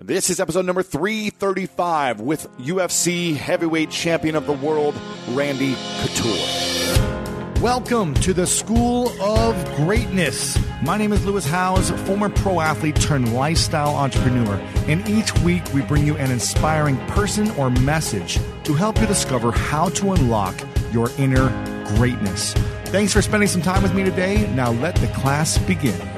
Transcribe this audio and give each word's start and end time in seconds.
This 0.00 0.28
is 0.28 0.40
episode 0.40 0.66
number 0.66 0.82
335 0.82 2.20
with 2.20 2.50
UFC 2.58 3.36
heavyweight 3.36 3.92
champion 3.92 4.34
of 4.34 4.44
the 4.44 4.52
world, 4.52 5.00
Randy 5.28 5.76
Couture. 6.00 7.62
Welcome 7.62 8.14
to 8.14 8.34
the 8.34 8.44
School 8.44 9.08
of 9.22 9.76
Greatness. 9.76 10.58
My 10.82 10.98
name 10.98 11.12
is 11.12 11.24
Lewis 11.24 11.46
Howes, 11.46 11.92
former 12.08 12.28
pro 12.28 12.58
athlete 12.58 12.96
turned 12.96 13.34
lifestyle 13.34 13.94
entrepreneur, 13.94 14.56
and 14.88 15.08
each 15.08 15.32
week 15.42 15.62
we 15.72 15.80
bring 15.82 16.04
you 16.04 16.16
an 16.16 16.32
inspiring 16.32 16.96
person 17.06 17.52
or 17.52 17.70
message 17.70 18.40
to 18.64 18.74
help 18.74 19.00
you 19.00 19.06
discover 19.06 19.52
how 19.52 19.90
to 19.90 20.10
unlock 20.10 20.56
your 20.92 21.08
inner 21.18 21.50
greatness. 21.94 22.52
Thanks 22.86 23.12
for 23.12 23.22
spending 23.22 23.48
some 23.48 23.62
time 23.62 23.84
with 23.84 23.94
me 23.94 24.02
today. 24.02 24.52
Now 24.54 24.72
let 24.72 24.96
the 24.96 25.06
class 25.08 25.56
begin. 25.56 26.13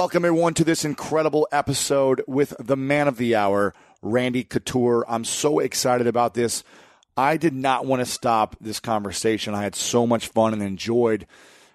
Welcome, 0.00 0.24
everyone, 0.24 0.54
to 0.54 0.64
this 0.64 0.86
incredible 0.86 1.46
episode 1.52 2.22
with 2.26 2.54
the 2.58 2.74
man 2.74 3.06
of 3.06 3.18
the 3.18 3.36
hour, 3.36 3.74
Randy 4.00 4.44
Couture. 4.44 5.04
I'm 5.06 5.24
so 5.24 5.58
excited 5.58 6.06
about 6.06 6.32
this. 6.32 6.64
I 7.18 7.36
did 7.36 7.52
not 7.52 7.84
want 7.84 8.00
to 8.00 8.06
stop 8.06 8.56
this 8.62 8.80
conversation. 8.80 9.54
I 9.54 9.62
had 9.62 9.74
so 9.74 10.06
much 10.06 10.28
fun 10.28 10.54
and 10.54 10.62
enjoyed 10.62 11.26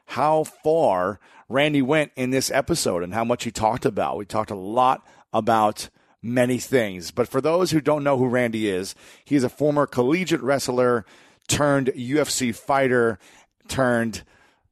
how 0.07 0.43
far 0.43 1.19
Randy 1.49 1.83
went 1.83 2.13
in 2.16 2.31
this 2.31 2.50
episode 2.50 3.03
and 3.03 3.13
how 3.13 3.23
much 3.23 3.44
he 3.44 3.52
talked 3.52 3.85
about. 3.85 4.17
We 4.17 4.25
talked 4.25 4.50
a 4.50 4.55
lot 4.55 5.05
about 5.31 5.89
many 6.23 6.57
things. 6.57 7.11
But 7.11 7.28
for 7.28 7.41
those 7.41 7.69
who 7.69 7.80
don't 7.80 8.03
know 8.03 8.17
who 8.17 8.25
Randy 8.25 8.67
is, 8.67 8.95
he's 9.23 9.44
a 9.44 9.50
former 9.50 9.85
collegiate 9.85 10.41
wrestler 10.41 11.05
turned 11.47 11.91
UFC 11.95 12.55
fighter 12.55 13.19
turned 13.67 14.23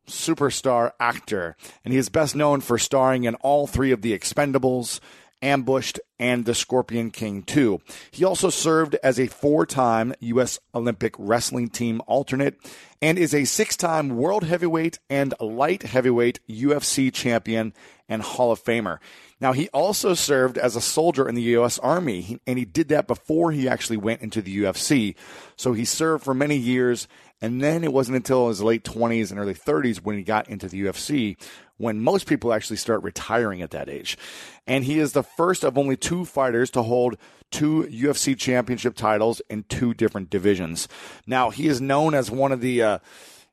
superstar 0.07 0.91
actor, 0.99 1.55
and 1.83 1.93
he 1.93 1.97
is 1.97 2.09
best 2.09 2.35
known 2.35 2.61
for 2.61 2.77
starring 2.77 3.23
in 3.23 3.35
all 3.35 3.67
three 3.67 3.91
of 3.91 4.01
The 4.01 4.17
Expendables, 4.17 4.99
Ambushed, 5.41 5.99
and 6.17 6.45
The 6.45 6.55
Scorpion 6.55 7.11
King 7.11 7.43
2. 7.43 7.81
He 8.11 8.23
also 8.23 8.49
served 8.49 8.95
as 9.03 9.19
a 9.19 9.27
four 9.27 9.65
time 9.65 10.13
U.S. 10.19 10.59
Olympic 10.73 11.15
wrestling 11.17 11.67
team 11.67 12.01
alternate 12.07 12.55
and 13.01 13.19
is 13.19 13.33
a 13.33 13.43
six 13.43 13.75
time 13.75 14.15
world 14.15 14.45
heavyweight 14.45 14.99
and 15.09 15.33
light 15.41 15.83
heavyweight 15.83 16.39
UFC 16.49 17.11
champion 17.13 17.73
and 18.07 18.21
Hall 18.21 18.51
of 18.51 18.63
Famer. 18.63 18.99
Now, 19.41 19.51
he 19.51 19.67
also 19.69 20.13
served 20.13 20.57
as 20.57 20.77
a 20.77 20.81
soldier 20.81 21.27
in 21.27 21.35
the 21.35 21.41
U.S. 21.41 21.77
Army, 21.79 22.39
and 22.47 22.57
he 22.57 22.63
did 22.63 22.87
that 22.87 23.07
before 23.07 23.51
he 23.51 23.67
actually 23.67 23.97
went 23.97 24.21
into 24.21 24.41
the 24.41 24.59
UFC. 24.59 25.15
So 25.57 25.73
he 25.73 25.83
served 25.83 26.23
for 26.23 26.33
many 26.33 26.55
years 26.55 27.09
and 27.43 27.61
then 27.61 27.83
it 27.83 27.91
wasn't 27.91 28.15
until 28.15 28.47
his 28.47 28.63
late 28.63 28.85
20s 28.85 29.29
and 29.29 29.37
early 29.37 29.53
30s 29.53 29.97
when 29.97 30.15
he 30.15 30.23
got 30.23 30.47
into 30.47 30.69
the 30.69 30.85
UFC 30.85 31.35
when 31.75 31.99
most 31.99 32.25
people 32.25 32.53
actually 32.53 32.77
start 32.77 33.03
retiring 33.03 33.61
at 33.61 33.71
that 33.71 33.89
age. 33.89 34.17
And 34.65 34.85
he 34.85 34.97
is 34.97 35.11
the 35.11 35.23
first 35.23 35.65
of 35.65 35.77
only 35.77 35.97
two 35.97 36.23
fighters 36.23 36.69
to 36.71 36.83
hold 36.83 37.17
two 37.51 37.83
UFC 37.91 38.37
championship 38.37 38.95
titles 38.95 39.41
in 39.49 39.63
two 39.63 39.93
different 39.93 40.29
divisions. 40.29 40.87
Now, 41.27 41.49
he 41.49 41.67
is 41.67 41.81
known 41.81 42.13
as 42.13 42.31
one 42.31 42.53
of 42.53 42.61
the 42.61 42.81
uh, 42.81 42.99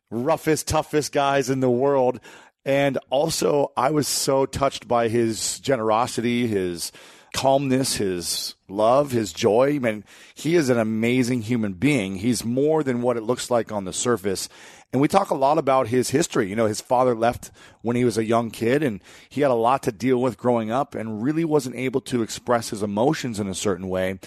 roughest, 0.08 0.68
toughest 0.68 1.10
guys 1.10 1.50
in 1.50 1.58
the 1.58 1.68
world. 1.68 2.20
And 2.64 2.96
also, 3.10 3.72
I 3.76 3.90
was 3.90 4.06
so 4.06 4.46
touched 4.46 4.86
by 4.86 5.08
his 5.08 5.58
generosity, 5.58 6.46
his 6.46 6.92
calmness, 7.34 7.96
his 7.96 8.54
love, 8.68 9.12
his 9.12 9.32
joy. 9.32 9.76
I 9.76 9.78
mean, 9.78 10.04
he 10.34 10.56
is 10.56 10.68
an 10.68 10.78
amazing 10.78 11.42
human 11.42 11.74
being. 11.74 12.16
He's 12.16 12.44
more 12.44 12.82
than 12.82 13.02
what 13.02 13.16
it 13.16 13.22
looks 13.22 13.50
like 13.50 13.72
on 13.72 13.84
the 13.84 13.92
surface. 13.92 14.48
And 14.92 15.00
we 15.00 15.08
talk 15.08 15.30
a 15.30 15.36
lot 15.36 15.58
about 15.58 15.88
his 15.88 16.10
history. 16.10 16.48
You 16.48 16.56
know, 16.56 16.66
his 16.66 16.80
father 16.80 17.14
left 17.14 17.50
when 17.82 17.96
he 17.96 18.04
was 18.04 18.18
a 18.18 18.24
young 18.24 18.50
kid 18.50 18.82
and 18.82 19.00
he 19.28 19.40
had 19.40 19.50
a 19.50 19.54
lot 19.54 19.84
to 19.84 19.92
deal 19.92 20.20
with 20.20 20.36
growing 20.36 20.70
up 20.70 20.94
and 20.94 21.22
really 21.22 21.44
wasn't 21.44 21.76
able 21.76 22.00
to 22.02 22.22
express 22.22 22.70
his 22.70 22.82
emotions 22.82 23.38
in 23.38 23.46
a 23.48 23.54
certain 23.54 23.88
way 23.88 24.18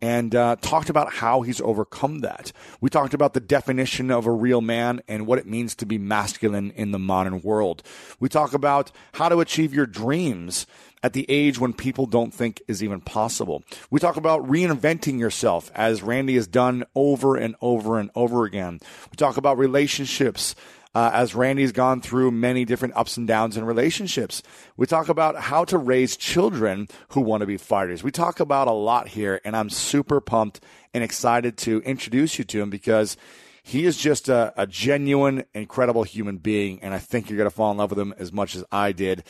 and 0.00 0.34
uh, 0.34 0.56
talked 0.60 0.90
about 0.90 1.12
how 1.14 1.42
he's 1.42 1.60
overcome 1.60 2.20
that. 2.20 2.52
We 2.80 2.90
talked 2.90 3.14
about 3.14 3.34
the 3.34 3.40
definition 3.40 4.10
of 4.10 4.26
a 4.26 4.32
real 4.32 4.60
man 4.60 5.00
and 5.08 5.26
what 5.26 5.38
it 5.38 5.46
means 5.46 5.74
to 5.76 5.86
be 5.86 5.98
masculine 5.98 6.70
in 6.72 6.92
the 6.92 6.98
modern 6.98 7.40
world. 7.42 7.82
We 8.20 8.28
talk 8.28 8.54
about 8.54 8.92
how 9.12 9.28
to 9.28 9.40
achieve 9.40 9.74
your 9.74 9.86
dreams 9.86 10.66
at 11.02 11.12
the 11.12 11.26
age 11.28 11.58
when 11.58 11.72
people 11.72 12.06
don't 12.06 12.34
think 12.34 12.62
is 12.66 12.82
even 12.82 13.00
possible. 13.00 13.62
We 13.90 14.00
talk 14.00 14.16
about 14.16 14.46
reinventing 14.48 15.18
yourself 15.18 15.70
as 15.74 16.02
Randy 16.02 16.34
has 16.34 16.46
done 16.46 16.84
over 16.94 17.36
and 17.36 17.54
over 17.60 17.98
and 17.98 18.10
over 18.14 18.44
again. 18.44 18.80
We 19.10 19.16
talk 19.16 19.36
about 19.36 19.58
relationships. 19.58 20.54
Uh, 20.94 21.10
as 21.12 21.34
Randy's 21.34 21.72
gone 21.72 22.00
through 22.00 22.30
many 22.30 22.64
different 22.64 22.96
ups 22.96 23.16
and 23.16 23.28
downs 23.28 23.56
in 23.56 23.64
relationships. 23.64 24.42
We 24.76 24.86
talk 24.86 25.08
about 25.08 25.36
how 25.36 25.64
to 25.66 25.78
raise 25.78 26.16
children 26.16 26.88
who 27.10 27.20
want 27.20 27.42
to 27.42 27.46
be 27.46 27.56
fighters. 27.56 28.02
We 28.02 28.10
talk 28.10 28.40
about 28.40 28.68
a 28.68 28.72
lot 28.72 29.08
here, 29.08 29.40
and 29.44 29.56
I'm 29.56 29.70
super 29.70 30.20
pumped 30.20 30.60
and 30.94 31.04
excited 31.04 31.56
to 31.58 31.80
introduce 31.82 32.38
you 32.38 32.44
to 32.46 32.62
him 32.62 32.70
because 32.70 33.16
he 33.62 33.84
is 33.84 33.98
just 33.98 34.30
a, 34.30 34.54
a 34.56 34.66
genuine, 34.66 35.44
incredible 35.52 36.02
human 36.02 36.38
being, 36.38 36.82
and 36.82 36.94
I 36.94 36.98
think 36.98 37.28
you're 37.28 37.36
going 37.36 37.50
to 37.50 37.54
fall 37.54 37.70
in 37.70 37.76
love 37.76 37.90
with 37.90 37.98
him 37.98 38.14
as 38.18 38.32
much 38.32 38.56
as 38.56 38.64
I 38.72 38.92
did. 38.92 39.24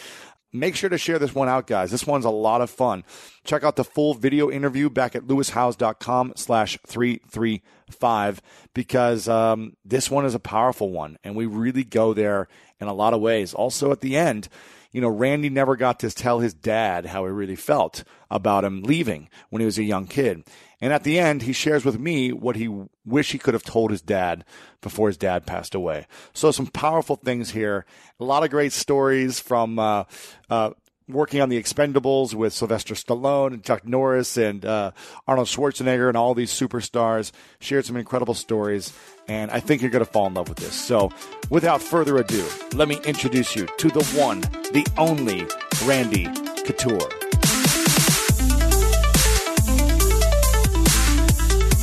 Make 0.52 0.76
sure 0.76 0.88
to 0.88 0.96
share 0.96 1.18
this 1.18 1.34
one 1.34 1.48
out, 1.48 1.66
guys. 1.66 1.90
This 1.90 2.06
one's 2.06 2.24
a 2.24 2.30
lot 2.30 2.62
of 2.62 2.70
fun. 2.70 3.04
Check 3.44 3.64
out 3.64 3.76
the 3.76 3.84
full 3.84 4.14
video 4.14 4.50
interview 4.50 4.88
back 4.88 5.14
at 5.14 5.24
lewishowes.com 5.24 6.32
slash 6.36 6.78
335 6.86 8.40
because 8.72 9.28
um, 9.28 9.76
this 9.84 10.10
one 10.10 10.24
is 10.24 10.34
a 10.34 10.40
powerful 10.40 10.90
one, 10.90 11.18
and 11.22 11.36
we 11.36 11.44
really 11.44 11.84
go 11.84 12.14
there 12.14 12.48
in 12.80 12.88
a 12.88 12.94
lot 12.94 13.12
of 13.12 13.20
ways. 13.20 13.52
Also, 13.52 13.92
at 13.92 14.00
the 14.00 14.16
end, 14.16 14.48
you 14.90 15.00
know, 15.00 15.08
Randy 15.08 15.50
never 15.50 15.76
got 15.76 16.00
to 16.00 16.10
tell 16.10 16.40
his 16.40 16.54
dad 16.54 17.06
how 17.06 17.24
he 17.24 17.30
really 17.30 17.56
felt 17.56 18.04
about 18.30 18.64
him 18.64 18.82
leaving 18.82 19.28
when 19.50 19.60
he 19.60 19.66
was 19.66 19.78
a 19.78 19.84
young 19.84 20.06
kid. 20.06 20.44
And 20.80 20.92
at 20.92 21.04
the 21.04 21.18
end, 21.18 21.42
he 21.42 21.52
shares 21.52 21.84
with 21.84 21.98
me 21.98 22.32
what 22.32 22.56
he 22.56 22.68
wish 23.04 23.32
he 23.32 23.38
could 23.38 23.54
have 23.54 23.64
told 23.64 23.90
his 23.90 24.00
dad 24.00 24.44
before 24.80 25.08
his 25.08 25.16
dad 25.16 25.44
passed 25.44 25.74
away. 25.74 26.06
So 26.32 26.50
some 26.50 26.68
powerful 26.68 27.16
things 27.16 27.50
here. 27.50 27.84
A 28.20 28.24
lot 28.24 28.44
of 28.44 28.50
great 28.50 28.72
stories 28.72 29.40
from 29.40 29.78
uh, 29.78 30.04
uh, 30.48 30.70
working 31.08 31.40
on 31.40 31.48
the 31.48 31.60
Expendables 31.60 32.34
with 32.34 32.52
Sylvester 32.52 32.94
Stallone 32.94 33.54
and 33.54 33.64
Chuck 33.64 33.86
Norris 33.86 34.36
and 34.36 34.64
uh, 34.64 34.92
Arnold 35.26 35.48
Schwarzenegger 35.48 36.08
and 36.08 36.16
all 36.16 36.34
these 36.34 36.52
superstars. 36.52 37.32
Shared 37.60 37.86
some 37.86 37.96
incredible 37.96 38.34
stories, 38.34 38.92
and 39.26 39.50
I 39.50 39.60
think 39.60 39.82
you're 39.82 39.90
going 39.90 40.04
to 40.04 40.10
fall 40.10 40.26
in 40.26 40.34
love 40.34 40.48
with 40.48 40.58
this. 40.58 40.74
So, 40.74 41.10
without 41.50 41.82
further 41.82 42.18
ado, 42.18 42.46
let 42.74 42.88
me 42.88 43.00
introduce 43.04 43.56
you 43.56 43.66
to 43.78 43.88
the 43.88 44.04
one, 44.18 44.40
the 44.40 44.86
only 44.96 45.46
Randy 45.86 46.26
Couture. 46.64 46.98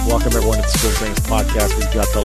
Welcome 0.07 0.33
everyone 0.33 0.57
to 0.57 0.61
the 0.61 0.77
School 0.77 0.91
Things 0.91 1.19
podcast. 1.21 1.75
We've 1.77 1.93
got 1.93 2.07
the 2.13 2.24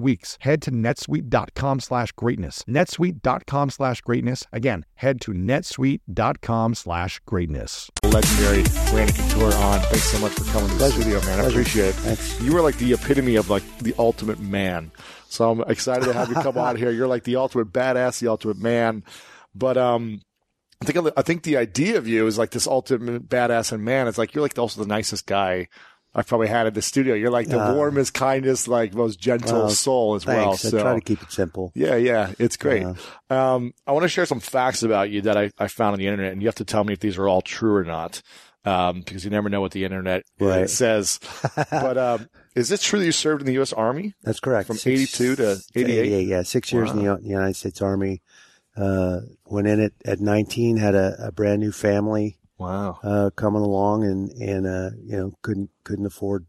weeks. 0.00 0.36
Head 0.40 0.62
to 0.62 0.70
netsuite.com 0.70 1.80
slash 1.80 2.12
greatness. 2.12 2.64
netsuite.com 2.68 3.70
slash 3.70 4.00
greatness. 4.00 4.44
Again, 4.52 4.84
head 4.94 5.20
to 5.22 5.32
netsuite.com 5.32 6.74
slash 6.74 7.20
greatness. 7.26 7.90
legendary 8.04 8.64
Randy 8.92 9.12
Couture 9.12 9.54
on. 9.54 9.80
Thanks 9.80 10.04
so 10.04 10.18
much 10.18 10.32
for 10.32 10.44
coming 10.44 10.68
to 10.68 10.74
the 10.74 10.78
Pleasure. 10.78 11.00
studio, 11.02 11.20
man. 11.20 11.30
I 11.38 11.42
Pleasure. 11.42 11.48
appreciate 11.50 11.88
it. 11.88 11.94
Thanks. 11.96 12.40
You 12.40 12.52
were 12.52 12.62
like 12.62 12.78
the 12.78 12.92
epitome 12.92 13.36
of 13.36 13.50
like 13.50 13.78
the 13.78 13.94
ultimate 13.98 14.40
man. 14.40 14.90
So 15.28 15.50
I'm 15.50 15.60
excited 15.70 16.06
to 16.06 16.12
have 16.12 16.28
you 16.28 16.34
come 16.34 16.58
out 16.58 16.76
here. 16.78 16.90
You're 16.90 17.06
like 17.08 17.24
the 17.24 17.36
ultimate 17.36 17.72
badass, 17.72 18.20
the 18.20 18.28
ultimate 18.28 18.58
man. 18.58 19.04
But 19.54 19.76
um, 19.76 20.20
I 20.82 20.86
think 20.86 21.12
I 21.16 21.22
think 21.22 21.42
the 21.42 21.56
idea 21.56 21.98
of 21.98 22.08
you 22.08 22.26
is 22.26 22.38
like 22.38 22.50
this 22.50 22.66
ultimate 22.66 23.28
badass 23.28 23.72
and 23.72 23.84
man. 23.84 24.08
It's 24.08 24.18
like 24.18 24.34
you're 24.34 24.42
like 24.42 24.58
also 24.58 24.80
the 24.80 24.88
nicest 24.88 25.26
guy 25.26 25.68
I've 26.14 26.26
probably 26.26 26.48
had 26.48 26.66
in 26.66 26.74
the 26.74 26.82
studio. 26.82 27.14
You're 27.14 27.30
like 27.30 27.48
the 27.48 27.60
Uh, 27.60 27.72
warmest, 27.74 28.14
kindest, 28.14 28.66
like 28.66 28.94
most 28.94 29.20
gentle 29.20 29.58
Well, 29.58 29.70
soul 29.70 30.14
as 30.16 30.26
well. 30.26 30.56
Thanks. 30.56 30.64
I 30.64 30.70
So 30.70 30.82
try 30.82 30.94
to 30.94 31.00
keep 31.00 31.22
it 31.22 31.30
simple. 31.30 31.70
yeah, 31.74 31.94
yeah, 31.94 32.32
it's 32.38 32.56
great. 32.56 32.84
Um, 33.30 33.72
I 33.86 33.92
want 33.92 34.02
to 34.02 34.08
share 34.08 34.26
some 34.26 34.40
facts 34.40 34.82
about 34.82 35.10
you 35.10 35.22
that 35.22 35.36
I, 35.36 35.50
I 35.58 35.68
found 35.68 35.92
on 35.92 35.98
the 36.00 36.06
internet, 36.08 36.32
and 36.32 36.42
you 36.42 36.48
have 36.48 36.56
to 36.56 36.64
tell 36.64 36.82
me 36.82 36.92
if 36.92 37.00
these 37.00 37.16
are 37.16 37.28
all 37.28 37.42
true 37.42 37.76
or 37.76 37.84
not, 37.84 38.22
um, 38.64 39.00
because 39.02 39.24
you 39.24 39.30
never 39.30 39.48
know 39.48 39.60
what 39.60 39.70
the 39.70 39.84
internet 39.84 40.24
Right. 40.40 40.68
says. 40.68 41.20
but 41.70 41.96
um, 41.96 42.28
is 42.56 42.72
it 42.72 42.80
true 42.80 42.98
that 42.98 43.04
you 43.06 43.12
served 43.12 43.42
in 43.42 43.46
the 43.46 43.52
U.S. 43.54 43.72
Army? 43.72 44.14
That's 44.24 44.40
correct. 44.40 44.66
From 44.66 44.78
82 44.84 45.36
to 45.36 45.58
88? 45.76 46.26
Yeah, 46.26 46.42
six 46.42 46.72
years 46.72 46.90
in 46.90 46.96
the 46.96 47.18
United 47.22 47.54
States 47.54 47.80
Army. 47.80 48.20
Uh, 48.76 49.20
went 49.46 49.68
in 49.68 49.78
it 49.78 49.94
at 50.04 50.18
19, 50.20 50.76
had 50.76 50.94
a, 50.96 51.14
a 51.26 51.32
brand 51.32 51.60
new 51.60 51.70
family 51.72 52.38
Wow. 52.60 52.98
uh, 53.02 53.30
coming 53.34 53.62
along, 53.62 54.04
and 54.04 54.30
and 54.32 54.66
uh, 54.66 54.90
you 55.04 55.16
know 55.16 55.32
couldn't 55.42 55.70
couldn't 55.84 56.06
afford 56.06 56.46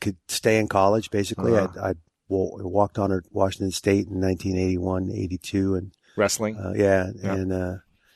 could 0.00 0.16
stay 0.28 0.58
in 0.58 0.68
college. 0.68 1.10
Basically, 1.10 1.56
Uh-huh. 1.56 1.68
I 1.82 1.90
I 1.90 1.94
walked 2.28 2.98
on 2.98 3.10
at 3.12 3.24
Washington 3.32 3.70
State 3.72 4.06
in 4.08 4.20
1981, 4.20 5.10
82, 5.10 5.74
and 5.74 5.92
Wrestling. 6.16 6.56
Uh, 6.56 6.72
yeah, 6.76 7.10
Yeah. 7.22 7.34
and 7.34 7.52
uh, 7.52 7.74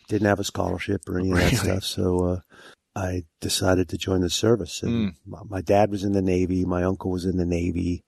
didn't 0.08 0.28
have 0.28 0.40
a 0.40 0.44
scholarship 0.44 1.08
or 1.08 1.18
any 1.18 1.30
of 1.30 1.38
that 1.38 1.52
Really? 1.52 1.56
stuff. 1.56 1.84
So 1.84 2.24
uh, 2.26 2.40
I 2.94 3.24
decided 3.40 3.88
to 3.88 3.96
join 3.96 4.20
the 4.20 4.28
service. 4.30 4.82
And 4.82 4.92
Mm. 4.92 5.14
my, 5.26 5.38
my 5.48 5.60
dad 5.62 5.90
was 5.90 6.04
in 6.04 6.12
the 6.12 6.20
Navy. 6.22 6.64
My 6.66 6.82
uncle 6.84 7.10
was 7.10 7.24
in 7.24 7.38
the 7.38 7.46
Navy. 7.46 8.04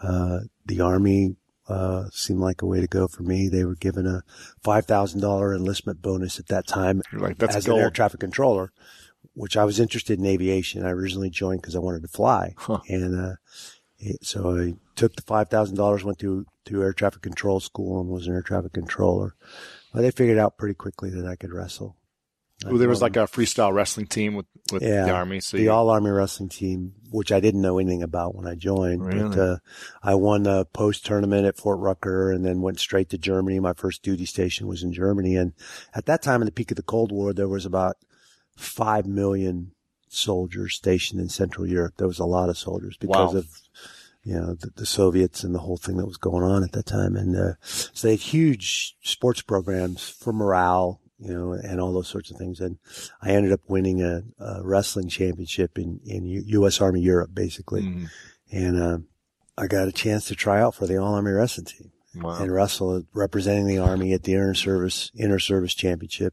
Uh, 0.00 0.40
the 0.64 0.80
Army 0.80 1.34
uh, 1.68 2.08
seemed 2.10 2.40
like 2.40 2.62
a 2.62 2.66
way 2.66 2.80
to 2.80 2.86
go 2.86 3.06
for 3.06 3.22
me. 3.22 3.48
They 3.48 3.64
were 3.64 3.74
given 3.74 4.06
a 4.06 4.22
five 4.62 4.86
thousand 4.86 5.20
dollar 5.20 5.54
enlistment 5.54 6.00
bonus 6.02 6.38
at 6.38 6.46
that 6.48 6.66
time 6.66 7.02
like, 7.12 7.38
that's 7.38 7.56
as 7.56 7.66
an 7.66 7.72
air 7.82 7.90
traffic 7.90 8.20
controller, 8.20 8.72
which 9.34 9.56
I 9.56 9.64
was 9.64 9.78
interested 9.78 10.18
in 10.18 10.24
aviation. 10.26 10.84
I 10.86 10.90
originally 10.90 11.30
joined 11.30 11.60
because 11.60 11.76
I 11.76 11.80
wanted 11.80 12.02
to 12.02 12.08
fly, 12.08 12.54
Huh. 12.56 12.80
and 12.88 13.14
uh, 13.20 13.34
it- 13.98 14.24
so 14.24 14.58
I 14.58 14.74
took 14.96 15.14
the 15.16 15.22
five 15.22 15.48
thousand 15.50 15.76
dollars, 15.76 16.04
went 16.04 16.18
to 16.20 16.46
to 16.64 16.82
air 16.82 16.92
traffic 16.94 17.20
control 17.22 17.60
school, 17.60 18.00
and 18.00 18.08
was 18.08 18.26
an 18.26 18.34
air 18.34 18.42
traffic 18.42 18.72
controller. 18.72 19.34
But 19.92 20.00
they 20.02 20.10
figured 20.10 20.38
out 20.38 20.56
pretty 20.58 20.74
quickly 20.74 21.10
that 21.10 21.26
I 21.26 21.36
could 21.36 21.52
wrestle. 21.52 21.96
Well, 22.64 22.78
there 22.78 22.88
was 22.88 23.00
like 23.00 23.16
a 23.16 23.20
freestyle 23.20 23.72
wrestling 23.72 24.06
team 24.08 24.34
with, 24.34 24.46
with 24.72 24.82
Yeah, 24.82 25.04
the 25.04 25.12
Army. 25.12 25.38
So 25.40 25.56
the 25.56 25.64
you, 25.64 25.70
All 25.70 25.90
Army 25.90 26.10
Wrestling 26.10 26.48
Team, 26.48 26.94
which 27.10 27.30
I 27.30 27.38
didn't 27.38 27.60
know 27.60 27.78
anything 27.78 28.02
about 28.02 28.34
when 28.34 28.48
I 28.48 28.56
joined. 28.56 29.04
But 29.04 29.38
uh, 29.38 29.56
I 30.02 30.16
won 30.16 30.46
a 30.46 30.64
post 30.64 31.06
tournament 31.06 31.46
at 31.46 31.56
Fort 31.56 31.78
Rucker 31.78 32.32
and 32.32 32.44
then 32.44 32.60
went 32.60 32.80
straight 32.80 33.10
to 33.10 33.18
Germany. 33.18 33.60
My 33.60 33.74
first 33.74 34.02
duty 34.02 34.24
station 34.24 34.66
was 34.66 34.82
in 34.82 34.92
Germany. 34.92 35.36
And 35.36 35.52
at 35.94 36.06
that 36.06 36.20
time, 36.20 36.42
in 36.42 36.46
the 36.46 36.52
peak 36.52 36.72
of 36.72 36.76
the 36.76 36.82
Cold 36.82 37.12
War, 37.12 37.32
there 37.32 37.46
was 37.48 37.64
about 37.64 37.96
5 38.56 39.06
million 39.06 39.70
soldiers 40.08 40.74
stationed 40.74 41.20
in 41.20 41.28
Central 41.28 41.64
Europe. 41.66 41.94
There 41.96 42.08
was 42.08 42.18
a 42.18 42.24
lot 42.24 42.48
of 42.48 42.58
soldiers 42.58 42.96
because 42.96 43.34
Wow. 43.34 43.38
of, 43.38 43.46
you 44.24 44.34
know, 44.34 44.54
the, 44.54 44.70
the 44.74 44.86
Soviets 44.86 45.44
and 45.44 45.54
the 45.54 45.60
whole 45.60 45.76
thing 45.76 45.96
that 45.98 46.06
was 46.06 46.16
going 46.16 46.42
on 46.42 46.64
at 46.64 46.72
that 46.72 46.86
time. 46.86 47.14
And, 47.14 47.36
uh, 47.36 47.52
so 47.62 48.08
they 48.08 48.14
had 48.14 48.20
huge 48.20 48.96
sports 49.02 49.42
programs 49.42 50.08
for 50.08 50.32
morale, 50.32 51.00
you 51.18 51.32
know, 51.34 51.52
and 51.52 51.80
all 51.80 51.92
those 51.92 52.08
sorts 52.08 52.30
of 52.30 52.36
things. 52.36 52.60
And 52.60 52.78
I 53.22 53.30
ended 53.32 53.52
up 53.52 53.60
winning 53.68 54.02
a, 54.02 54.22
a 54.38 54.62
wrestling 54.62 55.08
championship 55.08 55.78
in, 55.78 56.00
in 56.04 56.24
U- 56.24 56.44
U.S. 56.46 56.80
Army 56.80 57.00
Europe, 57.00 57.30
basically. 57.34 57.82
Mhm. 57.82 58.08
And, 58.52 58.82
uh, 58.82 58.98
I 59.60 59.66
got 59.66 59.88
a 59.88 59.92
chance 59.92 60.26
to 60.26 60.36
try 60.36 60.60
out 60.60 60.76
for 60.76 60.86
the 60.86 60.98
All 60.98 61.14
Army 61.14 61.32
Wrestling 61.32 61.64
Team 61.66 61.90
Wow. 62.14 62.40
and 62.40 62.52
wrestle 62.52 63.02
representing 63.12 63.66
the 63.66 63.78
Army 63.78 64.12
at 64.12 64.22
the 64.22 64.34
Inter 64.34 64.54
Service 64.54 65.10
Inter 65.16 65.40
Service 65.40 65.74
Championship, 65.74 66.32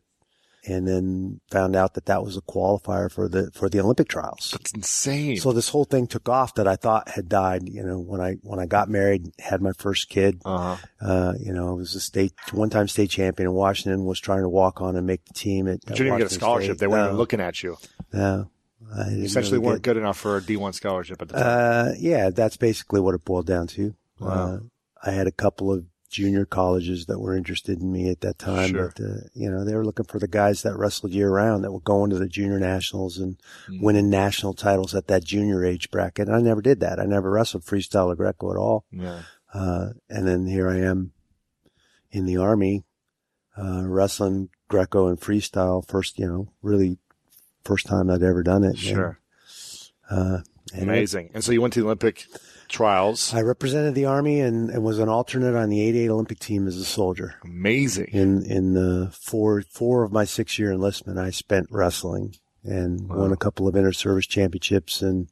and 0.68 0.88
then 0.88 1.40
found 1.52 1.76
out 1.76 1.94
that 1.94 2.06
that 2.08 2.24
was 2.24 2.38
a 2.38 2.42
qualifier 2.42 3.12
for 3.12 3.28
the 3.28 3.52
for 3.52 3.70
the 3.70 3.80
Olympic 3.80 4.08
trials. 4.08 4.52
That's 4.52 4.72
insane. 4.74 5.38
So 5.38 5.52
this 5.52 5.70
whole 5.70 5.86
thing 5.86 6.08
took 6.08 6.28
off 6.28 6.56
that 6.56 6.68
I 6.68 6.76
thought 6.76 7.10
had 7.10 7.30
died. 7.30 7.68
You 7.70 7.84
know, 7.84 8.00
when 8.00 8.22
I 8.22 8.34
when 8.42 8.60
I 8.60 8.66
got 8.66 8.90
married, 8.90 9.32
had 9.40 9.62
my 9.62 9.74
first 9.74 10.10
kid. 10.10 10.42
uh-huh. 10.44 10.76
Uh, 11.02 11.34
you 11.40 11.54
know, 11.54 11.70
I 11.70 11.74
was 11.74 11.94
a 11.96 12.00
state 12.00 12.34
one 12.52 12.70
time 12.70 12.88
state 12.88 13.10
champion 13.10 13.50
in 13.50 13.54
Washington. 13.54 14.06
Was 14.06 14.20
trying 14.20 14.42
to 14.42 14.50
walk 14.50 14.82
on 14.82 14.96
and 14.96 15.06
make 15.06 15.26
the 15.26 15.34
team 15.34 15.68
at. 15.68 15.82
But 15.86 16.00
you 16.00 16.06
didn't 16.06 16.20
get 16.20 16.28
a 16.28 16.34
scholarship. 16.34 16.78
They 16.78 16.88
weren't 16.88 17.06
even 17.06 17.18
looking 17.18 17.42
at 17.42 17.62
you. 17.62 17.78
No, 18.14 18.50
I 18.96 19.02
essentially 19.10 19.58
really 19.58 19.68
weren't 19.68 19.84
get- 19.84 19.94
good 19.94 19.98
enough 19.98 20.18
for 20.18 20.38
a 20.38 20.42
D1 20.42 20.74
scholarship 20.74 21.22
at 21.22 21.28
the 21.30 21.34
time. 21.36 21.44
Uh, 21.46 21.92
yeah, 21.98 22.30
that's 22.30 22.58
basically 22.58 23.02
what 23.02 23.14
it 23.16 23.24
boiled 23.26 23.46
down 23.48 23.68
to. 23.68 23.94
Wow. 24.20 24.30
Uh, 24.30 24.60
I 25.04 25.12
had 25.12 25.28
a 25.28 25.32
couple 25.32 25.72
of 25.72 25.86
junior 26.16 26.46
colleges 26.46 27.06
that 27.08 27.20
were 27.20 27.36
interested 27.36 27.82
in 27.82 27.92
me 27.92 28.10
at 28.10 28.22
that 28.22 28.40
time, 28.40 28.70
Sure. 28.70 28.94
but, 28.96 29.04
uh, 29.04 29.18
you 29.34 29.52
know, 29.52 29.66
they 29.66 29.76
were 29.76 29.86
looking 29.86 30.06
for 30.06 30.18
the 30.20 30.28
guys 30.28 30.62
that 30.64 30.78
wrestled 30.78 31.12
year 31.12 31.30
round 31.30 31.64
that 31.64 31.72
were 31.74 31.82
going 31.82 32.10
to 32.10 32.18
the 32.18 32.28
junior 32.28 32.60
nationals 32.60 33.18
and 33.18 33.38
Mm. 33.68 33.82
winning 33.82 34.10
national 34.10 34.54
titles 34.54 34.96
at 34.96 35.08
that 35.08 35.24
junior 35.26 35.66
age 35.66 35.92
bracket. 35.92 36.30
I 36.30 36.40
never 36.42 36.62
did 36.62 36.80
that. 36.80 37.00
I 37.00 37.06
never 37.06 37.30
wrestled 37.30 37.64
freestyle 37.64 38.08
or 38.08 38.16
Greco 38.16 38.52
at 38.52 38.58
all. 38.58 38.86
yeah. 38.92 39.22
Uh, 39.54 39.90
and 40.10 40.28
then 40.28 40.46
here 40.48 40.68
I 40.70 40.78
am 40.80 41.12
in 42.12 42.26
the 42.26 42.38
army, 42.38 42.84
uh, 43.58 43.84
wrestling 43.86 44.50
Greco 44.68 45.08
and 45.08 45.20
freestyle 45.20 45.88
first, 45.88 46.18
you 46.20 46.28
know, 46.28 46.48
really 46.62 46.98
first 47.64 47.86
time 47.88 48.10
I'd 48.10 48.24
ever 48.24 48.44
done 48.44 48.64
it. 48.64 48.78
Sure. 48.78 49.20
And, 50.10 50.20
uh, 50.20 50.38
and 50.74 50.82
it- 50.82 50.84
Amazing. 50.84 51.32
And 51.34 51.44
so 51.44 51.52
you 51.52 51.62
went 51.62 51.74
to 51.76 51.80
the 51.82 51.86
Olympic 51.86 52.26
trials. 52.76 53.34
I 53.34 53.42
represented 53.42 53.96
the 53.96 54.06
army 54.06 54.40
and, 54.42 54.70
and 54.70 54.84
was 54.84 55.00
an 55.00 55.10
alternate 55.10 55.56
on 55.56 55.70
the 55.70 55.82
'88 55.82 56.10
Olympic 56.10 56.40
team 56.40 56.68
as 56.68 56.78
a 56.78 56.86
soldier. 56.86 57.36
Amazing. 57.44 58.08
In 58.12 58.44
in 58.46 58.74
the 58.74 59.12
four 59.14 59.62
four 59.70 60.04
of 60.04 60.12
my 60.12 60.26
six 60.26 60.60
year 60.60 60.72
enlistment, 60.72 61.18
I 61.20 61.30
spent 61.32 61.68
wrestling 61.72 62.36
and 62.64 63.08
Wow. 63.10 63.18
won 63.20 63.32
a 63.32 63.38
couple 63.38 63.68
of 63.68 63.76
inter 63.76 63.92
service 63.94 64.28
championships 64.28 65.02
and 65.02 65.28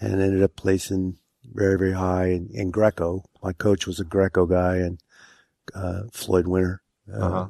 and 0.00 0.20
ended 0.20 0.42
up 0.42 0.56
placing 0.56 1.18
very 1.44 1.76
very 1.78 1.92
high 1.92 2.26
in, 2.28 2.48
in 2.52 2.70
Greco. 2.70 3.24
My 3.42 3.52
coach 3.52 3.86
was 3.86 3.98
a 4.00 4.04
Greco 4.04 4.46
guy 4.46 4.76
and 4.76 4.98
uh, 5.74 6.02
Floyd 6.12 6.46
Winter. 6.46 6.82
Uh, 7.12 7.18
Uh-huh. 7.26 7.46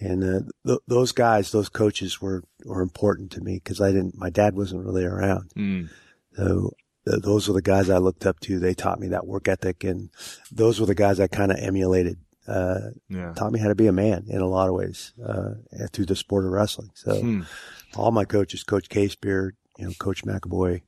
And 0.00 0.22
uh, 0.22 0.40
th- 0.64 0.78
those 0.86 1.10
guys, 1.10 1.50
those 1.50 1.68
coaches 1.68 2.20
were 2.20 2.44
were 2.64 2.82
important 2.82 3.32
to 3.32 3.40
me 3.40 3.54
because 3.62 3.80
I 3.80 3.90
didn't. 3.90 4.16
My 4.16 4.30
dad 4.30 4.54
wasn't 4.54 4.84
really 4.84 5.04
around, 5.04 5.50
Mm. 5.56 5.88
so 6.36 6.72
th- 7.08 7.22
those 7.22 7.48
were 7.48 7.54
the 7.54 7.62
guys 7.62 7.88
I 7.90 7.98
looked 7.98 8.26
up 8.26 8.40
to. 8.40 8.58
They 8.58 8.74
taught 8.74 9.00
me 9.00 9.08
that 9.08 9.26
work 9.26 9.48
ethic, 9.48 9.84
and 9.84 10.10
those 10.52 10.80
were 10.80 10.86
the 10.86 10.94
guys 10.94 11.20
I 11.20 11.26
kind 11.26 11.50
of 11.52 11.58
emulated. 11.58 12.18
Uh, 12.46 12.90
Yeah. 13.10 13.32
taught 13.34 13.52
me 13.52 13.58
how 13.60 13.68
to 13.68 13.74
be 13.74 13.88
a 13.88 13.92
man 13.92 14.24
in 14.28 14.40
a 14.40 14.46
lot 14.48 14.68
of 14.68 14.74
ways 14.74 15.12
uh, 15.22 15.54
through 15.92 16.06
the 16.06 16.16
sport 16.16 16.46
of 16.46 16.50
wrestling. 16.52 16.90
So 16.94 17.20
Hmm. 17.20 17.42
all 17.94 18.10
my 18.10 18.24
coaches, 18.24 18.64
Coach 18.64 18.88
Case 18.88 19.14
Beard, 19.16 19.54
you 19.76 19.84
know, 19.86 19.92
Coach 19.98 20.24
McAvoy, 20.24 20.80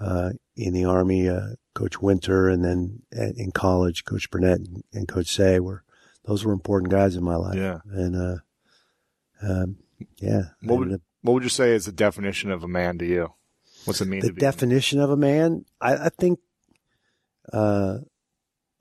uh, 0.00 0.30
in 0.56 0.74
the 0.74 0.84
army, 0.84 1.28
uh, 1.28 1.50
Coach 1.74 2.02
Winter, 2.02 2.48
and 2.48 2.64
then 2.64 3.02
at, 3.12 3.36
in 3.36 3.52
college, 3.52 4.04
Coach 4.04 4.28
Burnett 4.32 4.58
and, 4.58 4.82
and 4.92 5.06
Coach 5.06 5.28
Seay 5.34 5.60
were 5.60 5.84
those 6.24 6.44
were 6.44 6.52
important 6.52 6.90
guys 6.90 7.14
in 7.14 7.22
my 7.22 7.36
life. 7.36 7.54
Yeah. 7.56 7.78
And 7.92 8.16
uh, 8.16 8.36
um, 9.42 9.76
yeah, 10.18 10.42
What 10.62 10.80
would, 10.80 11.00
what 11.22 11.32
would 11.34 11.42
you 11.44 11.48
say 11.48 11.70
is 11.72 11.86
the 11.86 11.92
definition 11.92 12.50
of 12.50 12.64
a 12.64 12.68
man 12.68 12.98
to 12.98 13.06
you? 13.06 13.32
What's 13.86 14.00
it 14.00 14.08
mean 14.08 14.20
the 14.20 14.28
to 14.28 14.34
be? 14.34 14.40
definition 14.40 15.00
of 15.00 15.10
a 15.10 15.16
man, 15.16 15.64
I, 15.80 15.96
I 15.96 16.08
think 16.08 16.38
uh, 17.52 17.98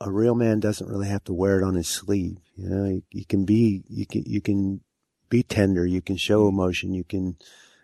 a 0.01 0.11
real 0.11 0.35
man 0.35 0.59
doesn't 0.59 0.89
really 0.89 1.07
have 1.07 1.23
to 1.25 1.33
wear 1.33 1.59
it 1.59 1.63
on 1.63 1.75
his 1.75 1.87
sleeve. 1.87 2.37
You 2.55 2.69
know, 2.69 2.85
you, 2.85 3.03
you 3.11 3.25
can 3.25 3.45
be 3.45 3.83
you 3.89 4.05
can 4.05 4.23
you 4.25 4.41
can 4.41 4.81
be 5.29 5.43
tender, 5.43 5.85
you 5.85 6.01
can 6.01 6.17
show 6.17 6.47
emotion, 6.47 6.93
you 6.93 7.03
can 7.03 7.37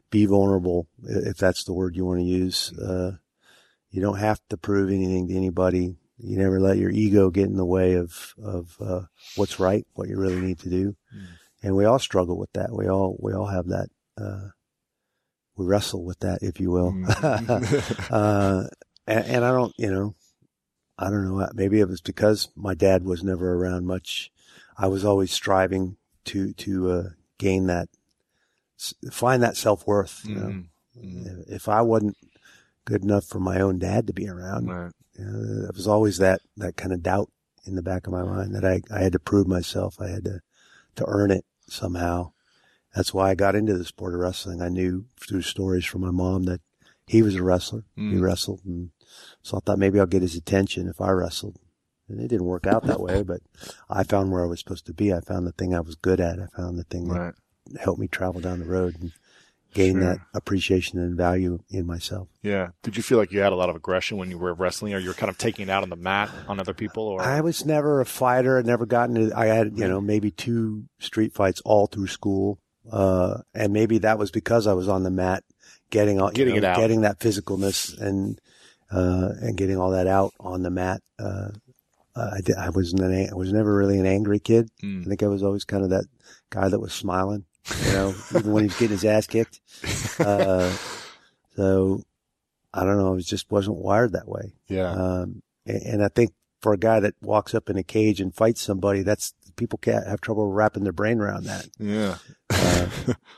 be 0.10 0.26
vulnerable 0.26 0.88
if 1.04 1.38
that's 1.38 1.64
the 1.64 1.74
word 1.74 1.96
you 1.96 2.06
want 2.06 2.20
to 2.20 2.26
use. 2.26 2.74
Uh, 2.78 3.18
you 3.90 4.02
don't 4.02 4.20
have 4.20 4.40
to 4.50 4.58
prove 4.58 4.90
anything 4.90 5.28
to 5.28 5.36
anybody. 5.36 5.98
You 6.18 6.38
never 6.38 6.60
let 6.60 6.78
your 6.78 6.92
ego 6.92 7.30
get 7.30 7.46
in 7.48 7.58
the 7.58 7.66
way 7.66 7.94
of 7.94 8.34
of 8.44 8.78
uh, 8.80 9.02
what's 9.36 9.60
right, 9.60 9.86
what 9.94 10.08
you 10.08 10.18
really 10.18 10.40
need 10.40 10.60
to 10.60 10.70
do. 10.70 10.96
Mm. 11.16 11.28
And 11.64 11.76
we 11.76 11.86
all 11.86 12.00
struggle 12.00 12.38
with 12.38 12.52
that. 12.54 12.72
We 12.72 12.90
all 12.90 13.18
we 13.20 13.34
all 13.34 13.48
have 13.48 13.68
that. 13.68 13.90
Uh, 14.18 14.50
we 15.58 15.66
wrestle 15.66 16.04
with 16.04 16.20
that, 16.20 16.40
if 16.42 16.60
you 16.60 16.72
will. 16.72 16.92
Mm. 16.94 18.08
uh, 18.12 18.68
and, 19.08 19.26
and 19.26 19.46
I 19.46 19.52
don't, 19.52 19.74
you 19.78 19.92
know, 19.92 20.16
I 20.98 21.10
don't 21.10 21.26
know. 21.26 21.48
Maybe 21.54 21.80
it 21.80 21.88
was 21.88 22.02
because 22.02 22.50
my 22.56 22.74
dad 22.74 23.04
was 23.04 23.24
never 23.24 23.54
around 23.56 23.86
much. 23.86 24.32
I 24.78 24.88
was 24.88 25.04
always 25.06 25.32
striving 25.32 25.98
to 26.26 26.54
to 26.54 26.92
uh, 26.92 27.04
gain 27.38 27.68
that, 27.68 27.90
find 29.12 29.42
that 29.44 29.58
self 29.58 29.86
worth. 29.88 30.22
You 30.26 30.36
know, 30.36 30.48
Mhm. 30.48 30.66
Mhm. 30.98 31.44
if 31.48 31.68
I 31.70 31.82
wasn't 31.82 32.18
good 32.86 33.04
enough 33.04 33.26
for 33.26 33.40
my 33.40 33.60
own 33.62 33.80
dad 33.80 34.08
to 34.08 34.14
be 34.14 34.28
around, 34.28 34.68
Right. 34.68 34.92
you 35.18 35.26
know, 35.26 35.62
there 35.62 35.72
was 35.74 35.88
always 35.88 36.18
that 36.18 36.42
that 36.58 36.78
kind 36.78 36.94
of 36.94 37.04
doubt 37.04 37.32
in 37.66 37.76
the 37.76 37.82
back 37.84 38.08
of 38.08 38.14
my 38.14 38.24
mind 38.24 38.56
that 38.56 38.66
I 38.66 38.82
I 38.92 39.02
had 39.04 39.14
to 39.14 39.20
prove 39.20 39.48
myself. 39.48 40.00
I 40.00 40.10
had 40.10 40.24
to 40.26 40.42
to 40.96 41.06
earn 41.08 41.32
it 41.32 41.46
somehow. 41.68 42.34
That's 42.96 43.14
why 43.14 43.30
I 43.30 43.36
got 43.36 43.56
into 43.56 43.78
the 43.78 43.86
sport 43.86 44.14
of 44.14 44.20
wrestling. 44.20 44.62
I 44.62 44.70
knew 44.70 45.06
through 45.20 45.44
stories 45.44 45.86
from 45.86 46.02
my 46.02 46.12
mom 46.12 46.44
that 46.44 46.62
he 47.08 47.22
was 47.22 47.36
a 47.36 47.44
wrestler. 47.44 47.84
He 47.96 48.02
Mm. 48.02 48.22
wrestled, 48.22 48.62
and 48.66 48.92
so 49.42 49.58
I 49.58 49.60
thought 49.66 49.80
maybe 49.80 50.00
I'll 50.00 50.06
get 50.06 50.22
his 50.22 50.36
attention 50.36 50.88
if 50.88 51.00
I 51.02 51.12
wrestled. 51.12 51.58
And 52.10 52.20
it 52.20 52.28
didn't 52.28 52.46
work 52.48 52.68
out 52.68 52.84
that 52.88 53.00
way, 53.00 53.24
but 53.24 53.42
I 53.90 54.04
found 54.04 54.32
where 54.32 54.44
I 54.44 54.48
was 54.48 54.60
supposed 54.60 54.86
to 54.88 54.94
be. 54.94 55.14
I 55.14 55.22
found 55.22 55.48
the 55.48 55.54
thing 55.54 55.74
I 55.74 55.80
was 55.80 55.96
good 55.96 56.20
at. 56.20 56.40
I 56.40 56.48
found 56.56 56.78
the 56.78 56.84
thing 56.84 57.08
that 57.10 57.36
helped 57.80 58.00
me 58.00 58.08
travel 58.08 58.42
down 58.42 58.60
the 58.60 58.66
road 58.66 58.98
and 59.00 59.12
gain 59.74 59.94
Sure. 59.94 60.02
that 60.02 60.18
appreciation 60.34 61.00
and 61.00 61.16
value 61.16 61.60
in 61.70 61.86
myself. 61.86 62.28
Yeah. 62.42 62.72
Did 62.84 62.98
you 62.98 63.04
feel 63.04 63.18
like 63.18 63.32
you 63.32 63.40
had 63.40 63.54
a 63.54 63.56
lot 63.56 63.70
of 63.70 63.76
aggression 63.78 64.18
when 64.18 64.30
you 64.30 64.38
were 64.38 64.54
wrestling, 64.54 64.94
or 64.94 64.98
you 65.00 65.08
were 65.08 65.14
kind 65.14 65.30
of 65.30 65.38
taking 65.38 65.64
it 65.70 65.72
out 65.72 65.84
on 65.84 65.90
the 65.90 65.96
mat 65.96 66.30
on 66.50 66.60
other 66.60 66.74
people? 66.74 67.04
Or 67.04 67.22
I 67.22 67.40
was 67.40 67.66
never 67.66 68.02
a 68.02 68.06
fighter. 68.06 68.58
I 68.58 68.64
never 68.64 68.86
gotten 68.86 69.16
to, 69.16 69.38
I 69.38 69.46
had, 69.46 69.78
you 69.78 69.88
know, 69.88 70.02
maybe 70.02 70.30
two 70.32 70.86
street 71.00 71.34
fights 71.34 71.62
all 71.64 71.88
through 71.88 72.08
school. 72.08 72.60
Uh, 72.90 73.40
and 73.54 73.74
maybe 73.74 74.00
that 74.00 74.18
was 74.18 74.32
because 74.32 74.68
I 74.68 74.74
was 74.74 74.88
on 74.88 75.04
the 75.04 75.12
mat 75.12 75.44
getting 75.90 76.22
all, 76.22 76.32
Getting 76.32 76.54
know, 76.54 76.58
it 76.60 76.64
out. 76.64 76.78
getting 76.78 77.02
that 77.02 77.20
physicalness 77.20 78.00
and, 78.00 78.40
uh, 78.92 79.30
and 79.42 79.58
getting 79.58 79.78
all 79.78 79.92
that 79.92 80.08
out 80.08 80.34
on 80.40 80.64
the 80.64 80.70
mat. 80.70 81.02
Uh, 81.20 81.50
I 82.16 82.42
did, 82.44 82.56
I 82.58 82.70
wasn't 82.70 83.02
an, 83.04 83.30
I 83.32 83.36
was 83.36 83.54
never 83.54 83.74
really 83.76 84.00
an 84.00 84.06
angry 84.06 84.40
kid. 84.40 84.70
Mm. 84.84 85.02
I 85.06 85.10
think 85.10 85.24
I 85.24 85.28
was 85.28 85.44
always 85.44 85.64
kind 85.64 85.84
of 85.84 85.92
that 85.92 86.06
guy 86.50 86.68
that 86.68 86.80
was 86.80 86.92
smiling, 86.94 87.46
you 87.86 87.94
know, 87.94 88.14
even 88.36 88.52
when 88.52 88.64
he 88.64 88.68
was 88.68 88.78
getting 88.78 88.98
his 88.98 89.06
ass 89.06 89.28
kicked. 89.28 89.62
Uh, 90.20 90.74
so 91.56 92.04
I 92.74 92.84
don't 92.84 92.98
know. 92.98 93.08
I 93.08 93.12
was 93.12 93.26
just 93.26 93.50
wasn't 93.52 93.78
wired 93.78 94.14
that 94.14 94.28
way. 94.28 94.54
yeah. 94.68 94.92
Um, 94.92 95.42
and, 95.66 95.82
and 95.84 96.04
I 96.04 96.10
think 96.10 96.32
for 96.62 96.74
a 96.74 96.78
guy 96.78 97.00
that 97.00 97.16
walks 97.22 97.54
up 97.56 97.70
in 97.70 97.78
a 97.78 97.84
cage 97.84 98.20
and 98.22 98.34
fights 98.36 98.62
somebody, 98.62 99.04
that's 99.04 99.34
people 99.56 99.78
can't 99.80 100.08
have 100.08 100.22
trouble 100.22 100.52
wrapping 100.52 100.84
their 100.84 100.92
brain 100.94 101.20
around 101.20 101.46
that. 101.46 101.68
yeah. 101.80 102.18
Uh, 102.50 102.88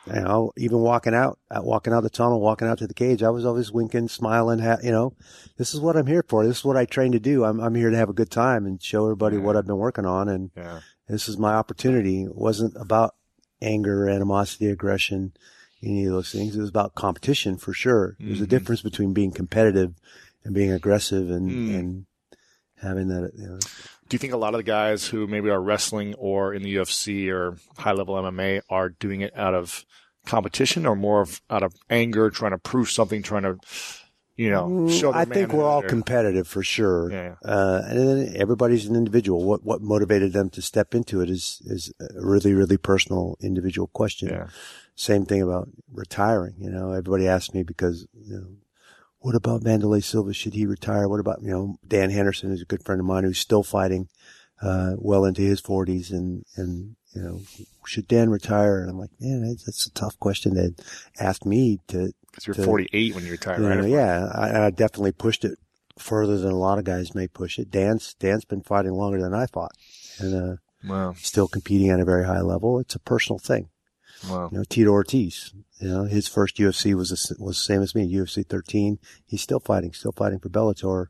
you 0.07 0.21
know, 0.21 0.51
even 0.57 0.79
walking 0.79 1.13
out, 1.13 1.39
walking 1.51 1.93
out 1.93 2.01
the 2.01 2.09
tunnel, 2.09 2.39
walking 2.41 2.67
out 2.67 2.77
to 2.79 2.87
the 2.87 2.93
cage, 2.93 3.21
I 3.23 3.29
was 3.29 3.45
always 3.45 3.71
winking, 3.71 4.07
smiling. 4.07 4.59
Ha- 4.59 4.77
you 4.83 4.91
know, 4.91 5.13
this 5.57 5.73
is 5.73 5.79
what 5.79 5.95
I'm 5.95 6.07
here 6.07 6.23
for. 6.27 6.45
This 6.45 6.59
is 6.59 6.65
what 6.65 6.77
I 6.77 6.85
trained 6.85 7.13
to 7.13 7.19
do. 7.19 7.43
I'm, 7.45 7.59
I'm 7.59 7.75
here 7.75 7.89
to 7.89 7.97
have 7.97 8.09
a 8.09 8.13
good 8.13 8.31
time 8.31 8.65
and 8.65 8.81
show 8.81 9.03
everybody 9.05 9.37
what 9.37 9.55
I've 9.55 9.67
been 9.67 9.77
working 9.77 10.05
on. 10.05 10.27
And 10.29 10.51
Yeah. 10.57 10.79
this 11.07 11.27
is 11.29 11.37
my 11.37 11.53
opportunity. 11.53 12.23
It 12.23 12.35
wasn't 12.35 12.73
about 12.77 13.15
anger, 13.61 14.09
animosity, 14.09 14.67
aggression, 14.67 15.33
any 15.81 16.05
of 16.05 16.13
those 16.13 16.31
things. 16.31 16.55
It 16.55 16.59
was 16.61 16.69
about 16.69 16.95
competition 16.95 17.57
for 17.57 17.73
sure. 17.73 18.15
There's 18.19 18.41
a 18.41 18.45
Mhm. 18.45 18.49
difference 18.49 18.81
between 18.81 19.13
being 19.13 19.31
competitive 19.31 19.93
and 20.43 20.53
being 20.53 20.71
aggressive 20.71 21.29
and, 21.29 21.49
Mm. 21.49 21.79
and 21.79 22.05
having 22.81 23.07
that, 23.09 23.31
you 23.37 23.47
know, 23.47 23.59
Do 24.09 24.15
you 24.15 24.19
think 24.19 24.33
a 24.33 24.37
lot 24.37 24.53
of 24.53 24.59
the 24.59 24.63
guys 24.63 25.07
who 25.07 25.27
maybe 25.27 25.49
are 25.49 25.61
wrestling 25.61 26.13
or 26.15 26.53
in 26.53 26.63
the 26.63 26.75
UFC 26.75 27.29
or 27.29 27.57
high 27.77 27.93
level 27.93 28.15
MMA 28.15 28.61
are 28.69 28.89
doing 28.89 29.21
it 29.21 29.35
out 29.35 29.53
of 29.53 29.85
competition 30.25 30.85
or 30.85 30.95
more 30.95 31.21
of 31.21 31.41
out 31.49 31.63
of 31.63 31.73
anger, 31.89 32.29
trying 32.29 32.51
to 32.51 32.57
prove 32.57 32.89
something, 32.89 33.21
trying 33.23 33.43
to, 33.43 33.57
you 34.35 34.49
know, 34.49 34.87
I 35.13 35.25
think 35.25 35.53
we're 35.53 35.63
all 35.63 35.83
or- 35.83 35.87
competitive 35.87 36.47
for 36.47 36.63
sure. 36.63 37.11
Yeah. 37.11 37.35
Uh, 37.43 37.81
and 37.85 37.99
then 37.99 38.33
everybody's 38.35 38.85
an 38.87 38.95
individual. 38.95 39.43
What, 39.43 39.63
what 39.63 39.81
motivated 39.81 40.33
them 40.33 40.49
to 40.51 40.61
step 40.61 40.95
into 40.95 41.21
it 41.21 41.29
is, 41.29 41.61
is 41.65 41.93
a 41.99 42.25
really, 42.25 42.53
really 42.53 42.77
personal 42.77 43.37
individual 43.41 43.87
question. 43.87 44.29
Yeah. 44.29 44.47
Same 44.95 45.25
thing 45.25 45.41
about 45.41 45.69
retiring. 45.91 46.55
You 46.57 46.69
know, 46.69 46.91
everybody 46.91 47.27
asks 47.27 47.53
me 47.53 47.63
because, 47.63 48.07
you 48.13 48.35
know, 48.35 48.47
what 49.23 49.35
about 49.35 49.63
Wanderlei 49.63 50.03
Silva? 50.03 50.33
Should 50.33 50.53
he 50.53 50.65
retire? 50.65 51.07
What 51.07 51.19
about, 51.19 51.41
you 51.41 51.49
know, 51.51 51.77
Dan 51.87 52.09
Henderson 52.09 52.51
is 52.51 52.61
a 52.61 52.65
good 52.65 52.83
friend 52.83 52.99
of 52.99 53.05
mine 53.07 53.23
who's 53.23 53.39
still 53.39 53.63
fighting, 53.63 54.07
uh, 54.61 54.93
well 54.97 55.25
into 55.25 55.41
his 55.41 55.59
forties 55.59 56.11
and, 56.11 56.43
and, 56.55 56.95
you 57.13 57.21
know, 57.21 57.41
should 57.85 58.07
Dan 58.07 58.29
retire? 58.29 58.81
And 58.81 58.89
I'm 58.89 58.99
like, 58.99 59.11
man, 59.19 59.43
that's, 59.47 59.63
that's 59.65 59.87
a 59.87 59.91
tough 59.91 60.19
question 60.19 60.55
to 60.55 60.73
ask 61.19 61.45
me 61.45 61.79
to, 61.87 62.11
Because 62.31 62.47
you're 62.47 62.53
to- 62.55 62.63
48 62.65 63.15
when 63.15 63.25
you 63.25 63.31
retire, 63.31 63.59
you 63.61 63.67
right? 63.67 63.89
yeah, 63.89 64.25
I, 64.33 64.65
I 64.65 64.69
definitely 64.69 65.11
pushed 65.13 65.45
it 65.45 65.57
further 65.97 66.37
than 66.37 66.51
a 66.51 66.57
lot 66.57 66.77
of 66.79 66.83
guys 66.85 67.13
may 67.15 67.27
push 67.27 67.57
it. 67.59 67.69
Dan's, 67.71 68.13
Dan's 68.15 68.45
been 68.45 68.61
fighting 68.63 68.91
longer 68.93 69.21
than 69.21 69.33
I 69.33 69.45
fought 69.47 69.73
and, 70.19 70.35
uh, 70.35 70.55
Wow. 70.85 71.13
still 71.17 71.47
competing 71.47 71.89
at 71.91 72.01
a 72.01 72.05
very 72.05 72.25
high 72.25 72.41
level. 72.41 72.77
It's 72.79 72.93
a 72.95 72.99
personal 72.99 73.39
thing. 73.39 73.69
Wow. 74.29 74.49
You 74.51 74.57
know, 74.59 74.63
Tito 74.63 74.89
Ortiz, 74.91 75.53
you 75.79 75.89
know, 75.89 76.03
his 76.05 76.27
first 76.27 76.57
UFC 76.57 76.93
was 76.93 77.09
the, 77.09 77.35
was 77.43 77.57
the 77.57 77.63
same 77.63 77.81
as 77.81 77.93
me, 77.95 78.11
UFC 78.13 78.47
13. 78.47 78.99
He's 79.25 79.41
still 79.41 79.59
fighting, 79.59 79.93
still 79.93 80.11
fighting 80.13 80.39
for 80.39 80.49
Bellator, 80.49 81.07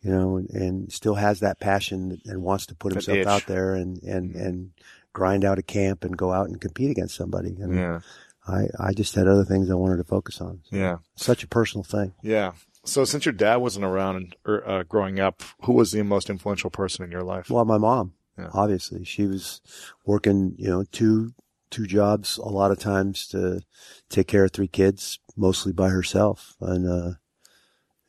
you 0.00 0.10
know, 0.10 0.36
and, 0.36 0.48
and 0.50 0.92
still 0.92 1.14
has 1.16 1.40
that 1.40 1.60
passion 1.60 2.20
and 2.24 2.42
wants 2.42 2.66
to 2.66 2.74
put 2.74 2.90
That 2.94 3.04
himself 3.04 3.18
itch. 3.18 3.26
out 3.26 3.46
there 3.46 3.74
and, 3.74 4.02
and, 4.02 4.34
Mhm. 4.34 4.46
and 4.46 4.70
grind 5.12 5.44
out 5.44 5.58
a 5.58 5.62
camp 5.62 6.04
and 6.04 6.16
go 6.16 6.32
out 6.32 6.46
and 6.48 6.60
compete 6.60 6.90
against 6.90 7.14
somebody. 7.16 7.56
And 7.60 7.74
Yeah. 7.74 8.00
I, 8.48 8.68
I 8.78 8.92
just 8.92 9.14
had 9.16 9.26
other 9.26 9.44
things 9.44 9.70
I 9.70 9.74
wanted 9.74 9.96
to 9.96 10.04
focus 10.04 10.40
on. 10.40 10.60
Yeah. 10.70 10.98
Such 11.16 11.42
a 11.42 11.48
personal 11.48 11.82
thing. 11.82 12.14
Yeah. 12.22 12.52
So 12.84 13.04
since 13.04 13.24
your 13.26 13.32
dad 13.32 13.56
wasn't 13.56 13.84
around 13.84 14.36
or, 14.46 14.66
uh, 14.68 14.82
growing 14.84 15.18
up, 15.18 15.42
who 15.62 15.72
was 15.72 15.90
the 15.90 16.04
most 16.04 16.30
influential 16.30 16.70
person 16.70 17.04
in 17.04 17.10
your 17.10 17.24
life? 17.24 17.50
Well, 17.50 17.64
my 17.64 17.78
mom, 17.78 18.12
Yeah. 18.38 18.50
obviously, 18.52 19.02
she 19.04 19.26
was 19.26 19.60
working, 20.04 20.54
you 20.58 20.68
know, 20.68 20.84
two 20.92 21.32
two 21.70 21.86
jobs 21.86 22.38
a 22.38 22.48
lot 22.48 22.70
of 22.70 22.78
times 22.78 23.26
to 23.28 23.60
take 24.08 24.28
care 24.28 24.44
of 24.44 24.52
three 24.52 24.68
kids, 24.68 25.18
mostly 25.36 25.72
by 25.72 25.88
herself. 25.88 26.54
And 26.60 26.86
uh, 26.88 27.10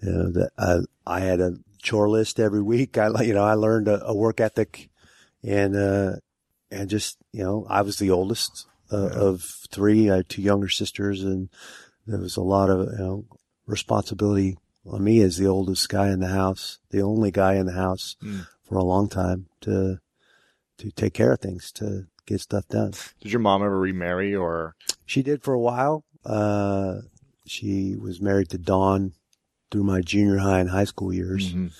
you 0.01 0.11
know, 0.11 0.31
that 0.31 0.51
I 0.57 0.79
I 1.05 1.19
had 1.21 1.39
a 1.41 1.57
chore 1.81 2.09
list 2.09 2.39
every 2.39 2.61
week. 2.61 2.97
I 2.97 3.21
you 3.23 3.33
know 3.33 3.43
I 3.43 3.53
learned 3.53 3.87
a, 3.87 4.03
a 4.05 4.13
work 4.15 4.39
ethic, 4.39 4.89
and 5.43 5.75
uh, 5.75 6.13
and 6.71 6.89
just 6.89 7.17
you 7.31 7.43
know 7.43 7.65
I 7.69 7.81
was 7.81 7.97
the 7.97 8.11
oldest 8.11 8.67
uh, 8.91 9.09
Yeah. 9.11 9.19
of 9.19 9.41
three. 9.71 10.09
I 10.09 10.17
had 10.17 10.29
two 10.29 10.41
younger 10.41 10.69
sisters, 10.69 11.23
and 11.23 11.49
there 12.05 12.19
was 12.19 12.37
a 12.37 12.41
lot 12.41 12.69
of 12.69 12.91
you 12.91 12.97
know 12.97 13.25
responsibility 13.65 14.57
on 14.85 15.03
me 15.03 15.21
as 15.21 15.37
the 15.37 15.47
oldest 15.47 15.89
guy 15.89 16.09
in 16.09 16.19
the 16.21 16.27
house, 16.29 16.79
the 16.91 17.01
only 17.01 17.31
guy 17.31 17.55
in 17.55 17.65
the 17.65 17.73
house 17.73 18.15
Mm. 18.23 18.47
for 18.63 18.77
a 18.77 18.83
long 18.83 19.09
time 19.09 19.47
to 19.61 19.99
to 20.77 20.91
take 20.91 21.13
care 21.13 21.33
of 21.33 21.39
things, 21.39 21.71
to 21.73 22.07
get 22.27 22.41
stuff 22.41 22.67
done. 22.67 22.93
Did 23.21 23.31
your 23.31 23.39
mom 23.41 23.63
ever 23.63 23.79
remarry 23.79 24.35
or? 24.35 24.75
She 25.05 25.23
did 25.23 25.41
for 25.43 25.53
a 25.53 25.59
while. 25.59 26.03
Uh, 26.25 26.97
she 27.45 27.95
was 27.95 28.21
married 28.21 28.49
to 28.49 28.57
Don 28.57 29.13
through 29.71 29.83
my 29.83 30.01
junior 30.01 30.37
high 30.37 30.59
and 30.59 30.69
high 30.69 30.83
school 30.83 31.13
years, 31.13 31.53
Mhm. 31.53 31.71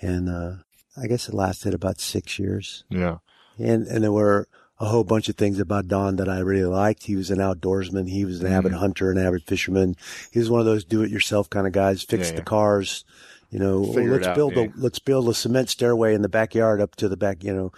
and 0.00 0.28
uh, 0.28 0.52
I 0.96 1.06
guess 1.08 1.28
it 1.28 1.34
lasted 1.34 1.74
about 1.74 2.00
six 2.00 2.38
years. 2.38 2.84
Yeah. 2.88 3.18
And 3.58 3.86
and 3.86 4.02
there 4.04 4.12
were 4.12 4.48
a 4.78 4.86
whole 4.86 5.04
bunch 5.04 5.28
of 5.28 5.36
things 5.36 5.58
about 5.58 5.88
Don 5.88 6.16
that 6.16 6.28
I 6.28 6.38
really 6.40 6.64
liked. 6.66 7.04
He 7.04 7.16
was 7.16 7.30
an 7.30 7.38
outdoorsman. 7.38 8.08
He 8.10 8.24
was 8.24 8.40
an 8.42 8.52
avid 8.52 8.72
Mhm. 8.72 8.76
hunter, 8.76 9.10
an 9.10 9.18
avid 9.18 9.42
fisherman. 9.44 9.96
He 10.30 10.38
was 10.38 10.50
one 10.50 10.60
of 10.60 10.66
those 10.66 10.84
do-it-yourself 10.84 11.48
kind 11.48 11.66
of 11.66 11.72
guys. 11.72 12.02
Fix 12.02 12.28
Yeah, 12.28 12.32
yeah. 12.34 12.38
the 12.40 12.44
cars. 12.44 13.04
You 13.50 13.58
know, 13.60 13.84
Figure 13.92 14.12
let's 14.12 14.26
out, 14.26 14.34
build 14.36 14.54
yeah. 14.56 14.64
a 14.64 14.68
let's 14.76 14.98
build 14.98 15.28
a 15.28 15.34
cement 15.34 15.70
stairway 15.70 16.14
in 16.14 16.22
the 16.22 16.28
backyard 16.28 16.80
up 16.80 16.94
to 16.96 17.08
the 17.08 17.16
back. 17.16 17.42
You 17.44 17.54
know, 17.54 17.72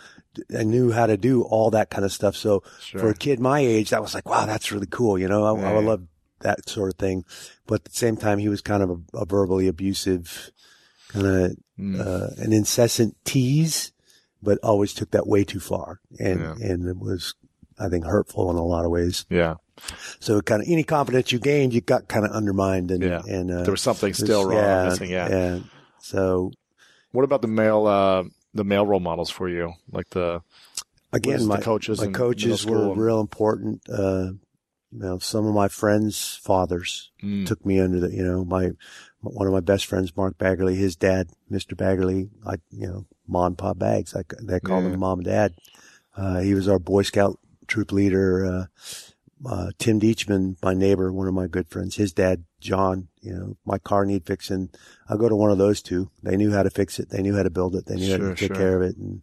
I 0.57 0.63
knew 0.63 0.93
how 0.93 1.07
to 1.07 1.17
do 1.17 1.43
all 1.43 1.71
that 1.71 1.91
kind 1.91 2.05
of 2.05 2.13
stuff. 2.13 2.37
So 2.37 2.63
Sure. 2.81 3.01
for 3.01 3.09
a 3.11 3.15
kid 3.15 3.41
my 3.41 3.61
age, 3.61 3.91
that 3.91 4.03
was 4.03 4.15
like, 4.15 4.29
wow, 4.29 4.47
that's 4.47 4.71
really 4.73 4.87
cool. 4.91 5.19
You 5.19 5.29
know, 5.29 5.45
I, 5.45 5.71
I 5.71 5.73
would 5.75 5.85
love 5.85 6.03
that 6.41 6.69
sort 6.69 6.91
of 6.91 6.97
thing. 6.99 7.25
But 7.67 7.77
at 7.81 7.85
the 7.85 7.91
same 7.97 8.17
time, 8.17 8.39
he 8.39 8.49
was 8.49 8.61
kind 8.61 8.83
of 8.83 8.91
a, 8.91 9.19
a 9.19 9.25
verbally 9.27 9.67
abusive, 9.69 10.51
kind 11.09 11.27
of 11.27 11.53
Mm. 11.79 12.01
uh, 12.05 12.31
an 12.43 12.53
incessant 12.53 13.17
tease, 13.25 13.93
but 14.43 14.59
always 14.65 14.93
took 14.93 15.13
that 15.13 15.29
way 15.29 15.45
too 15.45 15.61
far, 15.61 16.01
and 16.19 16.41
Yeah. 16.41 16.55
and 16.61 16.89
it 16.89 16.99
was, 16.99 17.35
I 17.79 17.89
think, 17.89 18.05
hurtful 18.05 18.51
in 18.51 18.57
a 18.57 18.65
lot 18.65 18.85
of 18.85 18.91
ways. 18.91 19.25
yeah. 19.31 19.55
So 20.19 20.41
kind 20.41 20.61
of 20.61 20.67
any 20.69 20.83
confidence 20.83 21.31
you 21.31 21.39
gained, 21.39 21.73
you 21.73 21.81
got 21.81 22.09
kind 22.09 22.25
of 22.27 22.33
undermined, 22.33 22.91
and 22.91 23.01
Yeah. 23.05 23.23
and 23.29 23.49
uh, 23.49 23.63
There 23.63 23.71
was 23.71 23.81
something 23.81 24.13
still 24.13 24.45
wrong. 24.45 24.57
Yeah, 24.59 24.85
missing, 24.89 25.11
yeah. 25.11 25.29
yeah. 25.31 25.59
So 26.01 26.51
What 27.13 27.23
about 27.23 27.43
the 27.43 27.49
male, 27.49 27.87
uh, 27.87 28.25
the 28.55 28.65
male 28.65 28.87
role 28.87 29.01
models 29.01 29.31
for 29.31 29.49
you? 29.49 29.75
Like 29.91 30.11
the, 30.11 30.43
again, 31.13 31.35
is 31.37 31.43
the 31.43 31.49
my 31.49 31.61
coaches 31.61 32.01
my 32.01 32.09
coaches 32.13 32.67
were 32.67 32.91
and- 32.93 33.01
real 33.01 33.21
important. 33.21 33.83
Uh, 33.89 34.33
you 34.91 35.01
know, 35.01 35.19
some 35.19 35.47
of 35.47 35.55
my 35.55 35.69
friends' 35.69 36.41
fathers 36.43 37.11
Mm. 37.23 37.47
took 37.47 37.65
me 37.67 37.79
under 37.79 38.01
the, 38.01 38.11
you 38.11 38.25
know, 38.25 38.43
my, 38.45 38.71
one 39.21 39.47
of 39.47 39.53
my 39.53 39.61
best 39.61 39.85
friends, 39.85 40.17
Mark 40.17 40.39
Baggerly, 40.39 40.77
his 40.77 40.97
dad, 40.97 41.29
Mr. 41.53 41.75
Baggerly, 41.75 42.31
I, 42.47 42.55
you 42.71 42.87
know, 42.87 43.07
Mom 43.27 43.49
and 43.49 43.59
Pop 43.59 43.79
Bags. 43.79 44.17
I, 44.17 44.23
they 44.43 44.61
called 44.61 44.85
Yeah. 44.85 44.91
him 44.93 45.01
Mom 45.01 45.19
and 45.19 45.27
Dad. 45.27 45.55
Uh, 46.17 46.41
he 46.41 46.55
was 46.55 46.69
our 46.69 46.79
Boy 46.79 47.03
Scout 47.03 47.39
troop 47.67 47.93
leader. 47.93 48.47
Uh, 48.47 48.65
uh, 49.47 49.71
Tim 49.79 50.01
Deachman, 50.01 50.57
my 50.63 50.75
neighbor, 50.75 51.13
one 51.13 51.29
of 51.29 51.35
my 51.35 51.47
good 51.47 51.69
friends, 51.69 51.97
his 51.97 52.13
dad, 52.13 52.45
John, 52.61 53.09
you 53.21 53.33
know, 53.33 53.57
my 53.65 53.79
car 53.79 54.05
need 54.05 54.27
fixing. 54.27 54.71
I'll 55.09 55.19
go 55.19 55.29
to 55.29 55.37
one 55.37 55.51
of 55.51 55.59
those 55.59 55.83
two. 55.83 56.11
They 56.23 56.37
knew 56.37 56.53
how 56.53 56.63
to 56.63 56.71
fix 56.71 56.99
it. 56.99 57.11
They 57.11 57.23
knew 57.23 57.37
how 57.37 57.45
to 57.45 57.51
build 57.51 57.77
it. 57.77 57.87
They 57.87 57.97
knew 57.97 58.13
how 58.13 58.19
to 58.19 58.35
take 58.35 58.49
sure. 58.49 58.57
care 58.57 58.77
of 58.77 58.83
it. 58.83 58.97
And, 58.97 59.23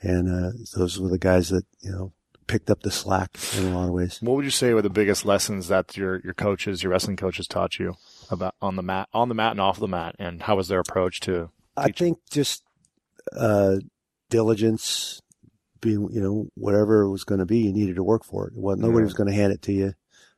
and, 0.00 0.28
uh, 0.28 0.50
those 0.76 0.98
were 0.98 1.08
the 1.08 1.18
guys 1.18 1.50
that, 1.50 1.64
you 1.80 1.90
know, 1.90 2.12
picked 2.48 2.70
up 2.70 2.82
the 2.82 2.90
slack 2.90 3.38
in 3.56 3.66
a 3.66 3.74
lot 3.74 3.86
of 3.86 3.94
ways. 3.94 4.18
what 4.20 4.34
would 4.36 4.44
you 4.44 4.50
say 4.50 4.74
were 4.74 4.82
the 4.82 4.90
biggest 4.90 5.24
lessons 5.24 5.68
that 5.68 5.96
your, 5.96 6.20
your 6.22 6.34
coaches, 6.34 6.82
your 6.82 6.90
wrestling 6.90 7.16
coaches 7.16 7.46
taught 7.46 7.78
you 7.78 7.94
about 8.30 8.54
on 8.60 8.76
the 8.76 8.82
mat, 8.82 9.08
on 9.14 9.28
the 9.28 9.34
mat 9.34 9.52
and 9.52 9.60
off 9.60 9.78
the 9.78 9.88
mat? 9.88 10.16
And 10.18 10.42
how 10.42 10.56
was 10.56 10.68
their 10.68 10.80
approach 10.80 11.20
to, 11.20 11.50
I 11.76 11.92
think 11.92 12.18
just 12.30 12.64
uh, 13.34 13.76
diligence, 14.28 15.22
being 15.82 16.08
you 16.10 16.22
know 16.22 16.48
whatever 16.54 17.02
it 17.02 17.10
was 17.10 17.24
going 17.24 17.40
to 17.40 17.44
be, 17.46 17.58
you 17.58 17.72
needed 17.74 17.96
to 17.96 18.02
work 18.02 18.24
for 18.24 18.46
it. 18.46 18.54
Well, 18.56 18.76
nobody 18.76 19.00
Yeah. 19.00 19.04
was 19.04 19.14
going 19.14 19.28
to 19.28 19.34
hand 19.34 19.52
it 19.52 19.60
to 19.62 19.72
you. 19.72 19.92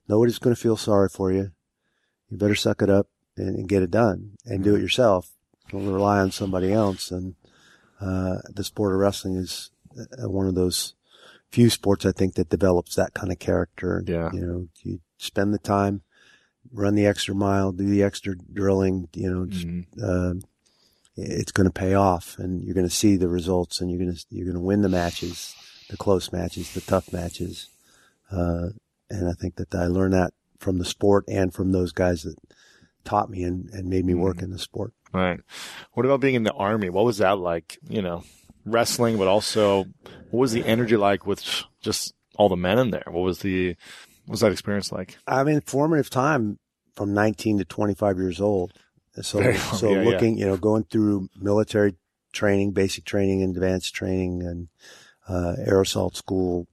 Nobody's 0.09 0.41
going 0.41 0.55
to 0.57 0.61
feel 0.61 0.77
sorry 0.77 1.09
for 1.09 1.31
you. 1.31 1.53
You 2.29 2.37
better 2.37 2.57
suck 2.57 2.83
it 2.83 2.91
up 2.91 3.07
and, 3.37 3.55
and 3.57 3.69
get 3.69 3.83
it 3.85 3.91
done, 3.93 4.33
and 4.45 4.65
do 4.65 4.75
it 4.75 4.81
yourself. 4.81 5.31
Don't 5.71 5.87
rely 5.87 6.19
on 6.19 6.31
somebody 6.33 6.73
else. 6.73 7.11
And 7.13 7.37
uh, 8.01 8.39
the 8.53 8.65
sport 8.65 8.93
of 8.93 8.99
wrestling 8.99 9.37
is 9.37 9.71
uh, 9.99 10.29
one 10.29 10.47
of 10.49 10.55
those 10.57 10.95
few 11.51 11.71
sports 11.71 12.05
I 12.05 12.13
think 12.13 12.35
that 12.35 12.49
develops 12.49 12.97
that 12.97 13.15
kind 13.15 13.31
of 13.31 13.39
character. 13.39 14.03
Yeah. 14.07 14.31
You 14.33 14.41
know, 14.47 14.69
you 14.83 15.01
spend 15.19 15.55
the 15.55 15.59
time, 15.59 16.03
run 16.73 16.97
the 16.97 17.07
extra 17.07 17.35
mile, 17.35 17.71
do 17.73 17.87
the 17.89 18.03
extra 18.03 18.35
drilling. 18.37 19.09
You 19.15 19.31
know, 19.33 19.47
just 19.47 19.67
Mhm. 19.67 20.43
It's 21.17 21.53
going 21.53 21.67
to 21.67 21.73
pay 21.73 21.95
off 21.95 22.37
and 22.39 22.63
you're 22.63 22.75
going 22.75 22.89
to 22.89 22.95
see 22.95 23.17
the 23.17 23.29
results 23.29 23.81
and 23.81 23.91
you're 23.91 24.01
going 24.01 24.15
to, 24.15 24.25
you're 24.31 24.47
going 24.47 24.57
to 24.57 24.61
win 24.61 24.83
the 24.83 24.89
matches, 24.89 25.55
the 25.91 25.97
close 25.97 26.33
matches, 26.33 26.73
the 26.75 26.81
tough 26.81 27.13
matches. 27.13 27.69
Uh, 28.31 28.69
and 29.11 29.29
I 29.29 29.33
think 29.33 29.57
that 29.57 29.75
I 29.75 29.87
learned 29.87 30.15
that 30.15 30.33
from 30.59 30.79
the 30.79 30.85
sport 30.85 31.25
and 31.29 31.53
from 31.53 31.73
those 31.73 31.93
guys 31.93 32.23
that 32.23 32.37
taught 33.05 33.31
me 33.31 33.43
and, 33.43 33.69
and 33.71 33.89
made 33.89 34.05
me 34.05 34.15
work 34.15 34.43
in 34.43 34.51
the 34.51 34.59
sport. 34.59 34.93
Right. 35.13 35.41
What 35.93 36.07
about 36.07 36.21
being 36.21 36.35
in 36.35 36.43
the 36.43 36.53
army? 36.53 36.91
What 36.91 37.05
was 37.05 37.19
that 37.19 37.39
like? 37.39 37.79
You 37.89 38.03
know, 38.03 38.25
wrestling, 38.65 39.19
but 39.19 39.29
also 39.29 39.85
what 40.31 40.41
was 40.41 40.53
the 40.53 40.65
energy 40.65 40.97
like 40.97 41.27
with 41.27 41.45
just 41.81 42.15
all 42.37 42.49
the 42.49 42.57
men 42.57 42.79
in 42.79 42.91
there? 42.91 43.05
What 43.07 43.21
was 43.21 43.41
the, 43.41 43.77
what 44.25 44.33
was 44.33 44.41
that 44.41 44.53
experience 44.53 44.91
like? 44.91 45.19
I 45.27 45.45
mean, 45.45 45.61
formative 45.61 46.11
time 46.11 46.59
from 46.97 47.15
19 47.15 47.59
to 47.59 47.65
25 47.65 48.19
years 48.19 48.41
old. 48.41 48.73
So, 49.23 49.39
long, 49.39 49.55
so 49.55 49.91
yeah, 49.91 50.03
yeah. 50.03 50.09
looking, 50.11 50.39
you 50.39 50.47
know, 50.47 50.57
going 50.57 50.85
through 50.85 51.29
military 51.41 51.95
training, 52.33 52.73
basic 52.73 53.05
training, 53.05 53.43
and 53.43 53.55
advanced 53.57 53.95
training, 53.95 54.43
and 54.43 54.69
uh, 55.29 55.55
air 55.65 55.81
assault 55.81 56.17
school, 56.17 56.67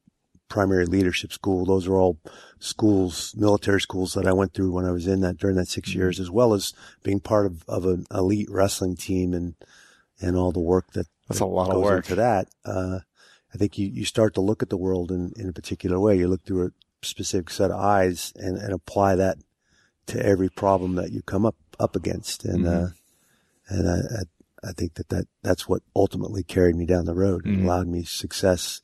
primary 0.50 0.86
leadership 0.86 1.32
school. 1.32 1.66
Those 1.66 1.88
are 1.88 1.96
all 1.96 2.18
schools, 2.60 3.34
military 3.38 3.80
schools 3.80 4.14
that 4.16 4.28
I 4.28 4.34
went 4.34 4.54
through 4.54 4.72
when 4.72 4.86
I 4.86 4.92
was 4.92 5.08
in 5.08 5.22
that 5.22 5.38
during 5.38 5.56
that 5.58 5.68
6 5.68 5.90
Mm-hmm. 5.90 6.00
years, 6.00 6.20
as 6.20 6.30
well 6.32 6.54
as 6.54 6.74
being 7.04 7.20
part 7.20 7.46
of, 7.46 7.64
of 7.68 7.86
an 7.86 8.06
elite 8.12 8.50
wrestling 8.50 8.96
team 8.96 9.34
and 9.34 9.56
and 10.24 10.36
all 10.36 10.52
the 10.52 10.60
work 10.60 10.92
that 10.94 11.08
That's 11.28 11.40
a 11.40 11.46
lot 11.46 11.72
of 11.74 11.82
work. 11.82 12.06
into 12.06 12.16
that. 12.16 12.48
Uh, 12.64 13.00
I 13.54 13.58
think 13.58 13.78
you, 13.80 13.88
you 13.88 14.06
start 14.06 14.36
to 14.36 14.42
look 14.42 14.62
at 14.62 14.70
the 14.70 14.78
world 14.78 15.12
in, 15.12 15.34
in 15.36 15.50
a 15.50 15.54
particular 15.54 16.00
way. 16.00 16.16
You 16.18 16.28
look 16.28 16.44
through 16.44 16.68
a 16.68 16.72
specific 17.06 17.50
set 17.50 17.72
of 17.72 17.80
eyes 17.80 18.32
and, 18.36 18.56
and 18.58 18.72
apply 18.72 19.16
that 19.16 19.38
to 20.08 20.24
every 20.24 20.48
problem 20.50 20.94
that 20.96 21.12
you 21.12 21.24
come 21.24 21.44
up, 21.46 21.56
up 21.80 21.96
against. 21.96 22.46
And, 22.46 22.66
Mhm. 22.66 22.86
uh, 22.86 22.90
and 23.70 23.90
I, 23.90 23.94
I, 23.94 24.70
I 24.70 24.72
think 24.74 24.96
that, 24.96 25.10
that 25.10 25.28
that's 25.42 25.68
what 25.68 25.82
ultimately 25.96 26.44
carried 26.44 26.76
me 26.76 26.86
down 26.86 27.06
the 27.06 27.16
road 27.16 27.46
and 27.46 27.60
Mhm. 27.60 27.64
allowed 27.66 27.88
me 27.88 28.04
success, 28.04 28.82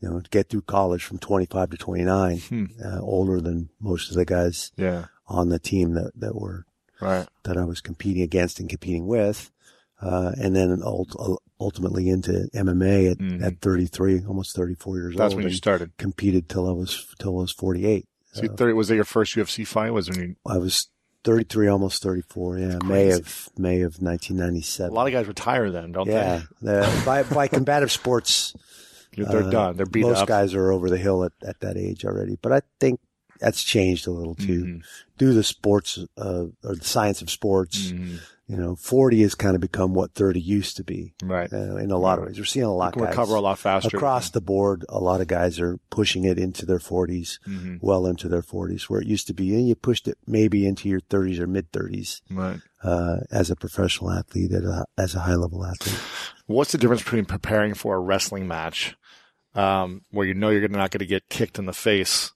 you 0.00 0.08
know, 0.08 0.20
to 0.20 0.30
get 0.30 0.48
through 0.48 0.62
college 0.62 1.02
from 1.04 1.18
25 1.18 1.70
to 1.70 1.76
29, 1.76 2.38
Hmm. 2.38 2.64
uh, 2.84 3.00
older 3.00 3.40
than 3.40 3.70
most 3.80 4.10
of 4.10 4.16
the 4.16 4.24
guys 4.24 4.72
Yeah. 4.76 5.06
on 5.26 5.48
the 5.48 5.58
team 5.58 5.94
that, 5.94 6.12
that 6.16 6.34
were 6.36 6.64
Right. 7.00 7.28
that 7.44 7.56
I 7.56 7.64
was 7.64 7.80
competing 7.80 8.22
against 8.22 8.60
and 8.60 8.68
competing 8.70 9.06
with. 9.06 9.50
Uh, 10.00 10.32
and 10.38 10.54
then 10.54 10.82
ult- 10.82 11.16
ultimately 11.58 12.08
into 12.10 12.48
MMA 12.54 13.06
at, 13.12 13.18
Mhm. 13.18 13.42
at 13.42 13.60
33, 13.62 14.22
almost 14.26 14.54
34 14.54 14.98
years 14.98 15.14
That's 15.14 15.20
old. 15.20 15.30
That's 15.30 15.34
when 15.36 15.48
you 15.50 15.56
started. 15.56 15.96
competed 15.96 16.48
till 16.50 16.68
I 16.68 16.72
was, 16.72 17.06
till 17.18 17.38
I 17.38 17.40
was 17.40 17.50
48. 17.52 18.06
So 18.32 18.42
you 18.42 18.48
30, 18.50 18.74
was 18.74 18.88
that 18.88 18.94
your 18.94 19.04
first 19.04 19.34
UFC 19.36 19.64
fight? 19.66 19.90
Was 19.94 20.10
when 20.10 20.20
you, 20.20 20.36
I 20.46 20.58
was 20.58 20.88
33, 21.26 21.66
almost 21.68 22.02
34. 22.02 22.58
Yeah. 22.58 22.78
May 22.84 23.10
of, 23.10 23.48
May 23.58 23.80
of 23.82 24.00
1997. 24.00 24.92
a 24.92 24.94
lot 24.94 25.08
of 25.08 25.12
guys 25.12 25.26
retire 25.26 25.70
then, 25.70 25.90
don't 25.90 26.06
they? 26.06 26.42
yeah. 26.62 27.02
By, 27.04 27.24
by 27.24 27.48
combative 27.48 27.90
sports, 27.90 28.54
they? 29.16 29.24
They're 29.24 29.42
uh, 29.42 29.50
done. 29.50 29.76
They're 29.76 29.86
beat 29.86 30.02
most 30.02 30.18
up. 30.18 30.28
guys 30.28 30.54
are 30.54 30.70
over 30.70 30.88
the 30.88 30.96
hill 30.96 31.24
at, 31.24 31.32
at 31.44 31.60
that 31.60 31.76
age 31.76 32.04
already. 32.04 32.38
But 32.40 32.52
I 32.52 32.60
think 32.78 33.00
that's 33.40 33.62
changed 33.62 34.06
a 34.06 34.10
little 34.10 34.34
too. 34.34 34.64
Mhm. 34.64 34.82
Do 35.18 35.32
the 35.32 35.42
sports, 35.42 35.98
uh, 36.18 36.44
or 36.64 36.74
the 36.74 36.84
science 36.84 37.22
of 37.22 37.30
sports. 37.30 37.90
Mhm. 37.92 38.18
You 38.48 38.56
know, 38.56 38.76
40 38.76 39.22
has 39.22 39.34
kind 39.34 39.56
of 39.56 39.60
become 39.60 39.92
what 39.92 40.14
30 40.14 40.40
used 40.40 40.76
to 40.76 40.84
be. 40.84 41.14
Right. 41.20 41.52
uh, 41.52 41.76
in 41.78 41.90
a 41.90 41.98
lot 41.98 42.20
of 42.20 42.26
ways. 42.26 42.38
We're 42.38 42.44
seeing 42.44 42.64
a 42.64 42.72
lot 42.72 42.94
guys 42.94 43.08
recover 43.08 43.34
a 43.34 43.40
lot 43.40 43.58
faster. 43.58 43.96
across 43.96 44.30
the 44.30 44.40
board. 44.40 44.84
A 44.88 45.00
lot 45.00 45.20
of 45.20 45.26
guys 45.26 45.58
are 45.58 45.78
pushing 45.90 46.22
it 46.24 46.38
into 46.38 46.64
their 46.64 46.78
40s, 46.78 47.40
Mhm. 47.48 47.78
well 47.82 48.06
into 48.06 48.28
their 48.28 48.42
40s, 48.42 48.88
where 48.88 49.00
it 49.00 49.08
used 49.08 49.26
to 49.26 49.34
be, 49.34 49.52
and 49.56 49.66
you 49.66 49.74
pushed 49.74 50.06
it 50.06 50.16
maybe 50.28 50.64
into 50.64 50.88
your 50.88 51.00
30s 51.00 51.40
or 51.40 51.48
mid 51.48 51.72
30s 51.72 52.22
Right. 52.30 52.60
uh, 52.84 53.16
as 53.32 53.50
a 53.50 53.56
professional 53.56 54.12
athlete, 54.12 54.52
at 54.52 54.62
a, 54.62 54.84
as 54.96 55.16
a 55.16 55.20
high 55.20 55.34
level 55.34 55.64
athlete. 55.66 55.98
What's 56.46 56.70
the 56.70 56.78
difference 56.78 57.02
between 57.02 57.24
preparing 57.24 57.74
for 57.74 57.96
a 57.96 58.00
wrestling 58.00 58.46
match, 58.46 58.94
um, 59.56 60.02
where 60.12 60.26
you 60.26 60.34
know 60.34 60.50
you're 60.50 60.68
not 60.68 60.92
going 60.92 61.00
to 61.00 61.06
get 61.06 61.28
kicked 61.28 61.58
in 61.58 61.66
the 61.66 61.72
face, 61.72 62.30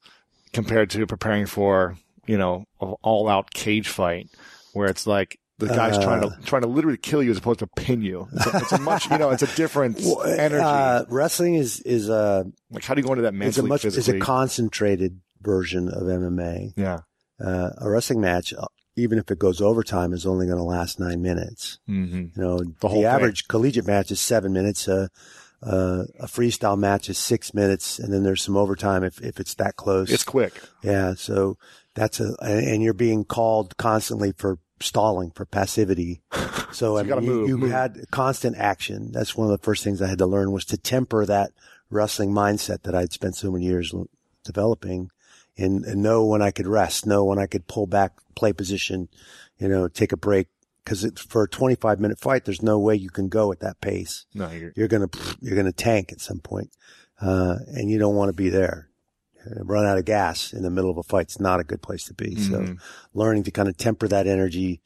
compared 0.53 0.91
to 0.91 1.07
preparing 1.07 1.47
for 1.47 1.97
you 2.27 2.39
know 2.39 2.65
an 2.81 2.95
all-out 3.03 3.51
cage 3.53 3.89
fight, 3.89 4.29
where 4.73 4.89
it's 4.89 5.07
like 5.07 5.39
the 5.59 5.67
guy's 5.67 5.97
Uh, 5.99 6.03
trying 6.03 6.21
to 6.23 6.37
trying 6.47 6.63
to 6.63 6.69
literally 6.69 6.97
kill 6.97 7.23
you 7.23 7.31
as 7.31 7.39
opposed 7.39 7.59
to 7.59 7.67
pin 7.77 8.03
you. 8.03 8.29
It's 8.33 8.47
a, 8.47 8.57
it's 8.57 8.73
a 8.73 8.79
much 8.81 9.11
you 9.11 9.19
know 9.19 9.31
it's 9.31 9.43
a 9.43 9.57
different 9.57 10.01
energy. 10.27 10.63
Uh, 10.65 11.05
wrestling 11.09 11.55
is 11.55 11.81
is 11.81 12.09
a 12.09 12.45
like 12.71 12.85
how 12.85 12.95
do 12.95 13.01
you 13.01 13.07
go 13.07 13.13
into 13.13 13.23
that 13.23 13.35
mentally? 13.35 13.49
it's 13.49 13.59
a 13.59 13.63
much 13.63 13.85
it's 13.85 14.09
a 14.09 14.19
concentrated 14.19 15.21
version 15.43 15.89
of 15.89 16.03
MMA. 16.03 16.73
yeah. 16.77 17.01
Uh, 17.43 17.71
a 17.79 17.89
wrestling 17.89 18.21
match, 18.21 18.53
uh, 18.53 18.67
even 18.97 19.19
if 19.19 19.31
it 19.31 19.39
goes 19.39 19.63
overtime, 19.63 20.13
is 20.13 20.27
only 20.27 20.45
going 20.47 20.59
to 20.59 20.63
last 20.63 21.01
nine 21.01 21.23
minutes. 21.23 21.79
Mm-hmm. 21.89 22.17
You 22.17 22.31
know, 22.37 22.59
The 22.59 22.89
the, 22.89 23.05
average 23.07 23.49
collegiate 23.49 23.87
match 23.87 24.11
is 24.11 24.21
seven 24.21 24.53
minutes. 24.53 24.87
Uh, 24.87 25.09
uh, 25.62 26.05
a 26.18 26.27
freestyle 26.27 26.79
match 26.79 27.09
is 27.09 27.18
six 27.18 27.53
minutes, 27.53 27.99
and 27.99 28.12
then 28.12 28.23
there's 28.23 28.42
some 28.42 28.57
overtime 28.57 29.05
if, 29.05 29.20
if 29.20 29.38
it's 29.40 29.55
that 29.55 29.77
close. 29.77 30.11
It's 30.11 30.25
quick. 30.25 30.55
yeah. 30.83 31.14
So 31.14 31.59
that's 31.94 32.20
a, 32.20 32.35
and 32.42 32.83
you're 32.83 32.94
being 32.94 33.25
called 33.25 33.77
constantly 33.77 34.33
for 34.33 34.59
stalling 34.81 35.31
for 35.33 35.44
passivity. 35.44 36.23
So, 36.73 36.96
I 36.96 37.03
you 37.03 37.09
gotta 37.09 37.20
mean, 37.20 37.31
you, 37.31 37.37
move, 37.37 37.49
you 37.49 37.59
move. 37.59 37.70
had 37.73 37.99
constant 38.12 38.57
action. 38.57 39.11
That's 39.11 39.37
one 39.37 39.51
of 39.51 39.51
the 39.51 39.64
first 39.64 39.83
things 39.83 40.01
I 40.01 40.07
had 40.07 40.18
to 40.18 40.27
learn 40.27 40.53
was 40.53 40.64
to 40.66 40.77
temper 40.77 41.27
that 41.27 41.51
wrestling 41.90 42.31
mindset 42.31 42.83
that 42.83 42.94
I'd 42.94 43.12
spent 43.12 43.35
so 43.35 43.51
many 43.51 43.64
years 43.64 43.92
l- 43.92 44.07
developing 44.44 45.11
and, 45.59 45.85
and 45.85 46.01
know 46.01 46.25
when 46.25 46.42
I 46.42 46.53
could 46.53 46.68
rest, 46.68 47.07
know 47.07 47.25
when 47.25 47.40
I 47.40 47.46
could 47.46 47.66
pull 47.66 47.88
back, 47.88 48.12
play 48.37 48.53
position, 48.53 49.09
you 49.59 49.66
know, 49.66 49.88
take 49.88 50.12
a 50.12 50.16
break. 50.16 50.46
Cause 50.85 51.05
it's 51.05 51.21
for 51.21 51.45
a 51.45 51.49
25 51.49 52.01
minute 52.01 52.19
fight, 52.19 52.45
there's 52.45 52.62
no 52.62 52.79
way 52.79 52.95
you 52.97 53.11
can 53.11 53.29
go 53.29 53.53
at 53.53 53.61
that 53.61 53.81
pace. 53.81 54.27
No, 54.35 54.51
you're, 54.51 54.73
You're 54.77 54.88
going 54.88 55.09
to, 55.09 55.37
you're 55.40 55.55
going 55.55 55.66
to 55.66 55.73
tank 55.73 56.11
at 56.12 56.21
some 56.21 56.38
point. 56.40 56.71
Uh, 57.21 57.57
and 57.66 57.90
you 57.90 57.99
don't 57.99 58.14
want 58.16 58.31
to 58.31 58.37
be 58.37 58.49
there. 58.49 58.88
Run 59.62 59.87
out 59.87 59.99
of 59.99 60.05
gas 60.05 60.53
in 60.53 60.62
the 60.62 60.71
middle 60.71 60.90
of 60.90 60.97
a 60.99 61.03
fight. 61.03 61.11
fight's 61.29 61.40
not 61.40 61.61
a 61.61 61.64
good 61.64 61.83
place 61.83 62.05
to 62.05 62.14
be. 62.14 62.37
So 62.37 62.61
Mhm. 62.61 62.79
learning 63.14 63.43
to 63.45 63.51
kind 63.51 63.69
of 63.69 63.77
temper 63.77 64.07
that 64.09 64.27
energy, 64.27 64.81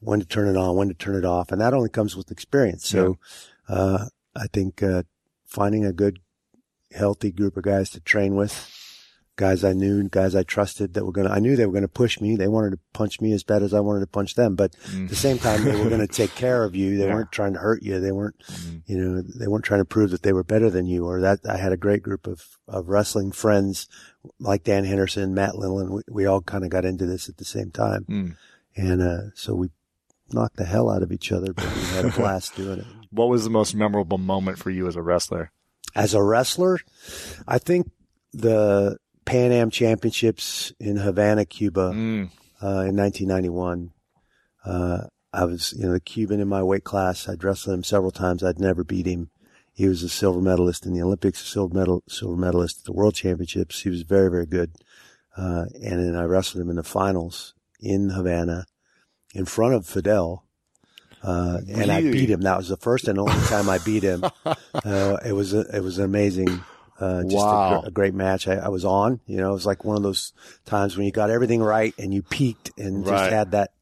when 0.00 0.20
to 0.20 0.26
turn 0.26 0.48
it 0.48 0.56
on, 0.56 0.76
when 0.76 0.88
to 0.88 0.94
turn 0.94 1.14
it 1.16 1.24
off. 1.24 1.50
And 1.50 1.60
that 1.60 1.74
only 1.74 1.88
comes 1.88 2.14
with 2.16 2.30
experience. 2.30 2.86
So, 2.88 3.18
uh, 3.68 4.06
I 4.36 4.46
think, 4.52 4.82
uh, 4.82 5.02
finding 5.44 5.84
a 5.84 5.92
good, 5.92 6.20
healthy 6.92 7.30
group 7.32 7.56
of 7.56 7.64
guys 7.64 7.90
to 7.90 8.00
train 8.00 8.34
with, 8.36 8.52
guys 9.38 9.62
I 9.64 9.72
knew, 9.72 10.06
guys 10.10 10.34
I 10.34 10.42
trusted 10.42 10.92
that 10.94 11.06
were 11.06 11.12
going 11.12 11.26
to, 11.28 11.32
I 11.32 11.38
knew 11.38 11.56
they 11.56 11.64
were 11.64 11.72
going 11.72 11.82
to 11.82 11.88
push 11.88 12.20
me. 12.20 12.36
They 12.36 12.48
wanted 12.48 12.72
to 12.72 12.78
punch 12.92 13.20
me 13.22 13.32
as 13.32 13.44
bad 13.44 13.62
as 13.62 13.72
I 13.72 13.80
wanted 13.80 14.00
to 14.00 14.06
punch 14.08 14.34
them. 14.34 14.56
But 14.56 14.74
at 14.94 15.08
the 15.08 15.14
same 15.16 15.38
time, 15.38 15.64
they 15.64 15.76
were 15.76 15.88
going 15.88 16.00
to 16.06 16.06
take 16.08 16.34
care 16.34 16.64
of 16.64 16.74
you. 16.74 16.98
They 16.98 17.06
Yeah. 17.06 17.14
weren't 17.14 17.32
trying 17.32 17.54
to 17.54 17.60
hurt 17.60 17.82
you. 17.82 18.00
They 18.00 18.12
weren't, 18.12 18.34
Mhm. 18.40 18.82
you 18.86 18.98
know, 18.98 19.22
they 19.22 19.46
weren't 19.46 19.64
trying 19.64 19.80
to 19.80 19.84
prove 19.86 20.10
that 20.10 20.22
they 20.22 20.32
were 20.34 20.44
better 20.44 20.68
than 20.68 20.86
you 20.86 21.06
or 21.06 21.20
that 21.22 21.40
I 21.48 21.56
had 21.56 21.72
a 21.72 21.76
great 21.78 22.02
group 22.02 22.26
of, 22.26 22.42
of 22.66 22.88
wrestling 22.88 23.32
friends 23.32 23.88
like 24.40 24.64
Dan 24.64 24.84
Henderson, 24.84 25.32
Matt 25.32 25.54
Lindland. 25.54 25.90
We, 25.90 26.02
we 26.10 26.26
all 26.26 26.42
kind 26.42 26.64
of 26.64 26.70
got 26.70 26.84
into 26.84 27.06
this 27.06 27.28
at 27.30 27.36
the 27.38 27.44
same 27.46 27.70
time. 27.70 28.04
Mm. 28.10 28.36
And, 28.76 29.00
uh, 29.02 29.20
so 29.34 29.54
we 29.54 29.70
knocked 30.32 30.56
the 30.56 30.64
hell 30.66 30.90
out 30.90 31.02
of 31.02 31.12
each 31.12 31.32
other, 31.32 31.52
but 31.54 31.64
we 31.64 31.82
had 31.94 32.04
a 32.04 32.10
blast 32.10 32.54
doing 32.56 32.80
it. 32.80 32.86
What 33.10 33.30
was 33.30 33.44
the 33.44 33.50
most 33.50 33.74
memorable 33.74 34.18
moment 34.18 34.58
for 34.58 34.68
you 34.68 34.86
as 34.86 34.94
a 34.96 35.00
wrestler? 35.00 35.50
As 35.94 36.12
a 36.12 36.22
wrestler, 36.22 36.78
I 37.46 37.56
think 37.56 37.90
the 38.34 38.98
Pan 39.28 39.52
Am 39.52 39.70
Championships 39.70 40.72
in 40.80 40.96
Havana, 40.96 41.44
Cuba, 41.44 41.90
Mm. 41.94 42.30
uh, 42.62 42.84
in 42.88 42.96
1991. 42.96 43.90
Uh, 44.64 45.02
I 45.32 45.44
was, 45.44 45.74
you 45.76 45.84
know, 45.84 45.92
the 45.92 46.00
Cuban 46.00 46.40
in 46.40 46.48
my 46.48 46.62
weight 46.62 46.84
class. 46.84 47.28
I'd 47.28 47.44
wrestled 47.44 47.74
him 47.76 47.84
several 47.84 48.10
times. 48.10 48.42
I'd 48.42 48.58
never 48.58 48.84
beat 48.84 49.06
him. 49.06 49.30
He 49.74 49.86
was 49.86 50.02
a 50.02 50.08
silver 50.08 50.40
medalist 50.40 50.86
in 50.86 50.94
the 50.94 51.02
Olympics, 51.02 51.42
a 51.42 51.46
silver 51.46 51.74
medal, 51.74 52.02
silver 52.08 52.36
medalist 52.36 52.78
at 52.80 52.84
the 52.86 52.92
World 52.92 53.14
Championships. 53.14 53.82
He 53.82 53.90
was 53.90 54.02
very, 54.02 54.30
very 54.30 54.46
good. 54.46 54.72
Uh, 55.36 55.66
and 55.82 56.00
then 56.02 56.16
I 56.16 56.24
wrestled 56.24 56.62
him 56.62 56.70
in 56.70 56.76
the 56.76 56.82
finals 56.82 57.54
in 57.80 58.08
Havana 58.10 58.66
in 59.34 59.44
front 59.44 59.74
of 59.74 59.86
Fidel. 59.86 60.44
Uh, 61.22 61.58
and 61.70 61.90
I 61.92 62.00
beat 62.00 62.30
him. 62.30 62.40
That 62.40 62.56
was 62.56 62.68
the 62.68 62.76
first 62.76 63.06
and 63.08 63.18
only 63.18 63.32
time 63.46 63.68
I 63.68 63.78
beat 63.78 64.02
him. 64.02 64.24
Uh, 64.74 65.18
it 65.26 65.32
was, 65.32 65.52
a, 65.54 65.60
it 65.76 65.82
was 65.82 65.98
an 65.98 66.04
amazing, 66.04 66.60
uh, 67.00 67.22
just 67.22 67.34
a 67.34 67.36
Wow. 67.36 67.80
gr- 67.82 67.88
a, 67.88 67.90
great 67.90 68.14
match. 68.14 68.48
I, 68.48 68.54
I 68.56 68.68
was 68.68 68.84
on, 68.84 69.20
you 69.26 69.36
know, 69.36 69.50
it 69.50 69.54
was 69.54 69.66
like 69.66 69.84
one 69.84 69.96
of 69.96 70.02
those 70.02 70.32
times 70.66 70.96
when 70.96 71.06
you 71.06 71.12
got 71.12 71.30
everything 71.30 71.62
right 71.62 71.94
and 71.98 72.12
you 72.12 72.22
peaked 72.22 72.70
and 72.78 73.06
Right. 73.06 73.18
just 73.18 73.30
had 73.32 73.50
that, 73.52 73.72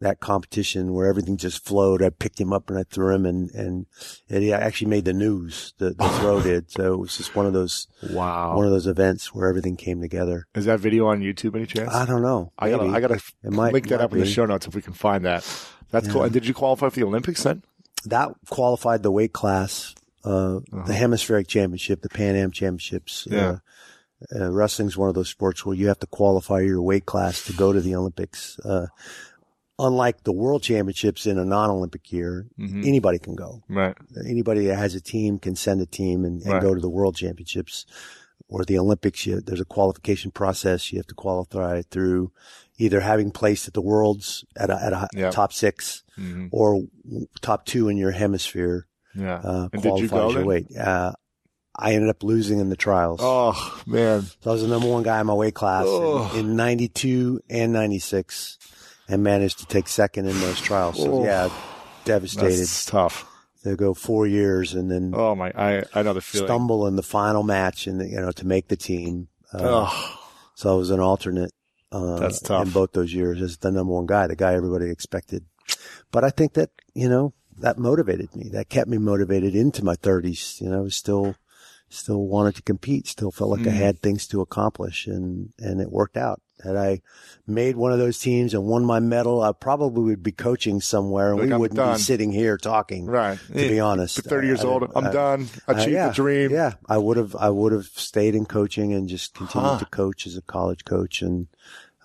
that 0.00 0.18
competition 0.18 0.92
where 0.94 1.06
everything 1.06 1.36
just 1.36 1.64
flowed. 1.64 2.02
I 2.02 2.10
picked 2.10 2.40
him 2.40 2.52
up 2.52 2.70
and 2.70 2.78
I 2.78 2.82
threw 2.82 3.14
him 3.14 3.24
and, 3.24 3.50
and 3.52 3.86
it 4.28 4.50
actually 4.52 4.88
made 4.88 5.04
the 5.04 5.12
news, 5.12 5.74
the, 5.78 5.90
the 5.90 6.08
throw 6.18 6.40
did. 6.42 6.70
So 6.72 6.94
it 6.94 6.96
was 6.96 7.16
just 7.16 7.36
one 7.36 7.46
of 7.46 7.52
those, 7.52 7.86
Wow. 8.10 8.56
one 8.56 8.64
of 8.64 8.72
those 8.72 8.86
events 8.88 9.32
where 9.34 9.48
everything 9.48 9.76
came 9.76 10.00
together. 10.00 10.46
Is 10.54 10.64
that 10.64 10.80
video 10.80 11.06
on 11.06 11.20
YouTube 11.20 11.54
any 11.54 11.66
chance? 11.66 11.94
I 11.94 12.04
don't 12.06 12.22
know. 12.22 12.52
I 12.58 12.70
gotta, 12.70 12.84
I 12.88 13.00
gotta 13.00 13.20
It 13.44 13.52
might- 13.52 13.72
link 13.72 13.88
that 13.88 13.98
might 13.98 14.04
up 14.04 14.12
in 14.12 14.18
the 14.18 14.26
show 14.26 14.44
notes 14.46 14.66
if 14.66 14.74
we 14.74 14.82
can 14.82 14.92
find 14.94 15.24
that. 15.24 15.46
That's 15.90 16.10
cool. 16.10 16.22
And 16.24 16.32
did 16.32 16.46
you 16.46 16.54
qualify 16.54 16.88
for 16.88 16.96
the 16.98 17.04
Olympics 17.06 17.42
then? 17.42 17.62
that 18.06 18.30
qualified 18.50 19.04
the 19.04 19.12
weight 19.12 19.32
class, 19.32 19.94
uh, 20.24 20.56
Uh-huh. 20.56 20.82
the 20.86 20.94
hemispheric 20.94 21.46
championship, 21.48 22.02
the 22.02 22.08
Pan 22.08 22.36
Am 22.36 22.50
championships. 22.50 23.26
Yeah. 23.30 23.58
Uh, 24.36 24.38
uh, 24.44 24.50
wrestling's 24.52 24.96
one 24.96 25.08
of 25.08 25.14
those 25.16 25.28
sports 25.28 25.66
where 25.66 25.74
you 25.76 25.88
have 25.88 25.98
to 25.98 26.06
qualify 26.06 26.60
your 26.60 26.80
weight 26.80 27.06
class 27.06 27.44
to 27.46 27.52
go 27.52 27.72
to 27.72 27.80
the 27.80 27.94
Olympics. 27.96 28.56
Uh, 28.60 28.86
unlike 29.78 30.22
the 30.22 30.32
world 30.32 30.62
championships 30.62 31.26
in 31.26 31.38
a 31.38 31.44
non-Olympic 31.44 32.12
year, 32.12 32.46
Mhm. 32.58 32.86
anybody 32.86 33.18
can 33.18 33.34
go. 33.34 33.62
Right. 33.68 33.96
Anybody 34.28 34.66
that 34.66 34.76
has 34.76 34.94
a 34.94 35.00
team 35.00 35.38
can 35.38 35.56
send 35.56 35.80
a 35.80 35.86
team 35.86 36.24
and, 36.24 36.40
and 36.42 36.52
Right. 36.52 36.62
go 36.62 36.74
to 36.74 36.80
the 36.80 36.90
world 36.90 37.16
championships 37.16 37.84
or 38.48 38.64
the 38.64 38.78
Olympics. 38.78 39.26
You, 39.26 39.40
there's 39.40 39.60
a 39.60 39.64
qualification 39.64 40.30
process. 40.30 40.92
You 40.92 40.98
have 40.98 41.06
to 41.08 41.14
qualify 41.14 41.82
through 41.90 42.30
either 42.78 43.00
having 43.00 43.30
placed 43.32 43.66
at 43.66 43.74
the 43.74 43.80
worlds 43.82 44.44
at 44.56 44.70
a, 44.70 44.74
at 44.80 44.92
a 44.92 45.08
Yeah. 45.14 45.30
top 45.30 45.52
six 45.52 46.04
hmm 46.16 46.46
or 46.52 46.82
top 47.40 47.64
two 47.66 47.88
in 47.88 47.96
your 47.96 48.10
hemisphere 48.12 48.86
Yeah. 49.14 49.36
uh, 49.36 49.68
And 49.72 49.82
did 49.82 49.98
you 49.98 50.08
qualifies 50.08 50.32
go 50.34 50.38
your 50.40 50.44
weight. 50.46 50.76
Uh, 50.76 51.12
I 51.74 51.94
ended 51.94 52.10
up 52.10 52.22
losing 52.22 52.58
in 52.60 52.68
the 52.68 52.76
trials. 52.76 53.20
Oh 53.22 53.82
man. 53.86 54.22
So 54.40 54.50
I 54.50 54.52
was 54.52 54.62
the 54.62 54.68
number 54.68 54.88
one 54.88 55.02
guy 55.02 55.20
in 55.20 55.26
my 55.26 55.34
weight 55.34 55.54
class 55.54 55.86
Ugh. 55.88 56.34
in, 56.34 56.50
in 56.50 56.56
92 56.56 57.40
and 57.48 57.72
96 57.72 58.58
and 59.08 59.22
managed 59.22 59.58
to 59.60 59.66
take 59.66 59.88
second 59.88 60.26
in 60.28 60.38
those 60.40 60.60
trials. 60.60 60.96
So 60.98 61.12
Oh. 61.20 61.24
yeah, 61.24 61.48
devastated 62.04 62.58
That's 62.60 62.84
tough. 62.86 63.26
to 63.64 63.74
go 63.76 63.94
four 63.94 64.26
years 64.26 64.74
and 64.74 64.90
then 64.90 65.12
Oh 65.16 65.34
my, 65.34 65.50
I, 65.56 65.84
I 65.94 66.02
know 66.02 66.12
the 66.12 66.20
feeling. 66.20 66.46
stumble 66.46 66.86
in 66.86 66.96
the 66.96 67.02
final 67.02 67.42
match 67.42 67.86
and, 67.86 68.00
you 68.08 68.20
know, 68.20 68.32
to 68.32 68.46
make 68.46 68.68
the 68.68 68.76
team. 68.76 69.28
Uh, 69.52 69.58
Oh, 69.90 70.18
so 70.54 70.72
I 70.72 70.76
was 70.76 70.90
an 70.90 71.00
alternate, 71.00 71.52
uh, 71.90 72.18
That's 72.18 72.40
tough. 72.40 72.66
in 72.66 72.72
both 72.72 72.92
those 72.92 73.12
years 73.14 73.40
as 73.40 73.56
the 73.58 73.70
number 73.72 73.92
one 73.94 74.06
guy, 74.06 74.26
the 74.26 74.36
guy 74.36 74.54
everybody 74.54 74.90
expected. 74.90 75.44
But 76.10 76.22
I 76.24 76.30
think 76.30 76.52
that, 76.54 76.70
you 76.94 77.08
know, 77.08 77.32
that 77.58 77.78
motivated 77.78 78.34
me. 78.36 78.48
That 78.50 78.68
kept 78.68 78.88
me 78.88 78.98
motivated 78.98 79.54
into 79.54 79.84
my 79.84 79.94
thirties. 79.94 80.58
You 80.60 80.70
know, 80.70 80.78
I 80.78 80.82
was 80.82 80.96
still, 80.96 81.36
still 81.88 82.26
wanted 82.26 82.56
to 82.56 82.62
compete, 82.62 83.06
still 83.06 83.30
felt 83.30 83.50
like 83.50 83.60
I 83.66 83.70
Mm. 83.70 83.76
had 83.76 84.00
things 84.00 84.26
to 84.28 84.40
accomplish 84.40 85.06
and, 85.06 85.50
and 85.58 85.80
it 85.80 85.90
worked 85.92 86.16
out. 86.16 86.40
Had 86.64 86.76
I 86.76 87.00
made 87.46 87.74
one 87.76 87.90
of 87.92 87.98
those 87.98 88.20
teams 88.20 88.54
and 88.54 88.64
won 88.64 88.84
my 88.84 89.00
medal, 89.00 89.42
I 89.42 89.50
probably 89.50 90.04
would 90.04 90.22
be 90.22 90.30
coaching 90.30 90.80
somewhere 90.80 91.30
and 91.32 91.40
Like, 91.40 91.48
we 91.48 91.52
I'm 91.54 91.60
wouldn't 91.60 91.76
done. 91.76 91.96
be 91.96 92.02
sitting 92.02 92.30
here 92.30 92.56
talking. 92.56 93.06
right. 93.06 93.36
To 93.48 93.52
be 93.54 93.80
honest, 93.80 94.18
At 94.20 94.26
30 94.26 94.46
years 94.46 94.64
I- 94.64 94.68
old, 94.68 94.84
I'm 94.94 95.08
I- 95.08 95.12
done. 95.12 95.48
Uh, 95.68 95.72
Achieved 95.74 95.90
yeah, 95.92 96.08
the 96.08 96.14
dream. 96.14 96.50
Yeah, 96.52 96.74
I 96.88 96.98
would 96.98 97.16
have. 97.16 97.34
I 97.34 97.50
would 97.50 97.72
have 97.72 97.86
stayed 97.86 98.34
in 98.36 98.46
coaching 98.46 98.92
and 98.92 99.08
just 99.08 99.34
continued 99.34 99.70
Huh. 99.72 99.78
to 99.80 99.86
coach 99.86 100.24
as 100.26 100.36
a 100.36 100.42
college 100.42 100.84
coach, 100.84 101.20
and 101.20 101.48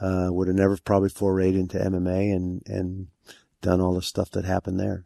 uh, 0.01 0.29
would 0.31 0.47
have 0.47 0.57
never 0.57 0.77
probably 0.83 1.09
forayed 1.09 1.53
into 1.55 1.77
MMA 1.77 2.31
and 2.35 2.61
and 2.65 3.07
done 3.61 3.79
all 3.79 3.93
the 3.93 4.01
stuff 4.01 4.31
that 4.31 4.45
happened 4.45 4.79
there. 4.79 5.05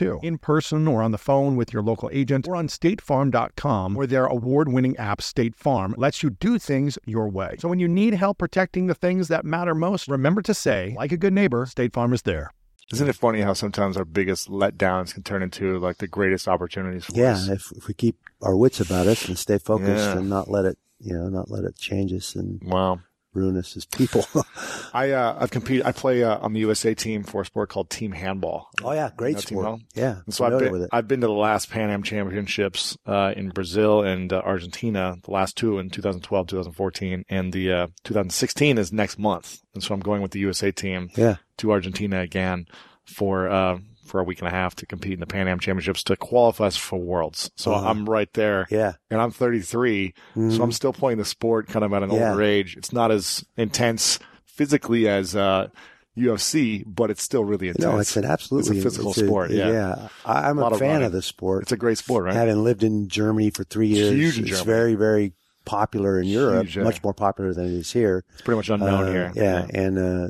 too, 0.01 0.19
in 0.23 0.37
person 0.37 0.87
or 0.87 1.01
on 1.01 1.11
the 1.11 1.17
phone 1.17 1.55
with 1.55 1.71
your 1.73 1.81
local 1.81 2.09
agent 2.11 2.47
or 2.47 2.55
on 2.55 2.67
statefarm.com, 2.67 3.93
where 3.95 4.07
their 4.07 4.25
award 4.25 4.69
winning 4.69 4.97
app, 4.97 5.21
State 5.21 5.55
Farm, 5.55 5.93
lets 5.97 6.23
you 6.23 6.29
do 6.31 6.57
things 6.57 6.97
your 7.05 7.29
way. 7.29 7.55
So 7.59 7.67
when 7.67 7.79
you 7.79 7.87
need 7.87 8.13
help 8.15 8.37
protecting 8.37 8.87
the 8.87 8.95
things 8.95 9.27
that 9.27 9.45
matter 9.45 9.75
most, 9.75 10.07
remember 10.07 10.41
to 10.43 10.53
say, 10.53 10.95
like 10.97 11.11
a 11.11 11.17
good 11.17 11.33
neighbor, 11.33 11.65
State 11.65 11.93
Farm 11.93 12.13
is 12.13 12.23
there. 12.23 12.51
Isn't 12.91 13.07
it 13.07 13.15
funny 13.15 13.41
how 13.41 13.53
sometimes 13.53 13.95
our 13.95 14.03
biggest 14.03 14.49
letdowns 14.49 15.13
can 15.13 15.23
turn 15.23 15.41
into 15.41 15.79
like 15.79 15.99
the 15.99 16.07
greatest 16.07 16.47
opportunities 16.47 17.05
for 17.05 17.15
yeah, 17.15 17.33
us? 17.33 17.47
Yeah, 17.47 17.53
if, 17.53 17.71
if 17.77 17.87
we 17.87 17.93
keep 17.93 18.17
our 18.41 18.57
wits 18.57 18.81
about 18.81 19.07
us 19.07 19.27
and 19.27 19.37
stay 19.37 19.59
focused 19.59 19.87
Yeah. 19.87 20.17
and 20.17 20.29
not 20.29 20.49
let 20.49 20.65
it, 20.65 20.77
you 20.99 21.13
know, 21.13 21.29
not 21.29 21.49
let 21.49 21.63
it 21.63 21.77
change 21.77 22.11
us 22.11 22.35
and 22.35 22.61
Wow. 22.63 22.99
Ruin 23.33 23.57
us 23.57 23.75
as 23.77 23.85
people. 23.85 24.25
I 24.93 25.11
uh, 25.11 25.37
I've 25.39 25.51
competed. 25.51 25.85
I 25.85 25.91
play 25.91 26.23
uh, 26.23 26.37
on 26.39 26.53
the 26.53 26.59
USA 26.61 26.93
team 26.93 27.23
for 27.23 27.41
a 27.41 27.45
sport 27.45 27.69
called 27.69 27.89
team 27.89 28.11
handball. 28.11 28.69
oh 28.83 28.91
yeah, 28.91 29.09
great 29.15 29.35
know 29.35 29.41
sport. 29.41 29.81
Yeah, 29.93 30.21
And 30.25 30.33
so 30.33 30.45
I've 30.45 30.59
been, 30.59 30.71
with 30.71 30.83
it. 30.83 30.89
I've 30.91 31.07
been 31.07 31.21
to 31.21 31.27
the 31.27 31.33
last 31.33 31.69
Pan 31.69 31.89
Am 31.89 32.03
Championships 32.03 32.97
uh, 33.05 33.33
in 33.35 33.49
Brazil 33.49 34.01
and 34.01 34.31
uh, 34.31 34.41
Argentina, 34.43 35.17
the 35.23 35.31
last 35.31 35.57
two 35.57 35.79
in 35.79 35.89
2012, 35.89 36.47
2014, 36.47 37.25
and 37.29 37.53
the 37.53 37.71
uh, 37.71 37.87
2016 38.03 38.77
is 38.77 38.91
next 38.91 39.17
month. 39.17 39.61
And 39.73 39.83
so 39.83 39.93
I'm 39.93 40.01
going 40.01 40.21
with 40.21 40.31
the 40.31 40.39
USA 40.39 40.71
team 40.71 41.09
yeah, 41.15 41.37
to 41.57 41.71
Argentina 41.71 42.19
again 42.19 42.65
for 43.05 43.49
uh, 43.49 43.79
for 44.11 44.19
a 44.19 44.23
week 44.23 44.39
and 44.39 44.47
a 44.47 44.51
half 44.51 44.75
to 44.75 44.85
compete 44.85 45.13
in 45.13 45.19
the 45.21 45.25
Pan 45.25 45.47
Am 45.47 45.57
Championships 45.59 46.03
to 46.03 46.15
qualify 46.17 46.65
us 46.65 46.75
for 46.77 46.99
Worlds. 46.99 47.49
So 47.55 47.73
Uh-huh. 47.73 47.87
I'm 47.89 48.07
right 48.07 48.31
there, 48.33 48.67
yeah. 48.69 48.93
and 49.09 49.21
I'm 49.21 49.31
33, 49.31 50.13
Mhm. 50.35 50.55
so 50.55 50.61
I'm 50.63 50.71
still 50.73 50.93
playing 50.93 51.17
the 51.17 51.25
sport 51.25 51.67
kind 51.69 51.85
of 51.85 51.93
at 51.93 52.03
an 52.03 52.11
Yeah. 52.11 52.31
older 52.31 52.43
age. 52.43 52.75
It's 52.77 52.91
not 52.93 53.09
as 53.09 53.45
intense 53.57 54.19
physically 54.45 55.07
as 55.07 55.35
uh, 55.35 55.69
UFC, 56.17 56.83
but 56.85 57.09
it's 57.09 57.23
still 57.23 57.45
really 57.45 57.69
intense. 57.69 57.85
No, 57.85 57.97
it's 57.99 58.17
an 58.17 58.25
absolutely 58.25 58.77
It's 58.77 58.85
a 58.85 58.89
physical 58.89 59.11
it's 59.11 59.19
sport, 59.19 59.51
yeah. 59.51 59.71
yeah. 59.71 60.07
I, 60.25 60.49
I'm 60.49 60.57
Lot 60.57 60.73
a 60.73 60.77
fan 60.77 60.89
running. 60.89 61.05
of 61.05 61.11
the 61.13 61.21
sport. 61.21 61.63
It's 61.63 61.71
a 61.71 61.77
great 61.77 61.97
sport, 61.97 62.25
right? 62.25 62.33
Having 62.35 62.63
lived 62.63 62.83
in 62.83 63.07
Germany 63.07 63.49
for 63.49 63.63
three 63.63 63.87
years, 63.87 64.11
Huge 64.11 64.39
in 64.39 64.47
it's 64.47 64.61
very, 64.61 64.95
very 64.95 65.33
popular 65.63 66.19
in 66.19 66.27
Europe. 66.27 66.63
Huge, 66.65 66.77
yeah. 66.77 66.83
Much 66.83 67.01
more 67.01 67.13
popular 67.13 67.53
than 67.53 67.65
it 67.67 67.73
is 67.73 67.93
here. 67.93 68.25
It's 68.33 68.41
pretty 68.41 68.57
much 68.57 68.69
unknown 68.69 69.05
Uh, 69.07 69.11
here. 69.11 69.31
Yeah, 69.35 69.65
and 69.73 69.97
uh, 69.97 70.27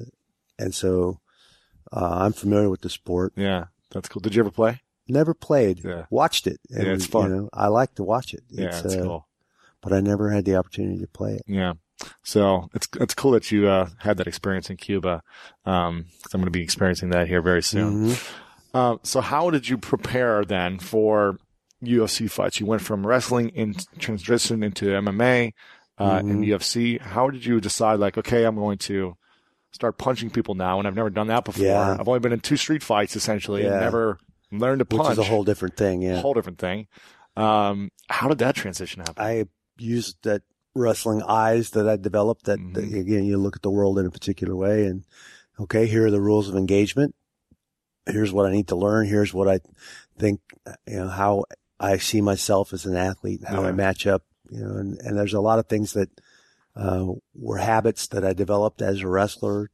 and 0.60 0.76
so 0.76 1.20
uh, 1.92 2.20
I'm 2.26 2.34
familiar 2.34 2.70
with 2.70 2.82
the 2.82 2.90
sport. 2.90 3.34
Yeah, 3.36 3.66
that's 3.92 4.10
cool. 4.10 4.22
Did 4.22 4.36
you 4.36 4.42
ever 4.42 4.52
play? 4.52 4.82
Never 5.08 5.34
played, 5.34 5.84
Yeah. 5.84 6.06
watched 6.10 6.48
it. 6.48 6.60
and, 6.70 6.86
Yeah, 6.88 6.94
it's 6.94 7.06
fun. 7.06 7.30
You 7.30 7.36
know, 7.36 7.50
I 7.54 7.68
like 7.68 7.96
to 7.96 8.04
watch 8.04 8.34
it. 8.34 8.44
Yeah, 8.50 8.66
it's 8.68 8.96
uh, 8.96 9.02
cool. 9.04 9.28
But 9.82 9.94
I 9.94 10.00
never 10.00 10.30
had 10.30 10.46
the 10.46 10.56
opportunity 10.56 11.00
to 11.02 11.08
play 11.08 11.34
it. 11.36 11.44
Yeah. 11.48 11.74
So 12.24 12.70
it's 12.74 12.88
it's 13.00 13.14
cool 13.14 13.32
that 13.32 13.52
you 13.52 13.68
uh, 13.68 13.90
had 14.00 14.18
that 14.18 14.28
experience 14.28 14.70
in 14.70 14.78
Cuba. 14.78 15.22
Um, 15.66 16.06
'cause 16.24 16.34
I'm 16.34 16.40
going 16.42 16.46
to 16.46 16.52
be 16.52 16.64
experiencing 16.64 17.10
that 17.10 17.28
here 17.28 17.42
very 17.42 17.62
soon. 17.64 18.08
Mhm. 18.08 18.32
Uh, 18.74 18.98
so 19.04 19.22
how 19.22 19.50
did 19.50 19.68
you 19.68 19.78
prepare 19.78 20.44
then 20.46 20.80
for 20.80 21.38
UFC 21.84 22.28
fights? 22.30 22.60
You 22.60 22.66
went 22.66 22.82
from 22.82 23.06
wrestling 23.06 23.50
in 23.50 23.76
transition 24.00 24.64
into 24.64 24.86
MMA 24.86 25.54
uh, 26.00 26.20
and 26.24 26.44
Mhm. 26.44 26.48
UFC. 26.48 26.98
How 27.00 27.30
did 27.30 27.46
you 27.46 27.60
decide 27.60 28.00
like, 28.00 28.18
okay, 28.18 28.46
I'm 28.46 28.56
going 28.56 28.78
to 28.80 29.16
start 29.72 29.98
punching 29.98 30.30
people 30.30 30.56
now, 30.56 30.80
and 30.80 30.88
I've 30.88 30.96
never 30.96 31.10
done 31.10 31.28
that 31.28 31.46
before. 31.46 31.66
Yeah. 31.66 31.96
I've 32.00 32.08
only 32.08 32.20
been 32.20 32.34
in 32.34 32.40
two 32.40 32.58
street 32.58 32.84
fights 32.84 33.16
essentially, 33.16 33.64
and 33.66 33.74
Yeah. 33.74 33.80
never 33.80 34.18
learned 34.52 34.80
to 34.80 34.86
Which 34.96 35.02
punch. 35.06 35.14
is 35.14 35.18
a 35.18 35.24
whole 35.24 35.44
different 35.44 35.78
thing. 35.78 36.02
Yeah. 36.02 36.20
whole 36.22 36.34
different 36.34 36.60
thing. 36.60 36.88
Um, 37.38 37.92
how 38.10 38.28
did 38.28 38.40
that 38.40 38.56
transition 38.56 39.00
happen? 39.02 39.16
I 39.18 39.46
used 39.78 40.18
that 40.24 40.42
wrestling 40.76 41.22
eyes 41.24 41.72
that 41.72 41.88
I 41.88 41.96
developed 41.96 42.46
that, 42.46 42.60
Mhm. 42.60 43.00
again, 43.00 43.24
you 43.26 43.38
look 43.38 43.56
at 43.56 43.62
the 43.62 43.72
world 43.72 43.98
in 44.00 44.06
a 44.06 44.12
particular 44.12 44.56
way 44.56 44.86
and 44.86 45.06
okay, 45.60 45.86
here 45.88 46.06
are 46.08 46.12
the 46.12 46.20
rules 46.22 46.50
of 46.50 46.56
engagement. 46.56 47.16
Here's 48.06 48.34
what 48.34 48.46
I 48.48 48.52
need 48.52 48.68
to 48.70 48.76
learn. 48.76 49.06
Here's 49.08 49.34
what 49.34 49.48
I 49.48 49.60
think, 50.18 50.42
you 50.88 50.96
know, 50.98 51.08
how 51.08 51.46
I 51.80 51.98
see 51.98 52.20
myself 52.22 52.74
as 52.74 52.86
an 52.86 52.96
athlete, 52.96 53.44
how 53.46 53.62
Yeah. 53.62 53.68
I 53.70 53.72
match 53.72 54.08
up, 54.08 54.24
you 54.50 54.60
know, 54.60 54.76
and, 54.78 54.98
and 55.00 55.18
there's 55.18 55.34
a 55.34 55.40
lot 55.42 55.60
of 55.60 55.68
things 55.68 55.94
that, 55.94 56.10
uh, 56.76 57.06
were 57.34 57.58
habits 57.58 58.08
that 58.08 58.26
I 58.26 58.34
developed 58.34 58.82
as 58.82 59.02
a 59.02 59.08
wrestler. 59.08 59.70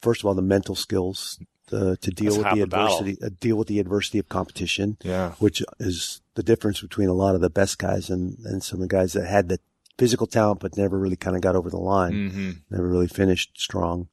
First 0.00 0.22
of 0.22 0.26
all, 0.26 0.34
the 0.34 0.42
mental 0.42 0.74
skills 0.74 1.38
uh, 1.72 1.96
to 2.00 2.10
deal 2.10 2.34
That's 2.34 2.44
with 2.44 2.54
the 2.54 2.62
adversity, 2.62 3.18
uh, 3.22 3.30
deal 3.38 3.56
with 3.56 3.68
the 3.68 3.78
adversity 3.78 4.18
of 4.18 4.28
competition 4.28 4.96
yeah. 5.02 5.32
which 5.38 5.62
is 5.78 6.20
the 6.34 6.42
difference 6.42 6.80
between 6.80 7.08
a 7.08 7.14
lot 7.14 7.34
of 7.34 7.40
the 7.40 7.50
best 7.50 7.78
guys 7.78 8.10
and, 8.10 8.38
and 8.44 8.62
some 8.62 8.78
of 8.82 8.88
the 8.88 8.92
guys 8.92 9.12
that 9.12 9.26
had 9.26 9.48
the 9.48 9.60
physical 9.96 10.26
talent 10.26 10.60
but 10.60 10.76
never 10.76 10.98
really 10.98 11.16
kind 11.16 11.36
of 11.36 11.42
got 11.42 11.54
over 11.54 11.70
the 11.70 11.78
line, 11.78 12.30
hmm 12.30 12.50
never 12.70 12.88
really 12.88 13.08
finished 13.08 13.60
strong. 13.60 14.08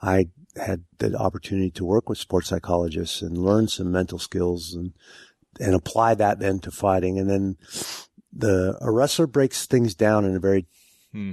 I 0.00 0.28
had 0.56 0.84
the 0.98 1.16
opportunity 1.16 1.70
to 1.72 1.84
work 1.84 2.08
with 2.08 2.18
sports 2.18 2.48
psychologists 2.48 3.22
and 3.22 3.38
learn 3.38 3.68
some 3.68 3.90
mental 3.90 4.18
skills 4.18 4.74
and 4.74 4.92
and 5.60 5.74
apply 5.74 6.14
that 6.14 6.38
then 6.38 6.60
to 6.60 6.70
fighting. 6.70 7.18
And 7.18 7.28
then 7.28 7.56
the 8.32 8.78
a 8.80 8.90
wrestler 8.90 9.26
breaks 9.26 9.66
things 9.66 9.94
down 9.94 10.24
in 10.24 10.36
a 10.36 10.40
very 10.40 10.66
Hmm. 11.12 11.32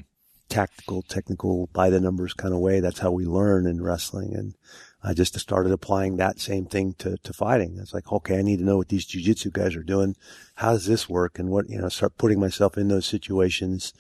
Tactical, 0.50 1.02
technical, 1.04 1.68
by 1.74 1.90
the 1.90 2.00
numbers 2.00 2.34
kind 2.34 2.54
of 2.54 2.60
way. 2.60 2.80
That's 2.80 3.00
how 3.00 3.12
we 3.12 3.26
learn 3.26 3.66
in 3.68 3.82
wrestling. 3.82 4.34
And 4.36 4.56
I 5.04 5.14
just 5.14 5.40
started 5.40 5.72
applying 5.72 6.18
that 6.18 6.40
same 6.40 6.66
thing 6.66 6.94
to, 7.00 7.18
to 7.18 7.34
fighting. 7.34 7.78
It's 7.80 7.94
like, 7.94 8.12
okay, 8.12 8.40
I 8.40 8.42
need 8.42 8.58
to 8.60 8.66
know 8.66 8.78
what 8.78 8.90
these 8.90 9.06
jujitsu 9.08 9.54
guys 9.54 9.76
are 9.76 9.84
doing. 9.84 10.16
How 10.56 10.74
does 10.74 10.88
this 10.88 11.08
work? 11.08 11.40
And 11.40 11.50
what, 11.50 11.70
you 11.70 11.80
know, 11.80 11.90
start 11.90 12.18
putting 12.18 12.40
myself 12.40 12.78
in 12.78 12.88
those 12.90 13.06
situations 13.06 13.94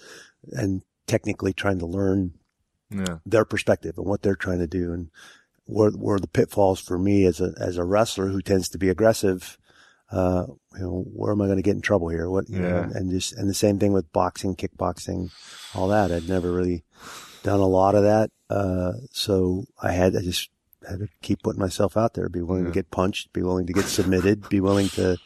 and 0.51 0.81
technically 1.07 1.53
trying 1.53 1.79
to 1.79 1.85
learn 1.85 2.33
Yeah. 2.91 3.19
their 3.25 3.45
perspective 3.45 3.97
and 3.97 4.07
what 4.07 4.23
they're 4.23 4.35
trying 4.35 4.59
to 4.59 4.67
do 4.67 4.91
and 4.91 5.09
where, 5.65 5.91
where 5.91 6.19
the 6.19 6.27
pitfalls 6.27 6.79
for 6.81 6.97
me 6.97 7.25
as 7.25 7.39
a, 7.39 7.53
as 7.59 7.77
a 7.77 7.83
wrestler 7.83 8.29
who 8.29 8.41
tends 8.41 8.67
to 8.69 8.77
be 8.79 8.89
aggressive, 8.89 9.57
uh, 10.11 10.45
you 10.73 10.79
know, 10.81 11.03
where 11.13 11.31
am 11.31 11.41
I 11.41 11.45
going 11.45 11.57
to 11.57 11.63
get 11.63 11.75
in 11.75 11.81
trouble 11.81 12.09
here? 12.09 12.29
What, 12.29 12.49
you 12.49 12.59
know, 12.59 12.67
Yeah. 12.91 12.97
and 12.97 13.09
just, 13.11 13.33
and 13.33 13.49
the 13.49 13.53
same 13.53 13.77
thing 13.79 13.93
with 13.93 14.11
boxing, 14.11 14.55
kickboxing, 14.55 15.31
all 15.75 15.87
that. 15.89 16.11
I'd 16.11 16.27
never 16.27 16.51
really 16.51 16.83
done 17.43 17.59
a 17.59 17.67
lot 17.67 17.95
of 17.95 18.03
that. 18.03 18.31
Uh, 18.49 18.93
so 19.11 19.65
I 19.81 19.91
had, 19.91 20.15
I 20.15 20.21
just 20.21 20.49
had 20.87 20.99
to 20.99 21.09
keep 21.21 21.43
putting 21.43 21.59
myself 21.61 21.95
out 21.95 22.13
there, 22.15 22.27
be 22.29 22.41
willing 22.41 22.63
Yeah. 22.63 22.69
to 22.71 22.73
get 22.73 22.91
punched, 22.91 23.31
be 23.33 23.43
willing 23.43 23.67
to 23.67 23.73
get 23.73 23.85
submitted, 23.85 24.49
be 24.49 24.59
willing 24.59 24.89
to, 24.89 25.17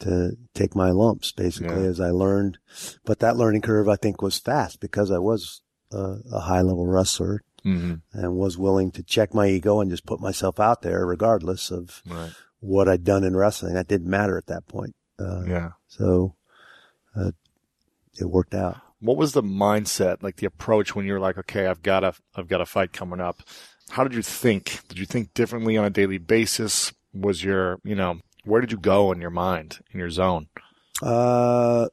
to 0.00 0.36
take 0.52 0.76
my 0.76 0.90
lumps 0.90 1.32
basically 1.32 1.82
Yeah. 1.82 1.88
as 1.88 2.00
I 2.00 2.10
learned. 2.10 2.58
But 3.04 3.20
that 3.20 3.36
learning 3.36 3.62
curve 3.62 3.88
I 3.88 3.96
think 3.96 4.20
was 4.20 4.38
fast 4.38 4.80
because 4.80 5.10
I 5.10 5.18
was 5.18 5.62
a, 5.90 6.16
a 6.32 6.40
high 6.40 6.60
level 6.62 6.86
wrestler 6.86 7.42
hmm 7.62 7.94
and 8.12 8.36
was 8.36 8.56
willing 8.58 8.90
to 8.92 9.02
check 9.02 9.32
my 9.34 9.46
ego 9.48 9.80
and 9.80 9.90
just 9.90 10.06
put 10.06 10.20
myself 10.20 10.60
out 10.60 10.82
there 10.82 11.04
regardless 11.06 11.70
of 11.70 12.02
Right. 12.06 12.32
What 12.66 12.88
I'd 12.88 13.04
done 13.04 13.24
in 13.24 13.36
wrestling. 13.36 13.74
That 13.74 13.88
didn't 13.88 14.10
matter 14.10 14.36
at 14.36 14.46
that 14.46 14.66
point. 14.66 14.94
Uh, 15.18 15.42
Yeah. 15.46 15.70
So, 15.88 16.34
uh, 17.14 17.30
it 18.18 18.26
worked 18.28 18.54
out. 18.54 18.76
What 19.00 19.16
was 19.16 19.32
the 19.32 19.42
mindset, 19.42 20.22
like 20.22 20.36
the 20.36 20.46
approach 20.46 20.94
when 20.94 21.06
you're 21.06 21.20
like, 21.20 21.38
okay, 21.38 21.66
I've 21.66 21.82
got 21.82 22.02
a, 22.02 22.14
I've 22.34 22.48
got 22.48 22.60
a 22.60 22.66
fight 22.66 22.92
coming 22.92 23.20
up. 23.20 23.42
How 23.90 24.02
did 24.04 24.14
you 24.14 24.22
think? 24.22 24.80
Did 24.88 24.98
you 24.98 25.06
think 25.06 25.32
differently 25.34 25.76
on 25.76 25.84
a 25.84 25.90
daily 25.90 26.18
basis? 26.18 26.92
Was 27.14 27.44
your, 27.44 27.78
you 27.84 27.94
know, 27.94 28.20
where 28.44 28.60
did 28.60 28.72
you 28.72 28.78
go 28.78 29.12
in 29.12 29.20
your 29.20 29.30
mind, 29.30 29.78
in 29.92 30.00
your 30.00 30.10
zone? 30.10 30.48
Uh, 31.02 31.88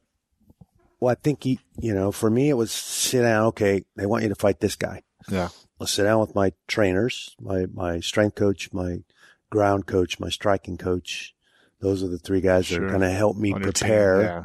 well, 0.98 1.12
I 1.12 1.14
think, 1.14 1.44
you, 1.46 1.58
you 1.78 1.94
know, 1.94 2.10
for 2.10 2.30
me, 2.30 2.48
it 2.48 2.54
was 2.54 2.72
sit 2.72 3.22
down. 3.22 3.46
Okay. 3.46 3.84
They 3.96 4.06
want 4.06 4.22
you 4.22 4.28
to 4.30 4.34
fight 4.34 4.60
this 4.60 4.76
guy. 4.76 5.02
Yeah. 5.30 5.48
I'll 5.80 5.86
sit 5.86 6.04
down 6.04 6.20
with 6.20 6.34
my 6.34 6.52
trainers, 6.68 7.36
my, 7.40 7.66
my 7.72 8.00
strength 8.00 8.36
coach, 8.36 8.72
my 8.72 8.98
ground 9.54 9.86
coach, 9.86 10.18
my 10.20 10.28
striking 10.28 10.76
coach. 10.76 11.34
Those 11.80 12.02
are 12.02 12.08
the 12.08 12.18
three 12.18 12.40
guys 12.40 12.68
that 12.68 12.82
are 12.82 12.88
going 12.88 13.00
to 13.00 13.10
help 13.10 13.36
me 13.36 13.52
On 13.52 13.62
your 13.62 13.72
team, 13.72 13.88
prepare. 13.88 14.22
Yeah. 14.22 14.44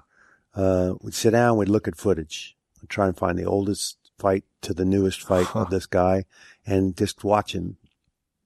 Uh, 0.63 0.93
we'd 1.01 1.13
sit 1.13 1.31
down, 1.31 1.57
we'd 1.57 1.69
look 1.69 1.87
at 1.87 1.95
footage, 1.95 2.55
I'd 2.81 2.89
try 2.89 3.07
and 3.07 3.15
find 3.17 3.37
the 3.37 3.45
oldest 3.45 3.97
fight 4.17 4.43
to 4.61 4.73
the 4.73 4.83
newest 4.85 5.21
fight 5.21 5.47
of 5.55 5.69
this 5.75 5.85
guy 5.85 6.25
and 6.65 6.95
just 6.97 7.23
watch 7.23 7.53
him 7.53 7.77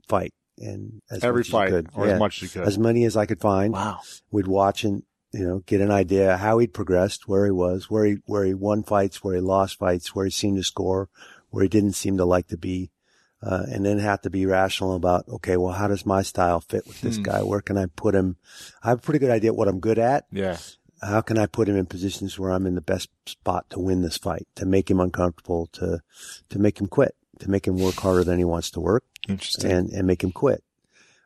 fight. 0.08 0.34
And 0.60 1.02
as 1.10 1.24
Every 1.24 1.44
fight, 1.44 1.70
could. 1.70 1.90
or 1.96 2.06
Yeah. 2.08 2.14
as 2.14 2.20
much 2.20 2.36
as 2.38 2.42
you 2.56 2.60
could. 2.62 2.68
as 2.68 2.78
many 2.78 3.04
as 3.06 3.18
I 3.18 3.26
could 3.26 3.40
find. 3.42 3.74
wow. 3.74 4.00
We'd 4.32 4.48
watch 4.48 4.84
and 4.84 5.04
you 5.32 5.44
know 5.48 5.60
get 5.66 5.82
an 5.82 5.90
idea 5.90 6.38
how 6.38 6.60
he'd 6.60 6.74
progressed, 6.76 7.28
where 7.28 7.46
he 7.46 7.52
was, 7.52 7.90
where 7.90 8.06
he 8.06 8.18
where 8.28 8.46
he 8.46 8.54
won 8.54 8.84
fights, 8.84 9.24
where 9.24 9.34
he 9.36 9.42
lost 9.42 9.80
fights, 9.80 10.14
where 10.14 10.26
he 10.26 10.32
seemed 10.32 10.58
to 10.58 10.64
score, 10.64 11.10
where 11.50 11.64
he 11.64 11.70
didn't 11.70 11.94
seem 11.94 12.18
to 12.18 12.26
like 12.26 12.48
to 12.50 12.58
be, 12.58 12.92
uh, 13.46 13.64
and 13.70 13.86
then 13.86 14.00
have 14.00 14.22
to 14.22 14.30
be 14.30 14.46
rational 14.46 14.96
about 14.96 15.28
okay, 15.28 15.58
well, 15.58 15.74
how 15.74 15.88
does 15.88 16.06
my 16.06 16.22
style 16.22 16.62
fit 16.62 16.88
with 16.88 17.02
this 17.02 17.18
Hmm. 17.18 17.24
guy? 17.24 17.44
Where 17.44 17.62
can 17.62 17.78
I 17.78 17.88
put 17.88 18.16
him? 18.16 18.38
I 18.82 18.90
have 18.90 19.00
a 19.00 19.02
pretty 19.02 19.20
good 19.20 19.32
idea 19.32 19.54
what 19.54 19.68
I'm 19.68 19.80
good 19.80 20.00
at. 20.00 20.26
Yeah. 20.32 20.58
How 21.02 21.20
can 21.22 21.38
I 21.38 21.48
put 21.48 21.68
him 21.68 21.76
in 21.76 21.86
positions 21.86 22.40
where 22.40 22.52
I'm 22.52 22.66
in 22.66 22.76
the 22.76 22.82
best 22.82 23.10
spot 23.26 23.70
to 23.72 23.80
win 23.80 24.02
this 24.04 24.18
fight, 24.18 24.48
to 24.56 24.66
make 24.66 24.90
him 24.90 25.02
uncomfortable, 25.02 25.68
to 25.74 26.00
to 26.50 26.60
make 26.60 26.80
him 26.80 26.88
quit, 26.88 27.16
to 27.40 27.50
make 27.50 27.68
him 27.68 27.78
work 27.78 27.96
harder 27.96 28.24
than 28.24 28.38
he 28.38 28.46
wants 28.46 28.72
to 28.72 28.80
work 28.80 29.04
Interesting. 29.28 29.70
and, 29.72 29.90
and 29.90 30.08
make 30.08 30.24
him 30.24 30.32
quit. 30.32 30.64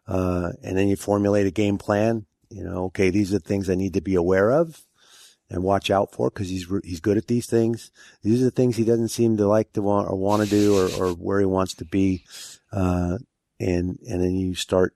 Uh, 0.08 0.54
and 0.64 0.76
then 0.78 0.88
you 0.88 0.96
formulate 0.96 1.46
a 1.46 1.52
game 1.52 1.78
plan. 1.78 2.26
You 2.50 2.64
know, 2.64 2.86
okay, 2.86 3.10
these 3.12 3.32
are 3.34 3.40
the 3.40 3.48
things 3.48 3.70
I 3.70 3.76
need 3.76 3.94
to 3.94 4.02
be 4.02 4.16
aware 4.16 4.52
of 4.52 4.82
and 5.50 5.64
watch 5.64 5.90
out 5.90 6.12
for 6.14 6.30
because 6.30 6.50
he's, 6.50 6.68
he's 6.84 7.00
good 7.00 7.18
at 7.18 7.28
these 7.28 7.46
things. 7.48 7.92
These 8.22 8.42
are 8.42 8.46
the 8.46 8.52
things 8.52 8.76
he 8.76 8.84
doesn't 8.86 9.10
seem 9.10 9.38
to 9.38 9.48
like 9.48 9.74
to 9.74 9.82
want 9.82 10.10
or 10.10 10.16
want 10.16 10.44
to 10.44 10.50
do 10.50 10.78
or, 10.78 10.90
or 11.10 11.14
where 11.14 11.40
he 11.40 11.46
wants 11.46 11.74
to 11.76 11.86
be. 11.86 12.24
Uh, 12.72 13.18
and, 13.60 13.98
and 14.10 14.22
then 14.22 14.36
you 14.36 14.56
start 14.56 14.94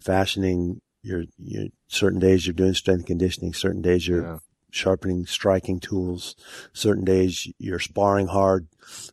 fashioning 0.00 0.80
your, 1.02 1.24
your 1.38 1.66
certain 1.88 2.18
days 2.18 2.46
you're 2.46 2.54
doing 2.54 2.74
strength 2.74 3.06
conditioning, 3.06 3.52
certain 3.52 3.82
days 3.82 4.06
you're 4.08 4.22
Yeah. 4.22 4.38
sharpening 4.70 5.26
striking 5.26 5.78
tools. 5.80 6.34
Certain 6.72 7.04
days 7.04 7.52
you're 7.58 7.78
sparring 7.78 8.28
hard 8.28 8.68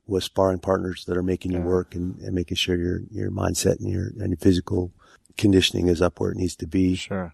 with 0.07 0.23
sparring 0.23 0.59
partners 0.59 1.05
that 1.05 1.17
are 1.17 1.23
making 1.23 1.51
you 1.51 1.59
work 1.59 1.93
and, 1.95 2.17
and 2.19 2.33
making 2.33 2.55
sure 2.57 2.75
your 2.77 3.01
your 3.11 3.29
mindset 3.31 3.79
and 3.79 3.89
your 3.89 4.07
and 4.19 4.29
your 4.29 4.37
physical 4.37 4.91
conditioning 5.37 5.87
is 5.87 6.01
up 6.01 6.19
where 6.19 6.31
it 6.31 6.37
needs 6.37 6.55
to 6.55 6.67
be. 6.67 6.95
Sure. 6.95 7.33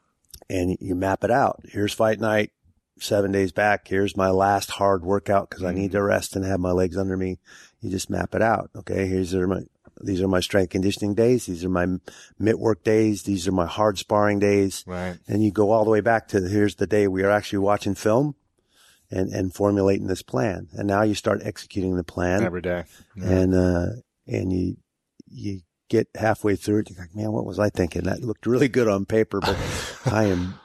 And 0.49 0.77
you 0.79 0.95
map 0.95 1.23
it 1.23 1.31
out. 1.31 1.61
Here's 1.65 1.93
fight 1.93 2.19
night, 2.19 2.51
seven 2.99 3.31
days 3.31 3.51
back. 3.51 3.87
Here's 3.87 4.15
my 4.17 4.29
last 4.29 4.71
hard 4.71 5.03
workout 5.03 5.49
because 5.49 5.63
I 5.63 5.73
need 5.73 5.91
to 5.93 6.01
rest 6.01 6.35
and 6.35 6.45
have 6.45 6.59
my 6.59 6.71
legs 6.71 6.97
under 6.97 7.17
me. 7.17 7.39
You 7.81 7.89
just 7.89 8.09
map 8.09 8.33
it 8.35 8.41
out. 8.41 8.69
Okay, 8.75 9.07
here's 9.07 9.33
are 9.35 9.47
my 9.47 9.61
these 10.01 10.21
are 10.21 10.27
my 10.27 10.41
strength 10.41 10.71
conditioning 10.71 11.13
days. 11.15 11.45
These 11.45 11.63
are 11.63 11.69
my 11.69 11.87
mitt 12.37 12.59
work 12.59 12.83
days. 12.83 13.23
These 13.23 13.47
are 13.47 13.51
my 13.53 13.65
hard 13.65 13.97
sparring 13.97 14.39
days 14.39 14.83
Right. 14.85 15.17
and 15.27 15.43
you 15.43 15.51
go 15.51 15.71
all 15.71 15.85
the 15.85 15.91
way 15.91 16.01
back 16.01 16.27
to 16.29 16.41
here's 16.41 16.75
the 16.75 16.87
day 16.87 17.07
we 17.07 17.23
are 17.23 17.31
actually 17.31 17.59
watching 17.59 17.95
film 17.95 18.35
and, 19.09 19.29
and 19.31 19.53
formulating 19.53 20.07
this 20.07 20.21
plan. 20.21 20.67
And 20.73 20.87
now 20.87 21.03
you 21.03 21.15
start 21.15 21.41
executing 21.43 21.95
the 21.95 22.03
plan 22.03 22.43
Every 22.43 22.61
day. 22.61 22.83
Yeah. 23.15 23.29
and, 23.29 23.53
uh, 23.55 23.85
and 24.27 24.51
you, 24.51 24.77
you 25.29 25.61
get 25.89 26.07
halfway 26.15 26.55
through 26.57 26.79
it. 26.79 26.89
You're 26.89 26.99
like, 26.99 27.15
man, 27.15 27.31
what 27.31 27.45
was 27.45 27.59
I 27.59 27.69
thinking? 27.69 28.03
That 28.03 28.21
looked 28.21 28.45
really 28.47 28.67
good 28.67 28.87
on 28.89 29.05
paper, 29.05 29.39
but 29.39 29.57
I 30.11 30.25
am 30.25 30.55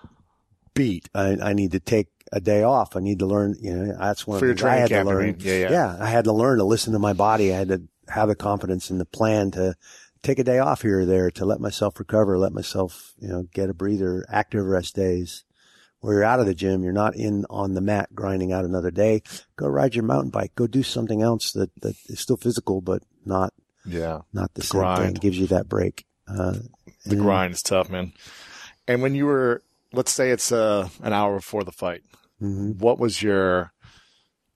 beat. 0.75 1.09
I, 1.15 1.37
I 1.41 1.53
need 1.53 1.71
to 1.73 1.81
take 1.81 2.09
a 2.33 2.41
day 2.41 2.63
off. 2.63 2.97
I 2.97 3.01
need 3.01 3.19
to 3.21 3.27
learn, 3.27 3.57
you 3.61 3.75
know, 3.75 3.97
that's 3.99 4.27
one 4.27 4.39
For 4.39 4.45
of 4.45 4.49
your 4.49 4.55
the 4.55 4.63
things 4.63 4.73
I 4.73 4.77
had 4.77 4.89
camp, 4.91 5.09
to 5.09 5.15
learn. 5.15 5.27
mean? 5.27 5.37
Yeah, 5.41 5.71
yeah. 5.71 5.97
I 6.01 6.09
had 6.09 6.25
to 6.25 6.33
learn 6.33 6.59
to 6.59 6.65
listen 6.65 6.93
to 6.93 6.99
my 6.99 7.13
body. 7.13 7.53
I 7.53 7.59
had 7.59 7.69
to 7.69 7.83
have 8.09 8.29
the 8.29 8.35
confidence 8.37 8.91
in 8.91 8.99
the 8.99 9.05
plan 9.05 9.51
to 9.53 9.75
take 10.23 10.39
a 10.39 10.45
day 10.45 10.59
off 10.59 10.83
here 10.83 11.01
or 11.01 11.07
there 11.07 11.31
to 11.33 11.45
let 11.45 11.61
myself 11.61 11.99
recover, 11.99 12.39
let 12.39 12.53
myself, 12.53 13.15
you 13.19 13.29
know, 13.29 13.45
get 13.55 13.71
a 13.71 13.75
breather, 13.75 14.25
active 14.29 14.65
rest 14.65 14.95
days. 14.95 15.45
Where 16.01 16.15
you're 16.15 16.25
out 16.25 16.41
of 16.41 16.47
the 16.47 16.55
gym, 16.55 16.83
you're 16.83 16.95
not 16.95 17.15
in 17.15 17.45
on 17.51 17.75
the 17.75 17.83
mat 17.83 18.15
grinding 18.15 18.53
out 18.53 18.65
another 18.65 18.91
day. 18.91 19.23
Go 19.57 19.67
ride 19.69 19.95
your 19.95 20.05
mountain 20.05 20.31
bike. 20.31 20.55
Go 20.55 20.67
do 20.67 20.83
something 20.83 21.21
else 21.21 21.53
that, 21.53 21.71
that 21.83 21.95
is 22.07 22.19
still 22.21 22.39
physical, 22.39 22.81
but 22.81 23.03
not, 23.27 23.53
yeah. 23.85 24.21
not 24.33 24.55
the, 24.55 24.63
The 24.63 24.67
same 24.67 24.81
thing. 24.81 24.95
grind. 24.95 25.21
Gives 25.21 25.39
you 25.39 25.47
that 25.49 25.69
break. 25.69 26.07
Uh, 26.27 26.55
The 27.05 27.17
grind 27.17 27.53
is 27.53 27.61
tough, 27.63 27.91
man. 27.91 28.15
And 28.89 29.03
when 29.03 29.15
you 29.15 29.27
were, 29.27 29.63
let's 29.93 30.11
say 30.11 30.31
it's 30.31 30.51
uh, 30.53 30.89
an 31.03 31.13
hour 31.13 31.37
before 31.37 31.65
the 31.65 31.73
fight, 31.73 32.01
mhm. 32.41 32.77
what 32.79 32.99
was 32.99 33.23
your 33.23 33.73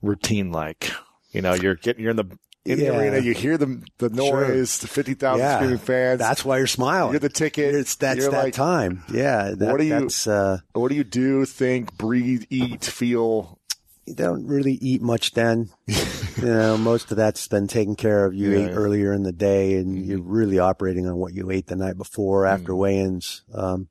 routine 0.03 0.51
like? 0.53 0.91
You 1.33 1.43
know, 1.43 1.55
you're 1.55 1.75
getting, 1.77 2.03
you're 2.03 2.11
in 2.13 2.17
the, 2.17 2.39
in 2.65 2.79
the 2.79 2.97
arena, 2.97 3.19
you 3.19 3.35
hear 3.35 3.59
the, 3.59 3.83
the 3.99 4.09
Sure. 4.15 4.49
noise, 4.49 4.79
the 4.79 4.87
50,000 4.89 5.39
Yeah. 5.39 5.57
screaming 5.57 5.79
fans. 5.79 6.19
That's 6.19 6.45
why 6.45 6.59
you're 6.59 6.67
smiling. 6.67 7.13
You're 7.13 7.21
the 7.21 7.29
ticket. 7.29 7.75
It's 7.75 7.95
that's 7.97 8.21
You're 8.21 8.31
that 8.31 8.45
like, 8.45 8.55
time. 8.55 9.03
Yeah. 9.13 9.51
That, 9.57 9.71
What 9.73 9.79
do 9.81 9.85
you- 9.85 10.01
That's, 10.01 10.27
uh, 10.27 10.59
What 10.73 10.89
do 10.89 10.95
you 10.95 11.05
do, 11.05 11.45
think, 11.45 11.97
breathe, 11.99 12.45
eat, 12.51 12.85
feel? 12.85 13.59
you 14.07 14.15
don't 14.15 14.47
really 14.47 14.75
eat 14.75 15.01
much 15.03 15.33
then. 15.33 15.71
you 15.87 16.45
know, 16.45 16.77
most 16.79 17.11
of 17.11 17.17
that's 17.17 17.49
been 17.49 17.67
taken 17.67 17.97
care 17.97 18.25
of. 18.27 18.35
You 18.35 18.51
Yeah, 18.51 18.57
ate 18.59 18.61
yeah. 18.63 18.69
Mm-hmm. 18.69 18.79
earlier 18.79 19.13
in 19.13 19.23
the 19.25 19.33
day 19.33 19.75
and 19.77 20.05
you're 20.07 20.21
really 20.23 20.59
operating 20.59 21.07
on 21.09 21.17
what 21.17 21.35
you 21.35 21.51
ate 21.51 21.67
the 21.67 21.77
night 21.77 21.97
before 21.99 22.47
after 22.47 22.73
Mm. 22.73 22.79
weigh-ins. 22.79 23.43
Um, 23.53 23.89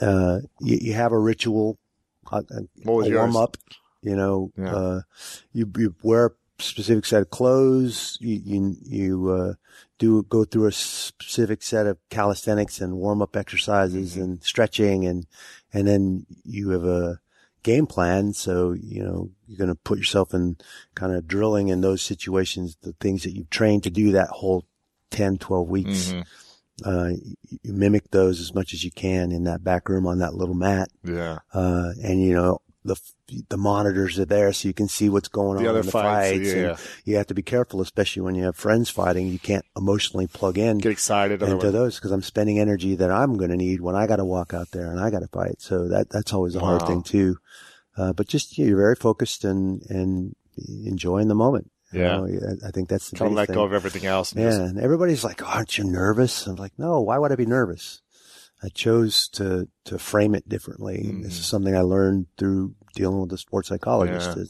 uh, 0.00 0.40
you, 0.60 0.78
you 0.80 0.92
have 0.94 1.12
a 1.12 1.18
ritual, 1.18 1.78
a, 2.32 2.36
a, 2.36 2.60
What 2.84 2.96
was 2.96 3.08
a 3.08 3.14
warm 3.14 3.36
up, 3.36 3.56
you 4.02 4.16
know, 4.16 4.50
Yeah. 4.56 4.74
uh, 4.74 5.00
you, 5.52 5.70
you 5.76 5.94
wear 6.02 6.26
a 6.26 6.62
specific 6.62 7.04
set 7.06 7.22
of 7.22 7.30
clothes. 7.30 8.16
You, 8.20 8.40
you, 8.44 8.76
you, 8.84 9.28
uh, 9.30 9.54
do 9.98 10.22
go 10.24 10.44
through 10.44 10.66
a 10.66 10.72
specific 10.72 11.62
set 11.62 11.86
of 11.86 11.98
calisthenics 12.10 12.80
and 12.80 12.96
warm 12.96 13.22
up 13.22 13.36
exercises 13.36 14.16
Mhm. 14.16 14.22
and 14.22 14.42
stretching 14.42 15.06
and, 15.06 15.26
and 15.72 15.86
then 15.86 16.26
you 16.44 16.70
have 16.70 16.84
a 16.84 17.20
game 17.62 17.86
plan. 17.86 18.32
So, 18.32 18.72
you 18.72 19.02
know, 19.04 19.30
you're 19.46 19.56
going 19.58 19.68
to 19.70 19.74
put 19.76 19.98
yourself 19.98 20.34
in 20.34 20.56
kind 20.94 21.12
of 21.14 21.26
drilling 21.28 21.68
in 21.68 21.80
those 21.80 22.02
situations, 22.02 22.76
the 22.82 22.92
things 23.00 23.22
that 23.22 23.34
you've 23.36 23.50
trained 23.50 23.84
to 23.84 23.90
do 23.90 24.12
that 24.12 24.28
whole 24.30 24.64
10, 25.10 25.38
12 25.38 25.68
weeks. 25.68 26.12
Mhm. 26.12 26.24
Uh, 26.84 27.10
you, 27.62 27.72
mimic 27.72 28.10
those 28.10 28.40
as 28.40 28.54
much 28.54 28.72
as 28.74 28.82
you 28.82 28.90
can 28.90 29.30
in 29.32 29.44
that 29.44 29.62
back 29.62 29.88
room 29.88 30.06
on 30.06 30.18
that 30.18 30.34
little 30.34 30.54
mat. 30.56 30.88
Yeah. 31.04 31.38
Uh, 31.52 31.92
and 32.02 32.20
you 32.20 32.34
know, 32.34 32.60
the, 32.84 32.96
the 33.48 33.56
monitors 33.56 34.18
are 34.18 34.24
there 34.26 34.52
so 34.52 34.68
you 34.68 34.74
can 34.74 34.88
see 34.88 35.08
what's 35.08 35.28
going 35.28 35.62
The 35.62 35.70
on 35.70 35.76
in 35.76 35.86
the 35.86 35.90
fights, 35.90 36.30
fights. 36.36 36.52
yeah, 36.52 36.60
yeah. 36.60 36.76
You 37.04 37.16
have 37.16 37.28
to 37.28 37.34
be 37.34 37.42
careful, 37.42 37.80
especially 37.80 38.22
when 38.22 38.34
you 38.34 38.44
have 38.44 38.56
friends 38.56 38.90
fighting. 38.90 39.28
You 39.28 39.38
can't 39.38 39.64
emotionally 39.76 40.26
plug 40.26 40.58
in 40.58 40.78
Get 40.78 40.92
excited. 40.92 41.42
into 41.42 41.68
Or 41.68 41.70
those 41.70 41.94
because 41.96 42.10
I'm 42.10 42.22
spending 42.22 42.58
energy 42.58 42.94
that 42.96 43.10
I'm 43.10 43.38
going 43.38 43.50
to 43.50 43.56
need 43.56 43.80
when 43.80 43.94
I 43.94 44.06
got 44.06 44.16
to 44.16 44.24
walk 44.24 44.52
out 44.52 44.70
there 44.72 44.90
and 44.90 45.00
I 45.00 45.10
got 45.10 45.20
to 45.20 45.28
fight. 45.28 45.60
So 45.62 45.88
that 45.88 46.10
that's 46.10 46.32
always 46.34 46.56
a 46.56 46.60
hard 46.60 46.86
thing 46.86 47.02
too. 47.02 47.36
Uh, 47.96 48.12
but 48.12 48.26
just 48.26 48.58
yeah, 48.58 48.66
you're 48.66 48.76
very 48.76 48.96
focused 48.96 49.44
and 49.44 49.80
and 49.88 50.34
enjoying 50.84 51.28
the 51.28 51.34
moment. 51.34 51.70
You 51.94 52.00
Yeah. 52.00 52.16
know, 52.18 52.26
I- 52.26 52.68
I 52.68 52.70
think 52.70 52.88
that's 52.88 53.10
the 53.10 53.16
of 53.16 53.20
biggest 53.20 53.36
let 53.36 53.46
thing. 53.48 53.54
go 53.54 53.64
of 53.64 53.72
everything 53.72 54.04
else. 54.06 54.32
And 54.32 54.42
Yeah, 54.42 54.50
just- 54.50 54.60
and 54.60 54.78
everybody's 54.80 55.24
like, 55.24 55.42
"Aren't 55.48 55.78
you 55.78 55.84
nervous?" 55.84 56.46
I'm 56.46 56.56
like, 56.56 56.72
"No, 56.78 57.00
why 57.00 57.18
would 57.18 57.32
I 57.32 57.36
be 57.36 57.46
nervous?" 57.46 58.00
I 58.62 58.68
chose 58.68 59.28
to 59.34 59.68
to 59.84 59.98
frame 59.98 60.34
it 60.34 60.48
differently. 60.48 61.10
Mhm. 61.12 61.22
This 61.22 61.38
is 61.38 61.46
something 61.46 61.76
I 61.76 61.82
learned 61.82 62.26
through 62.38 62.74
dealing 62.94 63.20
with 63.20 63.32
a 63.32 63.38
sports 63.38 63.68
psychologist. 63.68 64.36
Yeah. 64.36 64.44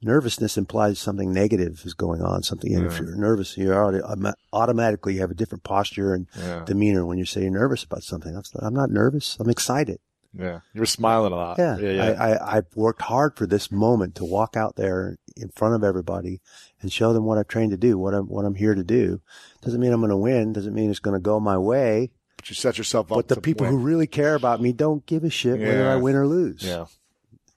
Nervousness 0.00 0.56
implies 0.56 1.00
something 1.00 1.32
negative 1.32 1.82
is 1.84 1.94
going 1.94 2.22
on. 2.22 2.44
Something, 2.44 2.72
and 2.76 2.86
if 2.86 3.00
you're 3.00 3.16
nervous, 3.16 3.56
you 3.56 3.72
already 3.72 3.98
automa- 3.98 4.34
automatically 4.52 5.16
have 5.16 5.32
a 5.32 5.34
different 5.34 5.64
posture 5.64 6.14
and 6.14 6.28
yeah. 6.38 6.62
demeanor 6.64 7.04
when 7.04 7.18
you 7.18 7.24
say 7.24 7.42
you're 7.42 7.50
nervous 7.50 7.82
about 7.82 8.04
something. 8.04 8.30
I'm 8.36 8.42
not, 8.54 8.62
I'm 8.64 8.74
not 8.74 8.90
nervous. 8.92 9.36
I'm 9.40 9.50
excited. 9.50 9.98
yeah. 10.32 10.60
You 10.72 10.80
were 10.80 10.86
smiling 10.86 11.32
a 11.32 11.36
lot. 11.36 11.58
Yeah, 11.58 11.78
Yeah. 11.78 11.90
Yeah. 11.90 12.04
I, 12.22 12.32
I, 12.34 12.56
I've 12.58 12.66
worked 12.76 13.02
hard 13.02 13.34
for 13.34 13.46
this 13.46 13.72
moment 13.72 14.14
to 14.16 14.24
walk 14.24 14.56
out 14.56 14.76
there 14.76 15.16
in 15.36 15.48
front 15.48 15.74
of 15.74 15.82
everybody 15.82 16.40
and 16.80 16.92
show 16.92 17.12
them 17.12 17.24
what 17.24 17.38
I've 17.38 17.48
trained 17.48 17.70
to 17.72 17.76
do, 17.76 17.98
what 17.98 18.14
I'm, 18.14 18.26
what 18.28 18.44
I'm 18.44 18.54
here 18.54 18.74
to 18.74 18.84
do. 18.84 19.20
Doesn't 19.62 19.80
mean 19.80 19.92
I'm 19.92 20.00
going 20.00 20.10
to 20.10 20.16
win. 20.16 20.52
Doesn't 20.52 20.74
mean 20.74 20.90
it's 20.90 21.00
going 21.00 21.16
to 21.16 21.20
go 21.22 21.40
my 21.40 21.58
way. 21.58 22.10
but 22.36 22.48
you 22.48 22.54
set 22.54 22.78
yourself 22.78 23.10
up. 23.10 23.16
But 23.18 23.28
the 23.28 23.40
people 23.40 23.66
win. 23.66 23.74
who 23.74 23.80
really 23.80 24.06
care 24.06 24.34
about 24.34 24.60
me 24.60 24.72
don't 24.72 25.04
give 25.06 25.24
a 25.24 25.30
shit 25.30 25.58
whether 25.58 25.88
I 25.88 25.96
win 25.96 26.14
or 26.16 26.26
lose. 26.26 26.62
Yeah. 26.62 26.86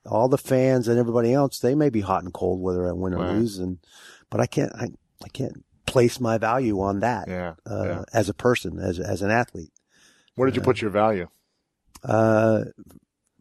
All 0.06 0.28
the 0.28 0.38
fans 0.40 0.88
and 0.88 0.98
everybody 0.98 1.32
else, 1.34 1.60
they 1.60 1.76
may 1.76 1.90
be 1.90 2.02
hot 2.02 2.24
and 2.24 2.34
cold 2.34 2.60
whether 2.62 2.88
I 2.88 2.92
win 2.94 3.14
or 3.14 3.18
Right. 3.18 3.34
lose. 3.36 3.60
And, 3.60 3.78
but 4.32 4.42
I 4.42 4.48
can't, 4.48 4.74
I, 4.76 4.88
I 5.24 5.28
can't 5.30 5.64
place 5.86 6.20
my 6.20 6.38
value 6.40 6.80
on 6.82 7.02
that, 7.02 7.28
Yeah. 7.28 7.54
uh, 7.70 7.84
yeah. 7.86 8.04
as 8.14 8.28
a 8.30 8.34
person, 8.34 8.80
as, 8.80 9.00
as 9.00 9.22
an 9.22 9.30
athlete. 9.30 9.72
Where 10.36 10.48
did 10.50 10.56
you 10.56 10.62
put 10.64 10.82
your 10.82 10.90
value? 10.90 11.28
Uh, 12.04 12.64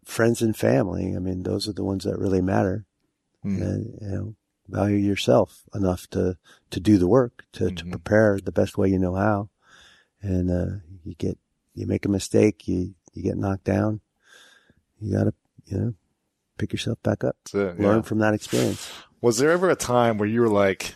friends 0.04 0.42
and 0.42 0.54
family. 0.56 1.14
I 1.16 1.18
mean, 1.20 1.44
those 1.44 1.66
are 1.68 1.72
the 1.72 1.84
ones 1.84 2.04
that 2.04 2.18
really 2.18 2.42
matter. 2.42 2.84
Mhm. 3.42 3.62
and 3.62 3.98
you 4.02 4.08
know 4.08 4.34
value 4.70 4.96
yourself 4.96 5.62
enough 5.74 6.06
to 6.10 6.36
to 6.70 6.80
do 6.80 6.98
the 6.98 7.08
work 7.08 7.44
to 7.52 7.70
to 7.70 7.84
Mhm. 7.84 7.90
prepare 7.90 8.38
the 8.42 8.52
best 8.52 8.78
way 8.78 8.88
you 8.88 8.98
know 8.98 9.14
how 9.14 9.48
and 10.22 10.50
uh 10.50 10.76
you 11.04 11.14
get 11.16 11.38
you 11.74 11.86
make 11.86 12.04
a 12.04 12.08
mistake 12.08 12.66
you 12.68 12.94
you 13.14 13.22
get 13.22 13.36
knocked 13.36 13.64
down 13.64 14.00
you 15.00 15.12
got 15.16 15.24
to 15.24 15.34
you 15.66 15.78
know 15.78 15.94
pick 16.58 16.72
yourself 16.72 17.02
back 17.02 17.24
up 17.24 17.36
it, 17.52 17.56
learn 17.80 17.96
yeah. 17.96 18.02
from 18.02 18.18
that 18.18 18.34
experience 18.34 18.88
Was 19.22 19.38
there 19.38 19.50
ever 19.50 19.68
a 19.70 19.76
time 19.76 20.16
where 20.18 20.28
you 20.28 20.40
were 20.40 20.48
like, 20.48 20.94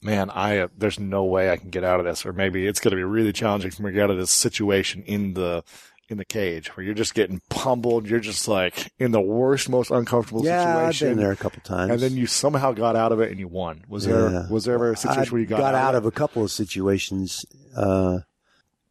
man, 0.00 0.30
I, 0.30 0.58
uh, 0.58 0.68
there's 0.76 1.00
no 1.00 1.24
way 1.24 1.50
I 1.50 1.56
can 1.56 1.70
get 1.70 1.82
out 1.82 1.98
of 1.98 2.06
this, 2.06 2.24
or 2.24 2.32
maybe 2.32 2.66
it's 2.68 2.78
going 2.78 2.92
to 2.92 2.96
be 2.96 3.02
really 3.02 3.32
challenging 3.32 3.72
for 3.72 3.82
me 3.82 3.90
to 3.90 3.94
get 3.94 4.04
out 4.04 4.10
of 4.10 4.16
this 4.16 4.30
situation 4.30 5.02
in 5.02 5.34
the, 5.34 5.64
in 6.08 6.16
the 6.16 6.24
cage 6.24 6.74
where 6.76 6.84
you're 6.84 6.94
just 6.94 7.14
getting 7.14 7.40
pummeled. 7.50 8.08
You're 8.08 8.20
just 8.20 8.48
like 8.48 8.90
in 8.98 9.12
the 9.12 9.20
worst, 9.20 9.68
most 9.68 9.90
uncomfortable 9.90 10.44
Yeah, 10.44 10.86
I've 10.86 10.98
been 10.98 11.18
there 11.18 11.32
a 11.32 11.36
couple 11.36 11.60
times. 11.62 11.92
And 11.92 12.00
then 12.00 12.16
you 12.16 12.26
somehow 12.26 12.72
got 12.72 12.96
out 12.96 13.12
of 13.12 13.20
it 13.20 13.30
and 13.30 13.38
you 13.38 13.48
won. 13.48 13.84
Was 13.88 14.04
there 14.04 14.46
was 14.50 14.64
there 14.64 14.74
ever 14.74 14.92
a 14.92 14.96
situation 14.96 15.28
I 15.28 15.30
where 15.30 15.40
you 15.40 15.46
got, 15.46 15.74
out 15.74 15.94
of 15.94 16.06
a 16.06 16.10
couple 16.10 16.42
of 16.42 16.50
situations. 16.50 17.44
Uh, 17.76 18.20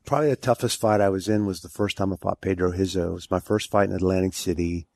probably 0.06 0.30
the 0.30 0.36
toughest 0.36 0.80
fight 0.80 1.02
I 1.02 1.10
was 1.10 1.28
in 1.28 1.46
was 1.46 1.62
the 1.62 1.70
first 1.70 1.98
time 1.98 2.14
I 2.14 2.18
fought 2.18 2.42
Pedro 2.42 2.72
Rizzo. 2.72 3.12
It 3.12 3.14
was 3.14 3.32
my 3.32 3.40
first 3.40 3.72
fight 3.72 3.90
in 3.90 3.96
Atlantic 3.96 4.34
City. 4.34 4.88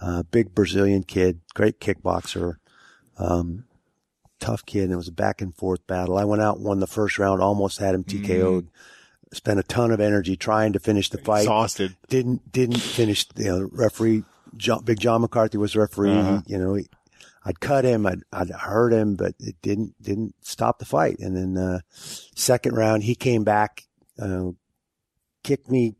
Uh, 0.00 0.24
big 0.24 0.54
Brazilian 0.54 1.04
kid, 1.04 1.40
great 1.54 1.78
kickboxer, 1.78 2.56
um, 3.18 3.64
tough 4.40 4.66
kid. 4.66 4.84
And 4.84 4.92
it 4.92 4.96
was 4.96 5.08
a 5.08 5.12
back 5.12 5.40
and 5.40 5.54
forth 5.54 5.86
battle. 5.86 6.18
I 6.18 6.24
went 6.24 6.42
out, 6.42 6.58
won 6.60 6.80
the 6.80 6.86
first 6.88 7.18
round, 7.18 7.40
almost 7.40 7.78
had 7.78 7.94
him 7.94 8.02
TKO'd. 8.04 8.68
Spent 9.32 9.58
a 9.58 9.62
ton 9.62 9.90
of 9.90 10.00
energy 10.00 10.36
trying 10.36 10.74
to 10.74 10.78
finish 10.78 11.08
the 11.08 11.18
fight 11.18 11.42
exhausted? 11.42 11.96
didn't 12.08 12.52
didn't 12.52 12.78
finish. 12.78 13.26
You 13.36 13.44
know, 13.44 13.68
referee 13.72 14.24
John, 14.56 14.84
Big 14.84 15.00
John 15.00 15.22
McCarthy 15.22 15.58
was 15.58 15.74
referee. 15.74 16.12
Uh-huh. 16.12 16.42
You 16.46 16.58
know, 16.58 16.74
he, 16.74 16.86
I'd 17.44 17.60
cut 17.60 17.84
him, 17.84 18.06
I'd, 18.06 18.22
I'd 18.32 18.50
hurt 18.50 18.92
him, 18.92 19.16
but 19.16 19.34
it 19.40 19.56
didn't 19.62 19.94
didn't 20.02 20.34
stop 20.42 20.78
the 20.78 20.84
fight. 20.84 21.18
And 21.18 21.36
then 21.36 21.56
uh, 21.56 21.80
second 21.90 22.76
round, 22.76 23.02
he 23.04 23.14
came 23.14 23.42
back, 23.44 23.86
uh, 24.20 24.50
kicked 25.42 25.70
me. 25.70 25.94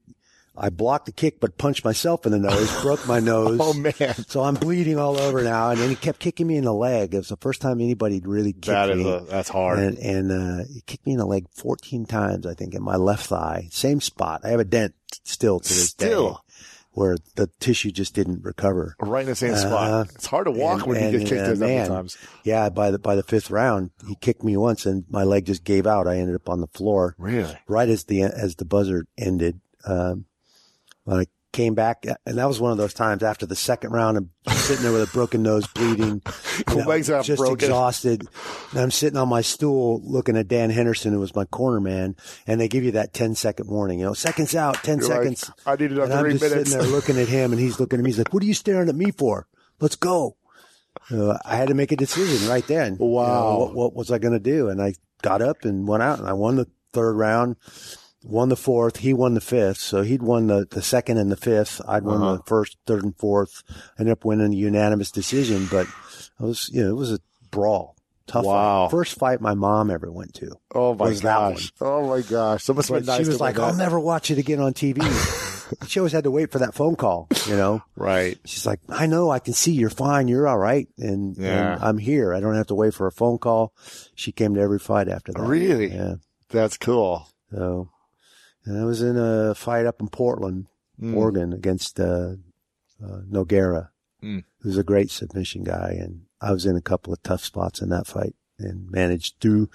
I 0.57 0.68
blocked 0.68 1.07
the 1.07 1.12
kick, 1.12 1.40
but 1.40 1.57
punched 1.57 1.84
myself 1.84 2.26
in 2.26 2.32
the 2.32 2.38
nose, 2.38 2.82
broke 2.82 3.07
my 3.09 3.20
nose. 3.32 3.59
Oh 3.61 3.72
man, 3.72 3.92
So 4.28 4.42
I'm 4.42 4.55
bleeding 4.55 4.98
all 4.98 5.16
over 5.18 5.42
now, 5.42 5.70
and 5.70 5.80
then 5.80 5.88
he 5.88 5.96
kept 5.96 6.18
kicking 6.18 6.46
me 6.46 6.57
in 6.57 6.64
the 6.64 6.74
leg. 6.74 7.14
It 7.14 7.18
was 7.18 7.28
the 7.28 7.36
first 7.38 7.61
time 7.62 7.80
anybody 7.80 8.20
really 8.24 8.53
kicked 8.53 8.66
that 8.66 8.90
is 8.90 8.98
me. 8.98 9.11
a, 9.11 9.20
that's 9.20 9.48
hard. 9.48 9.78
And, 9.78 9.98
and 9.98 10.30
uh, 10.32 10.64
he 10.72 10.82
kicked 10.82 11.07
me 11.07 11.12
in 11.12 11.18
the 11.18 11.26
leg 11.26 11.46
14 11.55 12.05
times, 12.07 12.46
I 12.46 12.53
think, 12.55 12.74
in 12.74 12.82
my 12.82 12.96
left 12.96 13.26
thigh. 13.26 13.68
Same 13.70 14.00
spot. 14.00 14.42
I 14.44 14.48
have 14.48 14.61
a 14.61 14.64
dent 14.64 14.94
still 15.24 15.59
to 15.61 15.68
this 15.68 15.88
Still? 15.90 16.30
day 16.32 16.36
where 16.94 17.16
the 17.36 17.46
tissue 17.59 17.90
just 17.90 18.12
didn't 18.14 18.44
recover. 18.44 18.94
right 19.00 19.22
in 19.22 19.26
the 19.28 19.34
same 19.34 19.55
Uh, 19.55 19.57
spot. 19.57 20.09
It's 20.14 20.26
hard 20.26 20.44
to 20.44 20.50
walk 20.50 20.80
and- 20.82 20.88
when 20.88 21.03
you 21.14 21.18
get 21.20 21.28
kicked 21.28 21.40
uh, 21.48 21.53
as 21.53 21.59
man, 21.61 21.88
times. 21.88 22.18
Yeah, 22.44 22.68
by 22.68 22.90
the 22.90 22.98
by 22.98 23.16
the 23.16 23.22
fifth 23.22 23.50
round, 23.50 23.92
he 24.07 24.14
kicked 24.16 24.44
me 24.44 24.59
once, 24.59 24.84
and 24.84 25.05
my 25.09 25.24
leg 25.24 25.46
just 25.46 25.64
gave 25.64 25.86
out. 25.86 26.07
I 26.07 26.18
ended 26.18 26.34
up 26.34 26.50
on 26.50 26.61
the 26.61 26.66
floor 26.66 27.14
Really? 27.16 27.57
right 27.66 27.88
as 27.88 28.05
the 28.05 28.24
as 28.24 28.57
the 28.57 28.66
buzzer 28.66 29.07
ended. 29.16 29.59
Um, 29.86 30.26
when 31.05 31.20
I 31.20 31.26
came 31.53 31.74
back, 31.74 32.07
and 32.24 32.38
that 32.38 32.46
was 32.48 32.61
one 32.61 32.72
of 32.72 32.78
those 32.78 32.94
times 32.94 33.22
after 33.22 33.44
the 33.44 33.55
second 33.55 33.90
round, 33.92 34.16
I'm 34.16 34.30
sitting 34.55 34.82
there 34.84 34.92
with 34.92 35.09
a 35.11 35.12
broken 35.12 35.42
nose, 35.42 35.66
bleeding, 35.66 36.22
you 36.70 36.76
know, 36.76 36.84
Legs 36.84 37.11
are 37.11 37.22
just 37.22 37.38
broken. 37.40 37.57
exhausted. 37.66 38.26
And 38.70 38.80
I'm 38.80 38.90
sitting 38.90 39.18
on 39.18 39.28
my 39.28 39.42
stool 39.42 40.00
looking 40.03 40.36
at 40.38 40.48
Dan 40.48 40.70
Henderson, 40.70 41.12
who 41.12 41.20
was 41.20 41.34
my 41.36 41.44
corner 41.44 41.78
man, 41.80 42.16
and 42.46 42.59
they 42.59 42.68
give 42.68 42.84
you 42.84 42.92
that 42.92 43.12
10 43.12 43.34
second 43.34 43.68
warning. 43.68 43.98
You 43.98 44.07
know, 44.07 44.14
seconds 44.14 44.55
out, 44.55 44.82
10 44.82 45.00
You're 45.00 45.09
like, 45.09 45.18
seconds. 45.18 45.50
I 45.66 45.76
need 45.76 45.92
another 45.92 46.05
and 46.05 46.12
I'm 46.14 46.30
just 46.30 46.42
minutes. 46.42 46.70
sitting 46.70 46.86
there 46.86 46.90
looking 46.96 47.18
at 47.18 47.28
him, 47.28 47.53
and 47.53 47.61
he's 47.61 47.78
looking 47.78 47.98
at 47.98 48.03
me. 48.03 48.09
He's 48.11 48.18
like, 48.18 48.32
"What 48.32 48.42
are 48.42 48.46
you 48.46 48.55
staring 48.55 48.88
at 48.88 48.94
me 48.94 49.11
for? 49.11 49.46
Let's 49.78 49.96
go." 49.96 50.36
Uh, 51.11 51.36
I 51.44 51.57
had 51.57 51.68
to 51.68 51.74
make 51.74 51.92
a 51.92 51.96
decision 51.96 52.48
right 52.48 52.66
then. 52.66 52.94
You 52.94 52.98
know, 53.00 53.07
Wow. 53.07 53.57
what, 53.59 53.74
what 53.74 53.94
was 53.94 54.11
I 54.11 54.18
going 54.18 54.34
to 54.34 54.38
do? 54.40 54.68
And 54.68 54.80
I 54.80 54.94
got 55.22 55.42
up 55.42 55.64
and 55.64 55.86
went 55.86 56.03
out, 56.03 56.18
and 56.18 56.28
I 56.28 56.32
won 56.32 56.57
the 56.57 56.66
third 56.94 57.14
round, 57.16 57.57
won 58.25 58.49
the 58.49 58.57
fourth. 58.57 58.99
He 58.99 59.12
won 59.12 59.35
the 59.35 59.41
fifth, 59.41 59.79
so 59.79 60.03
he'd 60.03 60.23
won 60.23 60.47
the, 60.47 60.66
the 60.70 60.83
second 60.83 61.18
and 61.18 61.31
the 61.31 61.37
fifth. 61.37 61.81
I'd 61.87 62.05
won 62.05 62.23
Uh-huh. 62.23 62.37
the 62.37 62.43
first, 62.47 62.77
third, 62.87 63.05
and 63.05 63.16
fourth. 63.16 63.62
Ended 63.99 64.12
up 64.12 64.25
winning 64.25 64.53
a 64.53 64.57
unanimous 64.57 65.11
decision, 65.11 65.66
but 65.70 65.87
I 66.41 66.45
was, 66.45 66.68
you 66.73 66.83
know, 66.85 66.91
it 66.91 66.97
was 66.97 67.12
a 67.12 67.18
brawl. 67.51 67.97
Tough. 68.29 68.45
Wow. 68.45 68.87
Fight. 68.87 68.91
First 68.93 69.18
fight 69.18 69.41
my 69.41 69.55
mom 69.55 69.91
ever 69.91 70.11
went 70.11 70.35
to. 70.35 70.53
Oh 70.75 70.95
my 70.95 71.07
was 71.07 71.23
that 71.23 71.37
gosh! 71.55 71.73
Oh 71.81 72.07
my 72.09 72.20
gosh! 72.23 72.62
So 72.62 72.73
must 72.73 72.89
have 72.89 73.05
But 73.05 73.07
nice 73.07 73.23
she 73.23 73.29
was 73.29 73.41
like, 73.41 73.59
I'll 73.59 73.73
that. 73.73 73.79
never 73.79 73.99
watch 73.99 74.31
it 74.31 74.39
again 74.39 74.61
on 74.61 74.73
TV. 74.75 75.03
she 75.89 75.99
always 75.99 76.12
had 76.12 76.25
to 76.25 76.31
wait 76.31 76.53
for 76.53 76.61
that 76.61 76.73
phone 76.73 76.95
call, 76.95 77.27
you 77.49 77.57
know? 77.57 77.83
Right. 77.97 78.39
She's 78.45 78.64
like, 78.64 78.79
I 78.89 79.07
know, 79.07 79.31
I 79.31 79.41
can 79.41 79.55
see 79.55 79.73
you're 79.73 79.91
fine. 79.91 80.29
You're 80.29 80.47
all 80.47 80.57
right. 80.59 80.87
And, 80.99 81.37
Yeah. 81.37 81.75
and 81.75 81.83
I'm 81.83 81.99
here. 81.99 82.33
I 82.33 82.39
don't 82.41 82.55
have 82.55 82.68
to 82.68 82.75
wait 82.77 82.95
for 82.95 83.07
a 83.09 83.12
phone 83.12 83.39
call. 83.39 83.73
She 84.14 84.31
came 84.33 84.55
to 84.55 84.61
every 84.61 84.79
fight 84.79 85.09
after 85.09 85.33
that. 85.33 85.43
Really? 85.43 85.93
Yeah. 85.93 86.14
That's 86.51 86.77
cool. 86.77 87.27
So, 87.53 87.89
and 88.65 88.79
I 88.79 88.85
was 88.85 89.03
in 89.03 89.17
a 89.17 89.55
fight 89.55 89.87
up 89.87 90.01
in 90.01 90.09
Portland, 90.09 90.67
Mm. 91.01 91.17
Oregon 91.17 91.53
against, 91.53 91.99
uh, 91.99 92.35
uh, 93.03 93.21
Nogueira, 93.29 93.89
Mm. 94.23 94.45
who's 94.61 94.77
a 94.79 94.85
great 94.85 95.11
submission 95.11 95.65
guy. 95.65 95.97
And 95.99 96.27
I 96.41 96.53
was 96.53 96.65
in 96.67 96.77
a 96.77 96.83
couple 96.83 97.13
of 97.13 97.23
tough 97.23 97.43
spots 97.45 97.81
in 97.81 97.89
that 97.89 98.07
fight 98.07 98.37
and 98.59 98.89
managed 98.91 99.41
to, 99.41 99.69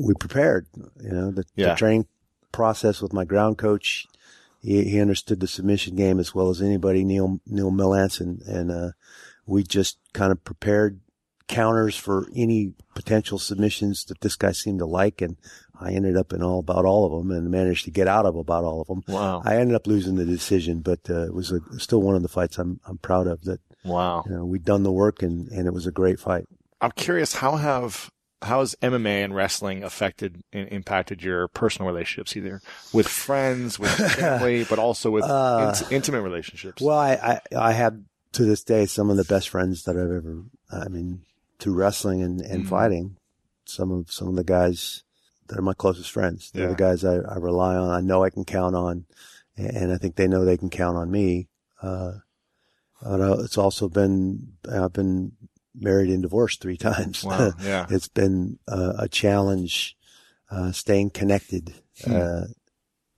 we 0.00 0.14
prepared, 0.14 0.66
you 1.00 1.10
know, 1.12 1.30
the, 1.30 1.44
Yeah. 1.54 1.70
the 1.70 1.74
training 1.76 2.06
process 2.50 3.00
with 3.02 3.12
my 3.12 3.24
ground 3.24 3.58
coach. 3.58 4.06
He, 4.60 4.84
he 4.84 5.00
understood 5.00 5.38
the 5.40 5.46
submission 5.46 5.94
game 5.96 6.18
as 6.18 6.34
well 6.34 6.48
as 6.48 6.60
anybody, 6.62 7.04
Neil, 7.04 7.40
Neil 7.46 7.70
Melanson. 7.70 8.20
And, 8.20 8.42
and, 8.42 8.70
uh, 8.72 8.90
we 9.46 9.62
just 9.62 9.98
kind 10.14 10.32
of 10.32 10.42
prepared 10.42 11.00
counters 11.46 11.94
for 11.96 12.26
any 12.34 12.72
potential 12.94 13.38
submissions 13.38 14.04
that 14.06 14.22
this 14.22 14.34
guy 14.34 14.52
seemed 14.52 14.78
to 14.78 14.86
like. 14.86 15.20
And 15.20 15.36
I 15.80 15.92
ended 15.92 16.16
up 16.16 16.32
in 16.32 16.42
all 16.42 16.60
about 16.60 16.84
all 16.84 17.04
of 17.06 17.12
them 17.26 17.36
and 17.36 17.50
managed 17.50 17.84
to 17.86 17.90
get 17.90 18.06
out 18.08 18.26
of 18.26 18.36
about 18.36 18.64
all 18.64 18.80
of 18.82 18.86
them. 18.86 19.02
Wow. 19.08 19.42
I 19.44 19.56
ended 19.56 19.74
up 19.74 19.86
losing 19.86 20.14
the 20.16 20.24
decision, 20.24 20.80
but 20.80 21.00
uh, 21.10 21.24
it 21.26 21.34
was 21.34 21.50
a, 21.52 21.60
still 21.78 22.00
one 22.00 22.14
of 22.14 22.22
the 22.22 22.28
fights 22.28 22.58
I'm 22.58 22.80
I'm 22.86 22.98
proud 22.98 23.26
of. 23.26 23.42
That 23.44 23.60
Wow. 23.84 24.22
you 24.26 24.32
know 24.34 24.44
we'd 24.44 24.64
done 24.64 24.82
the 24.82 24.92
work 24.92 25.22
and 25.22 25.48
and 25.48 25.66
it 25.66 25.74
was 25.74 25.86
a 25.86 25.92
great 25.92 26.18
fight. 26.20 26.46
I'm 26.80 26.92
curious 26.92 27.34
how 27.34 27.56
have 27.56 28.10
how 28.42 28.60
has 28.60 28.74
MMA 28.82 29.24
and 29.24 29.34
wrestling 29.34 29.82
affected 29.82 30.42
and 30.52 30.68
impacted 30.68 31.22
your 31.22 31.48
personal 31.48 31.90
relationships, 31.90 32.36
either 32.36 32.60
with 32.92 33.08
friends, 33.08 33.78
with 33.78 33.90
family, 34.16 34.64
but 34.64 34.78
also 34.78 35.10
with 35.10 35.24
Uh, 35.24 35.74
int- 35.80 35.92
intimate 35.92 36.20
relationships? 36.22 36.80
Well, 36.82 36.98
I, 36.98 37.40
I 37.52 37.56
I 37.56 37.72
have 37.72 37.96
to 38.32 38.44
this 38.44 38.62
day 38.64 38.86
some 38.86 39.10
of 39.10 39.16
the 39.16 39.24
best 39.24 39.48
friends 39.48 39.84
that 39.84 39.96
I've 39.96 40.10
ever. 40.10 40.44
I 40.70 40.88
mean, 40.88 41.22
through 41.58 41.74
wrestling 41.74 42.22
and 42.22 42.40
and 42.42 42.64
Mhm. 42.64 42.68
fighting, 42.68 43.16
some 43.64 43.90
of 43.90 44.12
some 44.12 44.28
of 44.28 44.36
the 44.36 44.44
guys 44.44 45.02
that 45.48 45.58
are 45.58 45.62
my 45.62 45.74
closest 45.74 46.10
friends. 46.10 46.50
They're 46.50 46.64
Yeah. 46.64 46.70
the 46.70 46.74
guys 46.76 47.04
I, 47.04 47.16
I 47.16 47.36
rely 47.36 47.76
on. 47.76 47.90
I 47.90 48.00
know 48.00 48.24
I 48.24 48.30
can 48.30 48.44
count 48.44 48.74
on, 48.74 49.06
and 49.56 49.92
I 49.92 49.96
think 49.98 50.16
they 50.16 50.28
know 50.28 50.44
they 50.44 50.56
can 50.56 50.70
count 50.70 50.96
on 50.96 51.10
me. 51.10 51.48
Uh, 51.82 52.12
but 53.02 53.40
it's 53.40 53.58
also 53.58 53.88
been 53.88 54.54
I've 54.70 54.92
been 54.92 55.32
married 55.74 56.10
and 56.10 56.22
divorced 56.22 56.60
three 56.62 56.76
times. 56.90 57.24
wow. 57.24 57.52
Yeah. 57.60 57.86
it's 57.90 58.08
been 58.08 58.58
uh, 58.68 58.94
a 58.98 59.08
challenge 59.08 59.96
uh, 60.50 60.72
staying 60.72 61.10
connected 61.10 61.74
Hmm. 62.04 62.16
uh, 62.16 62.44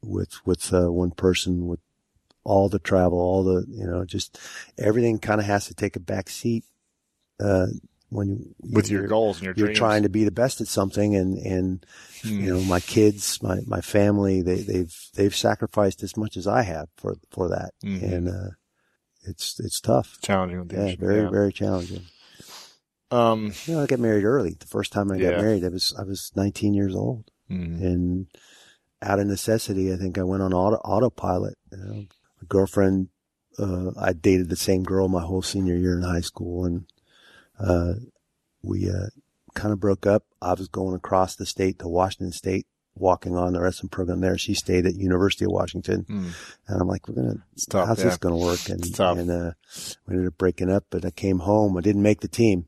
with 0.02 0.44
with 0.46 0.72
uh, 0.72 0.92
one 0.92 1.10
person 1.12 1.66
with 1.66 1.80
all 2.44 2.68
the 2.68 2.78
travel, 2.78 3.18
all 3.18 3.42
the 3.42 3.64
you 3.68 3.86
know, 3.86 4.04
just 4.04 4.38
everything 4.78 5.18
kind 5.18 5.40
of 5.40 5.46
has 5.46 5.66
to 5.66 5.74
take 5.74 5.96
a 5.96 6.00
back 6.00 6.28
seat 6.28 6.64
uh, 7.40 7.66
when 8.08 8.54
you 8.62 8.74
With 8.76 8.90
your 8.90 9.06
goals 9.08 9.38
and 9.38 9.44
your 9.44 9.54
you're 9.54 9.66
dreams. 9.68 9.78
trying 9.78 10.02
to 10.04 10.08
be 10.08 10.24
the 10.24 10.30
best 10.30 10.60
at 10.60 10.68
something, 10.68 11.14
and 11.16 11.38
and 11.38 11.86
Hmm. 12.22 12.40
you 12.40 12.52
know, 12.52 12.62
my 12.62 12.80
kids, 12.80 13.40
my 13.42 13.60
my 13.66 13.80
family, 13.80 14.42
they 14.42 14.62
they've 14.62 14.94
they've 15.14 15.34
sacrificed 15.36 16.02
as 16.02 16.16
much 16.16 16.36
as 16.36 16.46
I 16.46 16.62
have 16.62 16.88
for 16.96 17.16
for 17.30 17.48
that, 17.48 17.72
Mhm. 17.84 18.02
and 18.02 18.28
uh, 18.28 18.50
it's 19.22 19.58
it's 19.60 19.80
tough. 19.80 20.18
challenging 20.22 20.66
Yeah, 20.70 20.94
very 20.98 21.22
yeah. 21.22 21.30
very 21.30 21.52
challenging. 21.52 22.02
Um. 23.10 23.52
You 23.66 23.74
know, 23.74 23.82
I 23.82 23.86
got 23.86 24.00
married 24.00 24.24
early. 24.24 24.54
The 24.58 24.66
first 24.66 24.92
time 24.92 25.10
I 25.12 25.18
Yeah. 25.18 25.32
got 25.32 25.40
married, 25.42 25.64
I 25.64 25.68
was 25.68 25.94
I 25.98 26.02
was 26.02 26.32
19 26.34 26.74
years 26.74 26.94
old, 26.94 27.30
mm, 27.50 27.80
and 27.80 28.26
out 29.02 29.20
of 29.20 29.26
necessity, 29.26 29.92
I 29.92 29.96
think 29.96 30.18
I 30.18 30.22
went 30.24 30.42
on 30.42 30.52
auto 30.52 30.76
autopilot. 30.76 31.54
You 31.70 31.78
know, 31.78 31.94
my 31.94 32.46
girlfriend, 32.48 33.08
uh, 33.58 33.90
I 33.96 34.12
dated 34.12 34.48
the 34.48 34.56
same 34.56 34.82
girl 34.82 35.08
my 35.08 35.22
whole 35.22 35.42
senior 35.42 35.76
year 35.76 35.96
in 35.96 36.02
high 36.02 36.20
school, 36.20 36.64
and 36.64 36.86
uh, 37.58 37.94
we 38.62 38.88
uh, 38.90 39.08
kind 39.54 39.72
of 39.72 39.80
broke 39.80 40.06
up. 40.06 40.24
I 40.42 40.54
was 40.54 40.68
going 40.68 40.94
across 40.94 41.36
the 41.36 41.46
state 41.46 41.78
to 41.80 41.88
Washington 41.88 42.32
State, 42.32 42.66
walking 42.94 43.36
on 43.36 43.52
the 43.52 43.60
wrestling 43.60 43.90
program 43.90 44.20
there. 44.20 44.36
She 44.38 44.54
stayed 44.54 44.86
at 44.86 44.94
University 44.96 45.44
of 45.44 45.52
Washington, 45.52 46.04
mm. 46.08 46.32
and 46.68 46.80
I'm 46.80 46.88
like, 46.88 47.08
we're 47.08 47.14
gonna 47.14 47.44
tough. 47.70 47.88
how's 47.88 47.98
yeah. 47.98 48.04
this 48.04 48.16
going 48.18 48.34
to 48.38 48.44
work? 48.44 48.68
And, 48.68 48.84
and, 49.18 49.30
uh, 49.30 49.52
we 50.06 50.14
ended 50.14 50.28
up 50.28 50.38
breaking 50.38 50.70
up, 50.70 50.84
but 50.90 51.04
I 51.04 51.10
came 51.10 51.40
home. 51.40 51.76
I 51.76 51.80
didn't 51.80 52.02
make 52.02 52.20
the 52.20 52.28
team 52.28 52.66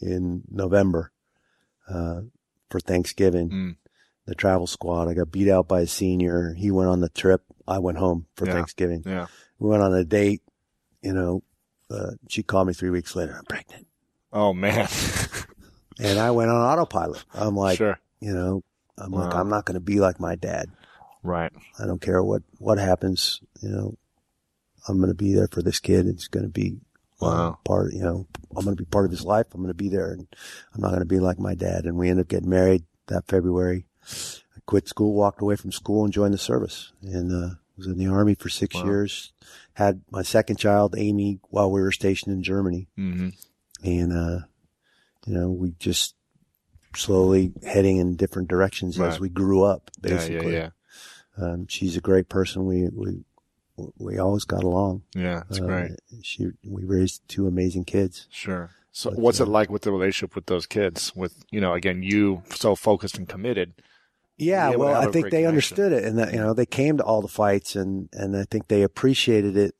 in 0.00 0.42
November, 0.50 1.12
uh, 1.88 2.22
for 2.70 2.80
Thanksgiving, 2.80 3.50
Mm. 3.50 3.76
the 4.26 4.34
travel 4.34 4.66
squad. 4.66 5.08
I 5.08 5.14
got 5.14 5.30
beat 5.30 5.48
out 5.50 5.68
by 5.68 5.82
a 5.82 5.86
senior. 5.86 6.54
He 6.54 6.70
went 6.70 6.88
on 6.90 7.00
the 7.00 7.08
trip. 7.08 7.42
I 7.66 7.78
went 7.78 7.98
home 7.98 8.26
for 8.36 8.46
Yeah. 8.46 8.54
Thanksgiving. 8.54 9.02
Yeah. 9.06 9.26
We 9.58 9.68
went 9.68 9.82
on 9.82 9.94
a 9.94 10.04
date, 10.04 10.42
you 11.02 11.12
know, 11.12 11.42
uh, 11.90 12.12
she 12.28 12.42
called 12.42 12.66
me 12.66 12.74
three 12.74 12.90
weeks 12.90 13.14
later. 13.14 13.36
I'm 13.38 13.44
pregnant. 13.44 13.86
Oh 14.34 14.52
man. 14.52 14.88
And 16.00 16.18
I 16.18 16.32
went 16.32 16.50
on 16.50 16.60
autopilot. 16.60 17.24
I'm 17.34 17.54
like, 17.56 17.78
sure. 17.78 18.00
you 18.18 18.34
know, 18.34 18.64
I'm 18.98 19.12
like, 19.12 19.32
I'm 19.32 19.48
not 19.48 19.64
going 19.64 19.74
to 19.76 19.80
be 19.80 20.00
like 20.00 20.18
my 20.18 20.34
dad. 20.34 20.68
Right. 21.22 21.52
I 21.78 21.86
don't 21.86 22.00
care 22.00 22.20
what, 22.20 22.42
what 22.58 22.78
happens, 22.78 23.40
you 23.60 23.68
know, 23.68 23.94
I'm 24.88 24.96
going 24.96 25.10
to 25.10 25.14
be 25.14 25.34
there 25.34 25.46
for 25.46 25.62
this 25.62 25.78
kid. 25.78 26.08
It's 26.08 26.26
going 26.26 26.42
to 26.46 26.50
be 26.50 26.78
uh, 27.22 27.26
Wow. 27.26 27.58
part, 27.64 27.92
you 27.92 28.02
know, 28.02 28.26
I'm 28.56 28.64
going 28.64 28.76
to 28.76 28.82
be 28.82 28.88
part 28.90 29.04
of 29.04 29.12
his 29.12 29.24
life. 29.24 29.46
I'm 29.54 29.60
going 29.60 29.68
to 29.70 29.74
be 29.74 29.88
there 29.88 30.10
and 30.10 30.26
I'm 30.74 30.80
not 30.80 30.88
going 30.88 30.98
to 30.98 31.06
be 31.06 31.20
like 31.20 31.38
my 31.38 31.54
dad. 31.54 31.84
And 31.84 31.96
we 31.96 32.10
ended 32.10 32.24
up 32.24 32.28
getting 32.28 32.50
married 32.50 32.82
that 33.06 33.28
February. 33.28 33.86
I 34.02 34.60
quit 34.66 34.88
school, 34.88 35.14
walked 35.14 35.42
away 35.42 35.54
from 35.54 35.70
school 35.70 36.02
and 36.02 36.12
joined 36.12 36.34
the 36.34 36.38
service. 36.38 36.90
And, 37.02 37.30
uh, 37.32 37.54
was 37.76 37.86
in 37.86 37.98
the 37.98 38.08
army 38.08 38.34
for 38.34 38.48
six 38.48 38.74
Wow. 38.74 38.84
years. 38.84 39.32
Had 39.74 40.00
my 40.10 40.22
second 40.22 40.56
child, 40.56 40.96
Amy, 40.98 41.38
while 41.50 41.70
we 41.70 41.80
were 41.80 41.92
stationed 41.92 42.34
in 42.34 42.42
Germany, 42.42 42.88
Mm-hmm. 42.98 43.28
And 43.84 44.12
uh, 44.12 44.38
you 45.26 45.34
know, 45.34 45.50
we 45.50 45.74
just 45.78 46.14
slowly 46.96 47.52
heading 47.64 47.98
in 47.98 48.16
different 48.16 48.48
directions 48.48 48.98
Right. 48.98 49.08
as 49.12 49.20
we 49.20 49.28
grew 49.28 49.62
up. 49.64 49.90
Basically, 50.00 50.52
Yeah, 50.54 50.58
yeah, 50.58 50.68
yeah. 51.38 51.44
Um, 51.52 51.66
she's 51.68 51.96
a 51.96 52.00
great 52.00 52.28
person. 52.28 52.66
We 52.66 52.88
we 52.88 53.24
we 53.98 54.18
always 54.18 54.44
got 54.44 54.62
along. 54.62 55.02
Yeah, 55.14 55.42
that's 55.48 55.60
Uh, 55.60 55.66
great. 55.66 55.90
She 56.22 56.50
we 56.64 56.84
raised 56.84 57.22
two 57.28 57.46
amazing 57.48 57.84
kids. 57.84 58.26
Sure. 58.30 58.70
So 58.92 59.10
But, 59.10 59.18
what's 59.18 59.40
it 59.40 59.48
uh, 59.48 59.50
like 59.50 59.70
with 59.70 59.82
the 59.82 59.90
relationship 59.90 60.36
with 60.36 60.46
those 60.46 60.66
kids? 60.66 61.12
With, 61.16 61.44
you 61.50 61.60
know, 61.60 61.72
again, 61.74 62.04
you 62.04 62.42
so 62.54 62.76
focused 62.76 63.18
and 63.18 63.28
committed. 63.28 63.72
Yeah, 64.36 64.70
well, 64.76 64.94
I 64.94 65.10
think 65.10 65.24
they 65.26 65.42
connection. 65.42 65.46
understood 65.48 65.92
it, 65.92 66.04
and 66.04 66.18
that 66.18 66.32
you 66.32 66.38
know 66.38 66.54
they 66.54 66.66
came 66.66 66.96
to 66.98 67.04
all 67.04 67.20
the 67.22 67.28
fights, 67.28 67.74
and 67.76 68.08
and 68.12 68.36
I 68.36 68.44
think 68.44 68.68
they 68.68 68.82
appreciated 68.82 69.56
it 69.56 69.74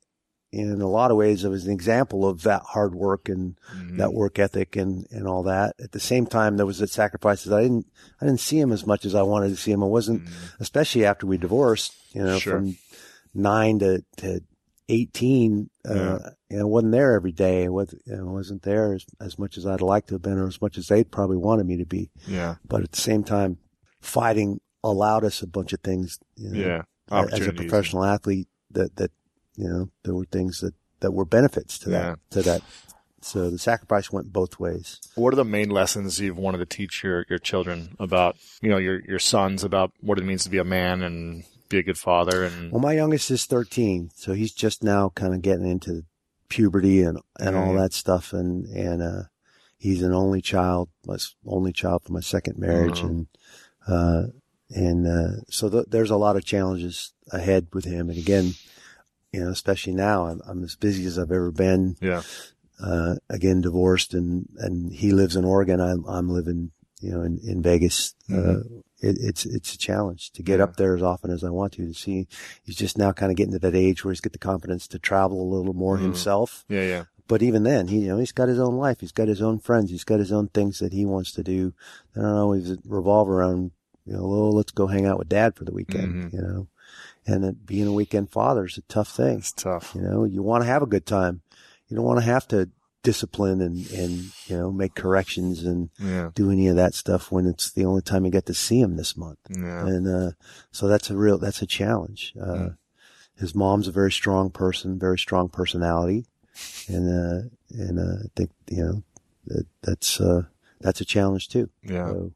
in 0.55 0.81
a 0.81 0.87
lot 0.87 1.11
of 1.11 1.17
ways. 1.17 1.43
It 1.43 1.49
was 1.49 1.65
an 1.65 1.71
example 1.73 2.27
of 2.27 2.43
that 2.43 2.61
hard 2.63 2.95
work 2.95 3.27
and 3.29 3.55
Mhm. 3.75 3.97
that 3.97 4.13
work 4.13 4.39
ethic 4.39 4.75
and 4.75 5.05
and 5.11 5.27
all 5.27 5.43
that. 5.43 5.75
At 5.79 5.91
the 5.91 5.99
same 5.99 6.25
time, 6.25 6.57
there 6.57 6.65
was 6.65 6.79
the 6.79 6.87
sacrifices. 6.87 7.51
I 7.51 7.61
didn't 7.63 7.85
I 8.21 8.25
didn't 8.25 8.39
see 8.39 8.59
him 8.59 8.71
as 8.71 8.85
much 8.87 9.05
as 9.05 9.13
I 9.15 9.21
wanted 9.21 9.49
to 9.49 9.57
see 9.57 9.71
him. 9.71 9.83
I 9.83 9.87
wasn't, 9.87 10.23
Mhm. 10.25 10.31
especially 10.59 11.05
after 11.05 11.25
we 11.27 11.37
divorced. 11.37 11.93
You 12.13 12.23
know, 12.23 12.39
Sure. 12.39 12.53
from 12.57 12.77
nine 13.33 13.79
to 13.79 14.03
to 14.17 14.41
eighteen. 14.89 15.69
Uh, 15.87 15.93
Yeah. 15.93 16.29
you 16.49 16.57
know, 16.59 16.67
wasn't 16.67 16.91
there 16.93 17.13
every 17.13 17.31
day. 17.31 17.67
Was 17.69 17.93
you 18.05 18.15
know, 18.15 18.25
wasn't 18.27 18.61
there 18.63 18.93
as 18.93 19.05
as 19.19 19.37
much 19.37 19.57
as 19.57 19.65
I'd 19.65 19.81
like 19.81 20.07
to 20.07 20.15
have 20.15 20.21
been, 20.21 20.37
or 20.39 20.47
as 20.47 20.61
much 20.61 20.77
as 20.77 20.87
they'd 20.87 21.11
probably 21.11 21.37
wanted 21.37 21.65
me 21.65 21.77
to 21.77 21.85
be 21.85 22.09
Yeah. 22.27 22.55
but 22.67 22.83
at 22.83 22.91
the 22.91 23.01
same 23.01 23.23
time, 23.23 23.57
fighting 23.99 24.61
allowed 24.83 25.23
us 25.23 25.41
a 25.41 25.47
bunch 25.47 25.73
of 25.73 25.79
things. 25.81 26.19
You 26.35 26.49
know, 26.51 26.59
Yeah. 26.59 26.81
As 27.11 27.45
a 27.47 27.53
professional 27.53 28.03
athlete, 28.03 28.47
that 28.71 28.95
that 28.95 29.11
you 29.57 29.67
know 29.67 29.89
there 30.03 30.13
were 30.15 30.25
things 30.25 30.59
that 30.61 30.73
that 31.01 31.11
were 31.11 31.25
benefits 31.25 31.77
to 31.79 31.89
Yeah. 31.91 31.99
that 31.99 32.19
to 32.31 32.41
that. 32.43 32.61
So 33.21 33.49
the 33.49 33.57
sacrifice 33.57 34.11
went 34.11 34.31
both 34.31 34.59
ways. 34.59 34.99
What 35.15 35.33
are 35.33 35.37
the 35.37 35.43
main 35.45 35.69
lessons 35.69 36.19
you've 36.19 36.37
wanted 36.37 36.59
to 36.59 36.65
teach 36.67 37.03
your, 37.03 37.25
your 37.27 37.39
children 37.39 37.95
about, 37.99 38.37
you 38.61 38.69
know, 38.69 38.77
your, 38.77 39.01
your 39.01 39.17
sons 39.17 39.63
about 39.63 39.91
what 39.99 40.19
it 40.19 40.23
means 40.25 40.43
to 40.43 40.49
be 40.51 40.59
a 40.59 40.63
man 40.63 41.01
and 41.01 41.43
be 41.67 41.79
a 41.79 41.83
good 41.83 41.97
father 41.97 42.43
and 42.43 42.71
Well, 42.71 42.81
my 42.81 42.93
youngest 42.93 43.31
is 43.31 43.45
13, 43.45 44.11
so 44.13 44.33
he's 44.33 44.53
just 44.53 44.83
now 44.83 45.09
kind 45.15 45.33
of 45.33 45.41
getting 45.41 45.65
into 45.67 46.03
puberty 46.49 47.01
and 47.01 47.17
and 47.39 47.55
all 47.55 47.73
Mhm. 47.73 47.79
that 47.81 47.93
stuff, 47.93 48.31
and 48.31 48.67
and 48.67 49.01
uh, 49.01 49.23
he's 49.79 50.03
an 50.03 50.13
only 50.13 50.41
child, 50.41 50.89
my 51.07 51.17
only 51.47 51.73
child 51.73 52.03
from 52.03 52.13
my 52.13 52.19
second 52.21 52.59
marriage, 52.59 53.01
Mhm. 53.01 53.05
and 53.09 53.27
uh, 53.87 54.23
and 54.69 55.07
uh, 55.07 55.41
so 55.49 55.67
th- 55.69 55.85
there's 55.89 56.11
a 56.11 56.15
lot 56.17 56.35
of 56.35 56.45
challenges 56.45 57.13
ahead 57.31 57.67
with 57.73 57.85
him, 57.85 58.09
and 58.11 58.19
again, 58.19 58.53
you 59.35 59.43
know, 59.43 59.49
especially 59.51 59.93
now, 59.93 60.27
I'm, 60.27 60.41
I'm 60.47 60.63
as 60.63 60.75
busy 60.75 61.05
as 61.05 61.19
I've 61.19 61.31
ever 61.31 61.51
been. 61.51 61.95
yeah. 62.01 62.21
Uh, 62.77 63.15
again, 63.29 63.61
divorced, 63.61 64.13
and 64.13 64.49
and 64.57 64.91
he 64.91 65.11
lives 65.11 65.35
in 65.37 65.45
Oregon. 65.45 65.79
I'm 65.79 66.03
I'm 66.05 66.29
living, 66.29 66.71
you 66.99 67.11
know, 67.11 67.21
in 67.21 67.39
in 67.43 67.61
Vegas. 67.61 68.13
Uh, 68.29 68.59
it, 68.99 69.15
it's 69.21 69.45
it's 69.45 69.73
a 69.73 69.77
challenge 69.77 70.31
to 70.33 70.43
get 70.43 70.57
Yeah. 70.57 70.65
up 70.65 70.75
there 70.75 70.93
as 70.93 71.01
often 71.01 71.31
as 71.31 71.41
I 71.43 71.51
want 71.51 71.71
to. 71.73 71.87
To 71.87 71.93
see, 71.93 72.27
he's 72.63 72.75
just 72.75 72.97
now 72.97 73.13
kind 73.13 73.31
of 73.31 73.37
getting 73.37 73.53
to 73.53 73.59
that 73.59 73.75
age 73.75 74.03
where 74.03 74.11
he's 74.11 74.19
got 74.19 74.33
the 74.33 74.39
confidence 74.51 74.87
to 74.89 74.99
travel 74.99 75.41
a 75.41 75.51
little 75.55 75.73
more 75.73 75.97
Mhm. 75.97 76.01
himself. 76.01 76.65
Yeah. 76.67 76.81
Yeah. 76.83 77.03
But 77.29 77.41
even 77.41 77.63
then, 77.63 77.87
he 77.87 77.99
you 77.99 78.07
know 78.09 78.17
he's 78.17 78.33
got 78.33 78.49
his 78.49 78.59
own 78.59 78.75
life. 78.75 78.99
He's 78.99 79.13
got 79.13 79.29
his 79.29 79.41
own 79.41 79.59
friends. 79.59 79.89
He's 79.89 80.03
got 80.03 80.19
his 80.19 80.33
own 80.33 80.49
things 80.49 80.79
that 80.79 80.91
he 80.91 81.05
wants 81.05 81.31
to 81.33 81.43
do. 81.43 81.73
They 82.13 82.21
don't 82.21 82.35
always 82.43 82.75
revolve 82.85 83.29
around 83.29 83.71
you 84.05 84.13
know, 84.13 84.19
oh, 84.25 84.49
let's 84.51 84.71
go 84.73 84.85
hang 84.87 85.05
out 85.07 85.17
with 85.17 85.29
dad 85.29 85.55
for 85.55 85.63
the 85.63 85.73
weekend. 85.73 86.25
Mhm. 86.25 86.33
You 86.33 86.41
know, 86.41 86.67
and 87.25 87.65
being 87.65 87.87
a 87.87 87.93
weekend 87.93 88.29
father 88.31 88.65
is 88.65 88.77
a 88.77 88.81
tough 88.83 89.09
thing. 89.09 89.39
It's 89.39 89.51
tough. 89.51 89.93
You 89.95 90.01
know, 90.01 90.23
you 90.23 90.43
want 90.43 90.63
to 90.63 90.67
have 90.67 90.81
a 90.81 90.87
good 90.87 91.05
time. 91.05 91.41
You 91.87 91.95
don't 91.95 92.05
want 92.05 92.19
to 92.19 92.25
have 92.25 92.47
to 92.49 92.69
discipline 93.03 93.61
and, 93.61 93.87
and, 93.91 94.31
you 94.47 94.57
know, 94.57 94.71
make 94.71 94.95
corrections 94.95 95.63
and 95.63 95.89
Yeah. 95.99 96.31
do 96.33 96.49
any 96.49 96.67
of 96.67 96.75
that 96.75 96.95
stuff 96.95 97.31
when 97.31 97.45
it's 97.45 97.71
the 97.71 97.85
only 97.85 98.01
time 98.01 98.25
you 98.25 98.31
get 98.31 98.47
to 98.47 98.53
see 98.53 98.79
him 98.79 98.95
this 98.95 99.15
month. 99.15 99.37
Yeah. 99.49 99.85
And, 99.85 100.07
uh, 100.07 100.31
so 100.71 100.87
that's 100.87 101.11
a 101.11 101.15
real, 101.15 101.37
that's 101.37 101.61
a 101.61 101.67
challenge. 101.67 102.33
Uh, 102.39 102.45
Mm. 102.45 102.77
his 103.35 103.53
mom's 103.53 103.87
a 103.87 103.91
very 103.91 104.11
strong 104.11 104.49
person, 104.49 104.97
very 104.97 105.19
strong 105.19 105.49
personality. 105.49 106.25
And, 106.87 107.09
uh, 107.09 107.49
and, 107.69 107.99
uh, 107.99 108.23
I 108.23 108.27
think, 108.35 108.49
you 108.69 108.83
know, 108.83 109.03
that, 109.47 109.65
that's, 109.83 110.19
uh, 110.19 110.43
that's 110.81 111.01
a 111.01 111.05
challenge 111.05 111.49
too. 111.49 111.69
Yeah. 111.83 112.07
So 112.07 112.31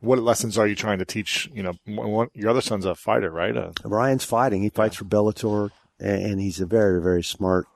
What 0.00 0.18
lessons 0.20 0.56
are 0.56 0.66
you 0.66 0.74
trying 0.76 0.98
to 0.98 1.04
teach? 1.04 1.50
You 1.52 1.62
know, 1.62 1.72
one, 1.86 2.28
your 2.34 2.50
other 2.50 2.60
son's 2.60 2.84
a 2.84 2.94
fighter, 2.94 3.30
right? 3.30 3.56
Uh, 3.56 3.72
Ryan's 3.84 4.24
fighting. 4.24 4.62
He 4.62 4.70
fights 4.70 4.96
for 4.96 5.04
Bellator 5.04 5.70
and, 5.98 6.22
and 6.22 6.40
he's 6.40 6.60
a 6.60 6.66
very, 6.66 7.02
very 7.02 7.22
smart, 7.24 7.66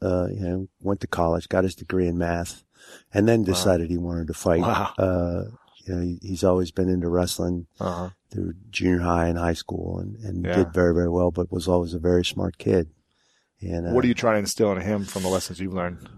uh, 0.00 0.26
you 0.30 0.40
know, 0.40 0.68
went 0.80 1.00
to 1.00 1.06
college, 1.06 1.48
got 1.48 1.64
his 1.64 1.74
degree 1.74 2.08
in 2.08 2.18
math 2.18 2.64
and 3.14 3.28
then 3.28 3.44
decided 3.44 3.90
he 3.90 3.98
wanted 3.98 4.26
to 4.26 4.34
fight. 4.34 4.60
Wow. 4.60 4.92
Uh, 4.98 5.44
you 5.84 5.94
know, 5.94 6.00
he, 6.00 6.18
he's 6.20 6.44
always 6.44 6.70
been 6.70 6.88
into 6.88 7.08
wrestling 7.08 7.66
uh-huh. 7.80 8.10
through 8.30 8.54
junior 8.70 9.00
high 9.00 9.26
and 9.26 9.38
high 9.38 9.52
school 9.54 9.98
and, 9.98 10.16
and 10.16 10.44
Yeah. 10.44 10.56
did 10.56 10.72
very, 10.72 10.94
very 10.94 11.08
well, 11.08 11.30
but 11.30 11.52
was 11.52 11.68
always 11.68 11.94
a 11.94 11.98
very 11.98 12.24
smart 12.24 12.58
kid. 12.58 12.90
And, 13.60 13.88
uh, 13.88 13.90
What 13.90 14.04
are 14.04 14.08
you 14.08 14.14
trying 14.14 14.34
to 14.34 14.40
instill 14.40 14.72
in 14.72 14.80
him 14.80 15.04
from 15.04 15.22
the 15.22 15.28
lessons 15.28 15.60
you've 15.60 15.74
learned? 15.74 16.08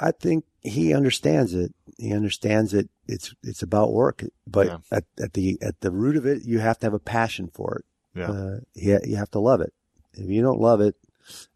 I 0.00 0.12
think 0.12 0.44
he 0.66 0.92
understands 0.94 1.54
it. 1.54 1.74
He 1.98 2.12
understands 2.12 2.74
it. 2.74 2.88
It's, 3.06 3.34
it's 3.42 3.62
about 3.62 3.92
work, 3.92 4.22
but 4.46 4.66
Yeah. 4.66 4.78
at, 4.90 5.04
at 5.22 5.32
the, 5.34 5.58
at 5.62 5.80
the 5.80 5.90
root 5.90 6.16
of 6.16 6.26
it, 6.26 6.42
you 6.44 6.58
have 6.58 6.78
to 6.80 6.86
have 6.86 6.94
a 6.94 6.98
passion 6.98 7.48
for 7.52 7.78
it. 7.78 7.84
Yeah. 8.18 8.30
Uh, 8.30 8.56
you, 8.74 8.98
you 9.04 9.16
have 9.16 9.30
to 9.32 9.38
love 9.40 9.60
it. 9.60 9.72
If 10.14 10.28
you 10.28 10.42
don't 10.42 10.60
love 10.60 10.80
it, 10.80 10.94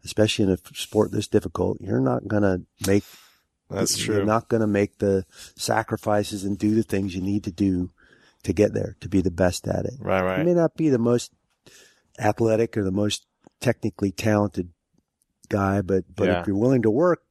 especially 0.03 0.45
in 0.45 0.51
a 0.51 0.57
sport 0.73 1.11
this 1.11 1.27
difficult, 1.27 1.79
you're 1.81 1.99
not 2.01 2.27
going 2.27 2.43
to 2.43 2.61
make, 2.87 3.03
That's 3.69 4.05
you're 4.05 4.17
true. 4.17 4.25
not 4.25 4.49
going 4.49 4.61
to 4.61 4.67
make 4.67 4.97
the 4.99 5.25
sacrifices 5.55 6.43
and 6.43 6.57
do 6.57 6.75
the 6.75 6.83
things 6.83 7.15
you 7.15 7.21
need 7.21 7.43
to 7.45 7.51
do 7.51 7.91
to 8.43 8.53
get 8.53 8.73
there, 8.73 8.95
to 9.01 9.09
be 9.09 9.21
the 9.21 9.31
best 9.31 9.67
at 9.67 9.85
it. 9.85 9.93
right. 9.99 10.21
right. 10.23 10.39
You 10.39 10.45
may 10.45 10.53
not 10.53 10.75
be 10.75 10.89
the 10.89 10.97
most 10.97 11.31
athletic 12.19 12.75
or 12.77 12.83
the 12.83 12.91
most 12.91 13.25
technically 13.59 14.11
talented 14.11 14.69
guy, 15.49 15.81
but, 15.81 16.05
but 16.15 16.27
Yeah. 16.27 16.41
if 16.41 16.47
you're 16.47 16.55
willing 16.55 16.81
to 16.83 16.91
work, 16.91 17.23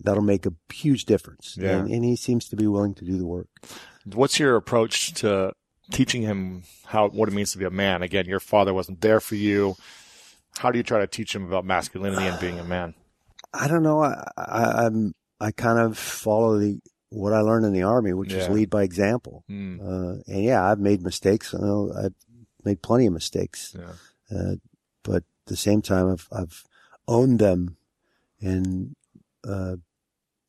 that'll 0.00 0.22
make 0.22 0.46
a 0.46 0.52
huge 0.72 1.04
difference. 1.04 1.56
Yeah. 1.58 1.78
And, 1.78 1.90
and 1.90 2.04
he 2.04 2.16
seems 2.16 2.48
to 2.48 2.56
be 2.56 2.66
willing 2.66 2.94
to 2.94 3.04
do 3.04 3.16
the 3.16 3.26
work. 3.26 3.48
What's 4.12 4.38
your 4.38 4.56
approach 4.56 5.14
to 5.14 5.52
teaching 5.90 6.22
him 6.22 6.62
how 6.86 7.08
what 7.08 7.28
it 7.28 7.32
means 7.34 7.52
to 7.52 7.58
be 7.58 7.64
a 7.64 7.70
man? 7.70 8.02
Again, 8.02 8.26
your 8.26 8.40
father 8.40 8.74
wasn't 8.74 9.00
there 9.00 9.20
for 9.20 9.34
you. 9.36 9.76
How 10.58 10.70
do 10.70 10.78
you 10.78 10.82
try 10.84 11.00
to 11.00 11.06
teach 11.06 11.34
him 11.34 11.46
about 11.46 11.64
masculinity 11.64 12.26
and 12.26 12.38
being 12.40 12.58
a 12.58 12.64
man? 12.64 12.94
I 13.54 13.68
don't 13.68 13.82
know. 13.82 14.02
I, 14.02 14.24
I, 14.36 14.86
I'm, 14.86 15.14
I 15.40 15.50
kind 15.52 15.78
of 15.78 15.96
follow 15.96 16.58
the, 16.58 16.80
what 17.10 17.32
I 17.32 17.40
learned 17.40 17.66
in 17.66 17.72
the 17.72 17.82
army, 17.84 18.12
which 18.12 18.32
is 18.32 18.48
lead 18.48 18.70
by 18.70 18.82
example. 18.82 19.44
Mm, 19.50 19.80
Uh, 19.80 20.22
and 20.26 20.42
yeah, 20.44 20.64
I've 20.68 20.80
made 20.80 21.02
mistakes. 21.02 21.54
I 21.54 21.58
know 21.58 21.92
I've 21.96 22.14
made 22.64 22.82
plenty 22.82 23.06
of 23.06 23.12
mistakes. 23.12 23.76
yeah. 23.78 23.92
Uh, 24.36 24.54
but 25.04 25.16
at 25.16 25.22
the 25.46 25.56
same 25.56 25.82
time, 25.82 26.08
I've, 26.10 26.28
I've 26.32 26.64
owned 27.06 27.38
them 27.38 27.76
and, 28.40 28.96
uh, 29.46 29.76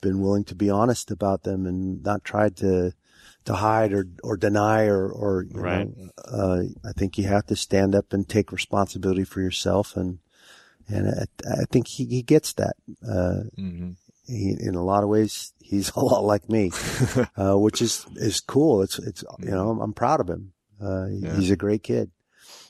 been 0.02 0.22
willing 0.22 0.43
to 0.46 0.56
be 0.56 0.70
honest 0.70 1.10
about 1.12 1.43
them 1.43 1.66
and 1.66 2.04
not 2.04 2.24
tried 2.24 2.56
to, 2.58 2.93
to 3.46 3.54
hide 3.56 3.93
or, 3.93 4.08
or 4.24 4.38
deny 4.38 4.86
or, 4.86 5.10
or, 5.10 5.43
you 5.50 5.60
Right. 5.62 5.88
know, 5.88 6.10
uh, 6.26 6.64
I 6.88 6.91
think 6.93 7.18
you 7.18 7.24
have 7.26 7.46
to 7.48 7.56
stand 7.56 7.96
up 7.96 8.14
and 8.14 8.28
take 8.28 8.52
responsibility 8.52 9.24
for 9.24 9.41
yourself. 9.41 9.96
And, 9.96 10.20
and 10.88 11.08
I, 11.08 11.62
I 11.62 11.66
think 11.72 11.88
he, 11.88 12.06
he 12.06 12.22
gets 12.22 12.54
that. 12.54 12.76
Uh, 13.08 13.50
hmm 13.56 13.91
he, 14.28 14.56
in 14.60 14.74
a 14.74 14.84
lot 14.84 15.04
of 15.04 15.10
ways, 15.10 15.54
he's 15.62 15.91
a 15.96 16.00
lot 16.00 16.24
like 16.24 16.50
me, 16.50 16.72
uh, 17.38 17.56
which 17.58 17.80
is, 17.82 18.06
is 18.16 18.39
cool. 18.39 18.82
It's, 18.82 18.98
it's, 18.98 19.24
you 19.39 19.52
know, 19.52 19.70
I'm, 19.70 19.80
I'm 19.80 19.93
proud 19.93 20.20
of 20.20 20.28
him. 20.30 20.54
Uh, 20.82 21.06
Yeah. 21.10 21.36
he's 21.36 21.52
a 21.52 21.56
great 21.56 21.84
kid. 21.84 22.10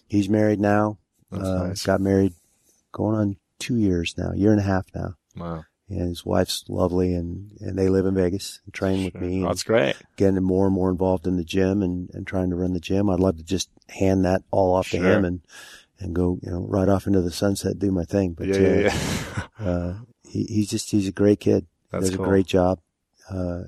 He's 0.08 0.30
married 0.30 0.60
now. 0.60 0.98
Uh, 1.32 1.68
nice. 1.68 1.84
got 1.84 2.02
married 2.02 2.34
going 2.92 3.16
on 3.16 3.38
two 3.58 3.78
years 3.78 4.16
now, 4.18 4.32
year 4.34 4.52
and 4.52 4.60
a 4.60 4.64
half 4.64 4.86
now. 4.94 5.16
Wow. 5.36 5.66
And 5.88 6.00
his 6.10 6.26
wife's 6.26 6.66
lovely 6.68 7.14
and, 7.14 7.52
and 7.60 7.78
they 7.78 7.90
live 7.90 8.08
in 8.08 8.16
Vegas 8.16 8.60
and 8.66 8.74
train 8.74 9.04
with 9.06 9.14
Sure. 9.14 9.22
me. 9.22 9.44
That's 9.44 9.62
great. 9.62 9.96
getting 10.18 10.42
more 10.42 10.66
and 10.66 10.74
more 10.74 10.90
involved 10.90 11.28
in 11.28 11.38
the 11.38 11.44
gym 11.44 11.84
and, 11.84 12.10
and 12.14 12.26
trying 12.26 12.50
to 12.50 12.56
run 12.56 12.74
the 12.74 12.80
gym. 12.80 13.08
I'd 13.10 13.20
love 13.20 13.38
to 13.38 13.44
just 13.44 13.70
hand 13.90 14.26
that 14.26 14.42
all 14.50 14.74
off 14.76 14.90
to 14.90 14.98
him 14.98 15.24
and, 15.26 15.42
and 16.00 16.16
go, 16.16 16.40
you 16.42 16.50
know, 16.52 16.66
right 16.68 16.90
off 16.90 17.06
into 17.06 17.22
the 17.22 17.30
sunset, 17.32 17.78
do 17.78 17.92
my 17.92 18.04
thing. 18.04 18.34
But, 18.34 18.48
yeah, 18.48 18.56
uh, 18.56 18.60
yeah, 18.60 18.80
yeah. 18.80 19.44
uh, 19.66 19.94
he, 20.28 20.46
he's 20.46 20.70
just, 20.72 20.90
he's 20.90 21.08
a 21.08 21.12
great 21.12 21.40
kid. 21.40 21.68
That's 21.92 22.08
Does 22.10 22.16
cool. 22.18 22.26
a 22.26 22.30
great 22.30 22.48
job. 22.48 22.80
Uh, 23.30 23.66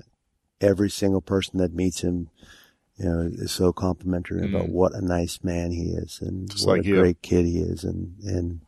every 0.60 0.90
single 0.90 1.20
person 1.20 1.58
that 1.58 1.72
meets 1.72 2.00
him, 2.00 2.30
you 2.96 3.04
know, 3.04 3.30
is 3.32 3.52
so 3.52 3.72
complimentary 3.72 4.44
about 4.44 4.66
Mm. 4.66 4.70
what 4.72 4.92
a 4.92 5.00
nice 5.00 5.38
man 5.44 5.70
he 5.70 5.90
is 5.90 6.18
and 6.20 6.50
Just 6.50 6.66
what 6.66 6.78
like 6.78 6.84
a 6.84 6.88
you. 6.88 6.96
great 7.00 7.22
kid 7.22 7.44
he 7.46 7.58
is 7.60 7.84
and, 7.84 8.16
and 8.24 8.60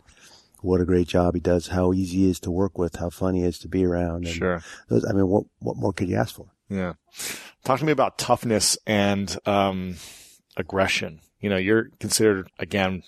what 0.63 0.81
a 0.81 0.85
great 0.85 1.09
job 1.09 1.35
he 1.35 1.41
does, 1.41 1.69
how 1.69 1.93
easy 1.93 2.19
he 2.19 2.31
is 2.31 2.41
to 2.41 2.51
work 2.51 2.79
with, 2.79 2.97
how 2.97 3.11
fun 3.11 3.35
he 3.35 3.43
is 3.43 3.59
to 3.61 3.69
be 3.69 3.85
around. 3.85 4.27
And 4.27 4.35
Sure. 4.35 4.63
those, 4.89 5.05
I 5.05 5.13
mean, 5.13 5.29
what, 5.29 5.45
what 5.59 5.77
more 5.77 5.93
could 5.93 6.09
you 6.09 6.17
ask 6.17 6.35
for? 6.35 6.47
Yeah. 6.69 6.95
Talk 7.65 7.81
to 7.81 7.85
me 7.85 7.93
about 7.93 8.19
toughness 8.19 8.79
and 8.87 9.37
um, 9.47 9.97
aggression. 10.57 11.21
You 11.41 11.51
know, 11.51 11.57
you're 11.57 11.89
considered 11.99 12.51
again 12.59 13.03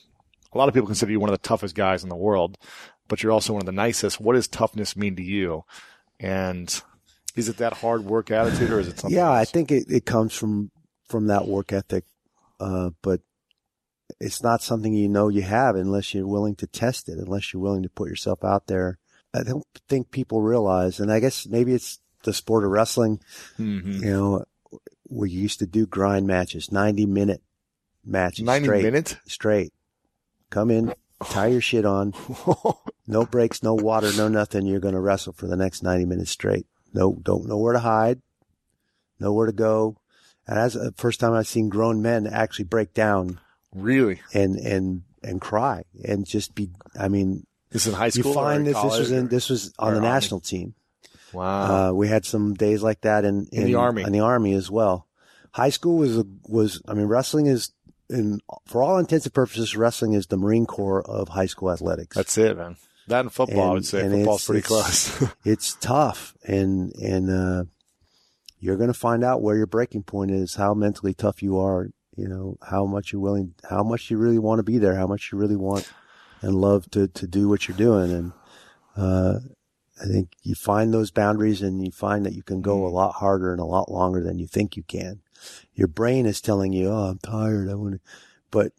a 0.52 0.58
lot 0.58 0.68
of 0.68 0.74
people 0.74 0.86
consider 0.86 1.12
you 1.12 1.20
one 1.20 1.30
of 1.30 1.34
the 1.34 1.48
toughest 1.48 1.74
guys 1.74 2.02
in 2.02 2.08
the 2.08 2.16
world, 2.16 2.58
but 3.08 3.22
you're 3.22 3.32
also 3.32 3.52
one 3.54 3.62
of 3.62 3.66
the 3.66 3.72
nicest. 3.72 4.20
What 4.20 4.34
does 4.34 4.48
toughness 4.48 4.96
mean 4.96 5.16
to 5.16 5.22
you? 5.22 5.64
And 6.20 6.82
is 7.36 7.48
it 7.48 7.56
that 7.58 7.74
hard 7.74 8.04
work 8.04 8.30
attitude 8.30 8.70
or 8.70 8.80
is 8.80 8.88
it 8.88 8.98
something? 8.98 9.16
Yeah, 9.16 9.30
I 9.30 9.44
think 9.44 9.70
it, 9.70 9.90
it 9.90 10.04
comes 10.04 10.34
from 10.34 10.70
from 11.08 11.26
that 11.26 11.46
work 11.46 11.72
ethic, 11.72 12.04
uh, 12.60 12.90
but 13.02 13.20
it's 14.20 14.42
not 14.42 14.62
something 14.62 14.92
you 14.92 15.08
know 15.08 15.28
you 15.28 15.42
have 15.42 15.74
unless 15.76 16.14
you're 16.14 16.26
willing 16.26 16.54
to 16.56 16.66
test 16.66 17.08
it, 17.08 17.18
unless 17.18 17.52
you're 17.52 17.62
willing 17.62 17.82
to 17.82 17.88
put 17.88 18.08
yourself 18.08 18.44
out 18.44 18.66
there. 18.66 18.98
I 19.34 19.42
don't 19.42 19.64
think 19.88 20.10
people 20.10 20.42
realize, 20.42 21.00
and 21.00 21.10
I 21.10 21.20
guess 21.20 21.46
maybe 21.46 21.72
it's 21.72 21.98
the 22.24 22.32
sport 22.32 22.64
of 22.64 22.70
wrestling. 22.70 23.20
Mhm. 23.58 24.00
You 24.02 24.10
know, 24.10 24.44
we 25.08 25.30
used 25.30 25.58
to 25.60 25.66
do 25.66 25.86
grind 25.86 26.26
matches, 26.26 26.70
ninety 26.70 27.06
minute 27.06 27.42
matches, 28.04 28.44
90 28.44 28.64
straight, 28.66 28.82
minutes? 28.84 29.16
straight. 29.26 29.72
Come 30.50 30.70
in, 30.70 30.92
tie 31.24 31.46
your 31.46 31.60
shit 31.60 31.84
on, 31.86 32.12
no 33.06 33.24
breaks, 33.24 33.62
no 33.62 33.74
water, 33.74 34.10
no 34.16 34.28
nothing. 34.28 34.66
You're 34.66 34.80
going 34.80 34.94
to 34.94 35.00
wrestle 35.00 35.32
for 35.32 35.46
the 35.46 35.56
next 35.56 35.82
90 35.82 36.04
minutes 36.04 36.30
straight. 36.30 36.66
No, 36.92 37.18
don't 37.22 37.46
know 37.48 37.56
where 37.56 37.72
to 37.72 37.78
hide, 37.80 38.20
nowhere 39.18 39.46
to 39.46 39.52
go. 39.52 39.96
And 40.46 40.58
as 40.58 40.74
the 40.74 40.92
first 40.96 41.20
time 41.20 41.32
I've 41.32 41.46
seen 41.46 41.68
grown 41.70 42.02
men 42.02 42.26
actually 42.26 42.66
break 42.66 42.92
down 42.92 43.40
really? 43.74 44.20
and, 44.34 44.56
and, 44.56 45.02
and 45.22 45.40
cry 45.40 45.84
and 46.04 46.26
just 46.26 46.54
be, 46.54 46.70
I 46.98 47.08
mean, 47.08 47.46
This 47.70 47.86
is 47.86 47.92
in 47.92 47.98
high 47.98 48.08
school? 48.10 48.26
you 48.32 48.34
find 48.34 48.66
this, 48.66 48.80
this 48.80 48.98
was 48.98 49.10
in, 49.12 49.28
this 49.28 49.48
was 49.50 49.72
on 49.78 49.92
the 49.94 49.98
Army? 50.00 50.08
national 50.08 50.40
team. 50.40 50.74
Wow. 51.32 51.90
Uh, 51.90 51.92
we 51.94 52.08
had 52.08 52.26
some 52.26 52.54
days 52.54 52.82
like 52.82 53.00
that 53.02 53.24
in, 53.24 53.46
In 53.52 53.64
the 53.64 53.74
Army. 53.76 54.02
in 54.02 54.12
the 54.12 54.20
army 54.20 54.52
as 54.54 54.70
well. 54.70 55.06
High 55.52 55.70
school 55.70 55.96
was, 55.98 56.18
a, 56.18 56.24
was, 56.48 56.82
I 56.88 56.94
mean, 56.94 57.06
wrestling 57.06 57.46
is 57.46 57.72
in, 58.10 58.40
for 58.66 58.82
all 58.82 58.98
intents 58.98 59.24
and 59.26 59.32
purposes, 59.34 59.74
wrestling 59.76 60.12
is 60.12 60.26
the 60.26 60.36
Marine 60.36 60.66
Corps 60.66 61.02
of 61.02 61.28
high 61.30 61.46
school 61.46 61.70
athletics. 61.70 62.16
That's 62.16 62.36
it, 62.36 62.56
man. 62.58 62.76
That 63.08 63.20
and 63.20 63.32
football, 63.32 63.70
I 63.70 63.72
would 63.72 63.86
say. 63.86 64.02
Football's 64.02 64.42
it's- 64.42 64.46
pretty 64.46 64.58
it's- 64.60 65.16
close. 65.18 65.30
it's 65.44 65.74
tough 65.80 66.34
and 66.44 66.94
and 66.96 67.30
uh 67.30 67.64
you're 68.60 68.76
going 68.76 68.92
to 68.92 68.94
find 68.98 69.24
out 69.24 69.42
where 69.42 69.56
your 69.56 69.66
breaking 69.66 70.04
point 70.04 70.30
is 70.30 70.54
how 70.54 70.72
mentally 70.72 71.14
tough 71.14 71.42
you 71.42 71.58
are 71.58 71.88
you 72.16 72.28
know 72.28 72.56
how 72.70 72.84
much 72.84 73.12
you're 73.12 73.20
willing 73.22 73.54
how 73.70 73.82
much 73.82 74.10
you 74.10 74.16
really 74.18 74.38
want 74.38 74.58
to 74.58 74.62
be 74.62 74.78
there 74.78 74.96
how 74.96 75.06
much 75.06 75.30
you 75.32 75.38
really 75.38 75.56
want 75.56 75.90
and 76.42 76.54
love 76.54 76.90
to 76.90 77.08
to 77.08 77.26
do 77.26 77.48
what 77.48 77.66
you're 77.68 77.76
doing 77.76 78.12
and 78.12 78.32
uh 78.96 79.38
i 80.00 80.04
think 80.06 80.32
you 80.42 80.54
find 80.54 80.92
those 80.92 81.10
boundaries 81.10 81.62
and 81.62 81.84
you 81.84 81.90
find 81.90 82.24
that 82.26 82.34
you 82.34 82.42
can 82.42 82.60
go 82.60 82.86
a 82.86 82.88
lot 82.88 83.14
harder 83.16 83.52
and 83.52 83.60
a 83.60 83.64
lot 83.64 83.90
longer 83.90 84.22
than 84.22 84.38
you 84.38 84.46
think 84.46 84.76
you 84.76 84.82
can 84.82 85.20
your 85.74 85.88
brain 85.88 86.26
is 86.26 86.40
telling 86.40 86.72
you 86.72 86.88
oh 86.90 87.10
i'm 87.10 87.18
tired 87.18 87.68
i 87.70 87.74
want 87.74 87.94
to 87.94 88.00
but 88.50 88.72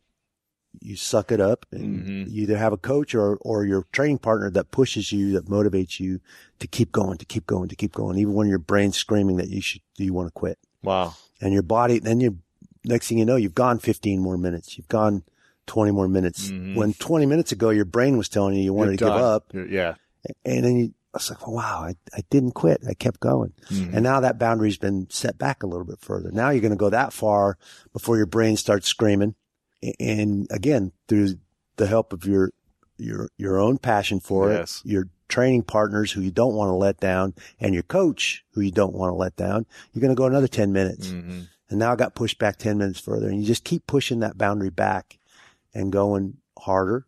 you 0.82 0.96
suck 0.96 1.32
it 1.32 1.40
up 1.40 1.66
and 1.72 2.04
Mhm. 2.04 2.32
you 2.32 2.44
either 2.44 2.58
have 2.58 2.74
a 2.74 2.78
coach 2.78 3.14
or, 3.14 3.38
or 3.42 3.64
your 3.64 3.86
training 3.92 4.18
partner 4.18 4.50
that 4.50 4.72
pushes 4.72 5.12
you, 5.12 5.32
that 5.34 5.46
motivates 5.46 6.00
you 6.00 6.20
to 6.60 6.66
keep 6.68 6.92
going, 6.92 7.18
to 7.20 7.26
keep 7.26 7.46
going, 7.46 7.70
to 7.70 7.76
keep 7.76 7.94
going, 7.94 8.18
even 8.18 8.34
when 8.34 8.48
your 8.48 8.58
brain's 8.60 8.98
screaming 8.98 9.38
that 9.38 9.50
you 9.50 9.62
should, 9.62 9.82
you 9.98 10.14
want 10.14 10.28
to 10.28 10.32
quit. 10.32 10.58
wow. 10.82 11.14
And 11.40 11.54
your 11.54 11.62
body, 11.62 12.00
then 12.00 12.20
you, 12.20 12.40
next 12.86 13.08
thing 13.08 13.18
you 13.18 13.26
know, 13.26 13.36
you've 13.36 13.56
gone 13.56 13.80
15 13.80 14.20
more 14.20 14.38
minutes. 14.38 14.78
You've 14.78 14.88
gone 14.88 15.24
20 15.68 15.92
more 15.92 16.08
minutes. 16.08 16.50
Mhm. 16.52 16.76
When 16.76 16.94
20 16.94 17.26
minutes 17.26 17.52
ago, 17.52 17.70
your 17.70 17.86
brain 17.86 18.18
was 18.18 18.28
telling 18.30 18.56
you 18.56 18.64
you 18.64 18.74
wanted 18.74 18.92
to 19.00 19.06
give 19.06 19.14
up. 19.14 19.54
You're- 19.54 19.70
yeah. 19.74 19.96
And 20.46 20.64
then 20.66 20.76
you, 20.78 20.94
I 21.14 21.18
was 21.18 21.30
like, 21.30 21.48
wow, 21.48 21.84
I, 21.86 21.96
I 22.14 22.22
didn't 22.30 22.52
quit. 22.54 22.82
I 22.90 22.94
kept 22.94 23.20
going. 23.20 23.54
Mhm. 23.70 23.94
And 23.94 24.04
now 24.04 24.20
that 24.20 24.38
boundary's 24.40 24.78
been 24.78 25.08
set 25.10 25.38
back 25.38 25.64
a 25.64 25.68
little 25.68 25.86
bit 25.86 26.00
further. 26.02 26.32
Now 26.32 26.50
you're 26.50 26.62
going 26.62 26.72
to 26.72 26.78
go 26.78 26.90
that 26.90 27.14
far 27.14 27.58
before 27.94 28.18
your 28.18 28.26
brain 28.26 28.58
starts 28.58 28.88
screaming. 28.88 29.36
And 30.00 30.48
again, 30.50 30.92
through 31.08 31.36
the 31.76 31.88
help 31.88 32.14
of 32.14 32.26
your, 32.26 32.52
your, 32.98 33.30
your 33.38 33.58
own 33.60 33.78
passion 33.78 34.20
for 34.20 34.52
Yes. 34.52 34.82
it, 34.86 34.92
your 34.92 35.10
training 35.30 35.64
partners 35.64 36.12
who 36.12 36.22
you 36.22 36.32
don't 36.32 36.54
want 36.56 36.70
to 36.70 36.74
let 36.76 37.00
down 37.00 37.34
and 37.60 37.74
your 37.74 37.84
coach 37.84 38.44
who 38.54 38.62
you 38.62 38.72
don't 38.72 38.94
want 38.94 39.10
to 39.12 39.16
let 39.16 39.36
down, 39.36 39.66
you're 39.92 40.02
going 40.02 40.14
to 40.16 40.20
go 40.20 40.26
another 40.26 40.48
10 40.48 40.72
minutes. 40.72 41.08
Mhm. 41.08 41.48
And 41.74 41.80
now 41.80 41.91
I 41.91 41.95
got 41.95 42.13
pushed 42.13 42.38
back 42.38 42.57
10 42.57 42.78
minutes 42.78 42.99
further 42.99 43.28
and 43.28 43.39
you 43.41 43.47
just 43.47 43.63
keep 43.63 43.88
pushing 43.88 44.19
that 44.19 44.38
boundary 44.38 44.69
back 44.69 45.17
and 45.74 45.91
going 45.91 46.38
harder 46.59 47.07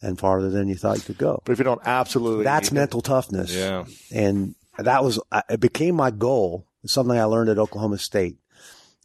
and 0.00 0.18
farther 0.18 0.48
than 0.48 0.66
you 0.66 0.76
thought 0.76 0.96
you 0.96 1.02
could 1.02 1.18
go. 1.18 1.42
But 1.44 1.52
if 1.52 1.58
you 1.58 1.64
don't 1.64 1.82
absolutely. 1.84 2.42
That's 2.44 2.72
mental 2.72 3.02
toughness 3.02 3.54
Yeah. 3.54 3.84
and 4.10 4.54
that 4.78 5.04
was 5.04 5.20
I- 5.30 5.42
it 5.50 5.60
became 5.60 5.94
my 5.94 6.10
goal 6.10 6.66
something 6.86 7.18
i 7.18 7.24
learned 7.24 7.50
at 7.50 7.58
oklahoma 7.58 7.98
state 7.98 8.38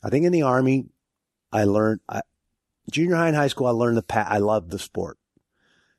i 0.02 0.10
think 0.10 0.26
in 0.26 0.32
the 0.32 0.44
army 0.44 0.86
i 1.52 1.66
learned 1.66 2.00
I, 2.08 2.22
junior 2.90 3.18
high 3.18 3.28
and 3.28 3.36
high 3.36 3.50
school 3.50 3.68
i 3.68 3.72
learned 3.72 3.98
the 3.98 4.04
pa- 4.04 4.26
i 4.30 4.38
loved 4.38 4.72
the 4.72 4.80
sport 4.80 5.18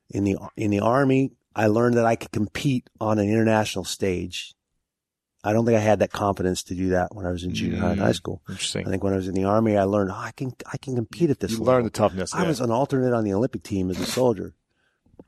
in 0.09 0.24
the 0.24 0.36
in 0.57 0.70
the 0.70 0.80
army 0.80 1.32
i 1.55 1.66
learned 1.66 1.99
that 1.99 2.07
i 2.07 2.16
could 2.16 2.32
compete 2.32 2.89
on 2.99 3.18
an 3.18 3.28
international 3.28 3.84
stage 3.84 4.55
i 5.49 5.53
don't 5.53 5.65
think 5.67 5.77
i 5.77 5.81
had 5.91 5.99
that 6.01 6.13
confidence 6.13 6.63
to 6.69 6.75
do 6.75 6.87
that 6.91 7.09
when 7.15 7.25
i 7.27 7.31
was 7.31 7.43
in 7.45 7.53
junior 7.55 7.79
high 7.81 7.93
and 7.93 8.01
high 8.01 8.11
Mm. 8.11 8.21
school 8.23 8.43
Interesting. 8.49 8.87
i 8.87 8.91
think 8.91 9.03
when 9.05 9.13
i 9.13 9.17
was 9.17 9.29
in 9.29 9.35
the 9.35 9.45
army 9.45 9.77
i 9.77 9.85
learned 9.85 10.11
oh, 10.11 10.15
i 10.31 10.33
can 10.39 10.53
i 10.73 10.77
can 10.77 10.95
compete 10.95 11.31
at 11.31 11.41
this 11.41 11.53
you 11.53 11.59
level. 11.59 11.75
learn 11.75 11.85
the 11.85 11.91
toughness. 12.03 12.35
i 12.35 12.43
yeah. 12.43 12.49
was 12.49 12.61
an 12.61 12.71
alternate 12.71 13.15
on 13.19 13.25
the 13.25 13.33
olympic 13.35 13.63
team 13.63 13.91
as 13.91 13.99
a 14.01 14.07
soldier 14.07 14.55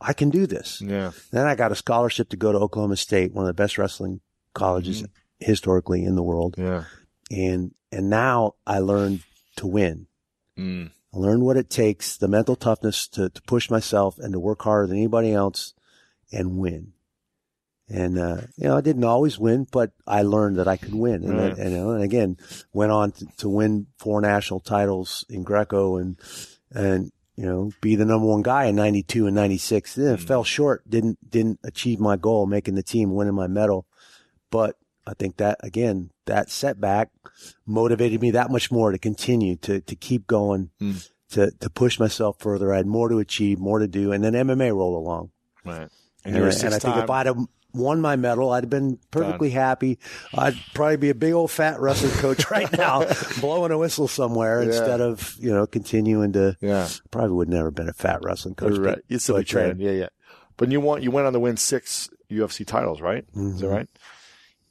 i 0.00 0.12
can 0.12 0.30
do 0.30 0.46
this 0.46 0.80
Yeah. 0.80 1.10
then 1.30 1.46
I 1.46 1.54
got 1.62 1.72
a 1.72 1.74
scholarship 1.84 2.28
to 2.30 2.36
go 2.36 2.52
to 2.52 2.58
Oklahoma 2.58 2.96
State, 2.96 3.32
one 3.34 3.44
of 3.44 3.48
the 3.54 3.62
best 3.62 3.76
wrestling 3.78 4.20
colleges 4.54 5.04
historically 5.38 6.04
in 6.04 6.14
the 6.16 6.22
world. 6.22 6.54
Yeah. 6.58 6.84
And, 7.30 7.72
and 7.92 8.10
now 8.10 8.54
I 8.66 8.78
learned 8.78 9.20
to 9.56 9.66
win. 9.66 10.06
Mm. 10.58 10.90
I 11.14 11.16
learned 11.18 11.42
what 11.42 11.56
it 11.56 11.68
takes, 11.70 12.16
the 12.16 12.28
mental 12.28 12.56
toughness 12.56 13.08
to, 13.08 13.28
to 13.30 13.42
push 13.42 13.68
myself 13.70 14.18
and 14.18 14.32
to 14.32 14.40
work 14.40 14.62
harder 14.62 14.86
than 14.88 14.96
anybody 14.96 15.32
else 15.32 15.74
and 16.32 16.56
win. 16.58 16.92
And, 17.92 18.18
uh, 18.18 18.42
you 18.56 18.68
know, 18.68 18.76
I 18.76 18.80
didn't 18.82 19.02
always 19.04 19.36
win, 19.38 19.66
but 19.72 19.90
I 20.06 20.22
learned 20.22 20.58
that 20.58 20.68
I 20.68 20.76
could 20.76 20.94
win. 20.94 21.24
And, 21.24 21.36
Right. 21.36 21.58
and, 21.58 21.72
you 21.72 21.76
know, 21.78 21.90
and 21.90 22.04
again, 22.04 22.36
went 22.72 22.92
on 22.92 23.10
to, 23.12 23.26
to 23.38 23.48
win 23.48 23.88
four 23.98 24.20
national 24.20 24.60
titles 24.60 25.24
in 25.28 25.42
Greco 25.42 25.96
and, 25.96 26.16
and, 26.70 27.10
you 27.34 27.44
know, 27.46 27.72
be 27.80 27.96
the 27.96 28.04
number 28.04 28.26
one 28.28 28.42
guy 28.42 28.66
in 28.66 28.76
92 28.76 29.26
and 29.26 29.34
96. 29.34 29.94
Then 29.96 30.16
Mm. 30.18 30.20
fell 30.26 30.44
short, 30.44 30.88
didn't, 30.88 31.18
didn't 31.28 31.58
achieve 31.64 31.98
my 31.98 32.16
goal, 32.16 32.46
making 32.46 32.76
the 32.76 32.82
team, 32.84 33.12
winning 33.12 33.34
my 33.34 33.48
medal. 33.48 33.86
But 34.52 34.76
I 35.06 35.14
think 35.14 35.38
that 35.38 35.58
again, 35.64 36.10
that 36.26 36.48
setback 36.48 37.10
motivated 37.66 38.20
me 38.20 38.30
that 38.32 38.50
much 38.50 38.70
more 38.70 38.92
to 38.92 38.98
continue 38.98 39.56
to, 39.56 39.80
to 39.80 39.96
keep 39.96 40.26
going, 40.28 40.70
Mm. 40.80 41.08
to, 41.30 41.50
to 41.58 41.70
push 41.70 41.98
myself 41.98 42.36
further. 42.38 42.72
I 42.72 42.76
had 42.78 42.86
more 42.86 43.08
to 43.08 43.18
achieve, 43.18 43.58
more 43.58 43.78
to 43.80 43.88
do. 43.88 44.12
And 44.12 44.22
then 44.22 44.34
MMA 44.34 44.72
rolled 44.74 45.02
along. 45.02 45.30
Right. 45.64 45.88
And, 46.24 46.36
And 46.36 46.44
and 46.44 46.74
I 46.74 46.78
think 46.78 46.96
if 46.96 47.08
I'd 47.10 47.26
have 47.26 47.38
won 47.72 48.00
my 48.00 48.16
medal, 48.16 48.50
I'd 48.50 48.64
have 48.64 48.70
been 48.70 48.98
perfectly 49.10 49.50
happy. 49.50 49.98
I'd 50.34 50.54
probably 50.74 50.96
be 50.96 51.10
a 51.10 51.14
big 51.14 51.32
old 51.32 51.50
fat 51.50 51.80
wrestling 51.80 52.12
coach 52.12 52.50
right 52.50 52.70
now, 52.76 53.04
blowing 53.40 53.72
a 53.72 53.78
whistle 53.78 54.08
somewhere 54.08 54.60
Yeah. 54.62 54.68
instead 54.68 55.00
of, 55.00 55.36
you 55.38 55.50
know, 55.52 55.66
continuing 55.66 56.32
to, 56.34 56.56
Yeah. 56.60 56.88
probably 57.10 57.32
would 57.36 57.48
never 57.48 57.66
have 57.66 57.74
been 57.74 57.88
a 57.88 57.92
fat 57.92 58.20
wrestling 58.22 58.54
coach. 58.54 58.78
right. 58.78 58.96
but- 58.96 59.04
You 59.08 59.18
still 59.18 59.38
be 59.38 59.44
training. 59.44 59.80
Yeah, 59.80 59.92
yeah. 59.92 60.08
But 60.56 60.70
you 60.70 60.80
want 60.80 61.02
you 61.02 61.10
went 61.10 61.26
on 61.26 61.32
to 61.32 61.40
win 61.40 61.56
six 61.56 62.10
UFC 62.30 62.66
titles, 62.66 63.00
right? 63.00 63.24
Is 63.34 63.60
that 63.60 63.66
Mhm. 63.66 63.72
right? 63.72 63.88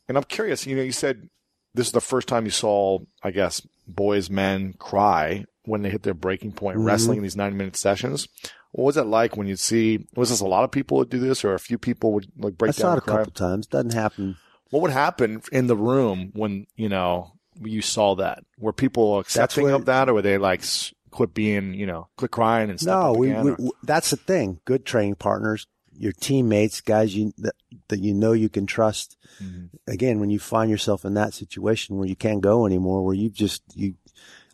And 0.07 0.17
I'm 0.17 0.23
curious. 0.23 0.65
You 0.67 0.75
know, 0.75 0.81
you 0.83 0.91
said 0.91 1.29
this 1.73 1.87
is 1.87 1.93
the 1.93 2.01
first 2.01 2.27
time 2.27 2.45
you 2.45 2.51
saw, 2.51 2.99
I 3.23 3.31
guess, 3.31 3.61
boys, 3.87 4.29
men 4.29 4.73
cry 4.77 5.45
when 5.65 5.81
they 5.81 5.89
hit 5.89 6.03
their 6.03 6.13
breaking 6.13 6.51
point 6.53 6.77
Mhm. 6.77 6.85
wrestling 6.85 7.17
in 7.17 7.23
these 7.23 7.35
90 7.35 7.57
minute 7.57 7.75
sessions. 7.75 8.27
What 8.71 8.83
was 8.85 8.97
it 8.97 9.03
like 9.03 9.35
when 9.35 9.47
you 9.47 9.55
see? 9.55 10.05
Was 10.15 10.29
this 10.29 10.41
a 10.41 10.45
lot 10.47 10.63
of 10.63 10.71
people 10.71 10.97
would 10.97 11.09
do 11.09 11.19
this, 11.19 11.43
or 11.43 11.53
a 11.53 11.59
few 11.59 11.77
people 11.77 12.13
would 12.13 12.27
like 12.37 12.57
break 12.57 12.69
I 12.69 12.71
down 12.73 12.81
saw 12.81 12.93
it 12.93 12.97
a 12.99 13.01
couple 13.01 13.31
times. 13.31 13.65
Doesn't 13.67 13.93
happen. 13.93 14.37
What 14.69 14.81
would 14.83 14.91
happen 14.91 15.41
in 15.51 15.65
the 15.67 15.75
room 15.75 16.31
when 16.33 16.67
you 16.75 16.89
know 16.89 17.31
you 17.61 17.81
saw 17.81 18.15
that? 18.15 18.43
Were 18.59 18.73
people 18.73 19.17
accepting 19.19 19.63
where- 19.65 19.73
of 19.75 19.85
that, 19.85 20.07
or 20.09 20.13
were 20.13 20.21
they 20.21 20.37
like 20.37 20.61
quit 21.09 21.33
being, 21.33 21.73
you 21.73 21.87
know, 21.87 22.07
quit 22.17 22.29
crying 22.29 22.69
and 22.69 22.79
step 22.79 22.93
No, 22.93 23.13
we, 23.13 23.31
again, 23.31 23.43
we, 23.43 23.51
or- 23.51 23.55
w 23.55 23.71
that's 23.83 24.11
the 24.11 24.17
thing. 24.17 24.59
Good 24.65 24.85
training 24.85 25.15
partners, 25.15 25.65
your 25.97 26.11
teammates, 26.11 26.81
guys 26.81 27.15
you 27.15 27.33
that, 27.39 27.55
that 27.87 27.99
you 27.99 28.13
know 28.13 28.33
you 28.33 28.49
can 28.49 28.67
trust. 28.67 29.17
Mhm. 29.43 29.69
Again, 29.87 30.19
when 30.19 30.29
you 30.29 30.37
find 30.37 30.69
yourself 30.69 31.03
in 31.03 31.15
that 31.15 31.33
situation 31.33 31.97
where 31.97 32.07
you 32.07 32.15
can't 32.15 32.41
go 32.41 32.67
anymore, 32.67 33.03
where 33.03 33.15
you 33.15 33.31
just 33.31 33.63
you 33.73 33.95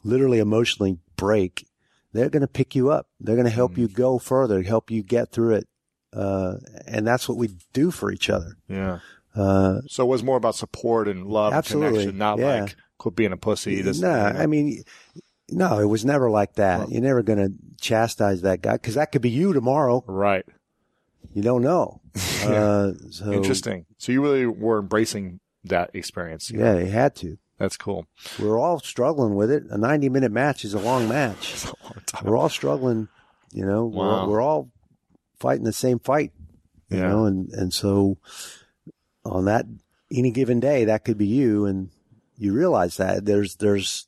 literally 0.05 0.39
emotionally 0.39 0.99
break, 1.17 1.67
they're 2.15 2.29
going 2.29 2.41
to 2.41 2.47
pick 2.47 2.75
you 2.75 2.89
up. 2.91 3.07
They're 3.19 3.35
going 3.35 3.45
to 3.47 3.51
help 3.51 3.73
Mhm. 3.73 3.77
you 3.77 3.87
go 3.87 4.17
further, 4.19 4.61
help 4.63 4.89
you 4.91 5.03
get 5.03 5.31
through 5.31 5.55
it. 5.55 5.67
Uh, 6.13 6.55
and 6.87 7.05
that's 7.05 7.27
what 7.27 7.37
we 7.37 7.49
do 7.73 7.91
for 7.91 8.11
each 8.11 8.29
other. 8.29 8.55
yeah. 8.69 8.99
Uh, 9.35 9.81
So 9.87 10.05
it 10.05 10.07
was 10.07 10.23
more 10.23 10.37
about 10.37 10.55
support 10.55 11.09
and 11.09 11.27
love 11.27 11.51
Absolutely. 11.51 11.87
and 11.87 11.95
connection, 11.97 12.17
not 12.17 12.39
Yeah. 12.39 12.61
like 12.61 12.75
quit 12.97 13.15
being 13.17 13.33
a 13.33 13.37
pussy. 13.37 13.81
This, 13.81 13.99
no, 13.99 14.27
you 14.27 14.33
know. 14.33 14.39
I 14.39 14.45
mean, 14.45 14.83
no, 15.49 15.79
it 15.79 15.85
was 15.85 16.05
never 16.05 16.29
like 16.31 16.53
that. 16.53 16.79
Well- 16.79 16.89
You're 16.89 17.01
never 17.01 17.21
going 17.21 17.39
to 17.39 17.53
chastise 17.81 18.41
that 18.43 18.61
guy 18.61 18.73
because 18.73 18.95
that 18.95 19.11
could 19.11 19.21
be 19.21 19.29
you 19.29 19.51
tomorrow. 19.51 20.03
right. 20.07 20.45
You 21.33 21.41
don't 21.41 21.61
know. 21.63 21.99
Uh, 22.45 22.93
so 23.09 23.31
Interesting. 23.33 23.85
So 23.97 24.11
you 24.11 24.21
really 24.21 24.45
were 24.45 24.77
embracing 24.79 25.39
that 25.63 25.89
experience. 25.95 26.51
know? 26.53 26.63
Yeah, 26.75 26.79
you 26.85 26.91
had 26.91 27.15
to. 27.17 27.37
That's 27.57 27.77
cool. 27.77 28.05
We're 28.39 28.59
all 28.59 28.79
struggling 28.79 29.35
with 29.35 29.49
it. 29.49 29.63
A 29.69 29.77
90 29.77 30.09
minute 30.09 30.31
match 30.31 30.65
is 30.65 30.73
a 30.73 30.79
long 30.79 31.07
match. 31.07 31.65
A 31.65 31.67
long. 31.67 32.03
We're 32.23 32.37
all 32.37 32.49
struggling 32.49 33.07
You 33.51 33.65
know, 33.65 33.85
Wow. 33.85 34.25
we're, 34.25 34.31
we're 34.33 34.41
all 34.41 34.69
fighting 35.39 35.63
the 35.63 35.71
same 35.73 35.99
fight. 35.99 36.31
You 36.89 36.97
Yeah. 36.97 37.07
know, 37.07 37.25
and 37.25 37.49
and 37.53 37.73
so 37.73 38.17
on 39.23 39.45
that 39.45 39.65
any 40.11 40.31
given 40.31 40.59
day, 40.59 40.85
that 40.85 41.03
could 41.05 41.17
be 41.17 41.25
you, 41.27 41.65
and 41.65 41.89
you 42.37 42.53
realize 42.53 42.97
that 42.97 43.25
there's 43.25 43.55
there's 43.55 44.07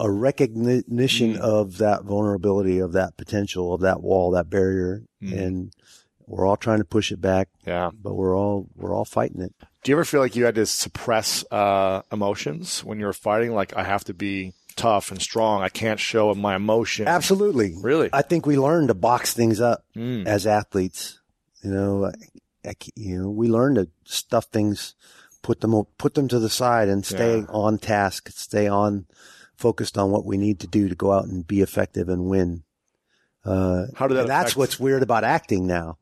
a 0.00 0.10
recognition 0.10 1.34
Mm. 1.34 1.38
of 1.40 1.78
that 1.78 2.04
vulnerability, 2.04 2.78
of 2.78 2.92
that 2.92 3.16
potential, 3.16 3.74
of 3.74 3.80
that 3.82 4.02
wall, 4.02 4.30
that 4.32 4.48
barrier, 4.50 5.02
Mm. 5.22 5.38
and 5.38 5.72
we're 6.26 6.46
all 6.46 6.56
trying 6.56 6.78
to 6.78 6.84
push 6.84 7.12
it 7.12 7.20
back, 7.20 7.48
Yeah. 7.66 7.90
but 8.00 8.14
we're 8.14 8.36
all 8.36 8.68
we're 8.76 8.94
all 8.94 9.04
fighting 9.04 9.40
it. 9.42 9.54
Do 9.84 9.90
you 9.90 9.96
ever 9.96 10.04
feel 10.04 10.20
like 10.20 10.34
you 10.34 10.46
had 10.46 10.54
to 10.56 10.64
suppress 10.66 11.44
uh, 11.50 12.02
emotions 12.10 12.82
when 12.82 12.98
you 12.98 13.04
were 13.06 13.12
fighting? 13.12 13.52
Like, 13.54 13.76
I 13.76 13.84
have 13.84 14.02
to 14.04 14.14
be 14.14 14.54
tough 14.76 15.10
and 15.10 15.20
strong. 15.20 15.62
I 15.62 15.68
can't 15.68 16.00
show 16.00 16.34
my 16.34 16.56
emotion. 16.56 17.06
Absolutely, 17.06 17.74
Really? 17.80 18.08
I 18.12 18.22
think 18.22 18.46
we 18.46 18.58
learn 18.58 18.86
to 18.88 18.94
box 18.94 19.34
things 19.34 19.60
up 19.60 19.84
Mm. 19.94 20.26
as 20.26 20.46
athletes. 20.46 21.20
You 21.62 21.70
know, 21.70 22.06
I, 22.06 22.68
I, 22.70 22.74
you 22.96 23.22
know, 23.22 23.30
we 23.30 23.48
learn 23.48 23.74
to 23.76 23.88
stuff 24.04 24.46
things, 24.46 24.94
put 25.42 25.60
them 25.60 25.74
put 25.98 26.14
them 26.14 26.28
to 26.28 26.38
the 26.38 26.48
side, 26.50 26.88
and 26.88 27.04
stay 27.04 27.38
Yeah. 27.40 27.46
on 27.50 27.78
task, 27.78 28.30
stay 28.30 28.66
on 28.66 29.06
focused 29.54 29.96
on 29.98 30.10
what 30.10 30.24
we 30.24 30.36
need 30.36 30.60
to 30.60 30.66
do 30.66 30.88
to 30.88 30.94
go 30.94 31.12
out 31.12 31.26
and 31.26 31.46
be 31.46 31.60
effective 31.60 32.08
and 32.08 32.24
win. 32.24 32.64
Uh, 33.44 33.86
How 33.96 34.08
did 34.08 34.16
that 34.16 34.26
that's 34.26 34.56
what's 34.56 34.80
weird 34.80 35.02
about 35.02 35.22
acting 35.24 35.66
now. 35.66 35.98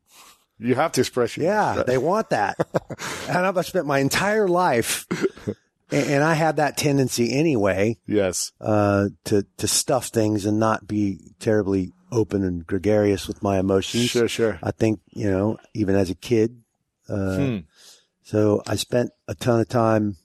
You 0.63 0.75
have 0.75 0.93
to 0.93 1.01
express 1.01 1.37
your 1.37 1.47
Yeah, 1.47 1.83
they 1.87 1.99
want 1.99 2.31
that. 2.31 2.57
and 3.29 3.39
I've 3.39 3.67
spent 3.67 3.87
my 3.87 3.99
entire 3.99 4.49
life, 4.49 5.07
and, 5.91 6.23
I 6.23 6.35
had 6.35 6.57
that 6.57 6.77
tendency 6.77 7.33
anyway, 7.33 7.99
yes. 8.07 8.53
uh, 8.61 9.09
to 9.25 9.45
to 9.59 9.69
stuff 9.69 10.07
things 10.07 10.47
and 10.47 10.59
not 10.59 10.87
be 10.87 11.35
terribly 11.41 11.93
open 12.11 12.45
and 12.45 12.67
gregarious 12.67 13.27
with 13.27 13.43
my 13.43 13.59
emotions. 13.59 14.05
Sure, 14.05 14.29
sure. 14.29 14.59
I 14.63 14.71
think 14.71 15.01
you 15.11 15.31
know, 15.31 15.59
even 15.75 15.97
as 15.97 16.11
a 16.11 16.15
kid. 16.15 16.63
Uh, 17.09 17.37
Hmm. 17.37 17.59
So 18.25 18.63
I 18.67 18.77
spent 18.77 19.11
a 19.29 19.35
ton 19.35 19.61
of 19.61 19.69
time 19.69 20.17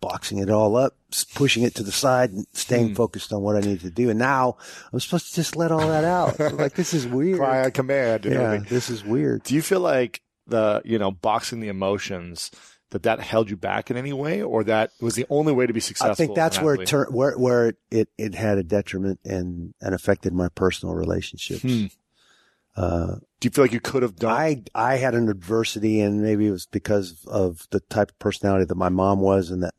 boxing 0.00 0.38
it 0.38 0.50
all 0.50 0.76
up, 0.76 0.94
pushing 1.34 1.62
it 1.62 1.74
to 1.76 1.82
the 1.82 1.92
side, 1.92 2.30
and 2.32 2.46
staying 2.52 2.88
Hmm. 2.88 2.94
focused 2.94 3.32
on 3.32 3.42
what 3.42 3.56
I 3.56 3.60
needed 3.60 3.80
to 3.82 3.90
do. 3.90 4.10
And 4.10 4.18
now 4.18 4.56
I'm 4.92 5.00
supposed 5.00 5.28
to 5.30 5.34
just 5.34 5.56
let 5.56 5.70
all 5.72 5.86
that 5.88 6.04
out. 6.04 6.38
like 6.54 6.74
this 6.74 6.94
is 6.94 7.06
weird. 7.06 7.38
Cry 7.38 7.64
on 7.64 7.70
command 7.72 8.26
and 8.26 8.34
yeah, 8.34 8.40
everything. 8.42 8.66
this 8.68 8.90
is 8.90 9.04
weird. 9.04 9.42
Do 9.44 9.54
you 9.54 9.62
feel 9.62 9.80
like 9.80 10.20
the, 10.46 10.82
you 10.84 10.98
know, 10.98 11.10
boxing 11.10 11.60
the 11.60 11.68
emotions, 11.68 12.50
that 12.90 13.04
that 13.04 13.20
held 13.20 13.48
you 13.48 13.56
back 13.56 13.88
in 13.88 13.96
any 13.96 14.12
way 14.12 14.42
or 14.42 14.64
that 14.64 14.90
was 15.00 15.14
the 15.14 15.24
only 15.30 15.52
way 15.52 15.64
to 15.64 15.72
be 15.72 15.78
successful? 15.78 16.10
I 16.10 16.14
think 16.14 16.34
that's 16.34 16.60
where 16.60 16.74
it 16.74 16.86
tur- 16.88 17.06
where 17.10 17.38
where 17.38 17.68
it, 17.68 17.76
it, 17.90 18.08
it 18.18 18.34
had 18.34 18.58
a 18.58 18.64
detriment 18.64 19.20
and 19.24 19.74
and 19.80 19.94
affected 19.94 20.32
my 20.32 20.48
personal 20.48 20.94
relationships. 20.96 21.62
Hmm. 21.62 21.86
Uh, 22.76 23.16
Do 23.40 23.46
you 23.46 23.50
feel 23.50 23.64
like 23.64 23.72
you 23.72 23.80
could 23.80 24.02
have 24.02 24.16
done? 24.16 24.32
I 24.32 24.62
I 24.74 24.96
had 24.96 25.14
an 25.14 25.28
adversity, 25.28 26.00
and 26.00 26.22
maybe 26.22 26.46
it 26.46 26.50
was 26.50 26.66
because 26.66 27.24
of 27.26 27.66
the 27.70 27.80
type 27.80 28.10
of 28.10 28.18
personality 28.18 28.64
that 28.64 28.74
my 28.76 28.88
mom 28.88 29.20
was, 29.20 29.50
and 29.50 29.62
that 29.62 29.74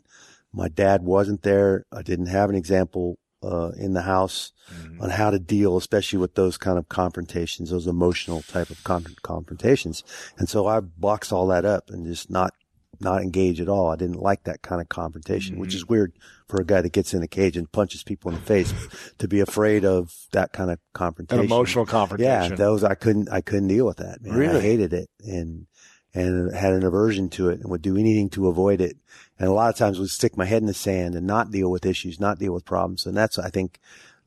my 0.54 0.68
dad 0.68 1.04
wasn't 1.04 1.42
there. 1.44 1.86
I 1.92 2.02
didn't 2.02 2.28
have 2.28 2.50
an 2.50 2.56
example 2.56 3.18
uh, 3.44 3.72
in 3.76 3.94
the 3.94 4.04
house 4.04 4.52
Mhm. 4.72 5.02
on 5.02 5.10
how 5.10 5.32
to 5.32 5.40
deal, 5.40 5.76
especially 5.76 6.20
with 6.20 6.36
those 6.36 6.58
kind 6.58 6.78
of 6.78 6.88
confrontations, 6.90 7.72
those 7.72 7.88
emotional 7.88 8.44
type 8.44 8.70
of 8.70 8.84
con- 8.84 9.16
confrontations. 9.24 10.04
And 10.38 10.48
so 10.48 10.68
I 10.68 10.80
boxed 10.80 11.34
all 11.34 11.48
that 11.48 11.66
up 11.66 11.90
and 11.90 12.06
just 12.06 12.30
not 12.30 12.54
not 13.00 13.24
engage 13.24 13.60
at 13.60 13.68
all. 13.68 13.90
I 13.90 13.96
didn't 13.96 14.22
like 14.22 14.44
that 14.44 14.62
kind 14.62 14.80
of 14.80 14.88
confrontation, 14.90 15.58
which 15.58 15.74
is 15.74 15.88
weird 15.90 16.14
for 16.48 16.62
a 16.62 16.64
guy 16.64 16.82
that 16.82 16.92
gets 16.92 17.16
in 17.16 17.24
a 17.24 17.28
cage 17.28 17.58
and 17.58 17.72
punches 17.72 18.04
people 18.04 18.30
in 18.30 18.36
the 18.36 18.44
face 18.44 18.72
to 19.18 19.28
be 19.28 19.40
afraid 19.40 19.84
of 19.84 20.14
that 20.34 20.54
kind 20.54 20.70
of 20.70 20.78
confrontation. 20.94 21.40
An 21.40 21.46
emotional 21.46 21.88
confrontation. 21.88 22.52
Yeah, 22.52 22.56
those 22.56 22.84
I 22.84 22.94
couldn't 22.94 23.28
I 23.32 23.42
couldn't 23.42 23.70
deal 23.70 23.88
with 23.88 23.98
that. 23.98 24.22
Man. 24.22 24.56
I 24.56 24.60
hated 24.60 24.94
it 24.94 25.10
and 25.26 25.66
and 26.14 26.54
had 26.54 26.74
an 26.74 26.84
aversion 26.84 27.30
to 27.30 27.50
it 27.50 27.62
and 27.62 27.70
would 27.70 27.82
do 27.82 27.98
anything 27.98 28.30
to 28.32 28.48
avoid 28.48 28.82
it. 28.82 28.98
And 29.40 29.48
a 29.48 29.54
lot 29.54 29.70
of 29.70 29.78
times 29.78 30.00
would 30.00 30.10
stick 30.10 30.38
my 30.38 30.46
head 30.46 30.62
in 30.62 30.68
the 30.68 30.74
sand 30.74 31.16
and 31.16 31.26
not 31.26 31.52
deal 31.52 31.72
with 31.72 31.86
issues, 31.86 32.20
not 32.20 32.40
deal 32.40 32.54
with 32.54 32.66
problems. 32.66 33.06
And 33.06 33.16
that's 33.16 33.40
I 33.40 33.50
think, 33.50 33.80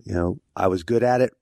you 0.03 0.14
know, 0.14 0.39
I 0.57 0.68
was 0.68 0.82
good 0.82 1.03
at 1.03 1.20
it 1.20 1.32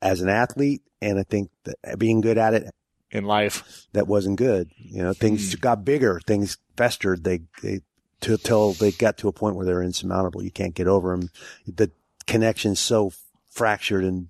as 0.00 0.20
an 0.20 0.28
athlete, 0.28 0.82
and 1.00 1.18
I 1.18 1.24
think 1.24 1.50
that 1.64 1.98
being 1.98 2.20
good 2.20 2.38
at 2.38 2.54
it 2.54 2.70
in 3.10 3.24
life. 3.24 3.86
that 3.92 4.06
wasn't 4.06 4.38
good. 4.38 4.70
You 4.76 5.02
know, 5.02 5.12
things 5.12 5.52
hmm. 5.52 5.60
got 5.60 5.84
bigger, 5.84 6.20
things 6.26 6.58
festered. 6.76 7.24
They 7.24 7.40
they 7.62 7.80
till 8.20 8.38
till 8.38 8.72
they 8.72 8.92
got 8.92 9.18
to 9.18 9.28
a 9.28 9.32
point 9.32 9.56
where 9.56 9.66
they're 9.66 9.82
insurmountable. 9.82 10.42
You 10.42 10.50
can't 10.50 10.74
get 10.74 10.86
over 10.86 11.16
them. 11.16 11.30
The 11.66 11.90
connection's 12.26 12.80
so 12.80 13.12
fractured 13.50 14.04
and 14.04 14.28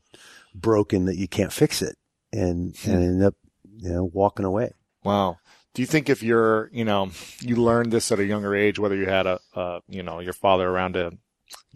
broken 0.55 1.07
that 1.07 1.16
you 1.16 1.28
can't 1.28 1.53
fix 1.53 1.82
it, 1.82 1.96
and 2.32 2.76
hmm. 2.76 2.90
and 2.90 3.03
end 3.03 3.24
up 3.24 3.34
you 3.76 3.90
know 3.90 4.05
walking 4.05 4.46
away. 4.46 4.72
Wow. 5.05 5.38
Do 5.74 5.80
you 5.80 5.86
think 5.86 6.10
if 6.10 6.22
you're, 6.22 6.68
you 6.72 6.84
know, 6.84 7.10
you 7.40 7.56
learned 7.56 7.92
this 7.92 8.12
at 8.12 8.18
a 8.18 8.24
younger 8.24 8.54
age, 8.54 8.78
whether 8.78 8.96
you 8.96 9.06
had 9.06 9.26
a, 9.26 9.40
uh, 9.54 9.80
you 9.88 10.02
know, 10.02 10.20
your 10.20 10.34
father 10.34 10.68
around 10.68 10.94
to 10.94 11.16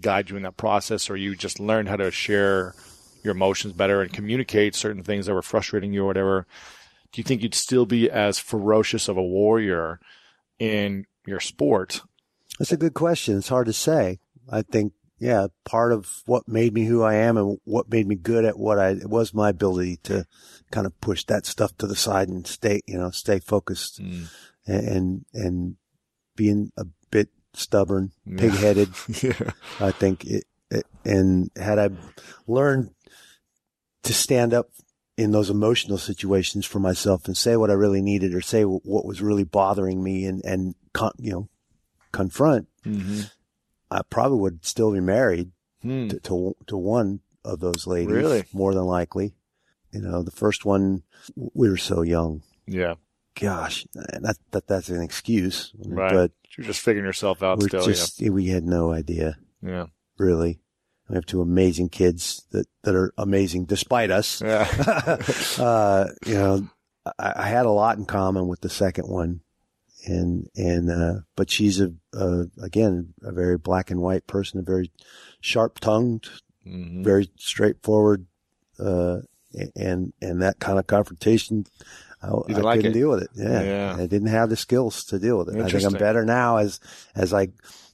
guide 0.00 0.28
you 0.28 0.36
in 0.36 0.42
that 0.42 0.56
process, 0.56 1.08
or 1.08 1.16
you 1.16 1.34
just 1.34 1.58
learned 1.58 1.88
how 1.88 1.96
to 1.96 2.10
share 2.10 2.74
your 3.24 3.34
emotions 3.34 3.72
better 3.72 4.02
and 4.02 4.12
communicate 4.12 4.74
certain 4.74 5.02
things 5.02 5.26
that 5.26 5.34
were 5.34 5.42
frustrating 5.42 5.92
you 5.92 6.02
or 6.02 6.06
whatever, 6.06 6.46
do 7.12 7.20
you 7.20 7.24
think 7.24 7.42
you'd 7.42 7.54
still 7.54 7.86
be 7.86 8.10
as 8.10 8.38
ferocious 8.38 9.08
of 9.08 9.16
a 9.16 9.22
warrior 9.22 9.98
in 10.58 11.06
your 11.26 11.40
sport? 11.40 12.02
That's 12.58 12.72
a 12.72 12.76
good 12.76 12.94
question. 12.94 13.38
It's 13.38 13.48
hard 13.48 13.66
to 13.66 13.72
say. 13.72 14.18
I 14.50 14.62
think, 14.62 14.92
yeah, 15.18 15.46
part 15.64 15.92
of 15.92 16.22
what 16.26 16.46
made 16.46 16.74
me 16.74 16.84
who 16.84 17.02
I 17.02 17.14
am 17.14 17.36
and 17.36 17.58
what 17.64 17.90
made 17.90 18.06
me 18.06 18.14
good 18.14 18.44
at 18.44 18.58
what 18.58 18.78
I 18.78 18.96
was 19.02 19.32
my 19.32 19.48
ability 19.48 19.98
to 20.04 20.26
kind 20.70 20.86
of 20.86 21.00
push 21.00 21.24
that 21.24 21.46
stuff 21.46 21.76
to 21.78 21.86
the 21.86 21.96
side 21.96 22.28
and 22.28 22.46
stay, 22.46 22.80
you 22.86 22.98
know, 22.98 23.10
stay 23.10 23.38
focused 23.38 23.98
and, 23.98 24.28
and, 24.66 25.24
and 25.34 25.76
being 26.34 26.72
a 26.76 26.84
bit 27.10 27.28
stubborn, 27.54 28.12
pig 28.36 28.52
headed. 28.52 28.88
yeah. 29.22 29.50
I 29.80 29.90
think 29.92 30.24
it, 30.24 30.44
it, 30.70 30.86
and 31.04 31.50
had 31.56 31.78
I 31.78 31.90
learned 32.46 32.90
to 34.02 34.12
stand 34.12 34.52
up 34.52 34.70
in 35.16 35.30
those 35.32 35.48
emotional 35.50 35.98
situations 35.98 36.66
for 36.66 36.78
myself 36.78 37.26
and 37.26 37.36
say 37.36 37.56
what 37.56 37.70
I 37.70 37.74
really 37.74 38.02
needed 38.02 38.34
or 38.34 38.40
say 38.42 38.64
what 38.64 39.06
was 39.06 39.22
really 39.22 39.44
bothering 39.44 40.02
me 40.02 40.26
and, 40.26 40.44
and, 40.44 40.74
con, 40.92 41.12
you 41.18 41.32
know, 41.32 41.48
confront, 42.12 42.68
hmm 42.84 43.22
I 43.88 44.00
probably 44.10 44.38
would 44.38 44.64
still 44.64 44.92
be 44.92 45.00
married 45.00 45.52
Hmm. 45.82 46.08
to, 46.08 46.18
to, 46.20 46.56
to 46.66 46.76
one 46.76 47.20
of 47.44 47.60
those 47.60 47.86
ladies. 47.86 48.08
Really? 48.12 48.44
More 48.52 48.74
than 48.74 48.82
likely. 48.84 49.34
You 49.96 50.02
know, 50.02 50.22
the 50.22 50.30
first 50.30 50.64
one, 50.64 51.02
we 51.36 51.68
were 51.68 51.76
so 51.76 52.02
young. 52.02 52.42
Yeah. 52.66 52.94
Gosh, 53.38 53.86
not 54.20 54.36
that 54.52 54.66
that's 54.66 54.88
an 54.88 55.02
excuse, 55.02 55.72
Right. 55.78 56.12
but 56.12 56.32
You're 56.56 56.66
just 56.66 56.80
figuring 56.80 57.04
yourself 57.06 57.42
out 57.42 57.62
still. 57.62 57.84
just, 57.84 58.20
we 58.20 58.46
had 58.48 58.64
no 58.64 58.92
idea. 58.92 59.36
yeah. 59.62 59.86
really. 60.18 60.60
We 61.08 61.14
have 61.14 61.26
two 61.26 61.40
amazing 61.40 61.90
kids 61.90 62.46
that, 62.50 62.66
that 62.82 62.94
are 62.96 63.12
amazing 63.16 63.66
despite 63.66 64.10
us. 64.10 64.40
Yeah. 64.42 64.66
uh, 65.58 66.06
you 66.26 66.34
know, 66.34 66.68
I, 67.18 67.32
I 67.36 67.48
had 67.48 67.64
a 67.66 67.70
lot 67.70 67.96
in 67.98 68.06
common 68.06 68.48
with 68.48 68.60
the 68.60 68.68
second 68.68 69.06
one. 69.08 69.40
And, 70.06 70.48
and, 70.56 70.90
uh, 70.90 71.14
but 71.36 71.50
she's 71.50 71.80
a, 71.80 71.92
uh, 72.12 72.44
again, 72.62 73.14
a 73.22 73.32
very 73.32 73.56
black 73.58 73.90
and 73.90 74.00
white 74.00 74.26
person, 74.26 74.58
a 74.60 74.62
very 74.62 74.90
sharp 75.40 75.78
tongued, 75.80 76.28
hmm 76.64 77.02
very 77.04 77.30
straightforward, 77.38 78.26
uh, 78.80 79.18
and, 79.74 80.12
and 80.20 80.42
that 80.42 80.58
kind 80.58 80.78
of 80.78 80.86
confrontation, 80.86 81.66
I, 82.22 82.28
I 82.28 82.52
like 82.58 82.78
couldn't 82.78 82.92
deal 82.92 83.10
with 83.10 83.22
it. 83.22 83.30
Yeah. 83.34 83.62
Yeah. 83.62 83.96
I 83.98 84.06
didn't 84.06 84.28
have 84.28 84.50
the 84.50 84.56
skills 84.56 85.04
to 85.06 85.18
deal 85.18 85.38
with 85.38 85.48
it. 85.48 85.60
I 85.60 85.68
think 85.68 85.84
I'm 85.84 85.92
better 85.92 86.24
now 86.24 86.56
as, 86.58 86.80
as 87.14 87.32
I, 87.34 87.48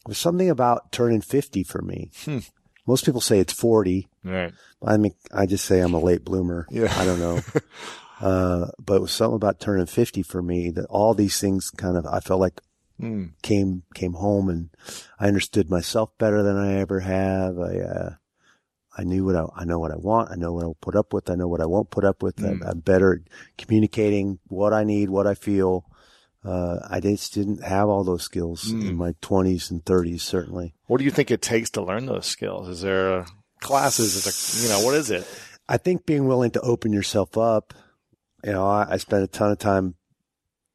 there's 0.06 0.18
something 0.18 0.50
about 0.50 0.92
turning 0.92 1.20
50 1.20 1.62
for 1.64 1.82
me. 1.82 2.10
Hmm. 2.24 2.38
Most 2.86 3.04
people 3.04 3.20
say 3.20 3.38
it's 3.38 3.52
40. 3.52 4.08
Right. 4.24 4.52
I 4.84 4.96
mean, 4.96 5.14
I 5.32 5.46
just 5.46 5.64
say 5.64 5.80
I'm 5.80 5.94
a 5.94 6.00
late 6.00 6.24
bloomer. 6.24 6.66
Yeah. 6.70 6.92
I 6.96 7.04
don't 7.04 7.20
know. 7.20 7.40
uh, 8.20 8.66
but 8.78 8.94
it 8.96 9.00
was 9.02 9.12
something 9.12 9.36
about 9.36 9.60
turning 9.60 9.86
50 9.86 10.22
for 10.24 10.42
me 10.42 10.70
that 10.70 10.86
all 10.86 11.14
these 11.14 11.38
things 11.40 11.70
kind 11.70 11.96
of, 11.96 12.06
I 12.06 12.20
felt 12.20 12.40
like 12.40 12.60
Hmm. 13.00 13.28
came, 13.42 13.82
came 13.94 14.12
home 14.12 14.48
and 14.48 14.68
I 15.18 15.26
understood 15.26 15.68
myself 15.70 16.10
better 16.18 16.42
than 16.44 16.56
I 16.56 16.74
ever 16.74 17.00
have. 17.00 17.58
I, 17.58 17.78
uh, 17.80 18.10
I 18.96 19.04
knew 19.04 19.24
what 19.24 19.36
I, 19.36 19.44
I 19.56 19.64
know 19.64 19.78
what 19.78 19.90
I 19.90 19.96
want. 19.96 20.30
I 20.30 20.34
know 20.36 20.52
what 20.52 20.64
I'll 20.64 20.76
put 20.80 20.96
up 20.96 21.12
with. 21.12 21.30
I 21.30 21.34
know 21.34 21.48
what 21.48 21.60
I 21.60 21.66
won't 21.66 21.90
put 21.90 22.04
up 22.04 22.22
with. 22.22 22.38
I'm, 22.44 22.60
Mm. 22.60 22.68
I'm 22.70 22.78
better 22.80 23.14
at 23.14 23.32
communicating 23.56 24.38
what 24.48 24.72
I 24.72 24.84
need, 24.84 25.08
what 25.10 25.26
I 25.26 25.34
feel. 25.34 25.86
Uh, 26.44 26.78
I 26.90 27.00
just 27.00 27.32
didn't 27.34 27.62
have 27.62 27.88
all 27.88 28.04
those 28.04 28.22
skills 28.24 28.64
Mm. 28.72 28.88
in 28.90 28.96
my 28.96 29.12
20s 29.22 29.70
and 29.70 29.84
30s, 29.84 30.20
certainly. 30.22 30.74
What 30.86 30.98
do 30.98 31.04
you 31.04 31.10
think 31.10 31.30
it 31.30 31.40
takes 31.40 31.70
to 31.70 31.82
learn 31.82 32.06
those 32.06 32.26
skills? 32.26 32.68
Is 32.68 32.80
there 32.82 33.20
uh, 33.20 33.26
classes? 33.60 34.14
Is 34.16 34.24
there, 34.24 34.62
you 34.62 34.68
know, 34.68 34.84
what 34.84 34.94
is 34.96 35.10
it? 35.10 35.26
I 35.68 35.76
think 35.78 36.04
being 36.04 36.26
willing 36.26 36.50
to 36.50 36.60
open 36.60 36.92
yourself 36.92 37.38
up, 37.38 37.72
you 38.44 38.52
know, 38.52 38.66
I, 38.66 38.86
I 38.90 38.96
spent 38.98 39.22
a 39.22 39.28
ton 39.28 39.52
of 39.52 39.58
time 39.58 39.94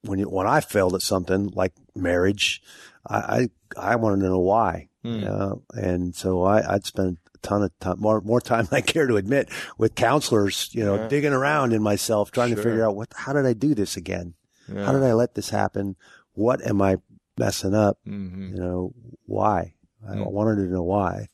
when 0.03 0.19
you, 0.19 0.25
when 0.29 0.47
I 0.47 0.61
failed 0.61 0.95
at 0.95 1.01
something 1.01 1.47
like 1.53 1.73
marriage, 1.93 2.61
I, 3.05 3.49
I, 3.77 3.91
I 3.91 3.95
wanted 3.97 4.21
to 4.21 4.29
know 4.29 4.39
why, 4.39 4.87
you 5.03 5.19
know, 5.21 5.63
and 5.73 6.15
so 6.15 6.43
I, 6.43 6.75
I'd 6.75 6.85
spend 6.85 7.17
a 7.17 7.26
ton 7.37 7.63
of 7.63 7.71
time, 7.79 7.99
more 7.99 8.21
more 8.21 8.41
time 8.41 8.65
than 8.65 8.77
I 8.77 8.81
care 8.81 9.07
to 9.07 9.15
admit, 9.17 9.49
with 9.77 9.95
counselors. 9.95 10.69
You 10.73 10.83
know, 10.85 10.95
Yeah. 10.95 11.07
digging 11.07 11.33
around 11.33 11.73
in 11.73 11.81
myself, 11.81 12.31
trying 12.31 12.49
to 12.55 12.61
figure 12.61 12.85
out 12.85 12.95
what, 12.95 13.09
how 13.15 13.33
did 13.33 13.45
I 13.45 13.53
do 13.53 13.73
this 13.75 13.97
again? 13.97 14.33
Yeah. 14.71 14.85
How 14.85 14.91
did 14.91 15.03
I 15.03 15.13
let 15.13 15.35
this 15.35 15.49
happen? 15.49 15.95
What 16.33 16.61
am 16.65 16.81
I 16.81 16.97
messing 17.37 17.73
up? 17.73 17.99
Mhm. 18.07 18.51
You 18.51 18.57
know, 18.59 18.93
why? 19.25 19.73
I 20.07 20.15
Mm. 20.15 20.31
wanted 20.31 20.55
to 20.57 20.71
know 20.71 20.83
why. 20.83 21.27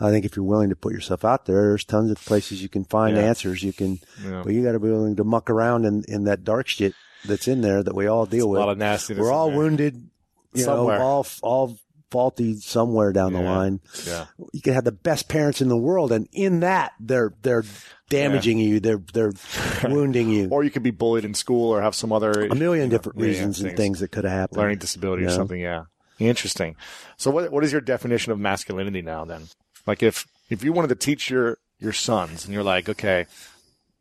I 0.00 0.10
think 0.10 0.24
if 0.24 0.36
you're 0.36 0.44
willing 0.44 0.70
to 0.70 0.76
put 0.76 0.92
yourself 0.92 1.24
out 1.24 1.44
there, 1.46 1.68
there's 1.68 1.84
tons 1.84 2.10
of 2.10 2.16
places 2.24 2.62
you 2.62 2.68
can 2.68 2.84
find 2.84 3.16
Yeah. 3.16 3.24
answers. 3.24 3.62
You 3.62 3.72
can, 3.72 3.98
Yeah. 4.24 4.42
but 4.44 4.52
you 4.54 4.62
got 4.64 4.72
to 4.72 4.80
be 4.80 4.90
willing 4.90 5.16
to 5.16 5.24
muck 5.24 5.50
around 5.50 5.84
in, 5.84 6.02
in 6.08 6.24
that 6.24 6.42
dark 6.42 6.66
shit 6.66 6.94
that's 7.26 7.46
in 7.46 7.60
there 7.60 7.82
that 7.82 7.94
we 7.94 8.06
all 8.06 8.24
deal 8.26 8.46
a 8.46 8.48
with. 8.48 8.60
lot 8.60 8.68
of 8.70 8.78
nastiness. 8.78 9.20
We're 9.20 9.32
all 9.32 9.48
there. 9.50 9.58
wounded, 9.58 10.08
you 10.54 10.62
Somewhere. 10.62 10.98
know, 10.98 11.04
all 11.04 11.26
all 11.42 11.78
faulty 12.10 12.56
somewhere 12.56 13.12
down 13.12 13.32
the 13.32 13.40
line. 13.40 13.80
Yeah. 14.06 14.26
You 14.52 14.60
can 14.60 14.74
have 14.74 14.84
the 14.84 14.92
best 14.92 15.28
parents 15.28 15.60
in 15.60 15.68
the 15.68 15.76
world, 15.76 16.12
and 16.12 16.28
in 16.32 16.60
that, 16.60 16.92
they're 17.00 17.34
they're 17.42 17.64
damaging 18.08 18.58
you. 18.58 18.80
They're 18.80 19.02
they're 19.12 19.32
wounding 19.84 20.30
you. 20.30 20.48
Or 20.50 20.64
you 20.64 20.70
could 20.70 20.82
be 20.82 20.90
bullied 20.90 21.24
in 21.24 21.34
school 21.34 21.70
or 21.70 21.82
have 21.82 21.94
some 21.94 22.12
other 22.12 22.46
a 22.46 22.54
million 22.54 22.88
know, 22.88 22.96
different 22.96 23.18
yeah, 23.18 23.24
yeah, 23.24 23.30
reasons 23.30 23.60
and 23.60 23.76
things 23.76 24.00
that 24.00 24.10
could 24.12 24.24
have 24.24 24.32
happened. 24.32 24.58
learning 24.58 24.78
disability 24.78 25.24
or 25.24 25.30
something. 25.30 25.60
Yeah. 25.60 25.84
Interesting. 26.18 26.76
So 27.16 27.30
what 27.30 27.52
what 27.52 27.64
is 27.64 27.72
your 27.72 27.80
definition 27.80 28.32
of 28.32 28.38
masculinity 28.38 29.02
now 29.02 29.24
then? 29.24 29.48
Like 29.86 30.02
if 30.02 30.26
if 30.48 30.64
you 30.64 30.72
wanted 30.72 30.88
to 30.88 30.94
teach 30.94 31.30
your 31.30 31.58
your 31.78 31.92
sons 31.92 32.44
and 32.44 32.54
you're 32.54 32.62
like, 32.62 32.88
okay, 32.88 33.26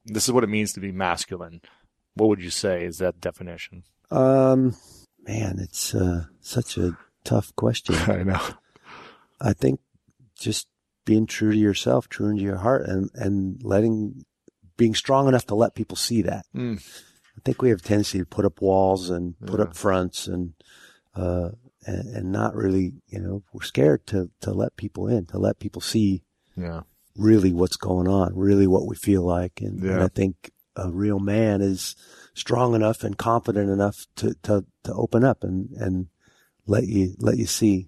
this 0.05 0.25
is 0.25 0.31
what 0.31 0.43
it 0.43 0.47
means 0.47 0.73
to 0.73 0.79
be 0.79 0.91
masculine, 0.91 1.61
what 2.13 2.29
would 2.29 2.41
you 2.41 2.49
say 2.49 2.85
is 2.85 2.99
that 2.99 3.19
definition? 3.19 3.83
Um, 4.11 4.75
man, 5.27 5.57
it's 5.59 5.93
uh, 5.93 6.25
such 6.41 6.77
a 6.77 6.97
tough 7.25 7.55
question. 7.55 7.95
I 8.11 8.23
know. 8.23 8.41
I 9.41 9.53
think 9.53 9.79
just 10.39 10.67
being 11.05 11.25
true 11.27 11.51
to 11.51 11.57
yourself, 11.57 12.07
true 12.09 12.35
to 12.35 12.41
your 12.41 12.57
heart, 12.57 12.87
and 12.87 13.09
and 13.15 13.61
letting 13.63 14.25
being 14.77 14.95
strong 14.95 15.27
enough 15.27 15.45
to 15.47 15.55
let 15.55 15.75
people 15.75 15.97
see 15.97 16.21
that. 16.23 16.45
Mm. 16.55 16.77
I 17.37 17.41
think 17.43 17.61
we 17.61 17.69
have 17.69 17.79
a 17.79 17.83
tendency 17.83 18.19
to 18.19 18.25
put 18.25 18.45
up 18.45 18.61
walls 18.61 19.09
and 19.09 19.35
put 19.45 19.59
Yeah. 19.59 19.65
up 19.65 19.75
fronts 19.75 20.27
and 20.27 20.53
uh 21.15 21.49
and, 21.87 22.15
and 22.15 22.31
not 22.31 22.55
really, 22.55 22.93
you 23.07 23.19
know, 23.19 23.43
we're 23.53 23.61
scared 23.63 24.07
to 24.07 24.31
to 24.41 24.51
let 24.51 24.75
people 24.77 25.07
in, 25.07 25.25
to 25.27 25.37
let 25.37 25.59
people 25.59 25.81
see 25.81 26.23
Yeah. 26.57 26.81
really 27.15 27.53
what's 27.53 27.77
going 27.77 28.07
on, 28.07 28.33
really 28.35 28.67
what 28.67 28.87
we 28.87 28.95
feel 28.95 29.23
like, 29.23 29.61
and, 29.61 29.83
and 29.83 30.03
I 30.03 30.07
think 30.07 30.51
a 30.77 30.89
real 30.91 31.19
man 31.19 31.61
is 31.61 31.95
strong 32.33 32.73
enough 32.75 33.03
and 33.03 33.17
confident 33.17 33.69
enough 33.69 34.07
to 34.17 34.33
to 34.43 34.65
to 34.83 34.93
open 34.93 35.23
up 35.23 35.43
and 35.43 35.69
and 35.77 36.07
let 36.67 36.85
you 36.87 37.15
let 37.19 37.37
you 37.37 37.45
see. 37.45 37.87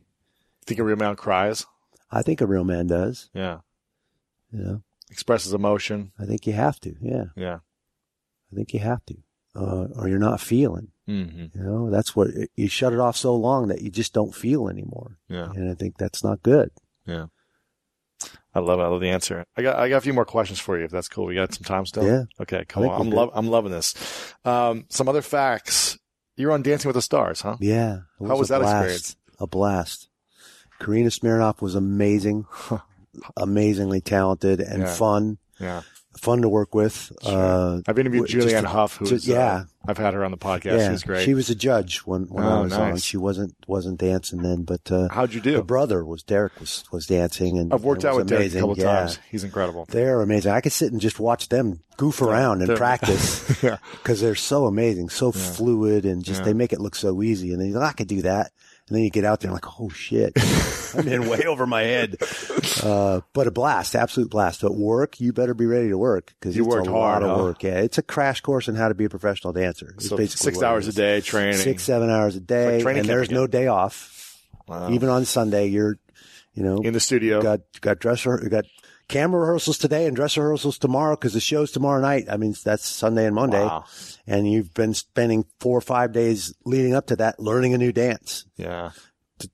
Think 0.66 0.80
a 0.80 0.84
real 0.84 0.96
man 0.98 1.16
cries? 1.16 1.66
I 2.12 2.22
think 2.22 2.42
a 2.42 2.46
real 2.48 2.64
man 2.64 2.88
does. 2.88 3.30
Yeah. 3.34 3.60
You 4.52 4.60
know, 4.64 4.82
Expresses 5.10 5.54
emotion. 5.54 6.12
I 6.20 6.26
think 6.26 6.46
you 6.48 6.54
have 6.54 6.80
to. 6.82 6.96
Yeah, 7.02 7.26
Yeah. 7.36 7.60
I 8.52 8.56
think 8.56 8.74
you 8.74 8.80
have 8.80 9.06
to, 9.08 9.16
uh, 9.56 9.88
or 9.96 10.08
you're 10.08 10.20
not 10.20 10.40
feeling. 10.42 10.90
Mm-hmm. 11.08 11.58
You 11.58 11.64
know, 11.64 11.90
that's 11.90 12.16
what 12.16 12.30
you 12.56 12.68
shut 12.70 12.94
it 12.94 13.00
off 13.00 13.16
so 13.18 13.36
long 13.36 13.68
that 13.70 13.82
you 13.82 13.90
just 13.90 14.14
don't 14.14 14.34
feel 14.36 14.68
anymore, 14.70 15.18
Yeah. 15.30 15.50
and 15.52 15.70
I 15.70 15.74
think 15.74 15.98
that's 15.98 16.24
not 16.24 16.44
good. 16.44 16.72
Yeah. 17.06 17.28
I 18.56 18.60
love 18.60 18.80
it. 18.80 18.84
I 18.84 18.88
love 18.88 19.02
the 19.02 19.10
answer. 19.10 19.46
I 19.56 19.62
got 19.62 19.78
I 19.78 19.88
got 19.90 19.98
a 19.98 20.02
few 20.02 20.14
more 20.14 20.26
questions 20.26 20.60
for 20.60 20.78
you 20.78 20.86
if 20.86 20.92
that's 20.92 21.08
cool. 21.08 21.26
We 21.26 21.36
got 21.36 21.54
some 21.54 21.64
time 21.64 21.86
still. 21.86 22.06
Yeah. 22.06 22.24
Okay. 22.42 22.66
Cool. 22.68 22.90
I'm 22.90 23.10
love 23.12 23.30
I'm 23.34 23.48
loving 23.48 23.72
this. 23.72 23.94
Um, 24.44 24.86
some 24.90 25.08
other 25.08 25.22
facts. 25.22 25.98
You're 26.38 26.52
on 26.54 26.62
Dancing 26.62 26.88
with 26.88 26.96
the 26.96 27.02
Stars, 27.02 27.42
huh? 27.42 27.58
Yeah. 27.60 28.02
it 28.22 28.28
How 28.28 28.38
was 28.38 28.48
that 28.50 28.60
blast. 28.62 28.76
experience? 28.76 29.16
A 29.40 29.48
blast. 29.48 30.08
Karina 30.80 31.10
Smirnoff 31.10 31.62
was 31.62 31.76
amazing, 31.76 32.46
amazingly 33.38 34.00
talented 34.02 34.60
and 34.62 34.84
Yeah. 34.84 34.94
fun, 34.94 35.38
Yeah. 35.60 35.82
Fun 36.18 36.42
to 36.42 36.50
work 36.50 36.76
with. 36.76 37.12
Uh, 37.24 37.80
I've 37.88 37.98
interviewed 38.00 38.28
Julianne 38.28 38.64
a- 38.64 38.68
Hough, 38.70 38.98
who's 38.98 39.10
just- 39.10 39.28
yeah. 39.28 39.38
uh, 39.56 39.64
I've 39.90 39.98
had 39.98 40.14
her 40.14 40.26
on 40.26 40.32
the 40.32 40.38
podcast. 40.38 40.80
yeah, 40.80 40.92
She's 40.92 41.04
great. 41.04 41.24
She 41.24 41.34
was 41.34 41.50
a 41.50 41.56
judge 41.56 42.00
when, 42.00 42.24
when 42.24 42.44
I 42.44 42.60
Oh, 42.60 42.64
was 42.64 42.74
on. 42.74 42.98
She 42.98 43.16
wasn't 43.16 43.56
wasn't 43.68 44.00
dancing 44.00 44.42
then, 44.42 44.64
but 44.64 44.92
uh, 44.92 45.08
How'd 45.10 45.34
you 45.34 45.40
do? 45.40 45.54
the 45.54 45.64
brother 45.64 46.04
was 46.04 46.24
Derek 46.24 46.60
was 46.60 46.84
was 46.92 47.06
dancing, 47.08 47.58
and 47.58 47.74
I've 47.74 47.84
worked 47.86 48.04
out 48.04 48.16
with 48.18 48.28
Derek 48.28 48.54
a 48.54 48.60
couple 48.60 48.78
yeah. 48.78 48.84
times. 48.84 49.20
He's 49.32 49.44
incredible. 49.46 49.86
They're 49.90 50.22
amazing. 50.22 50.52
I 50.52 50.60
could 50.62 50.74
sit 50.74 50.92
and 50.92 51.00
just 51.00 51.20
watch 51.22 51.48
them 51.48 51.80
goof 51.96 52.22
around 52.22 52.60
and 52.62 52.70
they're- 52.70 52.78
practice 52.88 53.64
Yeah. 53.64 53.78
because 53.94 54.20
they're 54.20 54.36
so 54.36 54.66
amazing, 54.66 55.08
so 55.10 55.32
fluid, 55.32 56.06
and 56.06 56.24
just 56.24 56.42
Yeah. 56.42 56.46
they 56.48 56.54
make 56.54 56.74
it 56.74 56.82
look 56.82 56.96
so 56.96 57.24
easy. 57.24 57.54
And 57.54 57.62
then 57.74 57.82
I 57.82 57.94
could 57.94 58.08
do 58.08 58.24
that. 58.24 58.52
And 58.88 58.96
then 58.96 59.04
you 59.04 59.10
get 59.10 59.26
out 59.26 59.42
there 59.42 59.50
and 59.52 59.54
like, 59.54 59.80
oh 59.82 59.90
shit, 59.90 60.32
I'm 60.98 61.08
in 61.10 61.28
way 61.28 61.44
over 61.46 61.68
my 61.68 61.82
head. 61.82 62.16
Uh, 62.82 63.20
but 63.34 63.46
a 63.48 63.52
blast, 63.52 63.96
absolute 63.96 64.30
blast. 64.30 64.62
But 64.62 64.76
work, 64.76 65.20
you 65.20 65.34
better 65.34 65.54
be 65.54 65.66
ready 65.66 65.90
to 65.90 65.98
work 65.98 66.34
because 66.40 66.56
You 66.56 66.64
it's 66.66 66.74
worked 66.74 66.88
a 66.88 66.92
hard, 66.92 67.22
lot 67.24 67.30
of 67.30 67.38
huh? 67.38 67.44
work. 67.44 67.64
Yeah, 67.64 67.80
it's 67.80 67.98
a 67.98 68.02
crash 68.02 68.40
course 68.40 68.70
on 68.70 68.76
how 68.76 68.88
to 68.88 68.94
be 68.94 69.04
a 69.06 69.10
professional 69.10 69.52
dancer. 69.52 69.92
It's 69.96 70.08
So 70.08 70.16
basically 70.16 70.54
six 70.54 70.64
hours 70.64 70.88
a 70.88 70.94
day 70.94 71.20
training. 71.20 71.58
six, 71.58 71.84
seven 71.84 72.10
hours 72.10 72.38
a 72.38 72.40
day, 72.40 72.76
like 72.76 72.84
training 72.84 73.02
and 73.02 73.10
there's 73.10 73.28
again. 73.28 73.36
no 73.42 73.48
day 73.48 73.68
off. 73.68 74.42
Wow. 74.68 74.90
Even 74.92 75.10
on 75.10 75.26
Sunday, 75.26 75.68
you're, 75.68 75.98
you 76.54 76.64
know, 76.64 76.78
in 76.78 76.94
the 76.94 77.00
studio. 77.02 77.42
got 77.42 77.60
got 77.82 78.00
dress 78.00 78.24
got 78.26 78.66
camera 79.08 79.40
rehearsals 79.42 79.78
today 79.78 80.06
and 80.06 80.16
dress 80.16 80.38
rehearsals 80.38 80.78
tomorrow 80.78 81.16
because 81.16 81.34
the 81.34 81.40
show's 81.40 81.72
tomorrow 81.72 82.02
night. 82.02 82.26
I 82.30 82.38
mean, 82.38 82.54
that's 82.64 82.86
Sunday 82.88 83.26
and 83.26 83.36
Monday, 83.36 83.64
Wow. 83.64 83.86
and 84.26 84.52
you've 84.52 84.74
been 84.74 84.94
spending 84.94 85.46
four 85.60 85.78
or 85.78 85.82
five 85.82 86.12
days 86.12 86.54
leading 86.66 86.94
up 86.94 87.08
to 87.08 87.16
that 87.18 87.40
learning 87.40 87.74
a 87.74 87.78
new 87.78 87.92
dance 87.92 88.46
Yeah. 88.58 88.92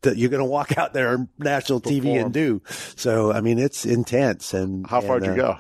that 0.01 0.17
you're 0.17 0.29
going 0.29 0.39
to 0.43 0.49
walk 0.49 0.77
out 0.77 0.93
there 0.93 1.09
on 1.09 1.29
national 1.37 1.81
TV 1.81 2.01
Perform. 2.01 2.17
and 2.25 2.33
do. 2.33 2.61
So, 2.95 3.31
I 3.31 3.41
mean, 3.41 3.59
it's 3.59 3.85
intense. 3.85 4.53
And 4.53 4.87
How 4.87 5.01
far 5.01 5.17
and, 5.17 5.25
did 5.25 5.35
you 5.37 5.43
uh, 5.43 5.53
go? 5.55 5.59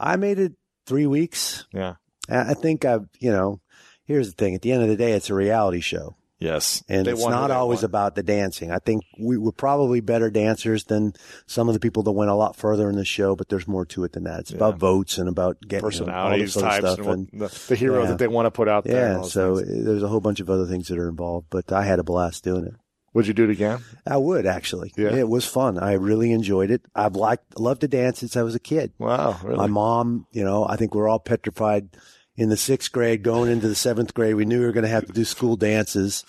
I 0.00 0.16
made 0.16 0.38
it 0.38 0.52
three 0.86 1.06
weeks. 1.06 1.66
Yeah. 1.72 1.94
I 2.30 2.50
I 2.50 2.54
think 2.54 2.84
I've, 2.84 3.06
you 3.20 3.30
know, 3.32 3.60
here's 4.04 4.28
the 4.28 4.34
thing. 4.36 4.54
At 4.54 4.62
the 4.62 4.72
end 4.72 4.82
of 4.82 4.88
the 4.88 4.96
day, 4.96 5.12
it's 5.12 5.28
a 5.30 5.34
reality 5.34 5.80
show. 5.80 6.16
Yes. 6.44 6.84
And 6.88 7.08
it's 7.08 7.24
not 7.24 7.50
always 7.50 7.78
won. 7.78 7.86
about 7.86 8.14
the 8.14 8.22
dancing. 8.22 8.70
I 8.70 8.78
think 8.78 9.02
we 9.18 9.38
were 9.38 9.52
probably 9.52 10.00
better 10.00 10.30
dancers 10.30 10.84
than 10.84 11.14
some 11.46 11.68
of 11.68 11.74
the 11.74 11.80
people 11.80 12.02
that 12.02 12.12
went 12.12 12.30
a 12.30 12.34
lot 12.34 12.54
further 12.54 12.90
in 12.90 12.96
the 12.96 13.04
show, 13.04 13.34
but 13.34 13.48
there's 13.48 13.66
more 13.66 13.86
to 13.86 14.04
it 14.04 14.12
than 14.12 14.24
that. 14.24 14.40
It's 14.40 14.50
about 14.50 14.78
votes 14.78 15.18
and 15.18 15.28
about 15.28 15.60
getting 15.60 15.76
you 15.76 15.78
know, 15.80 15.84
all 15.84 15.90
personalities, 15.90 16.54
types, 16.54 16.76
stuff. 16.78 16.98
and, 16.98 17.28
And, 17.32 17.40
the, 17.40 17.64
the 17.68 17.76
heroes 17.76 18.04
yeah. 18.04 18.10
that 18.10 18.18
they 18.18 18.28
want 18.28 18.46
to 18.46 18.50
put 18.50 18.68
out 18.68 18.84
there. 18.84 19.14
yeah, 19.14 19.22
so 19.22 19.56
things. 19.56 19.84
there's 19.84 20.02
a 20.02 20.08
whole 20.08 20.20
bunch 20.20 20.40
of 20.40 20.50
other 20.50 20.66
things 20.66 20.88
that 20.88 20.98
are 20.98 21.08
involved, 21.08 21.46
but 21.50 21.72
I 21.72 21.84
had 21.84 21.98
a 21.98 22.04
blast 22.04 22.44
doing 22.44 22.66
it. 22.66 22.74
would 23.14 23.26
you 23.26 23.32
do 23.32 23.44
it 23.44 23.50
again? 23.50 23.82
I 24.06 24.16
would 24.18 24.44
actually. 24.44 24.92
Yeah. 24.96 25.14
It 25.14 25.28
was 25.28 25.46
fun. 25.46 25.78
I 25.78 25.92
really 25.94 26.32
enjoyed 26.32 26.70
it. 26.70 26.82
I've 26.94 27.16
liked, 27.16 27.58
loved 27.58 27.80
to 27.82 27.88
dance 27.88 28.18
since 28.18 28.36
I 28.36 28.42
was 28.42 28.54
a 28.54 28.60
kid. 28.60 28.92
Wow, 28.98 29.38
really? 29.42 29.56
My 29.56 29.66
mom, 29.68 30.26
you 30.32 30.44
know, 30.44 30.66
I 30.68 30.76
think 30.76 30.94
we're 30.94 31.08
all 31.08 31.20
petrified 31.20 31.88
in 32.36 32.48
the 32.48 32.56
sixth 32.56 32.90
grade 32.92 33.22
going 33.22 33.50
into 33.50 33.68
the 33.68 33.74
seventh 33.74 34.14
grade. 34.14 34.34
We 34.34 34.44
knew 34.44 34.60
we 34.60 34.66
were 34.66 34.72
going 34.72 34.84
to 34.84 34.90
have 34.90 35.06
to 35.06 35.12
do 35.12 35.24
school 35.24 35.56
dances 35.56 36.24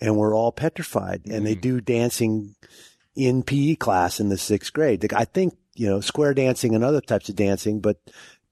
and 0.00 0.16
we're 0.16 0.34
all 0.34 0.52
petrified 0.52 1.22
and 1.26 1.42
Mm. 1.42 1.44
they 1.44 1.54
do 1.54 1.80
dancing 1.80 2.54
in 3.14 3.42
PE 3.42 3.76
class 3.76 4.20
in 4.20 4.28
the 4.28 4.38
sixth 4.38 4.72
grade. 4.72 5.12
I 5.12 5.24
think, 5.24 5.54
you 5.74 5.86
know, 5.88 6.00
square 6.00 6.34
dancing 6.34 6.74
and 6.74 6.82
other 6.82 7.00
types 7.00 7.28
of 7.28 7.36
dancing, 7.36 7.80
but 7.80 7.98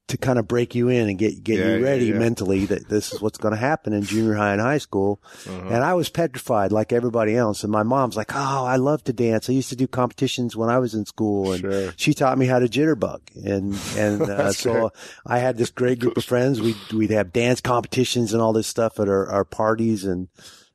to 0.08 0.16
kind 0.18 0.38
of 0.38 0.46
break 0.48 0.74
you 0.74 0.88
in 0.88 1.08
and 1.08 1.16
get, 1.18 1.42
get 1.42 1.58
Yeah, 1.58 1.76
you 1.76 1.84
ready 1.84 2.04
yeah. 2.06 2.18
mentally 2.18 2.66
that 2.66 2.88
this 2.88 3.12
is 3.14 3.22
what's 3.22 3.38
going 3.38 3.54
to 3.54 3.58
happen 3.60 3.92
in 3.92 4.02
junior 4.02 4.34
high 4.34 4.52
and 4.52 4.60
high 4.60 4.78
school. 4.78 5.22
Uh-huh. 5.48 5.68
And 5.68 5.76
I 5.84 5.94
was 5.94 6.08
petrified 6.10 6.70
like 6.72 6.92
everybody 6.92 7.34
else. 7.36 7.62
And 7.62 7.72
my 7.72 7.82
mom's 7.82 8.16
like, 8.16 8.32
Oh, 8.34 8.64
I 8.66 8.76
love 8.76 9.04
to 9.04 9.12
dance. 9.12 9.48
I 9.48 9.52
used 9.54 9.70
to 9.70 9.76
do 9.76 9.86
competitions 9.86 10.54
when 10.56 10.68
I 10.68 10.78
was 10.80 10.94
in 10.94 11.06
school 11.06 11.52
and 11.52 11.60
Sure. 11.60 11.92
she 11.96 12.12
taught 12.14 12.36
me 12.36 12.46
how 12.46 12.58
to 12.58 12.66
jitterbug. 12.66 13.20
And, 13.46 13.78
and, 13.96 14.22
uh, 14.30 14.52
so 14.52 14.72
great. 14.72 14.90
I 15.24 15.38
had 15.38 15.56
this 15.56 15.70
great 15.70 16.00
group 16.00 16.16
of 16.16 16.24
friends. 16.24 16.60
We'd, 16.60 16.76
we'd 16.92 17.10
have 17.10 17.32
dance 17.32 17.60
competitions 17.60 18.32
and 18.34 18.42
all 18.42 18.52
this 18.52 18.66
stuff 18.66 18.98
at 19.00 19.08
our, 19.08 19.28
our 19.28 19.44
parties. 19.44 20.04
And, 20.04 20.28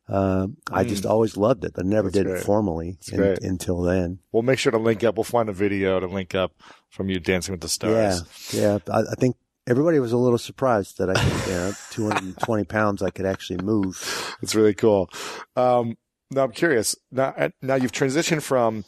um, 0.10 0.56
I 0.72 0.86
just 0.86 1.06
always 1.06 1.36
loved 1.36 1.66
it. 1.66 1.74
I 1.78 1.82
never 1.84 2.10
Mm. 2.10 2.14
That's 2.14 2.24
did 2.24 2.28
great. 2.28 2.40
it 2.42 2.46
formally 2.46 2.98
in- 3.12 3.38
until 3.44 3.82
then. 3.82 4.20
We'll 4.32 4.42
make 4.44 4.58
sure 4.58 4.72
to 4.72 4.78
link 4.78 5.04
up. 5.04 5.18
We'll 5.18 5.26
find 5.26 5.50
a 5.50 5.54
video 5.54 6.00
to 6.00 6.08
link 6.08 6.34
up 6.34 6.54
from 6.90 7.10
you 7.10 7.20
dancing 7.20 7.54
with 7.54 7.62
the 7.62 7.70
stars. 7.70 8.24
Yeah. 8.54 8.80
Yeah. 8.88 8.94
I, 8.94 9.00
I 9.12 9.16
think 9.16 9.36
everybody 9.68 10.00
was 10.00 10.12
a 10.12 10.18
little 10.18 10.38
surprised 10.38 10.98
that 10.98 11.10
I 11.10 11.14
could, 11.14 11.48
you 11.48 11.54
know, 11.54 11.72
220 11.92 12.64
pounds, 12.66 13.02
I 13.04 13.10
could 13.10 13.26
actually 13.26 13.64
move. 13.64 14.36
It's 14.42 14.56
really 14.56 14.74
cool. 14.74 15.10
Um, 15.56 15.98
now 16.32 16.44
I'm 16.44 16.52
curious. 16.52 16.96
Now, 17.12 17.34
uh, 17.38 17.50
now 17.62 17.76
you've 17.76 17.92
transitioned 17.92 18.42
from 18.42 18.84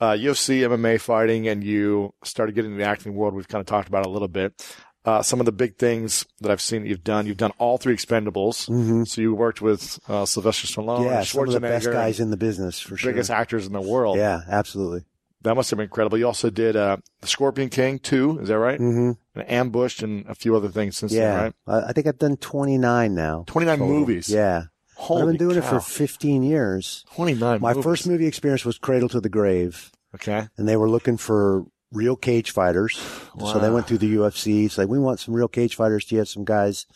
uh, 0.00 0.12
UFC, 0.12 0.60
MMA 0.60 1.00
fighting, 1.00 1.48
and 1.48 1.62
you 1.62 2.12
started 2.24 2.54
getting 2.54 2.72
into 2.72 2.82
the 2.84 2.88
acting 2.90 3.14
world. 3.14 3.34
We've 3.34 3.48
kind 3.48 3.60
of 3.60 3.66
talked 3.66 3.88
about 3.88 4.04
it 4.04 4.08
a 4.08 4.10
little 4.10 4.28
bit. 4.28 4.66
Uh, 5.04 5.20
some 5.20 5.40
of 5.40 5.46
the 5.46 5.52
big 5.52 5.76
things 5.78 6.24
that 6.40 6.52
I've 6.52 6.60
seen 6.60 6.82
that 6.82 6.88
you've 6.88 7.02
done. 7.02 7.26
You've 7.26 7.36
done 7.36 7.50
all 7.58 7.76
three 7.76 7.96
Expendables. 7.96 8.68
Mhm. 8.68 9.06
So 9.08 9.20
you 9.20 9.34
worked 9.34 9.60
with 9.60 9.98
uh, 10.08 10.24
Sylvester 10.26 10.68
Stallone, 10.68 11.06
yeah. 11.06 11.18
and 11.18 11.26
Some 11.26 11.48
of 11.48 11.52
the 11.52 11.60
best 11.60 11.86
guys 11.90 12.20
in 12.20 12.30
the 12.30 12.36
business 12.36 12.78
for 12.78 12.96
sure. 12.96 13.10
biggest 13.10 13.28
actors 13.30 13.66
in 13.66 13.72
the 13.72 13.80
world. 13.80 14.16
Yeah, 14.16 14.42
absolutely. 14.48 15.04
That 15.42 15.54
must 15.56 15.70
have 15.70 15.76
been 15.78 15.84
incredible. 15.84 16.18
You 16.18 16.26
also 16.26 16.50
did 16.50 16.76
uh, 16.76 16.96
the 17.20 17.26
Scorpion 17.26 17.68
King 17.68 17.98
2. 17.98 18.40
Is 18.42 18.48
that 18.48 18.58
right? 18.58 18.78
Mm-hmm. 18.78 19.12
And 19.40 19.50
Ambushed 19.50 20.02
and 20.02 20.24
a 20.28 20.34
few 20.34 20.54
other 20.56 20.68
things 20.68 20.96
since 20.96 21.12
Yeah. 21.12 21.34
then, 21.34 21.42
right? 21.42 21.54
I, 21.84 21.88
I 21.88 21.92
think 21.92 22.06
I've 22.06 22.18
done 22.18 22.36
29 22.36 23.14
now. 23.14 23.44
29 23.46 23.78
total. 23.78 23.92
movies. 23.94 24.28
Yeah. 24.28 24.64
Holy 24.94 25.22
I've 25.22 25.28
been 25.28 25.36
doing 25.38 25.60
cow. 25.60 25.66
it 25.66 25.70
for 25.70 25.80
15 25.80 26.42
years. 26.42 27.04
29 27.14 27.60
My 27.60 27.70
movies. 27.70 27.84
first 27.84 28.06
movie 28.06 28.26
experience 28.26 28.64
was 28.64 28.78
Cradle 28.78 29.08
to 29.08 29.20
the 29.20 29.28
Grave, 29.28 29.90
Okay. 30.14 30.46
and 30.56 30.68
they 30.68 30.76
were 30.76 30.88
looking 30.88 31.16
for 31.16 31.64
real 31.90 32.14
cage 32.14 32.52
fighters. 32.52 32.96
So 33.40 33.58
they 33.58 33.68
went 33.70 33.86
through 33.86 33.98
the 33.98 34.14
UFC. 34.16 34.66
It's 34.66 34.78
like, 34.78 34.88
we 34.88 34.98
want 34.98 35.18
some 35.20 35.34
real 35.34 35.48
cage 35.48 35.74
fighters. 35.74 36.04
Do 36.04 36.14
you 36.14 36.20
have 36.20 36.28
some 36.28 36.44
guys? 36.44 36.86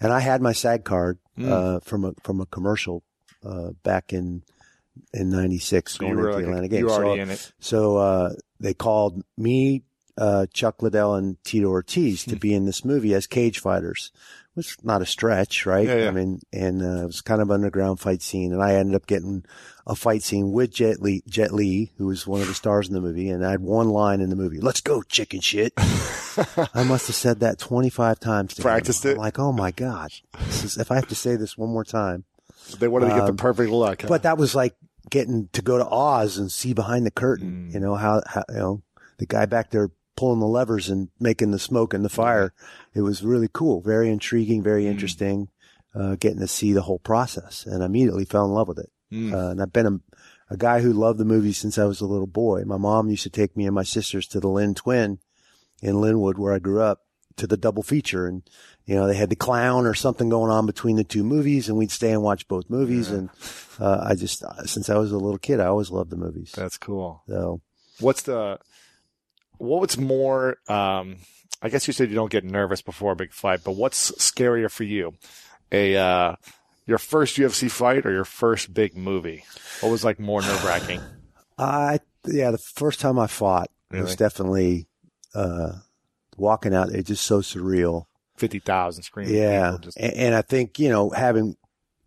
And 0.00 0.12
I 0.12 0.20
had 0.20 0.40
my 0.40 0.52
SAG 0.52 0.84
card, 0.84 1.18
Hmm. 1.36 1.52
uh, 1.52 1.80
from 1.80 2.04
a, 2.04 2.12
from 2.22 2.40
a 2.40 2.46
commercial, 2.46 3.02
uh, 3.44 3.70
back 3.82 4.12
in, 4.12 4.42
in 5.12 5.30
96 5.30 5.92
So 5.94 5.98
going 6.00 6.10
into 6.12 6.22
were 6.22 6.32
the 6.32 6.38
Atlanta 6.40 6.64
a, 6.64 6.68
game. 6.68 6.78
you 6.80 6.84
were 6.86 6.90
So- 6.92 7.02
already 7.04 7.20
in 7.22 7.30
it. 7.30 7.52
so 7.60 7.96
uh, 7.98 8.30
they 8.58 8.74
called 8.74 9.22
me, 9.38 9.82
uh, 10.18 10.46
Chuck 10.52 10.82
Liddell, 10.82 11.14
and 11.14 11.42
Tito 11.44 11.68
Ortiz 11.68 12.24
Hmm. 12.24 12.30
to 12.32 12.36
be 12.36 12.54
in 12.54 12.66
this 12.66 12.84
movie 12.84 13.14
as 13.14 13.26
cage 13.26 13.58
fighters. 13.58 14.12
It 14.50 14.56
was 14.56 14.76
not 14.82 15.00
a 15.00 15.06
stretch, 15.06 15.64
right? 15.64 15.86
Yeah, 15.86 15.94
yeah. 15.96 16.08
I 16.08 16.10
mean, 16.10 16.40
and 16.52 16.82
uh, 16.82 17.02
it 17.02 17.06
was 17.06 17.20
kind 17.20 17.40
of 17.40 17.50
underground 17.52 18.00
fight 18.00 18.20
scene, 18.20 18.52
and 18.52 18.60
I 18.62 18.74
ended 18.74 18.96
up 18.96 19.06
getting 19.06 19.44
a 19.86 19.94
fight 19.94 20.22
scene 20.24 20.50
with 20.52 20.72
Jet 20.74 21.00
Li, 21.00 21.22
Jet 21.28 21.52
Li, 21.54 21.92
who 21.96 22.06
was 22.06 22.26
one 22.26 22.40
of 22.40 22.48
the 22.48 22.54
stars 22.54 22.88
in 22.88 22.94
the 22.94 23.00
movie, 23.00 23.30
and 23.30 23.46
I 23.46 23.52
had 23.52 23.60
one 23.60 23.88
line 23.90 24.20
in 24.20 24.28
the 24.28 24.34
movie: 24.36 24.58
"Let's 24.60 24.80
go, 24.80 25.02
chicken 25.02 25.40
shit." 25.40 25.72
I 26.74 26.82
must 26.84 27.06
have 27.06 27.16
said 27.16 27.40
that 27.40 27.58
twenty 27.58 27.90
five 27.90 28.18
times. 28.20 28.54
To 28.54 28.60
him. 28.60 28.62
Practiced 28.64 29.04
I'm 29.04 29.12
it? 29.12 29.18
like, 29.18 29.38
oh 29.38 29.52
my 29.52 29.70
god! 29.70 30.10
This 30.46 30.64
is, 30.64 30.76
if 30.78 30.90
I 30.90 30.96
have 30.96 31.08
to 31.08 31.14
say 31.14 31.36
this 31.36 31.56
one 31.56 31.70
more 31.70 31.84
time, 31.84 32.24
They 32.78 32.88
wanted 32.88 33.06
to 33.10 33.14
get 33.14 33.24
the 33.26 33.30
Um, 33.30 33.36
perfect 33.36 33.70
look. 33.70 34.02
huh? 34.02 34.08
but 34.08 34.24
that 34.24 34.36
was 34.36 34.54
like 34.54 34.74
getting 35.10 35.48
to 35.52 35.62
go 35.62 35.78
to 35.78 35.86
Oz 35.88 36.38
and 36.38 36.50
see 36.50 36.72
behind 36.72 37.04
the 37.04 37.10
curtain. 37.10 37.68
Mm. 37.70 37.74
You 37.74 37.80
know 37.80 37.94
how, 37.96 38.22
how 38.26 38.44
you 38.48 38.56
know 38.56 38.82
the 39.18 39.26
guy 39.26 39.46
back 39.46 39.70
there 39.70 39.90
pulling 40.16 40.40
the 40.40 40.46
levers 40.46 40.88
and 40.88 41.08
making 41.18 41.50
the 41.50 41.58
smoke 41.58 41.92
and 41.94 42.04
the 42.04 42.08
fire. 42.08 42.52
It 42.94 43.02
was 43.02 43.22
really 43.22 43.48
cool, 43.52 43.80
very 43.80 44.10
intriguing, 44.10 44.62
very 44.62 44.84
Mm. 44.84 44.90
interesting. 44.90 45.48
Uh, 45.92 46.14
getting 46.14 46.38
to 46.38 46.46
see 46.46 46.72
the 46.72 46.82
whole 46.82 47.00
process, 47.00 47.66
and 47.66 47.82
I 47.82 47.86
immediately 47.86 48.24
fell 48.24 48.44
in 48.44 48.52
love 48.52 48.68
with 48.68 48.78
it. 48.78 48.90
Mm. 49.12 49.32
Uh, 49.32 49.50
and 49.50 49.60
I've 49.60 49.72
been 49.72 49.86
a, 49.86 50.00
a 50.48 50.56
guy 50.56 50.82
who 50.82 50.92
loved 50.92 51.18
the 51.18 51.24
movie 51.24 51.52
since 51.52 51.78
I 51.78 51.84
was 51.84 52.00
a 52.00 52.06
little 52.06 52.28
boy. 52.28 52.62
My 52.64 52.76
mom 52.76 53.10
used 53.10 53.24
to 53.24 53.30
take 53.30 53.56
me 53.56 53.66
and 53.66 53.74
my 53.74 53.82
sisters 53.82 54.28
to 54.28 54.38
the 54.38 54.46
Lynn 54.48 54.74
Twin 54.74 55.18
in 55.82 55.96
Lynnwood, 55.96 56.38
where 56.38 56.52
I 56.52 56.60
grew 56.60 56.80
up, 56.80 57.00
to 57.38 57.46
the 57.48 57.56
double 57.56 57.82
feature, 57.82 58.28
and 58.28 58.42
you 58.90 58.96
know 58.96 59.06
they 59.06 59.14
had 59.14 59.30
the 59.30 59.36
clown 59.36 59.86
or 59.86 59.94
something 59.94 60.28
going 60.28 60.50
on 60.50 60.66
between 60.66 60.96
the 60.96 61.04
two 61.04 61.22
movies, 61.22 61.68
and 61.68 61.78
we'd 61.78 61.92
stay 61.92 62.10
and 62.10 62.24
watch 62.24 62.48
both 62.48 62.68
movies. 62.68 63.08
And 63.08 63.30
uh, 63.78 64.04
I 64.04 64.16
just, 64.16 64.42
since 64.64 64.90
I 64.90 64.98
was 64.98 65.12
a 65.12 65.16
little 65.16 65.38
kid, 65.38 65.60
I 65.60 65.66
always 65.66 65.92
loved 65.92 66.10
the 66.10 66.16
movies. 66.16 66.50
That's 66.56 66.76
cool. 66.76 67.22
So 67.28 67.60
What's 68.00 68.22
the 68.22 68.58
what's 69.58 69.96
more? 69.96 70.56
Um, 70.68 71.18
I 71.62 71.68
guess 71.68 71.86
you 71.86 71.92
said 71.92 72.08
you 72.08 72.16
don't 72.16 72.32
get 72.32 72.42
nervous 72.42 72.82
before 72.82 73.12
a 73.12 73.16
big 73.16 73.32
fight, 73.32 73.60
but 73.62 73.76
what's 73.76 74.10
scarier 74.12 74.68
for 74.68 74.82
you? 74.82 75.14
A 75.70 75.96
uh, 75.96 76.34
your 76.84 76.98
first 76.98 77.36
UFC 77.36 77.70
fight 77.70 78.04
or 78.04 78.10
your 78.10 78.24
first 78.24 78.74
big 78.74 78.96
movie? 78.96 79.44
What 79.82 79.90
was 79.90 80.02
like 80.04 80.18
more 80.18 80.42
nerve 80.42 80.64
wracking? 80.64 81.00
I, 81.56 82.00
yeah, 82.26 82.50
the 82.50 82.58
first 82.58 82.98
time 82.98 83.20
I 83.20 83.28
fought 83.28 83.70
Really? 83.92 84.02
was 84.02 84.16
definitely 84.16 84.88
uh, 85.32 85.74
walking 86.36 86.74
out. 86.74 86.88
It's 86.90 87.06
just 87.06 87.22
so 87.22 87.38
surreal. 87.40 88.06
Fifty 88.40 88.58
thousand 88.58 89.02
screaming. 89.04 89.34
Yeah. 89.34 89.76
just- 89.80 89.96
And, 89.98 90.12
and 90.14 90.34
I 90.34 90.42
think, 90.42 90.78
you 90.78 90.88
know, 90.88 91.10
having 91.10 91.56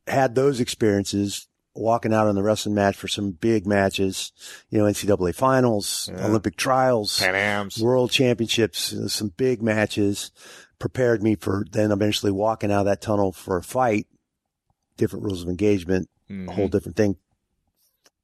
had 0.08 0.34
those 0.36 0.60
experiences, 0.60 1.48
walking 1.76 2.14
out 2.14 2.28
on 2.28 2.36
the 2.36 2.44
wrestling 2.44 2.76
match 2.76 2.96
for 2.96 3.08
some 3.08 3.32
big 3.32 3.66
matches, 3.66 4.32
you 4.70 4.78
know, 4.80 4.86
NCAA 4.86 5.34
finals, 5.34 6.10
Yeah. 6.12 6.26
Olympic 6.28 6.56
trials, 6.56 7.20
Pan 7.20 7.36
Am's. 7.36 7.80
world 7.80 8.12
championships, 8.12 8.94
some 9.14 9.30
big 9.38 9.62
matches 9.64 10.32
prepared 10.80 11.24
me 11.24 11.36
for 11.36 11.66
then 11.72 11.92
eventually 11.92 12.32
walking 12.32 12.72
out 12.72 12.82
of 12.82 12.86
that 12.86 13.02
tunnel 13.02 13.32
for 13.32 13.58
a 13.58 13.64
fight, 13.64 14.06
different 14.98 15.24
rules 15.26 15.42
of 15.42 15.50
engagement, 15.50 16.10
Mhm. 16.30 16.50
a 16.50 16.52
whole 16.54 16.68
different 16.68 16.96
thing. 16.98 17.16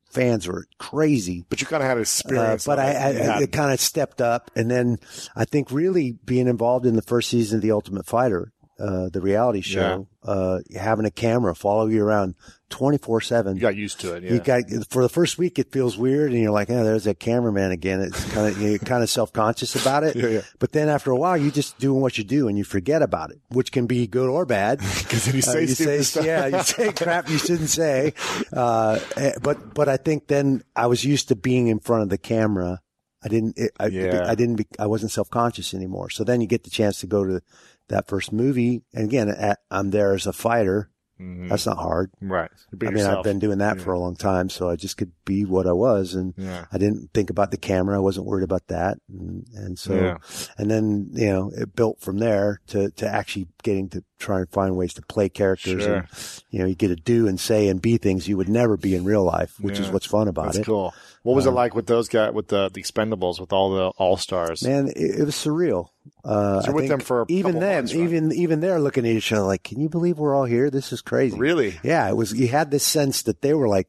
Fans 0.09 0.47
were 0.47 0.65
crazy. 0.77 1.45
But 1.49 1.61
you 1.61 1.67
kind 1.67 1.83
of 1.83 1.87
had 1.89 1.97
Uh, 1.97 2.01
experience. 2.01 2.65
but 2.65 2.79
of 2.79 2.85
I. 2.85 2.89
I, 2.89 2.91
had- 3.13 3.41
it 3.43 3.51
kind 3.51 3.71
of 3.71 3.79
stepped 3.79 4.21
up, 4.21 4.49
and 4.55 4.69
then 4.69 4.97
I 5.35 5.45
think 5.45 5.71
really 5.71 6.17
being 6.25 6.47
involved 6.47 6.85
in 6.85 6.95
the 6.95 7.01
first 7.01 7.29
season 7.29 7.57
of 7.57 7.61
The 7.61 7.71
Ultimate 7.71 8.05
Fighter, 8.05 8.51
uh, 8.79 9.09
the 9.09 9.21
reality 9.21 9.61
show, 9.61 10.07
uh, 10.29 10.59
having 10.75 11.05
a 11.05 11.11
camera 11.11 11.55
follow 11.55 11.87
you 11.87 12.03
around 12.03 12.35
twenty 12.69 12.99
four 12.99 13.19
seven. 13.19 13.55
you 13.55 13.61
got 13.61 13.75
used 13.75 13.99
to 14.01 14.13
it. 14.13 14.21
Yeah. 14.23 14.33
You 14.33 14.39
got 14.39 14.61
for 14.91 15.01
the 15.01 15.09
first 15.09 15.37
week, 15.39 15.57
it 15.57 15.71
feels 15.71 15.97
weird, 15.97 16.31
and 16.31 16.39
you're 16.41 16.51
like, 16.51 16.69
"Oh, 16.69 16.83
there's 16.83 17.05
that 17.05 17.19
cameraman 17.19 17.71
again." 17.71 17.99
It's 18.01 18.23
kind 18.33 18.47
of 18.47 18.61
you're 18.61 18.77
kind 18.77 19.01
of 19.01 19.09
self 19.09 19.33
conscious 19.33 19.75
about 19.75 20.03
it. 20.03 20.15
Yeah, 20.19 20.27
yeah. 20.27 20.41
But 20.59 20.71
then 20.73 20.87
after 20.89 21.09
a 21.11 21.15
while, 21.15 21.35
you 21.37 21.49
just 21.49 21.79
doing 21.79 22.01
what 22.01 22.17
you 22.17 22.23
do, 22.23 22.47
and 22.47 22.57
you 22.57 22.63
forget 22.63 23.01
about 23.01 23.31
it, 23.31 23.39
which 23.49 23.71
can 23.71 23.87
be 23.87 24.05
good 24.07 24.29
or 24.29 24.45
bad. 24.45 24.79
Because 25.03 25.25
then 25.25 25.35
you 25.35 25.39
Uh, 25.39 25.51
say 25.53 25.61
you 25.61 25.67
say, 25.67 26.01
stuff. 26.03 26.25
yeah, 26.25 26.45
you 26.47 26.61
say 26.63 26.91
crap 26.93 27.29
you 27.29 27.37
shouldn't 27.39 27.69
say. 27.69 28.13
Uh, 28.53 28.99
eh, 29.17 29.33
but, 29.41 29.73
but 29.73 29.87
I 29.89 29.97
think 29.97 30.27
then 30.27 30.63
I 30.75 30.87
was 30.87 31.03
used 31.05 31.27
to 31.29 31.35
being 31.35 31.67
in 31.67 31.79
front 31.79 32.03
of 32.03 32.09
the 32.09 32.17
camera. 32.17 32.81
I 33.23 33.27
didn't, 33.27 33.57
it, 33.57 33.71
I, 33.79 33.87
Yeah. 33.87 34.25
I 34.27 34.35
didn't, 34.35 34.55
be, 34.57 34.65
I 34.77 34.85
wasn't 34.87 35.11
self 35.11 35.29
conscious 35.29 35.73
anymore. 35.73 36.09
So 36.09 36.23
then 36.23 36.41
you 36.41 36.47
get 36.47 36.63
the 36.63 36.69
chance 36.69 36.99
to 37.01 37.07
go 37.07 37.23
to 37.25 37.41
that 37.89 38.07
first 38.07 38.31
movie. 38.31 38.81
And 38.93 39.05
again, 39.05 39.29
at, 39.29 39.59
I'm 39.69 39.91
there 39.91 40.13
as 40.13 40.25
a 40.27 40.33
fighter. 40.33 40.89
Mhm. 41.19 41.49
That's 41.49 41.65
not 41.65 41.75
hard. 41.77 42.11
right. 42.21 42.49
Be 42.77 42.87
I 42.87 42.91
mean, 42.91 42.99
yourself. 42.99 43.17
I've 43.17 43.23
been 43.25 43.39
doing 43.39 43.57
that 43.57 43.81
for 43.81 43.91
a 43.91 43.99
long 43.99 44.15
time, 44.15 44.49
so 44.49 44.69
I 44.69 44.77
just 44.77 44.95
could 44.95 45.11
be 45.25 45.43
what 45.43 45.67
I 45.67 45.73
was. 45.73 46.15
And 46.15 46.33
Yeah. 46.37 46.63
I 46.71 46.77
didn't 46.77 47.09
think 47.13 47.29
about 47.29 47.51
the 47.51 47.57
camera. 47.57 47.97
I 47.97 47.99
wasn't 47.99 48.25
worried 48.25 48.45
about 48.45 48.67
that. 48.67 48.99
And, 49.09 49.45
and 49.53 49.77
so, 49.77 49.95
Yeah. 49.95 50.17
and 50.57 50.71
then, 50.71 51.09
you 51.11 51.29
know, 51.29 51.51
it 51.53 51.75
built 51.75 51.99
from 51.99 52.19
there 52.19 52.61
to, 52.67 52.89
to 52.91 53.05
actually 53.05 53.49
getting 53.63 53.89
to 53.89 54.03
try 54.19 54.39
and 54.39 54.49
find 54.49 54.75
ways 54.75 54.93
to 54.95 55.01
play 55.01 55.29
characters. 55.29 55.83
Sure. 55.83 55.95
And, 55.95 56.07
you 56.49 56.59
know, 56.59 56.65
you 56.65 56.75
get 56.75 56.89
to 56.89 56.95
do 56.95 57.27
and 57.27 57.39
say 57.39 57.67
and 57.67 57.81
be 57.81 57.97
things 57.97 58.27
you 58.27 58.37
would 58.37 58.49
never 58.49 58.77
be 58.77 58.95
in 58.95 59.03
real 59.03 59.23
life, 59.23 59.59
which 59.59 59.79
is 59.79 59.89
what's 59.89 60.05
fun 60.05 60.27
about 60.27 60.45
That's 60.45 60.57
it. 60.59 60.65
cool. 60.65 60.93
What 61.23 61.35
was 61.35 61.45
it 61.45 61.49
Um, 61.49 61.55
like 61.55 61.75
with 61.75 61.87
those 61.87 62.07
guys, 62.07 62.33
with 62.33 62.47
the, 62.47 62.69
the 62.69 62.81
Expendables, 62.81 63.39
with 63.39 63.51
all 63.51 63.71
the 63.71 63.87
All 63.97 64.17
Stars? 64.17 64.63
Man, 64.63 64.87
it, 64.87 65.19
it 65.19 65.23
was 65.25 65.35
surreal. 65.35 65.89
Uh, 66.23 66.61
So 66.61 66.71
I 66.71 66.73
with 66.73 66.87
them 66.87 66.99
for 67.01 67.21
a 67.21 67.25
even 67.27 67.59
them, 67.59 67.75
months, 67.77 67.93
right? 67.93 68.03
even, 68.03 68.31
even 68.31 68.59
they're 68.61 68.79
looking 68.79 69.05
at 69.05 69.11
each 69.11 69.31
other 69.31 69.43
like, 69.43 69.63
can 69.63 69.79
you 69.79 69.89
believe 69.89 70.17
we're 70.17 70.35
all 70.35 70.45
here? 70.45 70.69
This 70.69 70.91
is 70.93 71.01
crazy. 71.01 71.37
Really? 71.37 71.77
Yeah, 71.83 72.07
it 72.09 72.15
was. 72.15 72.33
You 72.33 72.47
had 72.47 72.71
this 72.71 72.83
sense 72.83 73.21
that 73.23 73.41
they 73.41 73.53
were 73.53 73.67
like 73.67 73.87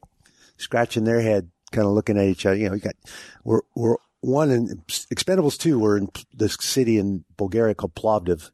scratching 0.57 1.03
their 1.05 1.21
head, 1.21 1.49
kind 1.71 1.87
of 1.87 1.93
looking 1.93 2.17
at 2.17 2.25
each 2.25 2.45
other. 2.45 2.57
You 2.57 2.69
know, 2.69 2.75
you 2.75 2.81
got 2.81 2.95
we're 3.43 3.61
we're 3.75 3.95
one 4.19 4.51
in 4.51 4.83
Expendables 4.87 5.57
two. 5.57 5.79
We're 5.79 5.97
in 5.97 6.09
this 6.33 6.55
city 6.59 6.99
in 6.99 7.23
Bulgaria 7.37 7.73
called 7.73 7.95
Plovdiv, 7.95 8.51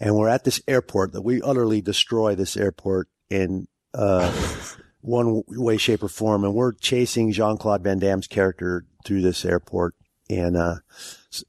and 0.00 0.14
we're 0.14 0.28
at 0.28 0.44
this 0.44 0.60
airport 0.68 1.12
that 1.12 1.22
we 1.22 1.42
utterly 1.42 1.80
destroy 1.80 2.34
this 2.34 2.56
airport 2.56 3.08
in 3.30 3.66
uh, 3.94 4.32
one 5.00 5.42
way, 5.48 5.76
shape, 5.76 6.02
or 6.02 6.08
form. 6.08 6.44
And 6.44 6.54
we're 6.54 6.72
chasing 6.72 7.32
Jean 7.32 7.56
Claude 7.56 7.82
Van 7.82 7.98
Damme's 7.98 8.26
character 8.26 8.84
through 9.04 9.22
this 9.22 9.44
airport, 9.44 9.94
and 10.30 10.56
uh, 10.56 10.76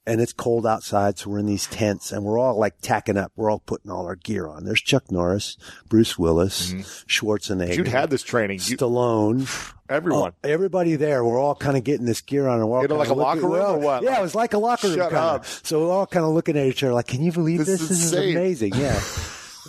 and 0.05 0.21
it's 0.21 0.33
cold 0.33 0.65
outside, 0.65 1.17
so 1.17 1.29
we're 1.29 1.39
in 1.39 1.45
these 1.45 1.67
tents, 1.67 2.11
and 2.11 2.23
we're 2.23 2.39
all 2.39 2.57
like 2.57 2.79
tacking 2.81 3.17
up. 3.17 3.31
We're 3.35 3.51
all 3.51 3.59
putting 3.59 3.91
all 3.91 4.05
our 4.05 4.15
gear 4.15 4.47
on. 4.47 4.65
There's 4.65 4.81
Chuck 4.81 5.11
Norris, 5.11 5.57
Bruce 5.87 6.17
Willis, 6.17 6.73
Schwarzenegger. 7.07 7.77
You'd 7.77 7.87
had 7.87 8.09
this 8.09 8.23
training. 8.23 8.59
Stallone. 8.59 9.73
everyone. 9.89 10.33
Oh, 10.43 10.49
everybody 10.49 10.95
there, 10.95 11.23
we're 11.25 11.39
all 11.39 11.55
kind 11.55 11.75
of 11.75 11.83
getting 11.83 12.05
this 12.05 12.21
gear 12.21 12.47
on. 12.47 12.59
And 12.59 12.69
we're 12.69 12.77
all 12.77 12.81
You 12.83 12.87
know, 12.87 12.95
like 12.95 13.09
a 13.09 13.13
locker 13.13 13.41
room 13.41 13.51
well, 13.51 13.75
or 13.75 13.79
what? 13.79 14.03
Yeah, 14.03 14.19
it 14.19 14.21
was 14.21 14.35
like 14.35 14.53
a 14.53 14.57
locker 14.57 14.87
room. 14.87 14.97
Shut 14.97 15.13
up. 15.13 15.45
So 15.45 15.81
we're 15.87 15.93
all 15.93 16.07
kind 16.07 16.25
of 16.25 16.31
looking 16.33 16.57
at 16.57 16.65
each 16.65 16.83
other 16.83 16.93
like, 16.93 17.07
can 17.07 17.23
you 17.23 17.31
believe 17.31 17.59
This 17.59 17.67
this? 17.67 17.81
is 17.81 17.89
This 17.89 18.13
is 18.13 18.13
amazing. 18.13 18.75
Yeah. 18.75 19.01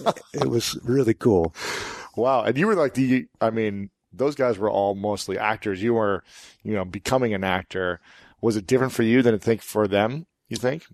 it 0.35 0.49
was 0.49 0.79
really 0.85 1.15
cool. 1.15 1.55
Wow. 2.17 2.43
And 2.43 2.57
you 2.57 2.67
were 2.67 2.75
like 2.75 2.95
the, 2.95 3.27
I 3.41 3.51
mean, 3.51 3.91
those 4.13 4.35
guys 4.35 4.59
were 4.59 4.71
all 4.71 4.95
mostly 4.95 5.39
actors. 5.39 5.83
You 5.83 5.95
were, 5.95 6.23
you 6.63 6.75
know, 6.75 6.85
becoming 6.85 7.35
an 7.35 7.45
actor. 7.45 8.01
Was 8.41 8.57
it 8.57 8.67
different 8.67 8.93
for 8.93 9.03
you 9.03 9.23
than 9.23 9.35
I 9.35 9.39
think 9.39 9.63
for 9.63 9.87
them? 9.87 10.27
You 10.49 10.57
think? 10.57 10.85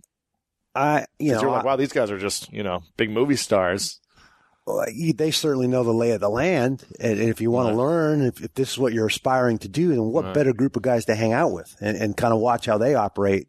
I, 0.75 1.07
you 1.19 1.33
know, 1.33 1.41
you're 1.41 1.51
like, 1.51 1.65
wow, 1.65 1.77
these 1.77 1.93
guys 1.93 2.11
are 2.11 2.19
just, 2.19 2.53
you 2.53 2.63
know, 2.63 2.83
big 2.97 3.11
movie 3.11 3.37
stars. 3.37 4.01
They 4.67 5.31
certainly 5.31 5.69
know 5.69 5.85
the 5.85 5.93
lay 5.93 6.11
of 6.11 6.21
the 6.21 6.29
land. 6.29 6.85
And, 6.99 7.21
if 7.21 7.41
you 7.41 7.51
want 7.51 7.67
Right. 7.69 7.73
to 7.73 7.79
learn, 7.79 8.23
if, 8.23 8.43
if 8.43 8.55
this 8.55 8.73
is 8.73 8.79
what 8.79 8.93
you're 8.93 9.07
aspiring 9.07 9.59
to 9.59 9.69
do, 9.69 9.89
then 9.91 10.03
what 10.05 10.25
Right. 10.25 10.35
better 10.35 10.53
group 10.53 10.77
of 10.77 10.83
guys 10.83 11.05
to 11.07 11.15
hang 11.15 11.33
out 11.33 11.53
with 11.53 11.75
and, 11.81 11.97
and 11.97 12.17
kind 12.17 12.35
of 12.35 12.41
watch 12.41 12.67
how 12.67 12.79
they 12.79 12.95
operate 12.95 13.49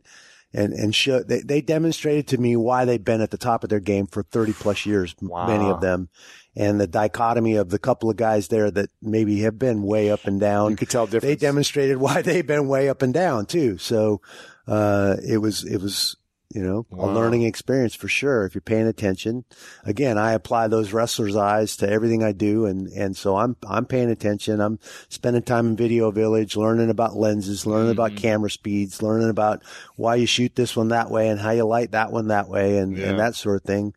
and, 0.54 0.74
and 0.74 0.94
show, 0.96 1.22
they, 1.24 1.42
they 1.42 1.62
demonstrated 1.62 2.28
to 2.28 2.38
me 2.38 2.56
why 2.56 2.86
they've 2.86 3.04
been 3.04 3.22
at 3.22 3.32
the 3.32 3.38
top 3.38 3.64
of 3.64 3.70
their 3.70 3.80
game 3.80 4.08
for 4.08 4.24
30 4.24 4.54
plus 4.54 4.86
years, 4.86 5.16
m- 5.22 5.30
many 5.48 5.70
of 5.70 5.82
them. 5.82 6.10
And 6.56 6.80
the 6.80 6.88
dichotomy 6.88 7.56
of 7.56 7.70
the 7.70 7.78
couple 7.80 8.10
of 8.10 8.16
guys 8.16 8.48
there 8.48 8.72
that 8.72 8.90
maybe 9.02 9.42
have 9.42 9.60
been 9.60 9.84
way 9.84 10.10
up 10.10 10.26
and 10.26 10.40
down. 10.40 10.72
You 10.72 10.78
could 10.78 10.90
tell 10.90 11.06
they 11.06 11.36
demonstrated 11.36 11.98
why 12.00 12.22
they've 12.22 12.46
been 12.48 12.68
way 12.68 12.90
up 12.90 13.02
and 13.02 13.14
down 13.14 13.46
too. 13.46 13.78
So, 13.78 14.22
uh, 14.68 15.18
it 15.28 15.38
was, 15.38 15.64
it 15.64 15.82
was, 15.82 16.16
you 16.54 16.62
know, 16.64 16.86
Wow. 16.90 17.10
a 17.10 17.14
learning 17.14 17.44
experience 17.44 17.94
for 17.94 18.08
sure. 18.08 18.46
If 18.46 18.56
you're 18.56 18.62
paying 18.62 18.88
attention, 18.88 19.44
again, 19.84 20.18
I 20.18 20.32
apply 20.32 20.68
those 20.70 20.94
wrestlers' 20.94 21.36
eyes 21.36 21.76
to 21.78 21.90
everything 21.90 22.24
I 22.24 22.32
do. 22.32 22.66
And, 22.66 22.88
and 22.90 23.18
so 23.18 23.36
I'm, 23.36 23.56
I'm 23.68 23.86
paying 23.86 24.10
attention. 24.10 24.62
I'm 24.62 24.80
spending 25.10 25.42
time 25.44 25.68
in 25.68 25.76
Video 25.76 26.10
Village, 26.12 26.56
learning 26.56 26.90
about 26.90 27.16
lenses, 27.18 27.66
learning 27.66 27.92
about 27.92 28.12
Mm-hmm. 28.12 28.18
camera 28.22 28.50
speeds, 28.50 29.02
learning 29.02 29.30
about 29.30 29.62
why 29.98 30.16
you 30.16 30.26
shoot 30.26 30.56
this 30.56 30.76
one 30.76 30.88
that 30.90 31.12
way 31.12 31.28
and 31.30 31.40
how 31.40 31.52
you 31.52 31.66
light 31.66 31.92
that 31.92 32.12
one 32.12 32.28
that 32.30 32.48
way 32.48 32.78
and, 32.78 32.98
Yeah. 32.98 33.10
and 33.10 33.20
that 33.20 33.36
sort 33.36 33.58
of 33.58 33.64
thing. 33.64 33.94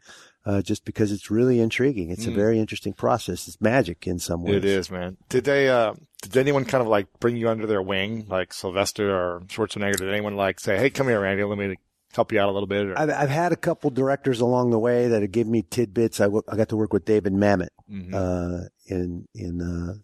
uh, 0.46 0.62
just 0.62 0.86
because 0.86 1.12
it's 1.12 1.30
really 1.30 1.60
intriguing. 1.60 2.10
It's 2.10 2.26
a 2.26 2.30
very 2.30 2.58
interesting 2.58 2.94
process. 2.94 3.46
It's 3.46 3.60
magic 3.60 4.06
in 4.06 4.18
some 4.18 4.42
ways. 4.42 4.54
It 4.56 4.64
is, 4.64 4.90
man. 4.90 5.18
Did 5.28 5.44
they? 5.44 5.68
Uh, 5.68 5.92
did 6.22 6.38
anyone 6.38 6.64
kind 6.64 6.80
of 6.80 6.88
like 6.88 7.08
bring 7.20 7.36
you 7.36 7.50
under 7.50 7.66
their 7.66 7.82
wing, 7.82 8.24
like 8.26 8.54
Sylvester 8.54 9.14
or 9.14 9.40
Schwarzenegger? 9.48 9.98
Did 9.98 10.08
anyone 10.08 10.36
like 10.36 10.58
say, 10.58 10.78
"Hey, 10.78 10.88
come 10.88 11.08
here, 11.08 11.20
Randy, 11.20 11.44
let 11.44 11.58
me 11.58 11.76
help 12.14 12.32
you 12.32 12.40
out 12.40 12.48
a 12.48 12.52
little 12.52 12.66
bit"? 12.66 12.86
Or, 12.86 12.98
I've, 12.98 13.10
I've 13.10 13.30
had 13.30 13.52
a 13.52 13.56
couple 13.56 13.90
directors 13.90 14.40
along 14.40 14.70
the 14.70 14.78
way 14.78 15.08
that 15.08 15.22
have 15.22 15.32
given 15.32 15.52
me 15.52 15.62
tidbits. 15.62 16.20
I, 16.20 16.24
w- 16.24 16.42
I 16.48 16.56
got 16.56 16.68
to 16.70 16.76
work 16.76 16.92
with 16.92 17.04
David 17.04 17.32
Mamet 17.32 17.68
Mhm. 17.90 18.14
uh, 18.14 18.68
in 18.86 19.26
in 19.34 19.60
uh, 19.60 19.94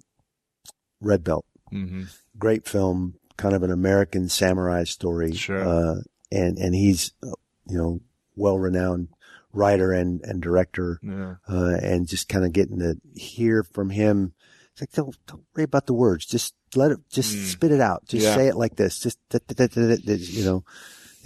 Red 1.01 1.25
Belt. 1.25 1.45
Mhm. 1.73 2.07
Great 2.39 2.69
film, 2.69 3.15
kind 3.37 3.55
of 3.55 3.63
an 3.63 3.71
American 3.71 4.29
samurai 4.29 4.85
story. 4.85 5.33
Sure. 5.35 5.67
Uh, 5.67 6.01
and 6.31 6.59
and 6.59 6.75
he's 6.75 7.13
uh, 7.23 7.33
you 7.69 7.77
know 7.79 8.01
well 8.35 8.59
renowned 8.59 9.09
writer 9.53 9.93
and 9.93 10.21
and 10.23 10.43
director. 10.43 11.01
Yeah. 11.03 11.37
uh, 11.49 11.77
and 11.83 12.07
just 12.07 12.29
kind 12.29 12.45
of 12.45 12.53
getting 12.53 12.79
to 12.81 12.97
hear 13.15 13.63
from 13.63 13.91
him. 13.91 14.33
It's 14.73 14.83
like, 14.83 14.93
don't, 14.93 15.17
don't 15.27 15.43
worry 15.57 15.65
about 15.65 15.87
the 15.87 15.95
words. 15.95 16.27
Just 16.27 16.55
let 16.75 16.91
it, 16.91 16.99
just 17.09 17.35
Mm. 17.35 17.45
spit 17.47 17.73
it 17.73 17.81
out. 17.81 18.05
Just 18.07 18.25
Yeah. 18.27 18.35
say 18.35 18.49
it 18.49 18.57
like 18.57 18.77
this. 18.77 18.99
Just, 18.99 19.19
you 19.33 20.45
know, 20.45 20.65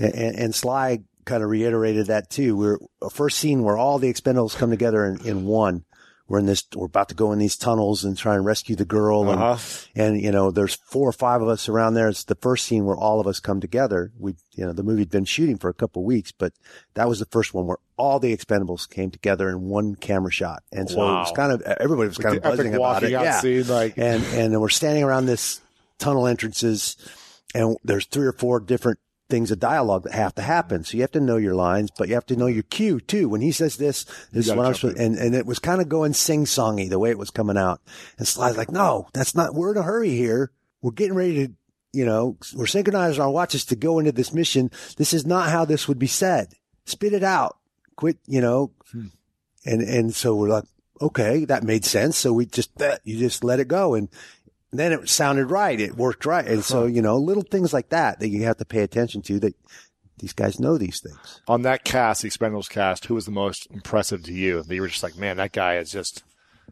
and, 0.05 0.37
and, 0.37 0.55
Sly 0.55 1.01
kind 1.25 1.43
of 1.43 1.51
reiterated 1.51 2.07
that 2.07 2.31
too. 2.31 2.57
We're 2.57 2.79
a 3.03 3.11
first 3.11 3.39
scene 3.39 3.63
where 3.63 3.77
all 3.77 3.99
the 3.99 4.13
expendables 4.13 4.57
come 4.57 4.71
together 4.71 5.05
in, 5.05 5.27
in 5.27 5.45
one. 5.45 5.85
We're 6.27 6.39
in 6.39 6.47
this, 6.47 6.63
we're 6.77 6.87
about 6.87 7.09
to 7.09 7.17
go 7.17 7.33
in 7.33 7.41
these 7.41 7.57
tunnels 7.57 8.05
and 8.05 8.17
try 8.17 8.37
and 8.37 8.45
rescue 8.45 8.77
the 8.77 8.85
girl. 8.85 9.29
And, 9.31 9.41
Uh-huh. 9.41 9.87
and, 9.97 10.21
you 10.21 10.31
know, 10.31 10.53
there's 10.53 10.77
four 10.77 11.09
or 11.09 11.13
five 11.13 11.43
of 11.43 11.49
us 11.49 11.69
around 11.69 11.95
there. 11.95 12.09
It's 12.09 12.23
the 12.23 12.37
first 12.37 12.67
scene 12.67 12.85
where 12.85 12.97
all 12.97 13.19
of 13.19 13.27
us 13.27 13.41
come 13.41 13.61
together. 13.61 14.13
We, 14.17 14.37
you 14.53 14.65
know, 14.65 14.73
the 14.73 14.85
movie 14.85 15.01
had 15.03 15.11
been 15.11 15.25
shooting 15.25 15.59
for 15.59 15.69
a 15.69 15.75
couple 15.75 16.03
of 16.03 16.07
weeks, 16.07 16.31
but 16.31 16.53
that 16.95 17.09
was 17.09 17.19
the 17.19 17.27
first 17.27 17.53
one 17.53 17.67
where 17.67 17.79
all 17.97 18.21
the 18.21 18.35
expendables 18.37 18.89
came 18.89 19.11
together 19.11 19.49
in 19.49 19.63
one 19.63 19.97
camera 19.97 20.31
shot. 20.31 20.63
And 20.73 20.89
so 20.89 21.03
it 21.03 21.13
was 21.15 21.33
kind 21.35 21.51
of, 21.51 21.63
everybody 21.63 22.07
was 22.07 22.19
kind 22.19 22.37
of 22.37 22.45
buzzing 22.45 22.77
about 22.77 23.03
it. 23.03 23.11
Yeah. 23.11 23.41
scene, 23.41 23.67
like 23.67 23.99
And, 23.99 24.25
and 24.27 24.61
we're 24.61 24.69
standing 24.69 25.03
around 25.03 25.27
this 25.27 25.61
tunnel 25.99 26.29
entrances 26.29 26.97
and 27.57 27.77
there's 27.83 28.07
three 28.07 28.27
or 28.27 28.33
four 28.33 28.61
different 28.61 29.01
things 29.31 29.51
of 29.51 29.59
dialogue 29.59 30.03
that 30.03 30.13
have 30.13 30.35
to 30.35 30.43
happen. 30.43 30.85
So 30.85 30.97
you 30.97 31.03
have 31.03 31.13
to 31.13 31.21
know 31.21 31.37
your 31.37 31.55
lines, 31.55 31.91
but 31.97 32.09
you 32.09 32.15
have 32.15 32.27
to 32.27 32.37
know 32.37 32.47
your 32.47 32.65
cue 32.65 33.01
too. 33.01 33.29
When 33.29 33.41
he 33.41 33.53
says 33.53 33.77
this, 33.77 34.05
this 34.33 34.49
is 34.49 34.55
what 34.55 34.67
I'm 34.67 34.75
supposed, 34.75 34.99
and, 34.99 35.17
and 35.17 35.35
it 35.35 35.47
was 35.47 35.59
kind 35.59 35.81
of 35.81 35.89
going 35.89 36.13
sing 36.13 36.45
songy 36.45 36.91
the 36.91 36.99
way 36.99 37.11
it 37.11 37.19
was 37.19 37.31
coming 37.31 37.57
out. 37.57 37.81
And 38.19 38.27
Sly's 38.27 38.57
like, 38.57 38.71
no, 38.71 39.09
that's 39.15 39.35
not, 39.35 39.55
we're 39.55 39.73
in 39.73 39.79
a 39.79 39.83
hurry 39.83 40.11
here. 40.11 40.51
We're 40.83 40.93
getting 40.93 41.15
ready 41.15 41.47
to, 41.47 41.53
you 41.93 42.05
know, 42.05 42.37
we're 42.55 42.67
synchronizing 42.67 43.23
our 43.23 43.31
watches 43.31 43.65
to 43.67 43.77
go 43.77 43.99
into 43.99 44.13
this 44.13 44.33
mission. 44.33 44.71
This 44.97 45.15
is 45.15 45.25
not 45.27 45.51
how 45.51 45.65
this 45.65 45.89
would 45.89 45.99
be 45.99 46.07
said. 46.07 46.53
Spit 46.85 47.13
it 47.13 47.25
out. 47.25 47.57
Quit, 47.97 48.19
you 48.27 48.41
know, 48.41 48.73
and, 49.65 49.83
and 49.83 50.15
so 50.15 50.35
we're 50.35 50.49
like, 50.49 50.65
okay, 51.03 51.45
that 51.47 51.65
made 51.65 51.85
sense. 51.85 52.17
So 52.17 52.33
we 52.33 52.47
just, 52.47 52.77
that, 52.79 53.01
you 53.05 53.19
just 53.19 53.45
let 53.45 53.61
it 53.61 53.69
go. 53.69 53.95
And 53.95 54.09
then 54.73 54.93
it 54.93 55.09
sounded 55.09 55.51
right. 55.51 55.81
It 55.81 55.97
worked 55.97 56.25
right. 56.25 56.47
And 56.47 56.65
so, 56.65 56.87
you 56.87 57.03
know, 57.03 57.17
little 57.17 57.43
things 57.43 57.73
like 57.73 57.89
that 57.89 58.21
that 58.21 58.29
you 58.29 58.45
have 58.45 58.59
to 58.59 58.65
pay 58.65 58.83
attention 58.83 59.23
to 59.23 59.41
that 59.41 59.55
these 60.19 60.33
guys 60.33 60.61
know 60.61 60.79
these 60.79 61.01
things. 61.01 61.41
on 61.49 61.63
that 61.63 61.83
cast, 61.85 62.23
the 62.23 62.29
Expendables 62.29 62.69
cast, 62.69 63.07
who 63.07 63.15
was 63.15 63.25
the 63.25 63.31
most 63.31 63.67
impressive 63.71 64.23
to 64.25 64.33
you? 64.33 64.63
That 64.63 64.75
you 64.75 64.83
were 64.83 64.89
just 64.89 65.03
like, 65.03 65.17
man, 65.17 65.39
that 65.39 65.53
guy 65.53 65.79
is 65.79 65.91
just 65.91 66.23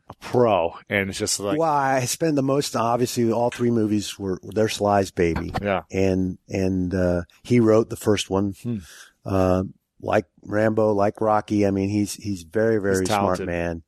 a 0.08 0.14
pro, 0.14 0.74
and 0.88 1.08
it's 1.08 1.18
just 1.18 1.40
like, 1.40 1.58
well, 1.58 1.72
I 1.72 2.04
spend 2.04 2.36
the 2.36 2.42
most, 2.42 2.76
obviously 2.76 3.32
all 3.32 3.50
three 3.50 3.70
movies 3.70 4.18
were, 4.18 4.38
they're 4.42 4.68
Sly's 4.68 5.10
baby. 5.10 5.52
yeah, 5.62 5.82
and 5.90 6.38
and 6.48 6.94
uh, 6.94 7.22
he 7.42 7.58
wrote 7.58 7.88
the 7.90 7.96
first 7.96 8.30
one. 8.30 8.54
Hmm. 8.62 8.78
Uh, 9.24 9.64
like 10.00 10.26
Rambo, 10.44 10.92
like 10.92 11.20
Rocky. 11.20 11.66
I 11.66 11.70
mean, 11.70 11.88
he's 11.88 12.14
he's 12.14 12.42
very 12.42 12.80
very 12.80 13.00
He's 13.00 13.08
smart 13.08 13.40
man. 13.40 13.82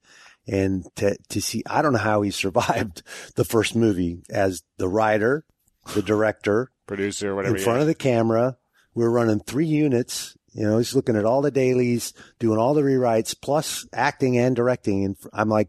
And 0.50 0.84
to 0.96 1.16
to 1.28 1.40
see, 1.40 1.62
I 1.68 1.80
don't 1.80 1.92
know 1.92 1.98
how 1.98 2.22
he 2.22 2.30
survived 2.32 3.02
the 3.36 3.44
first 3.44 3.76
movie 3.76 4.22
as 4.30 4.62
the 4.78 4.88
writer, 4.88 5.44
the 5.94 6.02
director, 6.02 6.72
producer, 6.86 7.34
whatever. 7.34 7.56
in 7.56 7.62
front 7.62 7.80
of 7.80 7.86
the 7.86 7.94
camera. 7.94 8.56
We're 8.94 9.10
running 9.10 9.38
three 9.40 9.66
units. 9.66 10.36
You 10.52 10.64
know, 10.64 10.78
he's 10.78 10.96
looking 10.96 11.14
at 11.14 11.24
all 11.24 11.42
the 11.42 11.52
dailies, 11.52 12.12
doing 12.40 12.58
all 12.58 12.74
the 12.74 12.82
rewrites, 12.82 13.36
plus 13.40 13.86
acting 13.92 14.36
and 14.36 14.56
directing. 14.56 15.04
And 15.04 15.16
I'm 15.32 15.48
like, 15.48 15.68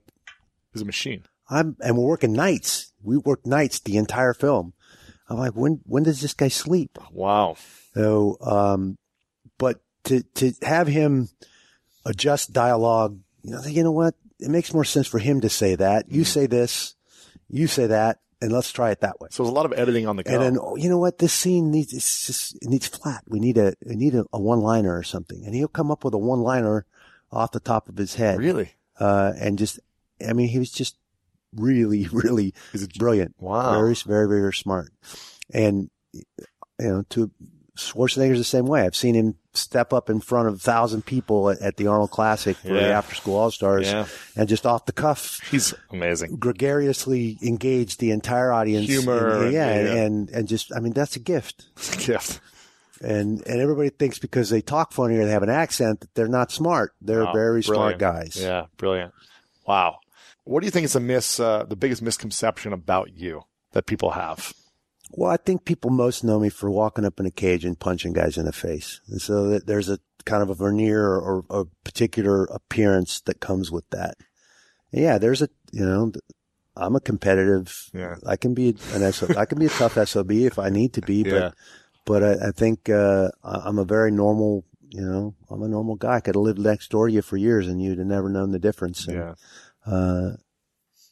He's 0.74 0.82
a 0.82 0.86
machine. 0.86 1.24
I'm, 1.50 1.76
and 1.82 1.98
we're 1.98 2.08
working 2.08 2.34
nights. 2.34 2.92
We 3.04 3.18
work 3.18 3.46
nights 3.46 3.80
the 3.80 3.98
entire 3.98 4.34
film. 4.34 4.74
I'm 5.30 5.38
like, 5.38 5.52
when, 5.52 5.82
when 5.86 6.04
does 6.04 6.22
this 6.22 6.34
guy 6.34 6.48
sleep? 6.48 6.98
Wow. 7.12 7.58
So, 7.94 8.38
um, 8.42 8.98
but 9.58 9.82
to, 10.06 10.24
to 10.36 10.54
have 10.64 10.88
him 10.88 11.30
adjust 12.06 12.54
dialogue, 12.54 13.20
you 13.44 13.52
know, 13.52 13.62
you 13.66 13.84
know 13.84 13.92
what? 13.92 14.16
It 14.42 14.50
makes 14.50 14.74
more 14.74 14.84
sense 14.84 15.08
for 15.08 15.20
him 15.20 15.42
to 15.42 15.50
say 15.50 15.76
that. 15.76 16.12
You 16.12 16.24
say 16.24 16.48
this, 16.48 16.96
you 17.50 17.68
say 17.68 17.88
that, 17.88 18.20
and 18.42 18.52
let's 18.52 18.72
try 18.72 18.90
it 18.92 19.02
that 19.02 19.20
way. 19.20 19.28
So 19.32 19.44
there's 19.44 19.52
a 19.52 19.56
lot 19.56 19.66
of 19.68 19.74
editing 19.74 20.08
on 20.08 20.16
the 20.16 20.24
go. 20.24 20.34
And 20.34 20.42
then, 20.42 20.58
oh, 20.60 20.76
you 20.76 20.90
know 20.90 20.98
what? 20.98 21.20
This 21.20 21.34
scene 21.34 21.70
needs, 21.70 21.94
it's 21.94 22.26
just, 22.26 22.56
it 22.56 22.68
needs 22.68 22.88
flat. 22.88 23.24
We 23.28 23.40
need 23.40 23.58
a, 23.58 23.76
we 23.86 23.96
need 23.96 24.16
a, 24.16 24.26
a 24.34 24.42
one 24.42 24.62
liner 24.62 24.98
or 24.98 25.04
something. 25.04 25.46
And 25.46 25.54
he'll 25.54 25.68
come 25.68 25.92
up 25.92 26.04
with 26.04 26.14
a 26.16 26.18
one 26.18 26.42
liner 26.42 26.86
off 27.32 27.52
the 27.52 27.60
top 27.60 27.88
of 27.88 27.98
his 27.98 28.16
head. 28.16 28.40
really, 28.40 28.74
Uh, 29.00 29.34
and 29.38 29.58
just, 29.60 29.80
I 30.28 30.34
mean, 30.34 30.48
he 30.50 30.60
was 30.60 30.72
just 30.72 30.98
really, 31.56 32.08
really 32.12 32.54
brilliant. 32.98 33.36
Wow. 33.38 33.74
Very, 33.74 33.94
very, 33.94 34.28
very 34.28 34.54
smart. 34.54 34.92
And, 35.54 35.90
you 36.14 36.24
know, 36.80 37.04
to 37.10 37.30
Schwarzenegger's 37.78 38.38
the 38.38 38.44
same 38.44 38.66
way. 38.66 38.82
I've 38.86 38.96
seen 38.96 39.16
him 39.16 39.36
step 39.54 39.94
up 39.94 40.10
in 40.10 40.20
front 40.20 40.48
of 40.48 40.56
a 40.56 40.58
thousand 40.58 41.06
people 41.06 41.50
at, 41.50 41.60
at 41.62 41.78
the 41.78 41.88
Arnold 41.88 42.12
Classic 42.12 42.56
for 42.58 42.68
the 42.70 42.92
After 42.92 43.16
School 43.16 43.36
All 43.38 43.52
Stars 43.52 43.88
Yeah. 43.88 44.08
and 44.36 44.48
just 44.50 44.66
off 44.66 44.86
the 44.86 44.92
cuff 44.92 45.40
he's 45.50 45.74
amazing. 45.92 46.36
gregariously 46.38 47.38
engage 47.42 47.98
the 47.98 48.12
entire 48.12 48.52
audience. 48.52 48.88
Humor 48.88 49.44
And, 49.44 49.54
yeah, 49.54 49.68
and, 49.70 49.88
yeah. 49.88 49.94
and, 50.04 50.30
and 50.30 50.48
just, 50.48 50.74
I 50.76 50.80
mean, 50.80 50.94
that's 50.94 51.16
a 51.16 51.20
gift. 51.20 51.66
It's 51.78 51.96
a 51.96 52.08
gift. 52.08 52.40
And, 53.02 53.46
and 53.48 53.60
everybody 53.60 53.90
thinks 53.90 54.20
because 54.20 54.50
they 54.50 54.62
talk 54.62 54.92
funny 54.94 55.16
or 55.18 55.26
they 55.26 55.32
have 55.32 55.44
an 55.44 55.50
accent 55.50 56.02
that 56.02 56.14
they're 56.14 56.28
not 56.28 56.52
smart. 56.52 56.94
They're 57.02 57.26
Wow, 57.26 57.34
very 57.34 57.64
smart 57.64 57.98
guys. 57.98 58.38
Yeah, 58.40 58.66
brilliant. 58.78 59.14
Wow. 59.66 59.98
What 60.44 60.60
do 60.60 60.66
you 60.68 60.72
think 60.72 60.86
is 60.86 60.96
a 60.96 61.00
miss, 61.00 61.40
uh, 61.40 61.64
the 61.64 61.76
biggest 61.76 62.02
misconception 62.02 62.74
about 62.74 63.14
you 63.16 63.44
that 63.72 63.86
people 63.86 64.12
have? 64.12 64.54
Well, 65.14 65.30
I 65.32 65.38
think 65.38 65.66
people 65.66 65.90
most 65.92 66.24
know 66.24 66.40
me 66.40 66.50
for 66.50 66.70
walking 66.70 67.06
up 67.06 67.20
in 67.20 67.26
a 67.26 67.32
cage 67.32 67.66
and 67.66 67.80
punching 67.80 68.14
guys 68.14 68.38
in 68.38 68.46
the 68.46 68.54
face. 68.54 69.02
And 69.08 69.22
so 69.22 69.60
there's 69.60 69.90
a 69.90 70.00
kind 70.26 70.42
of 70.42 70.50
a 70.50 70.56
veneer 70.56 71.06
or, 71.06 71.44
a 71.50 71.66
particular 71.84 72.46
appearance 72.46 73.22
that 73.22 73.40
comes 73.40 73.72
with 73.72 73.90
that. 73.90 74.16
And 74.92 75.02
yeah, 75.02 75.18
there's 75.18 75.42
a, 75.42 75.50
you 75.72 75.86
know, 75.86 76.12
I'm 76.76 76.96
a 76.96 77.00
competitive, 77.02 77.90
Yeah. 77.94 78.16
I 78.26 78.38
can 78.38 78.54
be 78.54 78.76
an 78.94 79.12
SO, 79.12 79.28
I 79.38 79.46
can 79.46 79.60
be 79.60 79.66
a 79.66 79.70
tough 79.70 79.98
SOB 80.08 80.32
if 80.32 80.58
I 80.60 80.70
need 80.70 80.94
to 80.94 81.02
be, 81.02 81.24
but, 81.24 81.32
Yeah. 81.32 81.52
but 82.06 82.24
I, 82.24 82.48
I 82.48 82.52
think, 82.52 82.90
uh, 82.90 83.30
I'm 83.44 83.80
a 83.80 83.86
very 83.86 84.12
normal, 84.12 84.64
you 84.90 85.02
know, 85.02 85.36
I'm 85.50 85.62
a 85.64 85.68
normal 85.68 85.96
guy. 85.96 86.16
I 86.16 86.20
could 86.22 86.36
have 86.36 86.44
lived 86.44 86.60
next 86.60 86.90
door 86.92 87.08
to 87.08 87.14
you 87.14 87.22
for 87.22 87.38
years 87.38 87.68
and 87.68 87.82
you'd 87.82 87.98
have 87.98 88.08
never 88.08 88.30
known 88.30 88.52
the 88.52 88.60
difference. 88.60 89.08
And, 89.08 89.18
Yeah. 89.18 89.34
uh, 89.86 90.32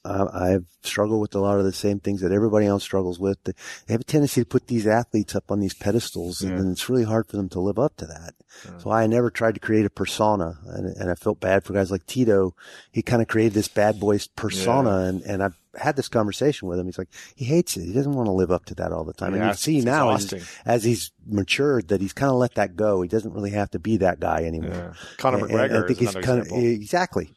I, 0.09 0.53
I've 0.55 0.65
struggled 0.83 1.21
with 1.21 1.35
a 1.35 1.39
lot 1.39 1.59
of 1.59 1.65
the 1.65 1.73
same 1.73 1.99
things 1.99 2.21
that 2.21 2.31
everybody 2.31 2.65
else 2.65 2.83
struggles 2.83 3.19
with. 3.19 3.43
They 3.43 3.53
have 3.89 4.01
a 4.01 4.03
tendency 4.05 4.41
to 4.41 4.45
put 4.45 4.67
these 4.67 4.87
athletes 4.87 5.35
up 5.35 5.51
on 5.51 5.59
these 5.59 5.73
pedestals, 5.73 6.41
and 6.41 6.51
Yeah. 6.51 6.57
then 6.57 6.71
it's 6.71 6.89
really 6.89 7.03
hard 7.03 7.27
for 7.27 7.37
them 7.37 7.49
to 7.49 7.59
live 7.59 7.77
up 7.79 7.95
to 7.97 8.05
that. 8.07 8.33
So 8.79 8.89
I 8.91 9.05
never 9.07 9.29
tried 9.29 9.53
to 9.53 9.59
create 9.59 9.85
a 9.85 9.89
persona, 9.89 10.57
and, 10.67 10.87
and 10.97 11.09
I 11.09 11.15
felt 11.15 11.39
bad 11.39 11.63
for 11.63 11.73
guys 11.73 11.91
like 11.91 12.05
Tito. 12.05 12.55
He 12.91 13.01
kind 13.01 13.21
of 13.21 13.27
created 13.27 13.53
this 13.53 13.67
bad 13.67 13.99
boy 13.99 14.19
persona, 14.35 14.97
and, 15.07 15.21
and 15.21 15.43
I've 15.43 15.55
had 15.75 15.95
this 15.95 16.07
conversation 16.09 16.67
with 16.67 16.79
him. 16.79 16.87
He's 16.87 16.97
like, 16.97 17.09
he 17.35 17.45
hates 17.45 17.77
it. 17.77 17.85
He 17.85 17.93
doesn't 17.93 18.11
want 18.13 18.25
to 18.27 18.31
live 18.33 18.51
up 18.51 18.65
to 18.65 18.75
that 18.75 18.91
all 18.91 19.03
the 19.05 19.13
time. 19.13 19.33
and 19.35 19.45
you 19.45 19.53
see 19.53 19.81
now 19.81 20.15
as, 20.15 20.33
as 20.65 20.83
he's 20.83 21.11
matured 21.27 21.89
that 21.89 22.01
he's 22.01 22.11
kind 22.11 22.31
of 22.31 22.37
let 22.37 22.55
that 22.55 22.75
go. 22.75 23.01
He 23.01 23.07
doesn't 23.07 23.33
really 23.33 23.51
have 23.51 23.69
to 23.71 23.79
be 23.79 23.97
that 23.97 24.19
guy 24.19 24.43
anymore. 24.43 24.71
Yeah. 24.73 24.93
Conor 25.17 25.37
McGregor 25.39 25.75
and 25.75 25.83
I 25.83 25.87
think 25.87 25.99
he's 25.99 26.13
kind 26.15 26.39
of 26.39 26.45
example. 26.47 26.63
exactly. 26.63 27.31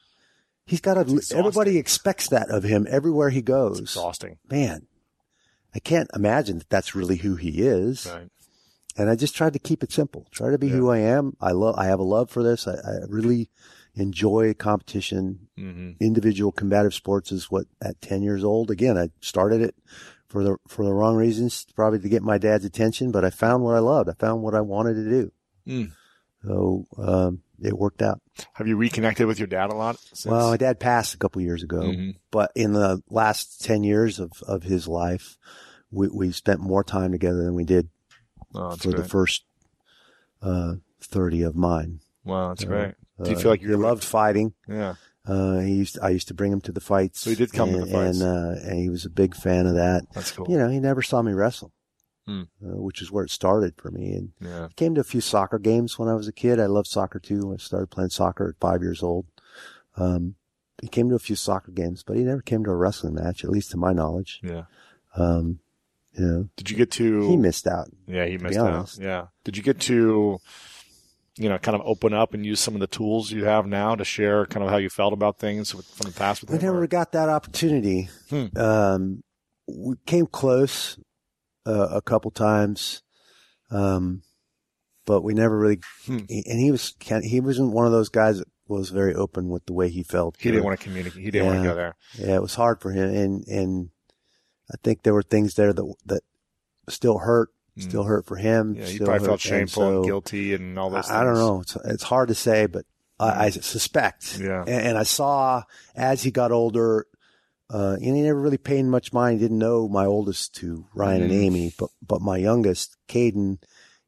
He's 0.72 0.80
got 0.80 0.94
to. 0.94 1.20
Everybody 1.36 1.76
expects 1.76 2.28
that 2.30 2.48
of 2.48 2.62
him 2.62 2.86
everywhere 2.88 3.28
he 3.28 3.40
It's 3.40 3.46
goes. 3.46 3.78
exhausting. 3.78 4.38
Man, 4.50 4.86
I 5.74 5.80
can't 5.80 6.08
imagine 6.14 6.56
that 6.56 6.70
that's 6.70 6.94
really 6.94 7.16
who 7.16 7.36
he 7.36 7.60
is. 7.60 8.06
Right. 8.06 8.30
And 8.96 9.10
I 9.10 9.14
just 9.14 9.36
tried 9.36 9.52
to 9.52 9.58
keep 9.58 9.82
it 9.82 9.92
simple. 9.92 10.26
Try 10.30 10.48
to 10.50 10.56
be 10.56 10.68
who 10.70 10.88
I 10.88 10.96
am. 11.00 11.36
I 11.42 11.50
love. 11.50 11.74
I 11.76 11.84
have 11.84 11.98
a 12.00 12.04
love 12.04 12.30
for 12.30 12.42
this. 12.42 12.66
I, 12.66 12.72
I 12.72 12.94
really 13.06 13.50
enjoy 13.96 14.54
competition. 14.54 15.48
hmm 15.58 15.90
Individual 16.00 16.52
combative 16.52 16.94
sports 16.94 17.30
is 17.32 17.50
what 17.50 17.66
at 17.82 18.00
ten 18.00 18.22
years 18.22 18.42
old. 18.42 18.70
Again, 18.70 18.96
I 18.96 19.10
started 19.20 19.60
it 19.60 19.74
for 20.26 20.42
the 20.42 20.56
for 20.68 20.86
the 20.86 20.94
wrong 20.94 21.16
reasons, 21.16 21.66
probably 21.76 21.98
to 21.98 22.08
get 22.08 22.22
my 22.22 22.38
dad's 22.38 22.64
attention. 22.64 23.12
But 23.12 23.26
I 23.26 23.30
found 23.30 23.62
what 23.62 23.74
I 23.76 23.80
loved. 23.80 24.08
I 24.08 24.14
found 24.14 24.40
what 24.42 24.54
I 24.54 24.62
wanted 24.62 24.94
to 24.94 25.04
do. 25.04 25.32
Mm. 25.68 25.92
So 26.46 26.86
um, 26.96 27.42
it 27.62 27.76
worked 27.78 28.02
out. 28.02 28.20
Have 28.54 28.66
you 28.68 28.76
reconnected 28.76 29.26
with 29.26 29.38
your 29.38 29.46
dad 29.46 29.70
a 29.70 29.74
lot? 29.74 29.98
Since? 29.98 30.26
Well, 30.26 30.50
my 30.50 30.56
dad 30.56 30.80
passed 30.80 31.14
a 31.14 31.18
couple 31.18 31.40
years 31.42 31.62
ago, 31.62 31.80
Mhm. 31.80 32.16
but 32.30 32.50
in 32.54 32.72
the 32.72 33.02
last 33.08 33.62
10 33.64 33.84
years 33.84 34.18
of, 34.18 34.32
of 34.46 34.62
his 34.64 34.88
life, 34.88 35.36
we, 35.90 36.08
we 36.08 36.32
spent 36.32 36.60
more 36.60 36.82
time 36.84 37.12
together 37.12 37.44
than 37.44 37.54
we 37.54 37.64
did 37.64 37.88
oh, 38.54 38.76
for 38.76 38.90
the 38.92 39.04
first, 39.04 39.44
uh, 40.42 40.74
30 41.00 41.42
of 41.42 41.54
mine. 41.56 42.00
Wow, 42.24 42.48
that's 42.48 42.64
Uh, 42.64 42.68
great. 42.68 42.94
Do 43.22 43.30
you 43.30 43.36
feel 43.36 43.50
like 43.50 43.62
you're- 43.62 43.76
loved 43.76 44.02
fighting? 44.04 44.54
Yeah. 44.68 44.94
Uh, 45.24 45.58
he 45.60 45.74
used 45.74 45.98
I 46.00 46.08
used 46.08 46.26
to 46.28 46.34
bring 46.34 46.50
him 46.50 46.60
to 46.62 46.72
the 46.72 46.80
fights. 46.80 47.20
So 47.20 47.30
he 47.30 47.36
did 47.36 47.52
come 47.52 47.70
to 47.70 47.78
and, 47.78 47.86
the 47.86 47.92
fights. 47.92 48.20
and, 48.20 48.28
uh, 48.28 48.60
and 48.68 48.78
he 48.80 48.88
was 48.88 49.04
a 49.04 49.10
big 49.10 49.36
fan 49.36 49.66
of 49.66 49.74
that. 49.76 50.02
That's 50.12 50.32
cool. 50.32 50.46
You 50.50 50.58
know, 50.58 50.68
he 50.68 50.80
never 50.80 51.00
saw 51.02 51.22
me 51.22 51.32
wrestle, 51.32 51.72
Hmm. 52.26 52.42
uh, 52.64 52.80
which 52.80 53.02
is 53.02 53.10
where 53.10 53.24
it 53.24 53.30
started 53.30 53.74
for 53.76 53.90
me. 53.90 54.12
And 54.14 54.32
Yeah. 54.40 54.68
came 54.76 54.94
to 54.94 55.00
a 55.00 55.04
few 55.04 55.20
soccer 55.20 55.58
games 55.58 55.98
when 55.98 56.08
I 56.08 56.14
was 56.14 56.28
a 56.28 56.32
kid. 56.32 56.60
I 56.60 56.66
loved 56.66 56.86
soccer 56.86 57.18
too. 57.18 57.52
I 57.52 57.56
started 57.56 57.90
playing 57.90 58.10
soccer 58.10 58.48
at 58.48 58.60
five 58.60 58.80
years 58.82 59.02
old. 59.02 59.26
Um, 59.96 60.36
he 60.80 60.88
came 60.88 61.08
to 61.08 61.14
a 61.16 61.20
few 61.20 61.34
soccer 61.36 61.72
games, 61.72 62.02
but 62.04 62.16
he 62.16 62.22
never 62.22 62.40
came 62.42 62.62
to 62.64 62.70
a 62.70 62.76
wrestling 62.76 63.14
match, 63.14 63.42
at 63.44 63.50
least 63.50 63.70
to 63.72 63.76
my 63.76 63.92
knowledge. 63.92 64.40
Yeah. 64.42 64.64
Um, 65.16 65.58
you 66.12 66.24
know, 66.24 66.48
Did 66.56 66.70
you 66.70 66.76
get 66.76 66.90
to? 66.92 67.28
he 67.28 67.36
missed 67.36 67.66
out. 67.66 67.88
Yeah, 68.06 68.26
he 68.26 68.38
missed 68.38 68.58
out. 68.58 68.96
Yeah. 69.00 69.26
Did 69.44 69.56
you 69.56 69.62
get 69.62 69.80
to, 69.80 70.38
you 71.36 71.48
know, 71.48 71.58
kind 71.58 71.74
of 71.74 71.80
open 71.84 72.12
up 72.14 72.34
and 72.34 72.44
use 72.46 72.60
some 72.60 72.74
of 72.74 72.80
the 72.80 72.86
tools 72.86 73.30
you 73.32 73.44
have 73.46 73.66
now 73.66 73.94
to 73.94 74.04
share 74.04 74.46
kind 74.46 74.62
of 74.64 74.70
how 74.70 74.76
you 74.76 74.90
felt 74.90 75.12
about 75.12 75.38
things 75.38 75.74
with, 75.74 75.86
from 75.86 76.10
the 76.10 76.16
past 76.16 76.42
with 76.42 76.50
We 76.50 76.56
him? 76.58 76.62
never 76.62 76.86
got 76.86 77.12
that 77.12 77.28
opportunity. 77.28 78.08
Hmm. 78.30 78.46
Um, 78.56 79.24
we 79.66 79.96
came 80.06 80.26
close 80.26 80.98
uh, 81.66 81.88
a 81.92 82.02
couple 82.02 82.30
times, 82.30 83.02
um, 83.70 84.22
but 85.06 85.22
we 85.22 85.34
never 85.34 85.58
really. 85.58 85.80
Hmm. 86.06 86.18
And 86.28 86.60
he 86.60 86.70
was 86.70 86.94
he 87.22 87.40
wasn't 87.40 87.72
one 87.72 87.86
of 87.86 87.92
those 87.92 88.08
guys 88.08 88.38
that 88.38 88.48
was 88.68 88.90
very 88.90 89.14
open 89.14 89.48
with 89.48 89.66
the 89.66 89.72
way 89.72 89.88
he 89.88 90.02
felt. 90.02 90.36
He 90.38 90.50
didn't 90.50 90.64
want 90.64 90.78
to 90.78 90.84
communicate. 90.84 91.22
He 91.22 91.30
didn't 91.30 91.46
want 91.46 91.58
to 91.62 91.68
go 91.68 91.74
there. 91.74 91.96
Yeah, 92.18 92.36
it 92.36 92.42
was 92.42 92.54
hard 92.54 92.80
for 92.80 92.90
him, 92.90 93.08
and 93.14 93.46
and 93.46 93.90
I 94.70 94.76
think 94.82 95.02
there 95.02 95.14
were 95.14 95.22
things 95.22 95.54
there 95.54 95.72
that 95.72 95.94
that 96.06 96.22
still 96.88 97.18
hurt, 97.18 97.50
Mm. 97.78 97.82
still 97.84 98.04
hurt 98.04 98.26
for 98.26 98.36
him. 98.36 98.74
Yeah, 98.74 98.84
he 98.84 98.98
probably 98.98 99.20
felt 99.20 99.30
and 99.30 99.40
shameful 99.40 99.82
and 99.82 99.92
so 99.96 100.04
guilty 100.04 100.52
and 100.52 100.78
all 100.78 100.90
those. 100.90 101.08
I, 101.08 101.22
I 101.22 101.24
don't 101.24 101.36
know. 101.36 101.62
It's 101.62 101.74
it's 101.86 102.02
hard 102.02 102.28
to 102.28 102.34
say, 102.34 102.66
but 102.66 102.84
I, 103.18 103.46
I 103.46 103.50
suspect. 103.50 104.38
Yeah. 104.38 104.60
And, 104.60 104.88
and 104.88 104.98
I 104.98 105.04
saw 105.04 105.62
as 105.94 106.22
he 106.22 106.30
got 106.30 106.52
older, 106.52 107.06
uh, 107.72 107.94
and 107.94 108.16
he 108.16 108.22
never 108.22 108.40
really 108.40 108.58
paid 108.58 108.84
much 108.84 109.12
mind. 109.12 109.38
He 109.40 109.44
didn't 109.44 109.58
know 109.58 109.88
my 109.88 110.04
oldest 110.04 110.54
two, 110.54 110.86
Ryan 110.94 111.22
and 111.22 111.30
Mm. 111.32 111.42
Amy, 111.44 111.72
but 111.78 111.90
but 112.06 112.20
my 112.20 112.36
youngest, 112.36 112.96
Caden, 113.08 113.58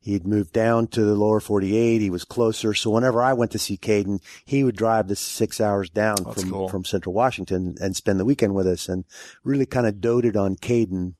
he'd 0.01 0.27
moved 0.27 0.53
down 0.53 0.87
to 0.89 1.03
the 1.05 1.15
lower 1.15 1.41
48. 1.41 2.01
He 2.01 2.11
was 2.11 2.25
closer. 2.25 2.75
So 2.75 2.91
whenever 2.91 3.23
I 3.23 3.33
went 3.33 3.53
to 3.53 3.59
see 3.59 3.79
Caden, 3.79 4.21
he 4.45 4.63
would 4.65 4.77
drive 4.77 5.09
the 5.09 5.17
six 5.17 5.61
hours 5.61 5.89
down 5.89 6.17
That's 6.25 6.43
from, 6.43 6.51
cool. 6.51 6.69
from 6.69 6.85
Central 6.85 7.15
Washington 7.15 7.77
and 7.81 7.97
spend 7.97 8.21
the 8.21 8.25
weekend 8.27 8.55
with 8.55 8.67
us 8.67 8.89
and 8.89 9.05
really 9.45 9.65
kind 9.67 9.87
of 9.87 10.01
doted 10.01 10.37
on 10.37 10.57
Caden. 10.57 11.15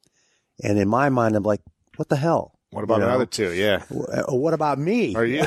And 0.63 0.79
in 0.79 0.87
my 0.89 1.09
mind, 1.09 1.37
I'm 1.37 1.43
like, 1.45 1.63
what 1.97 2.09
the 2.11 2.17
hell? 2.17 2.59
What 2.71 2.85
about 2.85 2.97
You 2.97 3.01
know? 3.03 3.07
the 3.09 3.15
other 3.15 3.27
two? 3.27 3.53
Yeah. 3.53 3.83
What 3.89 4.53
about 4.53 4.79
me? 4.79 5.15
Are 5.15 5.25
you? 5.25 5.39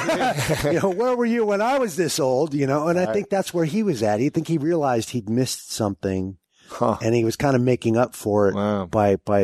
you 0.64 0.80
know, 0.80 0.90
where 0.90 1.16
were 1.16 1.26
you 1.26 1.46
when 1.46 1.62
I 1.62 1.78
was 1.78 1.96
this 1.96 2.20
old? 2.20 2.54
You 2.54 2.66
know, 2.66 2.88
and 2.88 2.98
I 2.98 3.06
Right. 3.06 3.14
think 3.14 3.30
that's 3.30 3.54
where 3.54 3.66
he 3.66 3.84
was 3.84 4.02
at. 4.02 4.20
He 4.20 4.30
think 4.30 4.48
he 4.48 4.58
realized 4.58 5.10
he'd 5.12 5.30
missed 5.30 5.72
something, 5.72 6.38
Huh. 6.70 6.98
and 7.02 7.16
he 7.16 7.24
was 7.24 7.36
kind 7.36 7.56
of 7.56 7.62
making 7.62 7.96
up 7.98 8.14
for 8.16 8.50
it 8.50 8.56
Wow. 8.56 8.86
by 8.86 9.16
by 9.18 9.42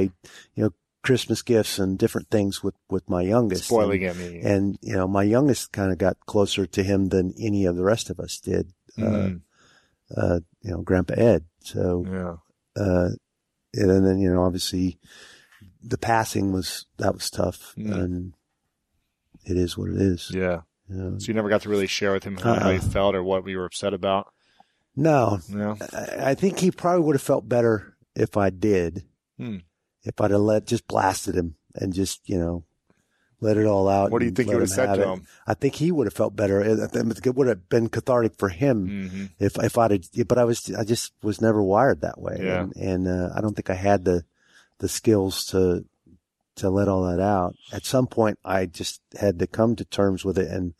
you 0.55 0.63
know 0.63 0.69
Christmas 1.03 1.41
gifts 1.41 1.79
and 1.79 1.97
different 1.99 2.29
things 2.29 2.63
with 2.63 2.75
with 2.89 3.09
my 3.09 3.21
youngest. 3.21 3.65
Spoiling 3.65 4.03
and, 4.05 4.11
at 4.11 4.17
me. 4.31 4.39
and 4.41 4.77
you 4.81 4.95
know, 4.95 5.07
my 5.07 5.23
youngest 5.23 5.71
kind 5.71 5.91
of 5.91 5.97
got 5.97 6.17
closer 6.25 6.65
to 6.65 6.83
him 6.83 7.09
than 7.09 7.33
any 7.39 7.65
of 7.65 7.75
the 7.75 7.83
rest 7.83 8.09
of 8.09 8.19
us 8.19 8.39
did. 8.39 8.71
Mm. 8.97 9.41
Uh, 10.15 10.19
uh, 10.19 10.39
you 10.61 10.71
know, 10.71 10.81
Grandpa 10.81 11.15
Ed. 11.17 11.45
So, 11.61 12.05
yeah. 12.07 12.81
uh, 12.83 13.09
and 13.73 14.05
then 14.05 14.19
you 14.19 14.31
know, 14.31 14.43
obviously, 14.43 14.97
the 15.81 15.97
passing 15.97 16.51
was 16.53 16.85
that 16.97 17.13
was 17.13 17.29
tough, 17.29 17.73
Mm. 17.77 17.93
and 17.93 18.33
it 19.45 19.57
is 19.57 19.77
what 19.77 19.89
it 19.89 19.97
is. 20.01 20.31
Yeah. 20.33 20.61
So 20.89 21.17
you 21.21 21.33
never 21.33 21.49
got 21.49 21.61
to 21.63 21.69
really 21.69 21.87
share 21.87 22.11
with 22.13 22.23
him 22.23 22.37
how, 22.37 22.53
how 22.55 22.69
you 22.69 22.77
Uh-uh. 22.79 22.89
felt 22.89 23.15
or 23.15 23.23
what 23.23 23.43
we 23.43 23.55
were 23.55 23.65
upset 23.65 23.93
about. 23.93 24.27
No, 24.95 25.39
No. 25.49 25.77
I 25.91 26.31
I 26.31 26.35
think 26.35 26.59
he 26.59 26.71
probably 26.71 27.01
would 27.01 27.15
have 27.15 27.21
felt 27.21 27.47
better 27.49 27.95
if 28.15 28.37
I 28.37 28.49
did. 28.49 29.05
Hmm. 29.37 29.57
If 30.03 30.19
I'd 30.19 30.31
have 30.31 30.41
let 30.41 30.67
just 30.67 30.87
blasted 30.87 31.35
him 31.35 31.55
and 31.75 31.93
just 31.93 32.27
you 32.29 32.37
know 32.37 32.63
let 33.41 33.57
it 33.57 33.65
all 33.65 33.89
out. 33.89 34.11
What 34.11 34.19
do 34.19 34.25
you 34.25 34.31
think 34.31 34.49
you 34.49 34.55
would 34.55 34.61
have 34.61 34.69
said 34.69 34.89
have 34.89 34.97
to 34.97 35.03
it. 35.03 35.13
him? 35.13 35.27
I 35.47 35.53
think 35.53 35.75
he 35.75 35.91
would 35.91 36.07
have 36.07 36.13
felt 36.13 36.35
better. 36.35 36.61
It 36.61 37.35
would 37.35 37.47
have 37.47 37.69
been 37.69 37.89
cathartic 37.89 38.37
for 38.37 38.49
him 38.49 39.09
hmm 39.09 39.25
if 39.39 39.57
if 39.61 39.77
I'd. 39.77 39.91
Have, 39.91 40.27
but 40.27 40.37
I 40.37 40.43
was 40.43 40.73
I 40.73 40.83
just 40.83 41.13
was 41.23 41.41
never 41.41 41.61
wired 41.61 42.01
that 42.01 42.19
way. 42.21 42.37
Yeah. 42.39 42.61
And, 42.61 42.75
and 42.75 43.07
uh, 43.07 43.29
I 43.35 43.41
don't 43.41 43.55
think 43.55 43.69
I 43.69 43.75
had 43.75 44.05
the 44.05 44.23
the 44.79 44.87
skills 44.87 45.45
to 45.47 45.85
to 46.57 46.69
let 46.69 46.87
all 46.87 47.03
that 47.09 47.19
out. 47.19 47.55
At 47.71 47.85
some 47.85 48.07
point, 48.07 48.37
I 48.45 48.65
just 48.67 49.01
had 49.19 49.39
to 49.39 49.47
come 49.47 49.75
to 49.77 49.85
terms 49.85 50.23
with 50.23 50.37
it 50.37 50.49
and 50.51 50.73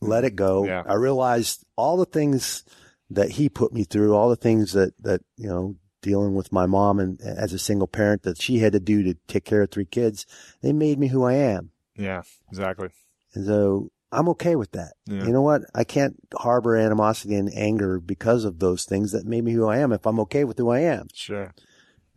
let 0.00 0.24
it 0.24 0.34
go. 0.36 0.64
Yeah. 0.64 0.82
I 0.86 0.94
realized 0.94 1.64
all 1.76 1.96
the 1.96 2.04
things 2.04 2.64
that 3.10 3.32
he 3.32 3.48
put 3.48 3.72
me 3.72 3.84
through, 3.84 4.14
all 4.14 4.28
the 4.28 4.36
things 4.36 4.72
that, 4.72 4.92
that, 5.02 5.22
you 5.36 5.48
know, 5.48 5.76
dealing 6.02 6.34
with 6.34 6.52
my 6.52 6.66
mom 6.66 7.00
and 7.00 7.20
as 7.20 7.52
a 7.52 7.58
single 7.58 7.88
parent 7.88 8.22
that 8.22 8.40
she 8.40 8.58
had 8.58 8.72
to 8.72 8.80
do 8.80 9.02
to 9.02 9.14
take 9.26 9.44
care 9.44 9.62
of 9.62 9.70
three 9.70 9.84
kids, 9.84 10.26
they 10.62 10.72
made 10.72 10.98
me 10.98 11.08
who 11.08 11.24
I 11.24 11.34
am. 11.34 11.70
Yeah. 11.96 12.22
Exactly. 12.50 12.88
And 13.34 13.46
so 13.46 13.90
I'm 14.12 14.28
okay 14.30 14.56
with 14.56 14.72
that. 14.72 14.92
Yeah. 15.06 15.24
You 15.24 15.32
know 15.32 15.42
what? 15.42 15.62
I 15.74 15.84
can't 15.84 16.16
harbor 16.34 16.76
animosity 16.76 17.34
and 17.34 17.52
anger 17.54 17.98
because 17.98 18.44
of 18.44 18.58
those 18.58 18.84
things 18.84 19.12
that 19.12 19.26
made 19.26 19.44
me 19.44 19.52
who 19.52 19.66
I 19.66 19.78
am 19.78 19.92
if 19.92 20.06
I'm 20.06 20.20
okay 20.20 20.44
with 20.44 20.58
who 20.58 20.70
I 20.70 20.80
am. 20.80 21.08
Sure. 21.12 21.52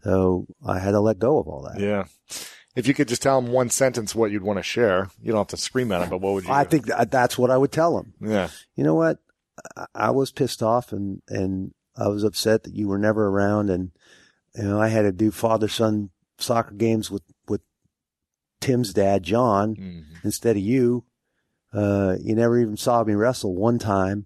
So 0.03 0.45
I 0.65 0.79
had 0.79 0.91
to 0.91 0.99
let 0.99 1.19
go 1.19 1.39
of 1.39 1.47
all 1.47 1.63
that. 1.63 1.79
Yeah. 1.79 2.05
If 2.75 2.87
you 2.87 2.93
could 2.93 3.07
just 3.07 3.21
tell 3.21 3.37
him 3.37 3.51
one 3.51 3.69
sentence 3.69 4.15
what 4.15 4.31
you'd 4.31 4.43
want 4.43 4.57
to 4.57 4.63
share, 4.63 5.09
you 5.21 5.31
don't 5.31 5.39
have 5.39 5.47
to 5.47 5.57
scream 5.57 5.91
at 5.91 6.01
him, 6.01 6.09
but 6.09 6.21
what 6.21 6.33
would 6.33 6.45
you? 6.45 6.51
I 6.51 6.63
do? 6.63 6.69
think 6.69 6.85
that's 7.09 7.37
what 7.37 7.51
I 7.51 7.57
would 7.57 7.71
tell 7.71 7.97
him. 7.97 8.13
Yeah. 8.21 8.49
you 8.75 8.83
know 8.83 8.95
what? 8.95 9.19
I, 9.95 10.09
was 10.11 10.31
pissed 10.31 10.63
off 10.63 10.91
and, 10.91 11.21
and 11.27 11.73
I 11.95 12.07
was 12.07 12.23
upset 12.23 12.63
that 12.63 12.75
you 12.75 12.87
were 12.87 12.97
never 12.97 13.27
around. 13.27 13.69
And, 13.69 13.91
you 14.55 14.63
know, 14.63 14.81
I 14.81 14.87
had 14.89 15.03
to 15.03 15.11
do 15.11 15.31
father 15.31 15.67
son 15.67 16.09
soccer 16.37 16.73
games 16.73 17.11
with, 17.11 17.23
with 17.47 17.61
Tim's 18.59 18.93
dad, 18.93 19.23
John, 19.23 19.75
Mhm. 19.75 20.03
instead 20.23 20.55
of 20.57 20.63
you. 20.63 21.05
Uh, 21.73 22.17
you 22.21 22.35
never 22.35 22.59
even 22.59 22.75
saw 22.77 23.03
me 23.03 23.13
wrestle 23.13 23.55
one 23.55 23.79
time, 23.79 24.25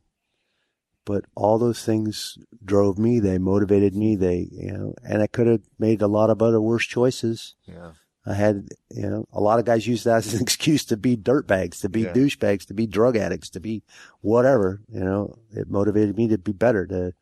but 1.05 1.25
all 1.35 1.59
those 1.59 1.85
things 1.85 2.37
drove 2.63 2.97
me. 2.97 3.19
They 3.19 3.37
motivated 3.37 3.95
me. 3.95 4.15
They, 4.15 4.47
you 4.51 4.71
know, 4.71 4.95
and 5.03 5.21
I 5.21 5.27
could 5.27 5.45
have 5.47 5.61
made 5.77 6.01
a 6.01 6.07
lot 6.07 6.29
of 6.31 6.41
other 6.41 6.59
worse 6.59 6.85
choices. 6.85 7.55
Yeah. 7.65 7.91
I 8.27 8.33
had, 8.33 8.67
you 8.91 9.07
know, 9.09 9.27
a 9.31 9.39
lot 9.39 9.59
of 9.59 9.65
guys 9.65 9.85
use 9.85 10.03
that 10.05 10.17
as 10.17 10.33
an 10.33 10.41
excuse 10.47 10.83
to 10.85 10.97
be 10.97 11.15
dirtbags, 11.15 11.79
to 11.81 11.89
be 11.89 12.01
Yeah. 12.01 12.13
douchebags, 12.13 12.65
to 12.67 12.73
be 12.73 12.87
drug 12.87 13.15
addicts, 13.15 13.49
to 13.51 13.59
be 13.59 13.83
whatever. 14.21 14.81
You 14.91 15.01
know, 15.01 15.35
it 15.51 15.69
motivated 15.69 16.17
me 16.17 16.27
to 16.29 16.37
be 16.37 16.51
better, 16.51 16.87
to 16.87 17.13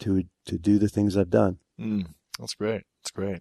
to 0.00 0.24
to 0.46 0.58
do 0.58 0.78
the 0.78 0.88
things 0.88 1.16
I've 1.16 1.30
done. 1.30 1.58
Mm, 1.80 2.06
that's 2.38 2.54
great. 2.54 2.82
That's 3.02 3.10
great. 3.10 3.40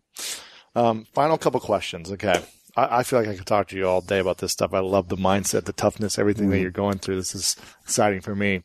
Um, 0.76 1.06
final 1.14 1.38
couple 1.38 1.60
questions. 1.60 2.12
Okay. 2.12 2.42
I, 2.76 3.00
I 3.00 3.04
feel 3.04 3.20
like 3.20 3.28
I 3.28 3.36
could 3.36 3.46
talk 3.46 3.68
to 3.70 3.76
you 3.78 3.88
all 3.88 4.02
day 4.02 4.20
about 4.20 4.40
this 4.40 4.52
stuff. 4.52 4.74
I 4.74 4.80
love 4.80 5.10
the 5.10 5.18
mindset, 5.18 5.66
the 5.66 5.74
toughness, 5.74 6.18
everything 6.18 6.50
that 6.50 6.60
you're 6.60 6.72
going 6.72 6.98
through. 7.00 7.18
This 7.18 7.36
is 7.36 7.56
exciting 7.84 8.22
for 8.22 8.36
me. 8.36 8.64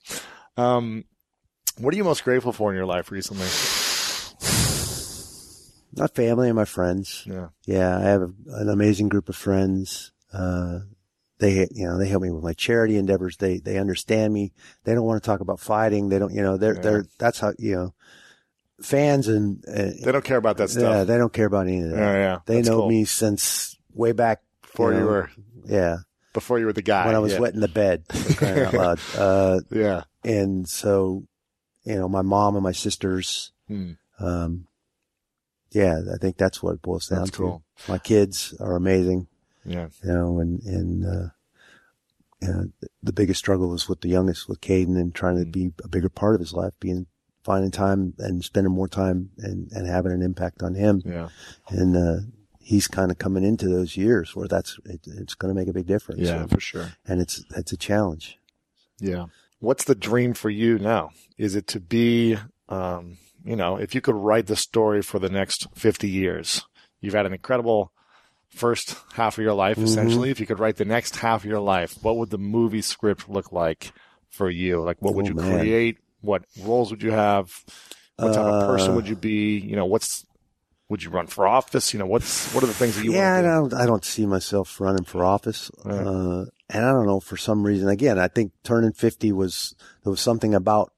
Um, 0.56 1.05
what 1.78 1.93
are 1.93 1.97
you 1.97 2.05
most 2.05 2.24
grateful 2.24 2.52
for 2.52 2.70
in 2.70 2.77
your 2.77 2.86
life 2.86 3.10
recently? 3.10 3.47
My 5.99 6.07
family 6.09 6.49
and 6.49 6.57
my 6.57 6.65
friends. 6.65 7.25
Yeah. 7.27 7.49
Yeah, 7.66 7.97
I 7.99 8.03
have 8.03 8.23
a, 8.23 8.31
an 8.55 8.69
amazing 8.69 9.09
group 9.09 9.29
of 9.29 9.37
friends. 9.37 10.12
Uh, 10.33 10.81
they, 11.39 11.69
you 11.70 11.87
know, 11.87 11.99
they 11.99 12.09
help 12.09 12.23
me 12.23 12.31
with 12.31 12.43
my 12.43 12.53
charity 12.53 12.97
endeavors. 12.97 13.37
They, 13.37 13.59
they 13.59 13.79
understand 13.79 14.33
me. 14.35 14.53
They 14.85 14.95
don't 14.95 15.05
want 15.05 15.23
to 15.23 15.27
talk 15.27 15.41
about 15.41 15.61
fighting. 15.61 16.09
They 16.09 16.19
don't, 16.19 16.33
you 16.35 16.43
know, 16.43 16.57
they're, 16.57 16.75
Yeah. 16.75 16.81
they're, 16.81 17.05
that's 17.19 17.39
how, 17.41 17.53
you 17.59 17.75
know, 17.77 17.95
fans 18.83 19.29
and, 19.29 19.65
uh, 19.69 19.91
They 20.05 20.12
don't 20.12 20.25
care 20.25 20.37
about 20.37 20.57
that 20.59 20.70
stuff. 20.70 20.83
yeah, 20.83 21.05
they 21.05 21.16
don't 21.19 21.33
care 21.33 21.47
about 21.47 21.66
any 21.66 21.83
of 21.83 21.91
that. 21.91 21.97
Yeah. 21.99 22.12
yeah. 22.15 22.39
They 22.47 22.57
That's 22.57 22.69
know 22.69 22.81
cool. 22.81 22.89
me 22.89 23.05
since 23.05 23.77
way 23.93 24.12
back 24.12 24.43
before 24.62 24.93
you 24.93 25.01
know, 25.01 25.07
were, 25.07 25.31
Yeah. 25.65 25.97
before 26.33 26.59
you 26.59 26.66
were 26.66 26.73
the 26.73 26.83
guy. 26.83 27.07
when 27.07 27.15
I 27.15 27.19
was 27.20 27.33
yeah. 27.35 27.41
wet 27.41 27.55
in 27.55 27.61
the 27.61 27.69
bed, 27.69 28.05
out 28.43 28.75
loud. 28.75 29.01
Uh, 29.16 29.61
Yeah. 29.70 30.05
and 30.25 30.69
so, 30.69 31.25
you 31.85 31.95
know, 31.97 32.09
my 32.09 32.23
mom 32.23 32.55
and 32.55 32.62
my 32.62 32.73
sisters, 32.73 33.53
Hmm. 33.66 33.93
um, 34.20 34.66
yeah, 35.70 36.01
I 36.12 36.16
think 36.19 36.36
that's 36.36 36.62
what 36.62 36.74
it 36.74 36.82
boils 36.82 37.09
down 37.09 37.20
That's 37.20 37.31
to. 37.32 37.36
cool. 37.36 37.62
My 37.89 37.99
kids 37.99 38.55
are 38.61 38.74
amazing, 38.77 39.28
Yeah. 39.65 39.89
you 40.03 40.12
know, 40.12 40.40
and, 40.40 40.62
and, 40.62 41.05
uh, 41.07 41.28
you 42.40 42.49
know, 42.49 42.69
the 43.03 43.12
biggest 43.12 43.39
struggle 43.40 43.69
was 43.69 43.89
with 43.89 44.01
the 44.01 44.09
youngest, 44.09 44.49
with 44.49 44.61
Caden 44.61 44.99
and 44.99 45.15
trying 45.15 45.36
to 45.36 45.45
Mm. 45.45 45.53
be 45.53 45.73
a 45.85 45.89
bigger 45.89 46.09
part 46.09 46.35
of 46.35 46.40
his 46.40 46.53
life, 46.53 46.73
being, 46.81 47.07
finding 47.45 47.70
time 47.70 48.15
and 48.19 48.45
spending 48.45 48.73
more 48.73 48.89
time 48.89 49.31
and, 49.39 49.70
and 49.73 49.86
having 49.86 50.12
an 50.12 50.23
impact 50.23 50.62
on 50.62 50.74
him. 50.74 51.03
Yeah. 51.05 51.28
And, 51.69 51.97
uh, 51.97 52.20
he's 52.61 52.86
kind 52.86 53.11
of 53.11 53.16
coming 53.19 53.43
into 53.45 53.69
those 53.69 53.97
years 53.97 54.36
where 54.36 54.47
that's, 54.47 54.78
it, 54.85 55.01
it's 55.07 55.35
going 55.35 55.55
to 55.55 55.59
make 55.59 55.69
a 55.69 55.73
big 55.73 55.86
difference. 55.86 56.20
Yeah, 56.20 56.43
So- 56.43 56.49
for 56.49 56.61
sure. 56.61 56.93
and 57.07 57.20
it's, 57.20 57.43
it's 57.57 57.73
a 57.73 57.77
challenge. 57.77 58.39
Yeah. 59.01 59.27
What's 59.61 59.85
the 59.85 59.95
dream 59.95 60.35
for 60.35 60.51
you 60.51 60.78
now? 60.78 61.11
Is 61.39 61.55
it 61.57 61.66
to 61.69 61.81
be, 61.81 62.36
um, 62.69 63.16
you 63.44 63.56
know, 63.56 63.77
if 63.77 63.94
you 63.94 64.01
could 64.01 64.15
write 64.15 64.47
the 64.47 64.56
story 64.56 65.02
for 65.02 65.19
the 65.19 65.28
next 65.28 65.66
50 65.74 66.09
years, 66.09 66.62
you've 67.01 67.15
had 67.15 67.27
an 67.27 67.32
incredible 67.32 67.93
first 68.48 68.97
half 69.15 69.39
of 69.39 69.44
your 69.44 69.55
life, 69.55 69.77
Mhm. 69.78 69.85
essentially. 69.85 70.31
If 70.31 70.40
you 70.40 70.47
could 70.47 70.59
write 70.59 70.77
the 70.77 70.85
next 70.85 71.16
half 71.16 71.43
of 71.44 71.51
your 71.51 71.60
life, 71.60 71.97
what 72.02 72.16
would 72.16 72.31
the 72.31 72.39
movie 72.39 72.82
script 72.82 73.28
look 73.28 73.52
like 73.52 73.93
for 74.31 74.48
you? 74.51 74.82
Like, 74.82 74.97
what 75.01 75.15
would 75.15 75.27
Oh, 75.27 75.28
you 75.28 75.35
man. 75.35 75.59
create? 75.59 75.98
What 76.20 76.44
roles 76.62 76.90
would 76.90 77.02
you 77.02 77.10
have? 77.12 77.52
What 78.16 78.35
type 78.35 78.47
of 78.47 78.66
person 78.66 78.93
Uh, 78.93 78.94
would 78.97 79.09
you 79.09 79.16
be? 79.16 79.59
You 79.59 79.77
know, 79.77 79.86
what's 79.86 80.24
would 80.89 81.02
you 81.05 81.10
run 81.10 81.27
for 81.27 81.47
office? 81.47 81.93
You 81.93 81.98
know, 82.01 82.06
what's 82.06 82.52
what 82.55 82.65
are 82.65 82.66
the 82.66 82.73
things 82.74 82.97
that 82.97 83.05
you 83.05 83.12
yeah, 83.12 83.35
I 83.36 83.43
don't, 83.43 83.74
I 83.74 83.85
don't 83.86 84.05
see 84.05 84.24
myself 84.27 84.81
running 84.81 85.05
for 85.05 85.23
office. 85.23 85.70
Right. 85.85 85.94
Uh, 86.06 86.44
and 86.70 86.85
I 86.85 86.90
don't 86.90 87.06
know, 87.06 87.20
for 87.20 87.36
some 87.36 87.62
reason, 87.62 87.89
again, 87.89 88.19
I 88.19 88.28
think 88.28 88.52
turning 88.65 88.93
50 88.93 89.31
was, 89.32 89.74
there 90.02 90.10
was 90.10 90.20
something 90.20 90.55
about 90.55 90.90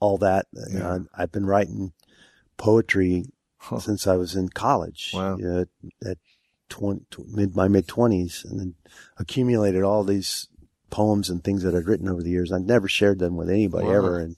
all 0.00 0.18
that. 0.18 0.46
You 0.70 0.78
know, 0.80 1.06
I- 1.14 1.22
I've 1.22 1.32
been 1.32 1.46
writing 1.46 1.92
poetry 2.56 3.26
Huh. 3.58 3.78
since 3.78 4.06
I 4.06 4.16
was 4.16 4.34
in 4.34 4.48
college. 4.48 5.12
Wow. 5.14 5.36
You 5.36 5.44
know, 5.44 5.64
at 6.06 6.18
20, 6.70 7.02
tw- 7.10 7.28
mid, 7.28 7.54
my 7.54 7.68
mid 7.68 7.86
twenties 7.86 8.44
and 8.48 8.58
then 8.58 8.74
accumulated 9.18 9.82
all 9.82 10.02
these 10.02 10.48
poems 10.88 11.28
and 11.28 11.44
things 11.44 11.62
that 11.62 11.74
I'd 11.74 11.86
written 11.86 12.08
over 12.08 12.22
the 12.22 12.30
years. 12.30 12.50
I've 12.52 12.62
never 12.64 12.88
shared 12.88 13.18
them 13.18 13.36
with 13.36 13.50
anybody 13.50 13.86
Wow. 13.86 13.92
ever. 13.94 14.18
And, 14.18 14.36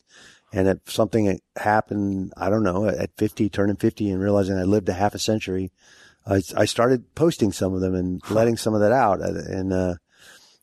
and 0.52 0.66
if 0.68 0.78
something 0.90 1.40
happened, 1.56 2.32
I 2.36 2.50
don't 2.50 2.64
know, 2.64 2.86
at 2.86 3.10
50, 3.16 3.48
turning 3.48 3.76
50 3.76 4.10
and 4.10 4.20
realizing 4.20 4.58
I 4.58 4.64
lived 4.64 4.88
a 4.88 4.92
half 4.94 5.14
a 5.14 5.18
century, 5.20 5.70
I, 6.26 6.42
I 6.56 6.64
started 6.64 7.14
posting 7.14 7.52
some 7.52 7.74
of 7.74 7.80
them 7.80 7.94
and 7.94 8.20
letting 8.30 8.56
some 8.56 8.74
of 8.74 8.80
that 8.80 8.92
out. 8.92 9.20
And, 9.22 9.72
uh, 9.72 9.94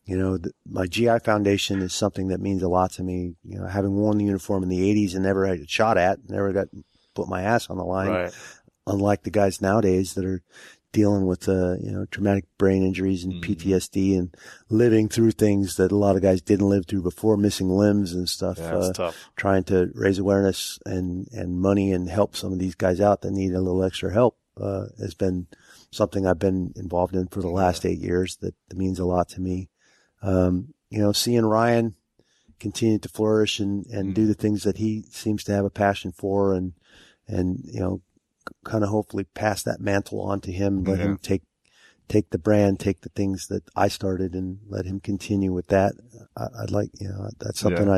you 0.10 0.18
know, 0.18 0.38
the, 0.38 0.52
my 0.68 0.88
GI 0.88 1.20
Foundation 1.20 1.82
is 1.84 1.94
something 1.94 2.30
that 2.30 2.42
means 2.42 2.64
a 2.64 2.68
lot 2.68 2.92
to 2.94 3.04
me. 3.04 3.36
You 3.44 3.60
know, 3.60 3.68
having 3.68 3.94
worn 3.96 4.18
the 4.18 4.26
uniform 4.26 4.64
in 4.64 4.70
the 4.70 4.82
80s 4.82 5.14
and 5.14 5.24
never 5.24 5.46
had 5.46 5.70
shot 5.70 6.00
at, 6.00 6.28
never 6.28 6.52
got 6.52 6.68
put 7.14 7.28
my 7.30 7.44
ass 7.44 7.70
on 7.70 7.78
the 7.78 7.84
line, 7.86 8.10
Right. 8.12 8.34
unlike 8.88 9.22
the 9.22 9.30
guys 9.30 9.62
nowadays 9.62 10.16
that 10.16 10.26
are 10.26 10.42
dealing 10.92 11.28
with, 11.28 11.48
uh, 11.48 11.76
you 11.80 11.92
know, 11.92 12.06
traumatic 12.06 12.46
brain 12.58 12.82
injuries 12.82 13.24
and 13.24 13.34
Mhm. 13.36 13.42
PTSD 13.44 14.16
and 14.18 14.36
living 14.70 15.08
through 15.08 15.30
things 15.30 15.76
that 15.76 15.92
a 15.92 15.96
lot 15.96 16.16
of 16.16 16.24
guys 16.24 16.42
didn't 16.42 16.70
live 16.70 16.88
through 16.88 17.04
before, 17.04 17.38
missing 17.38 17.70
limbs 17.70 18.12
and 18.12 18.28
stuff. 18.28 18.58
Yeah, 18.58 18.78
uh, 18.78 18.94
tough. 18.94 19.16
trying 19.36 19.64
to 19.66 19.92
raise 19.94 20.18
awareness 20.18 20.80
and, 20.88 21.28
and 21.32 21.60
money 21.62 21.94
and 21.94 22.10
help 22.10 22.36
some 22.36 22.52
of 22.52 22.58
these 22.58 22.74
guys 22.74 23.00
out 23.00 23.22
that 23.22 23.30
need 23.32 23.54
a 23.54 23.62
little 23.62 23.84
extra 23.84 24.12
help, 24.12 24.40
uh, 24.58 24.86
has 25.00 25.14
been 25.14 25.46
something 25.92 26.26
I've 26.26 26.40
been 26.40 26.74
involved 26.76 27.16
in 27.16 27.28
for 27.28 27.42
the 27.42 27.50
last 27.50 27.86
eight 27.86 28.00
years 28.00 28.38
that, 28.38 28.56
that 28.70 28.78
means 28.78 28.98
a 28.98 29.06
lot 29.06 29.30
to 29.30 29.42
me. 29.42 29.70
Um, 30.22 30.74
you 30.90 31.00
know, 31.00 31.12
seeing 31.12 31.46
Ryan 31.46 31.96
continue 32.60 33.00
to 33.00 33.10
flourish 33.10 33.60
and, 33.60 33.86
and 33.88 34.12
Mm. 34.12 34.14
do 34.16 34.28
the 34.28 34.34
things 34.34 34.64
that 34.64 34.78
he 34.78 35.04
seems 35.12 35.44
to 35.46 35.52
have 35.54 35.66
a 35.66 35.70
passion 35.70 36.12
for 36.12 36.54
and, 36.54 36.74
and, 37.28 37.62
you 37.64 37.80
know, 37.80 38.02
kind 38.66 38.84
of 38.84 38.90
hopefully 38.90 39.24
pass 39.34 39.64
that 39.64 39.80
mantle 39.80 40.22
on 40.22 40.42
to 40.42 40.52
him, 40.52 40.84
let 40.84 41.00
Yeah. 41.00 41.06
him 41.06 41.18
take, 41.18 41.44
take 42.10 42.32
the 42.32 42.40
brand, 42.40 42.80
take 42.80 43.02
the 43.02 43.10
things 43.10 43.48
that 43.48 43.64
I 43.76 43.88
started 43.88 44.34
and 44.34 44.60
let 44.68 44.86
him 44.86 45.00
continue 45.00 45.54
with 45.54 45.68
that. 45.68 45.94
I, 46.36 46.48
I'd 46.64 46.72
like, 46.72 46.90
you 47.00 47.08
know, 47.08 47.30
that's 47.40 47.60
something 47.60 47.88
Yeah. 47.88 47.94
I, 47.94 47.98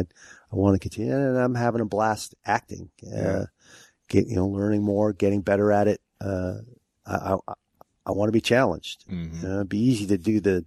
I 0.52 0.56
want 0.56 0.76
to 0.76 0.80
continue. 0.80 1.16
And 1.16 1.38
I'm 1.38 1.56
having 1.56 1.82
a 1.82 1.86
blast 1.86 2.36
acting, 2.46 2.92
uh, 3.08 3.10
Yeah. 3.16 3.46
get, 4.10 4.28
you 4.28 4.36
know, 4.36 4.48
learning 4.48 4.84
more, 4.84 5.14
getting 5.14 5.42
better 5.42 5.72
at 5.72 5.88
it. 5.88 6.02
Uh, 6.20 6.58
I, 7.06 7.38
I, 7.48 7.54
I 8.06 8.12
want 8.12 8.28
to 8.28 8.34
be 8.34 8.42
challenged. 8.42 9.06
Mhm. 9.10 9.42
You 9.42 9.48
know, 9.48 9.56
it'd 9.56 9.70
be 9.70 9.80
easy 9.80 10.06
to 10.08 10.18
do 10.18 10.40
the, 10.42 10.66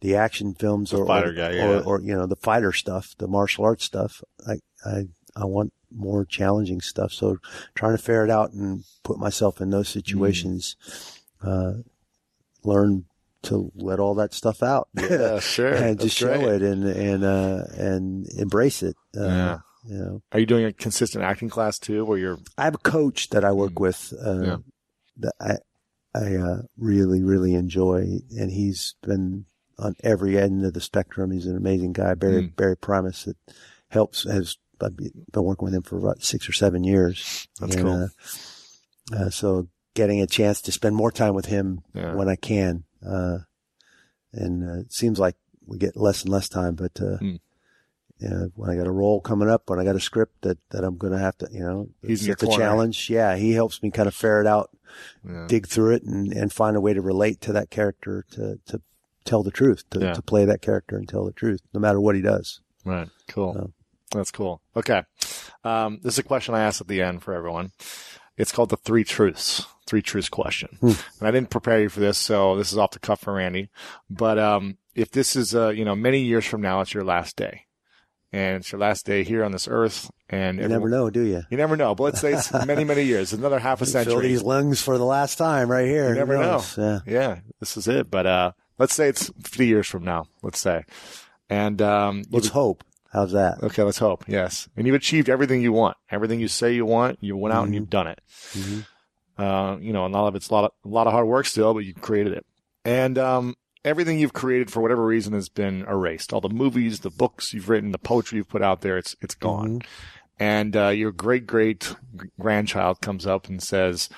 the 0.00 0.16
action 0.16 0.54
films 0.54 0.90
The 0.90 0.98
or, 0.98 1.10
or, 1.10 1.32
guy, 1.32 1.52
yeah. 1.52 1.80
or, 1.80 2.00
you 2.00 2.14
know, 2.14 2.26
the 2.26 2.36
fighter 2.36 2.72
stuff, 2.72 3.14
the 3.18 3.28
martial 3.28 3.64
arts 3.64 3.84
stuff. 3.84 4.22
I, 4.46 4.54
I, 4.84 5.04
I 5.36 5.44
want 5.44 5.72
more 5.94 6.24
challenging 6.24 6.80
stuff. 6.80 7.12
So 7.12 7.38
trying 7.74 7.96
to 7.96 8.02
ferret 8.02 8.30
out 8.30 8.52
and 8.52 8.84
put 9.02 9.18
myself 9.18 9.60
in 9.60 9.70
those 9.70 9.88
situations, 9.88 10.76
uh, 11.42 11.72
learn 12.64 13.04
to 13.42 13.72
let 13.74 13.98
all 14.00 14.14
that 14.14 14.34
stuff 14.34 14.62
out. 14.62 14.88
Yeah, 14.98 15.38
sure. 15.40 15.68
and 15.74 15.98
That's 15.98 16.04
just 16.04 16.16
show 16.18 16.38
great. 16.38 16.60
it 16.60 16.62
and, 16.62 16.84
and, 16.84 17.24
uh, 17.24 17.62
and 17.76 18.26
embrace 18.38 18.82
it. 18.82 18.96
Uh, 19.16 19.24
Yeah. 19.26 19.58
you 19.86 19.98
know, 19.98 20.22
Are 20.32 20.38
you 20.40 20.46
doing 20.46 20.64
a 20.66 20.72
consistent 20.72 21.24
acting 21.24 21.48
class 21.48 21.78
too, 21.78 22.04
where 22.04 22.18
you're? 22.18 22.38
I 22.58 22.64
have 22.64 22.74
a 22.74 22.78
coach 22.78 23.30
that 23.30 23.44
I 23.44 23.52
work 23.52 23.72
Mm. 23.72 23.80
with, 23.80 24.12
uh, 24.24 24.40
Yeah. 24.42 24.56
that 25.18 25.34
I, 25.40 25.56
I, 26.14 26.36
uh, 26.36 26.62
really, 26.76 27.22
really 27.22 27.54
enjoy. 27.54 28.20
And 28.38 28.50
he's 28.50 28.94
been 29.02 29.46
on 29.80 29.96
every 30.04 30.38
end 30.38 30.64
of 30.64 30.74
the 30.74 30.80
spectrum. 30.80 31.30
He's 31.30 31.46
an 31.46 31.56
amazing 31.56 31.92
guy, 31.94 32.14
Barry, 32.14 32.42
Mm. 32.42 32.56
Barry 32.56 32.76
Primus 32.76 33.24
that 33.24 33.36
helps, 33.88 34.24
has, 34.24 34.56
I've 34.80 34.96
been 34.96 35.12
working 35.34 35.64
with 35.64 35.74
him 35.74 35.82
for 35.82 35.98
about 35.98 36.22
six 36.22 36.48
or 36.48 36.52
seven 36.52 36.84
years. 36.84 37.48
That's 37.60 37.74
And, 37.76 37.84
cool. 37.84 38.08
Uh, 39.12 39.24
uh, 39.26 39.30
so 39.30 39.68
getting 39.94 40.20
a 40.20 40.26
chance 40.26 40.60
to 40.62 40.72
spend 40.72 40.94
more 40.94 41.10
time 41.10 41.34
with 41.34 41.46
him 41.46 41.82
Yeah. 41.94 42.14
when 42.14 42.28
I 42.28 42.36
can, 42.36 42.84
uh, 43.04 43.38
and 44.32 44.68
uh, 44.68 44.74
it 44.80 44.92
seems 44.92 45.18
like 45.18 45.34
we 45.66 45.78
get 45.78 45.96
less 45.96 46.22
and 46.22 46.30
less 46.30 46.48
time, 46.48 46.74
but, 46.76 46.98
yeah, 48.18 48.44
when 48.54 48.68
I 48.68 48.76
got 48.76 48.86
a 48.86 48.90
role 48.92 49.20
coming 49.22 49.48
up, 49.48 49.70
when 49.70 49.78
I 49.80 49.84
got 49.84 49.96
a 49.96 50.00
script 50.00 50.42
that, 50.42 50.58
that 50.70 50.84
I'm 50.84 50.98
going 50.98 51.14
to 51.14 51.18
have 51.18 51.38
to, 51.38 51.48
you 51.50 51.60
know, 51.60 51.88
He's 52.06 52.26
in 52.26 52.32
it's 52.32 52.42
a 52.42 52.48
challenge. 52.48 53.08
Yeah. 53.08 53.34
He 53.36 53.52
helps 53.52 53.82
me 53.82 53.90
kind 53.90 54.06
of 54.08 54.14
ferret 54.14 54.46
out, 54.46 54.70
Yeah. 55.26 55.46
dig 55.48 55.66
through 55.66 55.94
it 55.94 56.02
and, 56.02 56.30
and 56.32 56.52
find 56.52 56.76
a 56.76 56.80
way 56.82 56.92
to 56.92 57.00
relate 57.00 57.40
to 57.42 57.52
that 57.54 57.70
character 57.70 58.26
to, 58.32 58.60
to 58.66 58.82
tell 59.30 59.42
the 59.42 59.50
truth, 59.50 59.84
to, 59.90 60.00
Yeah. 60.00 60.12
to 60.12 60.22
play 60.22 60.44
that 60.44 60.60
character 60.60 60.96
and 60.96 61.08
tell 61.08 61.24
the 61.24 61.32
truth, 61.32 61.60
no 61.72 61.80
matter 61.80 62.00
what 62.00 62.14
he 62.16 62.20
does. 62.22 62.60
Right. 62.84 63.08
Cool. 63.28 63.54
So- 63.54 63.72
That's 64.12 64.30
cool. 64.32 64.60
Okay. 64.76 65.02
Um, 65.64 66.00
this 66.02 66.14
is 66.14 66.18
a 66.18 66.22
question 66.24 66.54
I 66.54 66.60
asked 66.62 66.80
at 66.80 66.88
the 66.88 67.00
end 67.02 67.22
for 67.22 67.32
everyone. 67.32 67.70
It's 68.36 68.52
called 68.52 68.70
the 68.70 68.76
three 68.76 69.04
truths, 69.04 69.66
three 69.86 70.02
truths 70.02 70.28
question. 70.28 70.70
Hmm. 70.80 70.88
And 71.20 71.28
I 71.28 71.30
didn't 71.30 71.50
prepare 71.50 71.80
you 71.80 71.88
for 71.88 72.00
this, 72.00 72.18
so 72.18 72.56
this 72.56 72.72
is 72.72 72.78
off 72.78 72.90
the 72.92 72.98
cuff 72.98 73.20
for 73.20 73.34
Randy. 73.34 73.68
But, 74.08 74.38
um, 74.38 74.78
if 74.94 75.10
this 75.12 75.36
is, 75.36 75.54
uh, 75.54 75.68
you 75.68 75.84
know, 75.84 75.94
many 75.94 76.20
years 76.20 76.44
from 76.44 76.60
now, 76.62 76.80
it's 76.80 76.92
your 76.94 77.04
last 77.04 77.36
day 77.36 77.66
and 78.32 78.56
it's 78.56 78.72
your 78.72 78.80
last 78.80 79.04
day 79.06 79.22
here 79.24 79.44
on 79.44 79.52
this 79.52 79.68
earth 79.68 80.10
and 80.28 80.58
You 80.58 80.64
everyone- 80.64 80.90
never 80.90 80.90
know, 81.04 81.10
do 81.10 81.22
you? 81.22 81.42
You 81.50 81.56
never 81.56 81.76
know, 81.76 81.94
but 81.94 82.02
let's 82.04 82.20
say 82.20 82.32
it's 82.32 82.50
many, 82.66 82.82
many 82.84 83.02
years, 83.04 83.32
another 83.32 83.58
half 83.60 83.80
a 83.82 83.84
Fill 83.84 83.92
century. 83.92 84.28
these 84.28 84.42
lungs 84.42 84.80
for 84.82 84.98
the 84.98 85.04
last 85.04 85.36
time 85.36 85.70
right 85.70 85.86
here. 85.86 86.08
You 86.08 86.14
never 86.14 86.36
know. 86.38 86.62
Yeah. 86.76 86.98
Yeah, 87.06 87.38
this 87.60 87.76
is 87.76 87.86
it. 87.86 88.10
But, 88.10 88.26
uh, 88.26 88.52
let's 88.80 88.94
say 88.94 89.08
it's 89.08 89.30
50 89.44 89.66
years 89.66 89.86
from 89.86 90.02
now, 90.04 90.26
let's 90.42 90.58
say. 90.58 90.84
And, 91.48 91.80
um, 91.82 92.22
Let's 92.30 92.48
hope. 92.48 92.82
How's 93.12 93.32
that? 93.32 93.62
Okay, 93.62 93.82
let's 93.82 93.98
hope. 93.98 94.24
Yes. 94.28 94.68
And 94.76 94.86
you've 94.86 94.96
achieved 94.96 95.28
everything 95.28 95.60
you 95.60 95.72
want. 95.72 95.96
Everything 96.10 96.40
you 96.40 96.48
say 96.48 96.72
you 96.74 96.86
want, 96.86 97.18
you 97.20 97.36
went 97.36 97.52
out 97.52 97.64
and 97.66 97.74
you've 97.74 97.90
done 97.90 98.06
it. 98.06 98.20
Mhm. 98.52 98.86
Uh, 99.36 99.76
you 99.80 99.92
know, 99.92 100.06
and 100.06 100.14
a 100.14 100.18
lot 100.18 100.28
of 100.28 100.34
it's 100.36 100.48
a 100.48 100.52
lot 100.54 100.64
of, 100.64 100.70
a 100.84 100.88
lot 100.88 101.06
of 101.06 101.12
hard 101.12 101.26
work 101.26 101.46
still, 101.46 101.74
but 101.74 101.80
you 101.84 101.92
created 101.92 102.32
it. 102.32 102.46
And, 102.84 103.18
um, 103.18 103.56
everything 103.84 104.18
you've 104.18 104.32
created 104.32 104.70
for 104.70 104.80
whatever 104.80 105.04
reason 105.04 105.32
has 105.32 105.48
been 105.48 105.82
erased. 105.88 106.32
All 106.32 106.40
the 106.40 106.48
movies, 106.48 107.00
the 107.00 107.10
books 107.10 107.52
you've 107.52 107.68
written, 107.68 107.90
the 107.92 107.98
poetry 107.98 108.36
you've 108.38 108.48
put 108.48 108.62
out 108.62 108.80
there, 108.82 108.96
it's, 108.96 109.16
it's 109.20 109.34
gone. 109.34 109.82
And, 110.38 110.76
uh, 110.76 110.88
your 110.88 111.10
great 111.12 111.46
great 111.46 111.94
grandchild 112.38 113.00
comes 113.02 113.26
up 113.26 113.48
and 113.48 113.62
says, 113.62 114.08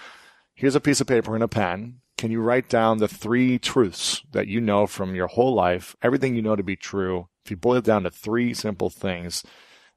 here's 0.55 0.74
a 0.76 0.80
piece 0.80 1.01
of 1.01 1.06
paper 1.06 1.34
and 1.34 1.43
a 1.43 1.48
pen. 1.48 2.02
Can 2.23 2.31
you 2.31 2.40
write 2.40 2.69
down 2.69 2.99
the 2.99 3.09
three 3.09 3.59
truths 3.59 4.23
that 4.31 4.47
you 4.47 4.61
know 4.61 4.86
from 4.86 5.16
your 5.16 5.27
whole 5.27 5.55
life, 5.55 5.97
everything 6.03 6.36
you 6.36 6.43
know 6.43 6.55
to 6.55 6.62
be 6.62 6.77
true? 6.77 7.27
If 7.44 7.51
you 7.51 7.57
boil 7.57 7.78
it 7.78 7.85
down 7.85 8.05
to 8.05 8.12
three 8.12 8.55
simple 8.55 8.90
things 8.90 9.43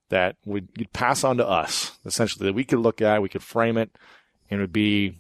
that 0.09 0.35
would 0.43 0.69
you'd 0.75 0.91
pass 0.91 1.23
on 1.23 1.37
to 1.37 1.47
us, 1.47 1.99
essentially 2.03 2.47
that 2.47 2.55
we 2.55 2.63
could 2.63 2.79
look 2.79 2.99
at, 2.99 3.21
we 3.21 3.29
could 3.29 3.43
frame 3.43 3.77
it, 3.77 3.95
and 4.49 4.59
it 4.59 4.63
would 4.63 4.73
be, 4.73 5.19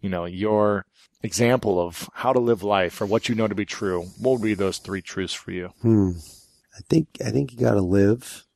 you 0.00 0.08
know, 0.08 0.24
your 0.24 0.86
example 1.22 1.78
of 1.86 2.08
how 2.14 2.32
to 2.32 2.38
live 2.38 2.62
life 2.62 2.98
or 3.02 3.04
what 3.04 3.28
you 3.28 3.34
know 3.34 3.46
to 3.46 3.54
be 3.54 3.66
true. 3.66 4.04
What 4.18 4.40
would 4.40 4.42
be 4.42 4.54
those 4.54 4.78
three 4.78 5.02
truths 5.02 5.34
for 5.34 5.50
you? 5.50 5.74
Hmm. 5.82 6.12
I 6.74 6.80
think 6.88 7.08
I 7.22 7.28
think 7.28 7.52
you 7.52 7.58
got 7.58 7.74
to 7.74 7.82
live. 7.82 8.46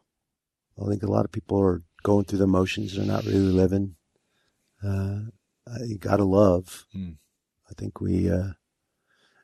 I 0.82 0.88
think 0.88 1.02
a 1.02 1.12
lot 1.12 1.26
of 1.26 1.32
people 1.32 1.60
are 1.60 1.82
going 2.02 2.24
through 2.24 2.38
the 2.38 2.46
motions; 2.46 2.96
they're 2.96 3.04
not 3.04 3.26
really 3.26 3.36
living. 3.36 3.96
Uh, 4.82 5.24
you 5.84 5.98
got 5.98 6.16
to 6.16 6.24
love. 6.24 6.86
Hmm. 6.94 7.10
I 7.72 7.80
think 7.80 8.00
we. 8.00 8.30
Uh, 8.30 8.50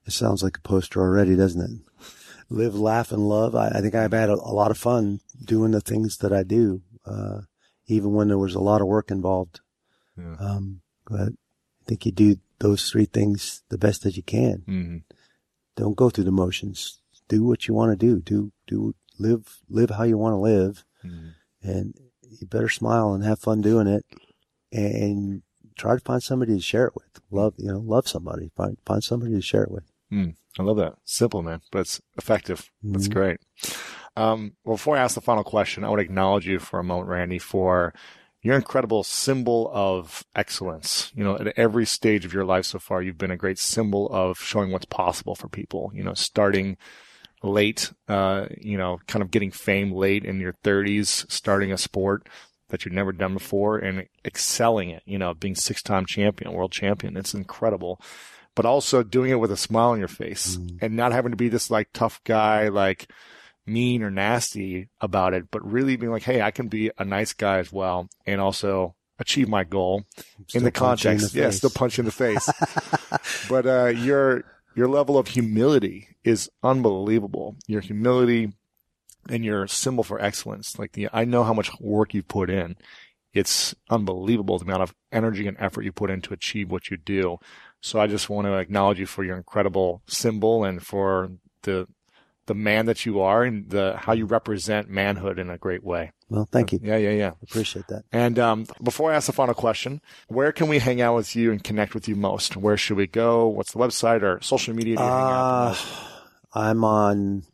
it 0.06 0.12
sounds 0.12 0.42
like 0.42 0.56
a 0.58 0.60
poster 0.68 1.00
already, 1.00 1.34
doesn't 1.36 1.60
it? 1.60 2.04
Live, 2.50 2.74
laugh, 2.74 3.12
and 3.12 3.28
love. 3.28 3.54
I, 3.54 3.68
I 3.68 3.80
think 3.80 3.94
I've 3.94 4.12
had 4.12 4.30
a, 4.30 4.34
a 4.34 4.52
lot 4.54 4.70
of 4.70 4.78
fun 4.78 5.20
doing 5.44 5.72
the 5.72 5.80
things 5.82 6.18
that 6.18 6.32
I 6.32 6.42
do, 6.44 6.80
uh, 7.04 7.40
even 7.88 8.12
when 8.12 8.28
there 8.28 8.38
was 8.38 8.54
a 8.54 8.60
lot 8.60 8.80
of 8.80 8.86
work 8.86 9.10
involved. 9.10 9.60
Yeah. 10.16 10.36
Um, 10.40 10.80
but 11.06 11.20
I 11.28 11.84
think 11.86 12.06
you 12.06 12.12
do 12.12 12.36
those 12.58 12.90
three 12.90 13.04
things 13.04 13.62
the 13.68 13.78
best 13.78 14.02
that 14.02 14.16
you 14.16 14.22
can 14.22 14.64
Mm-hmm. 14.66 14.96
don't 15.76 15.96
go 15.96 16.10
through 16.10 16.24
the 16.24 16.30
motions. 16.32 17.00
Do 17.28 17.44
what 17.44 17.68
you 17.68 17.74
want 17.74 17.92
to 17.92 18.06
do. 18.06 18.20
Do 18.20 18.52
do 18.66 18.94
live 19.18 19.58
live 19.68 19.90
how 19.90 20.04
you 20.04 20.16
want 20.18 20.32
to 20.34 20.38
live, 20.38 20.84
Mm-hmm. 21.04 21.28
and 21.70 21.94
you 22.22 22.46
better 22.46 22.68
smile 22.70 23.12
and 23.12 23.22
have 23.24 23.38
fun 23.40 23.60
doing 23.60 23.86
it, 23.86 24.04
and 24.72 25.42
try 25.78 25.94
to 25.94 26.00
find 26.00 26.22
somebody 26.22 26.54
to 26.54 26.60
share 26.60 26.86
it 26.86 26.94
with. 26.94 27.20
Love 27.30 27.54
you 27.56 27.70
know 27.72 27.78
love 27.78 28.06
somebody. 28.08 28.50
Find 28.56 28.76
find 28.84 29.02
somebody 29.02 29.32
to 29.34 29.40
share 29.42 29.62
it 29.64 29.70
with. 29.70 29.84
Mm, 30.12 30.34
I 30.58 30.62
love 30.62 30.76
that. 30.78 30.94
Simple, 31.04 31.42
man, 31.42 31.60
but 31.70 31.80
it's 31.80 32.00
effective. 32.16 32.70
That's 32.82 33.08
Mhm. 33.08 33.12
great. 33.12 33.38
Um, 34.16 34.52
well, 34.64 34.76
before 34.76 34.96
I 34.96 35.00
ask 35.00 35.14
the 35.14 35.20
final 35.20 35.44
question, 35.44 35.84
I 35.84 35.88
want 35.88 36.00
to 36.00 36.04
acknowledge 36.04 36.46
you 36.46 36.58
for 36.58 36.78
a 36.80 36.84
moment, 36.84 37.08
Randy, 37.08 37.38
for 37.38 37.94
your 38.42 38.56
incredible 38.56 39.04
symbol 39.04 39.70
of 39.72 40.24
excellence. 40.34 41.12
You 41.14 41.24
know, 41.24 41.36
at 41.36 41.48
every 41.58 41.84
stage 41.86 42.24
of 42.24 42.32
your 42.32 42.44
life 42.44 42.64
so 42.64 42.78
far, 42.78 43.02
you've 43.02 43.18
been 43.18 43.30
a 43.30 43.36
great 43.36 43.58
symbol 43.58 44.08
of 44.10 44.38
showing 44.38 44.72
what's 44.72 44.86
possible 44.86 45.34
for 45.34 45.48
people. 45.48 45.90
You 45.94 46.02
know, 46.02 46.14
starting 46.14 46.76
late, 47.42 47.92
uh, 48.08 48.46
you 48.60 48.76
know, 48.76 48.98
kind 49.06 49.22
of 49.22 49.30
getting 49.30 49.50
fame 49.50 49.92
late 49.92 50.24
in 50.24 50.40
your 50.40 50.54
30s, 50.64 51.24
starting 51.28 51.72
a 51.72 51.78
sport 51.78 52.28
that 52.68 52.84
you've 52.84 52.94
never 52.94 53.12
done 53.12 53.34
before 53.34 53.78
and 53.78 54.06
excelling 54.24 54.90
it, 54.90 55.02
you 55.06 55.18
know, 55.18 55.34
being 55.34 55.54
six 55.54 55.82
time 55.82 56.06
champion, 56.06 56.52
world 56.52 56.72
champion. 56.72 57.16
It's 57.16 57.34
incredible. 57.34 58.00
But 58.54 58.66
also 58.66 59.02
doing 59.02 59.30
it 59.30 59.38
with 59.38 59.52
a 59.52 59.56
smile 59.56 59.90
on 59.90 59.98
your 59.98 60.08
face 60.08 60.56
mm. 60.56 60.78
and 60.82 60.96
not 60.96 61.12
having 61.12 61.30
to 61.30 61.36
be 61.36 61.48
this 61.48 61.70
like 61.70 61.88
tough 61.92 62.20
guy, 62.24 62.68
like 62.68 63.10
mean 63.66 64.02
or 64.02 64.10
nasty 64.10 64.88
about 65.00 65.34
it, 65.34 65.50
but 65.50 65.64
really 65.64 65.96
being 65.96 66.10
like, 66.10 66.24
Hey, 66.24 66.42
I 66.42 66.50
can 66.50 66.68
be 66.68 66.90
a 66.98 67.04
nice 67.04 67.32
guy 67.32 67.58
as 67.58 67.72
well. 67.72 68.08
And 68.26 68.40
also 68.40 68.96
achieve 69.18 69.48
my 69.48 69.64
goal 69.64 70.04
in 70.54 70.64
the 70.64 70.70
context. 70.70 71.34
In 71.34 71.40
the 71.40 71.46
yeah, 71.46 71.50
still 71.50 71.70
punch 71.70 71.98
in 71.98 72.04
the 72.04 72.10
face. 72.10 72.48
but, 73.48 73.66
uh, 73.66 73.86
your, 73.86 74.44
your 74.74 74.88
level 74.88 75.18
of 75.18 75.28
humility 75.28 76.08
is 76.24 76.48
unbelievable. 76.62 77.56
Your 77.66 77.80
humility, 77.80 78.52
and 79.28 79.44
you're 79.44 79.66
symbol 79.66 80.04
for 80.04 80.20
excellence. 80.20 80.78
Like 80.78 80.92
the, 80.92 81.08
I 81.12 81.24
know 81.24 81.44
how 81.44 81.54
much 81.54 81.70
work 81.80 82.14
you've 82.14 82.28
put 82.28 82.50
in. 82.50 82.76
It's 83.32 83.74
unbelievable 83.90 84.58
the 84.58 84.64
amount 84.64 84.82
of 84.82 84.94
energy 85.12 85.46
and 85.46 85.56
effort 85.60 85.82
you 85.82 85.92
put 85.92 86.10
in 86.10 86.22
to 86.22 86.34
achieve 86.34 86.70
what 86.70 86.90
you 86.90 86.96
do. 86.96 87.38
So 87.80 88.00
I 88.00 88.06
just 88.06 88.28
want 88.28 88.46
to 88.46 88.54
acknowledge 88.54 88.98
you 88.98 89.06
for 89.06 89.22
your 89.22 89.36
incredible 89.36 90.02
symbol 90.06 90.64
and 90.64 90.84
for 90.84 91.30
the 91.62 91.86
the 92.46 92.54
man 92.54 92.86
that 92.86 93.04
you 93.04 93.20
are 93.20 93.44
and 93.44 93.68
the 93.68 93.94
how 93.98 94.14
you 94.14 94.24
represent 94.24 94.88
manhood 94.88 95.38
in 95.38 95.50
a 95.50 95.58
great 95.58 95.84
way. 95.84 96.12
Well, 96.30 96.48
thank 96.50 96.72
you. 96.72 96.80
Yeah, 96.82 96.96
yeah, 96.96 97.10
yeah. 97.10 97.32
Appreciate 97.42 97.86
that. 97.88 98.04
And 98.10 98.38
um, 98.38 98.66
before 98.82 99.12
I 99.12 99.16
ask 99.16 99.26
the 99.26 99.32
final 99.32 99.54
question, 99.54 100.00
where 100.28 100.50
can 100.50 100.68
we 100.68 100.78
hang 100.78 101.00
out 101.00 101.14
with 101.14 101.36
you 101.36 101.52
and 101.52 101.62
connect 101.62 101.94
with 101.94 102.08
you 102.08 102.16
most? 102.16 102.56
Where 102.56 102.76
should 102.76 102.96
we 102.96 103.06
go? 103.06 103.46
What's 103.46 103.72
the 103.72 103.78
website 103.78 104.22
or 104.22 104.40
social 104.42 104.74
media? 104.74 104.98
Uh, 104.98 105.76
I'm 106.52 106.84
on 106.84 107.44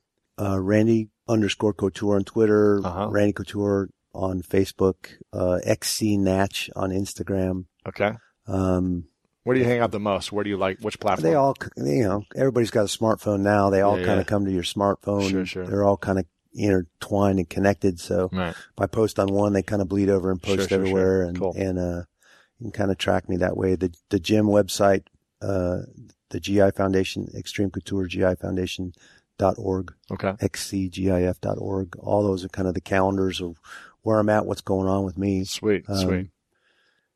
uh, 0.40 0.60
Randy 0.60 1.10
underscore 1.28 1.72
Couture 1.72 2.16
on 2.16 2.24
Twitter, 2.24 2.80
uh-huh. 2.84 3.08
Randy 3.10 3.32
Couture 3.32 3.88
on 4.12 4.42
Facebook, 4.42 5.16
uh, 5.32 5.58
XC 5.64 6.16
Natch 6.18 6.70
on 6.76 6.90
Instagram. 6.90 7.66
Okay. 7.86 8.12
Um, 8.46 9.06
where 9.42 9.54
do 9.54 9.60
you 9.60 9.66
hang 9.66 9.80
out 9.80 9.90
the 9.90 10.00
most? 10.00 10.32
Where 10.32 10.42
do 10.42 10.50
you 10.50 10.56
like, 10.56 10.80
which 10.80 10.98
platform? 10.98 11.30
They 11.30 11.34
all, 11.34 11.54
you 11.76 12.04
know, 12.04 12.24
everybody's 12.34 12.70
got 12.70 12.82
a 12.82 12.98
smartphone 12.98 13.40
now. 13.40 13.68
They 13.68 13.82
all 13.82 13.98
yeah, 13.98 14.06
kind 14.06 14.20
of 14.20 14.26
yeah. 14.26 14.30
come 14.30 14.44
to 14.46 14.52
your 14.52 14.62
smartphone. 14.62 15.28
Sure, 15.28 15.44
sure. 15.44 15.66
They're 15.66 15.84
all 15.84 15.98
kind 15.98 16.18
of 16.18 16.24
intertwined 16.54 17.38
and 17.38 17.48
connected. 17.48 18.00
So 18.00 18.30
right. 18.32 18.50
if 18.50 18.78
I 18.78 18.86
post 18.86 19.18
on 19.18 19.28
one, 19.28 19.52
they 19.52 19.62
kind 19.62 19.82
of 19.82 19.88
bleed 19.88 20.08
over 20.08 20.30
and 20.30 20.42
post 20.42 20.70
sure, 20.70 20.78
everywhere. 20.78 21.22
And, 21.22 21.38
cool. 21.38 21.54
and, 21.56 21.78
uh, 21.78 22.02
you 22.58 22.66
can 22.66 22.72
kind 22.72 22.90
of 22.90 22.96
track 22.96 23.28
me 23.28 23.36
that 23.38 23.56
way. 23.56 23.74
The, 23.74 23.92
the 24.08 24.20
gym 24.20 24.46
website, 24.46 25.02
uh, 25.42 25.80
the 26.30 26.40
GI 26.40 26.70
Foundation, 26.70 27.28
Extreme 27.36 27.70
Couture 27.70 28.06
GI 28.06 28.36
Foundation 28.40 28.94
dot 29.38 29.54
org. 29.58 29.94
Okay. 30.10 30.32
Xcgif 30.40 31.40
dot 31.40 31.58
org. 31.58 31.96
All 31.98 32.22
those 32.22 32.44
are 32.44 32.48
kind 32.48 32.68
of 32.68 32.74
the 32.74 32.80
calendars 32.80 33.40
of 33.40 33.58
where 34.02 34.18
I'm 34.18 34.28
at, 34.28 34.46
what's 34.46 34.60
going 34.60 34.88
on 34.88 35.04
with 35.04 35.16
me. 35.16 35.44
Sweet, 35.44 35.84
um, 35.88 35.96
sweet. 35.96 36.30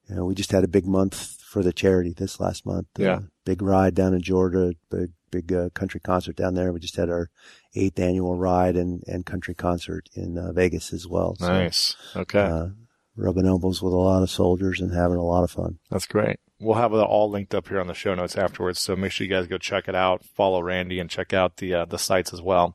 You 0.09 0.17
know, 0.17 0.25
we 0.25 0.35
just 0.35 0.53
had 0.53 0.65
a 0.65 0.69
big 0.69 0.87
month 0.87 1.41
for 1.43 1.63
the 1.63 1.73
charity 1.73 2.15
this 2.17 2.41
last 2.41 2.65
month. 2.65 2.87
Uh, 2.99 3.03
yeah. 3.03 3.13
Uh, 3.17 3.21
big 3.45 3.63
ride 3.63 3.95
down 3.95 4.15
in 4.15 4.23
Georgia, 4.23 4.73
big, 4.91 5.13
big 5.31 5.53
uh, 5.53 5.69
country 5.71 6.01
concert 6.01 6.37
down 6.37 6.55
there. 6.55 6.73
We 6.73 6.81
just 6.81 6.97
had 6.97 7.11
our 7.11 7.31
eighth 7.75 7.99
annual 7.99 8.37
ride 8.37 8.77
and, 8.77 9.03
and 9.07 9.27
country 9.27 9.55
concert 9.55 10.09
in 10.15 10.39
uh, 10.39 10.53
Vegas 10.53 10.93
as 10.93 11.07
well. 11.07 11.37
So, 11.39 11.47
nice. 11.47 11.97
Okay. 12.17 12.41
Uh, 12.41 12.69
rubbing 13.17 13.47
elbows 13.47 13.83
with 13.83 13.93
a 13.93 13.97
lot 13.97 14.23
of 14.23 14.31
soldiers 14.31 14.81
and 14.81 14.95
having 14.95 15.19
a 15.19 15.25
lot 15.25 15.45
of 15.45 15.51
fun. 15.51 15.79
That's 15.91 16.07
great. 16.07 16.39
We'll 16.61 16.75
have 16.75 16.93
it 16.93 16.97
all 16.97 17.31
linked 17.31 17.55
up 17.55 17.69
here 17.69 17.81
on 17.81 17.87
the 17.87 17.95
show 17.95 18.17
notes 18.17 18.37
afterwards. 18.37 18.81
So 18.81 18.97
make 18.97 19.13
sure 19.13 19.25
you 19.25 19.33
guys 19.33 19.47
go 19.47 19.59
check 19.59 19.87
it 19.87 19.95
out, 19.95 20.25
follow 20.25 20.61
Randy, 20.61 20.99
and 20.99 21.09
check 21.09 21.33
out 21.33 21.59
the 21.59 21.73
uh, 21.75 21.85
the 21.85 21.99
sites 21.99 22.33
as 22.33 22.43
well. 22.43 22.75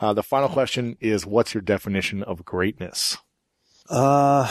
Uh, 0.00 0.12
the 0.12 0.22
final 0.22 0.48
question 0.48 0.96
is, 1.00 1.24
what's 1.24 1.54
your 1.54 1.60
definition 1.60 2.24
of 2.24 2.44
greatness? 2.44 3.18
Uh, 3.88 4.48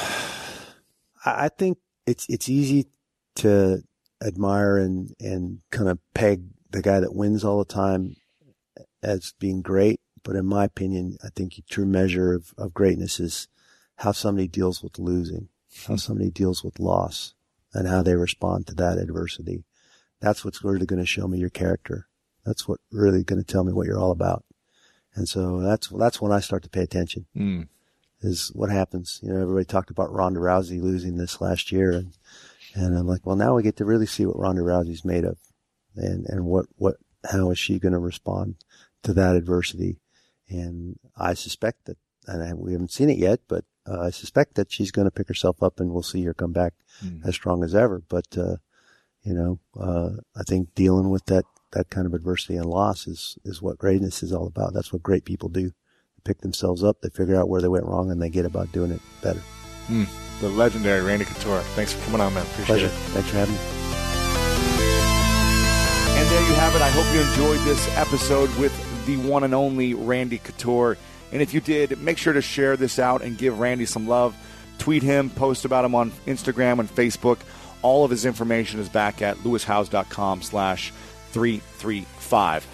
I 1.26 1.50
think 1.50 1.78
it's 2.06 2.26
it's 2.30 2.48
easy 2.48 2.88
to 3.36 3.84
admire 4.26 4.78
and 4.78 5.14
and 5.20 5.60
kind 5.72 5.90
of 5.90 6.00
peg 6.14 6.44
the 6.70 6.82
guy 6.82 7.02
that 7.02 7.16
wins 7.16 7.44
all 7.44 7.60
the 7.60 7.66
time 7.66 8.16
as 9.04 9.34
being 9.40 9.62
great. 9.62 10.00
But 10.24 10.38
in 10.38 10.46
my 10.46 10.66
opinion, 10.66 11.18
I 11.24 11.30
think 11.36 11.56
the 11.56 11.64
true 11.70 11.86
measure 11.86 12.34
of, 12.34 12.54
of 12.58 12.74
greatness 12.74 13.20
is 13.20 13.48
how 13.98 14.14
somebody 14.14 14.48
deals 14.48 14.82
with 14.82 15.00
losing, 15.00 15.50
how 15.86 15.98
somebody 15.98 16.30
deals 16.30 16.64
with 16.64 16.80
loss 16.80 17.34
and 17.74 17.88
how 17.88 18.02
they 18.02 18.16
respond 18.16 18.68
to 18.68 18.74
that 18.76 18.98
adversity. 18.98 19.64
That's 20.22 20.44
what's 20.44 20.64
really 20.64 20.86
going 20.86 21.02
to 21.02 21.06
show 21.06 21.28
me 21.28 21.38
your 21.38 21.50
character. 21.50 22.08
That's 22.46 22.68
what 22.68 22.80
really 22.91 23.24
going 23.24 23.44
to 23.44 23.50
tell 23.50 23.64
me 23.64 23.74
what 23.74 23.88
you're 23.88 24.00
all 24.00 24.12
about. 24.12 24.44
And 25.16 25.28
so 25.28 25.62
that's, 25.62 25.88
that's 25.88 26.22
when 26.22 26.32
I 26.32 26.40
start 26.40 26.64
to 26.64 26.70
pay 26.70 26.82
attention 26.82 27.26
mm. 27.36 27.68
is 28.22 28.52
what 28.54 28.70
happens. 28.70 29.20
You 29.24 29.30
know, 29.30 29.41
everybody 29.41 29.66
talked 29.66 29.90
about 29.90 30.12
Ronda 30.12 30.40
Rousey 30.40 30.82
losing 30.82 31.18
this 31.18 31.41
last 31.41 31.72
year 31.72 31.91
and, 31.91 32.14
and 32.76 32.98
I'm 32.98 33.08
like, 33.08 33.26
well, 33.26 33.36
now 33.36 33.56
we 33.56 33.64
get 33.64 33.78
to 33.78 33.86
really 33.86 34.06
see 34.06 34.26
what 34.26 34.38
Ronda 34.38 34.62
Rousey's 34.62 35.06
made 35.06 35.26
of 35.26 35.38
and, 35.96 36.26
and 36.28 36.46
what, 36.46 36.68
what, 36.76 36.98
how 37.30 37.52
is 37.52 37.60
she 37.60 37.80
going 37.80 37.94
to 37.94 38.00
respond 38.00 38.56
to 39.04 39.14
that 39.14 39.36
adversity? 39.36 39.98
And 40.48 40.98
I 41.18 41.34
suspect 41.34 41.86
that, 41.86 41.98
and 42.28 42.44
I, 42.44 42.54
we 42.54 42.72
haven't 42.74 42.91
seen 42.91 43.10
it 43.10 43.18
yet, 43.18 43.41
but 43.48 43.66
uh, 43.88 44.02
I 44.02 44.10
suspect 44.10 44.56
that 44.56 44.72
she's 44.72 44.92
going 44.92 45.06
to 45.06 45.12
pick 45.12 45.28
herself 45.28 45.62
up 45.62 45.80
and 45.80 45.92
we'll 45.92 46.04
see 46.04 46.24
her 46.24 46.34
come 46.34 46.52
back 46.52 46.74
mm. 47.04 47.26
as 47.26 47.36
strong 47.36 47.64
as 47.64 47.76
ever. 47.76 48.02
But, 48.08 48.38
uh, 48.38 48.58
you 49.24 49.34
know, 49.34 49.60
uh, 49.80 50.22
I 50.36 50.44
think 50.44 50.76
dealing 50.76 51.10
with 51.10 51.26
that, 51.26 51.46
that 51.72 51.90
kind 51.90 52.08
of 52.08 52.14
adversity 52.14 52.56
and 52.56 52.66
loss 52.66 53.08
is, 53.08 53.38
is 53.44 53.62
what 53.62 53.78
greatness 53.78 54.24
is 54.24 54.34
all 54.34 54.48
about. 54.48 54.74
That's 54.74 54.92
what 54.92 55.04
great 55.04 55.26
people 55.26 55.50
do. 55.50 55.70
They 55.70 56.22
pick 56.24 56.42
themselves 56.42 56.84
up, 56.84 57.02
they 57.02 57.10
figure 57.10 57.36
out 57.36 57.50
where 57.50 57.62
they 57.62 57.68
went 57.68 57.86
wrong, 57.86 58.12
and 58.12 58.22
they 58.22 58.30
get 58.30 58.46
about 58.46 58.72
doing 58.72 58.92
it 58.92 59.02
better. 59.22 59.42
Mm. 59.88 60.08
The 60.42 60.50
legendary 60.50 61.02
Randy 61.02 61.26
Couture. 61.26 61.62
Thanks 61.76 61.94
for 61.94 62.04
coming 62.06 62.22
on, 62.22 62.34
man. 62.34 62.46
Appreciate 62.46 62.66
Pleasure. 62.66 62.86
it. 62.86 63.14
Thanks 63.14 63.30
for 63.30 63.36
having 63.38 63.54
me. 63.56 63.62
And 66.20 66.30
there 66.30 66.48
you 66.48 66.54
have 66.56 66.76
it. 66.76 66.82
I 66.82 66.90
hope 66.90 67.06
you 67.14 67.22
enjoyed 67.22 67.66
this 67.66 67.88
episode 67.98 68.54
with 68.58 68.74
the 69.06 69.18
one 69.18 69.44
and 69.44 69.54
only 69.54 69.94
Randy 69.94 70.38
Couture. 70.38 70.98
And 71.32 71.42
if 71.42 71.54
you 71.54 71.62
did, 71.62 72.00
make 72.02 72.18
sure 72.18 72.34
to 72.34 72.42
share 72.42 72.78
this 72.78 73.00
out 73.00 73.22
and 73.22 73.38
give 73.38 73.60
Randy 73.60 73.86
some 73.86 74.08
love. 74.08 74.36
Tweet 74.78 75.04
him, 75.04 75.30
post 75.30 75.66
about 75.66 75.86
him 75.86 75.94
on 75.96 76.12
Instagram 76.26 76.80
and 76.80 76.90
Facebook. 76.90 77.40
All 77.82 78.04
of 78.04 78.12
his 78.12 78.26
information 78.26 78.80
is 78.80 78.90
back 78.90 79.22
at 79.22 79.38
lewishowes.com 79.38 80.42
slash 80.42 80.92
335. 81.32 82.68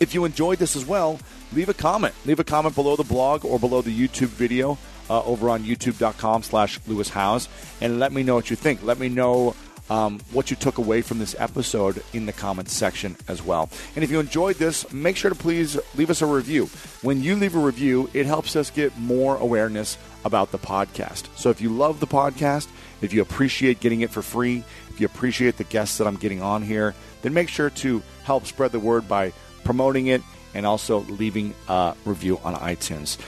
If 0.00 0.14
you 0.14 0.24
enjoyed 0.24 0.58
this 0.58 0.76
as 0.76 0.84
well, 0.84 1.18
leave 1.52 1.68
a 1.68 1.74
comment. 1.74 2.14
Leave 2.24 2.38
a 2.38 2.44
comment 2.44 2.74
below 2.74 2.96
the 2.96 3.04
blog 3.04 3.44
or 3.44 3.58
below 3.58 3.82
the 3.82 3.96
YouTube 3.96 4.28
video 4.28 4.78
uh, 5.10 5.22
over 5.24 5.48
on 5.48 5.64
youtube.com 5.64 6.42
slash 6.42 6.78
lewishowes 6.80 7.48
and 7.80 7.98
let 7.98 8.12
me 8.12 8.22
know 8.22 8.34
what 8.34 8.50
you 8.50 8.56
think. 8.56 8.82
Let 8.82 8.98
me 8.98 9.08
know 9.08 9.54
um, 9.90 10.20
what 10.32 10.50
you 10.50 10.56
took 10.56 10.78
away 10.78 11.02
from 11.02 11.18
this 11.18 11.34
episode 11.38 12.02
in 12.12 12.26
the 12.26 12.32
comments 12.32 12.72
section 12.72 13.16
as 13.26 13.42
well. 13.42 13.70
And 13.94 14.04
if 14.04 14.10
you 14.10 14.20
enjoyed 14.20 14.56
this, 14.56 14.90
make 14.92 15.16
sure 15.16 15.30
to 15.30 15.36
please 15.36 15.78
leave 15.96 16.10
us 16.10 16.22
a 16.22 16.26
review. 16.26 16.66
When 17.02 17.22
you 17.22 17.36
leave 17.36 17.54
a 17.56 17.60
review, 17.60 18.10
it 18.12 18.26
helps 18.26 18.56
us 18.56 18.70
get 18.70 18.96
more 18.98 19.36
awareness 19.36 19.98
about 20.24 20.52
the 20.52 20.58
podcast. 20.58 21.26
So 21.36 21.50
if 21.50 21.60
you 21.60 21.70
love 21.70 22.00
the 22.00 22.06
podcast, 22.06 22.68
if 23.00 23.12
you 23.12 23.22
appreciate 23.22 23.80
getting 23.80 24.00
it 24.00 24.10
for 24.10 24.22
free, 24.22 24.64
if 24.90 25.00
you 25.00 25.06
appreciate 25.06 25.56
the 25.56 25.64
guests 25.64 25.98
that 25.98 26.06
I'm 26.06 26.16
getting 26.16 26.42
on 26.42 26.62
here, 26.62 26.94
then 27.22 27.32
make 27.32 27.48
sure 27.48 27.70
to 27.70 28.02
help 28.24 28.46
spread 28.46 28.72
the 28.72 28.80
word 28.80 29.08
by 29.08 29.32
promoting 29.64 30.08
it 30.08 30.22
and 30.54 30.66
also 30.66 31.00
leaving 31.00 31.54
a 31.68 31.94
review 32.04 32.38
on 32.42 32.54
iTunes. 32.54 33.18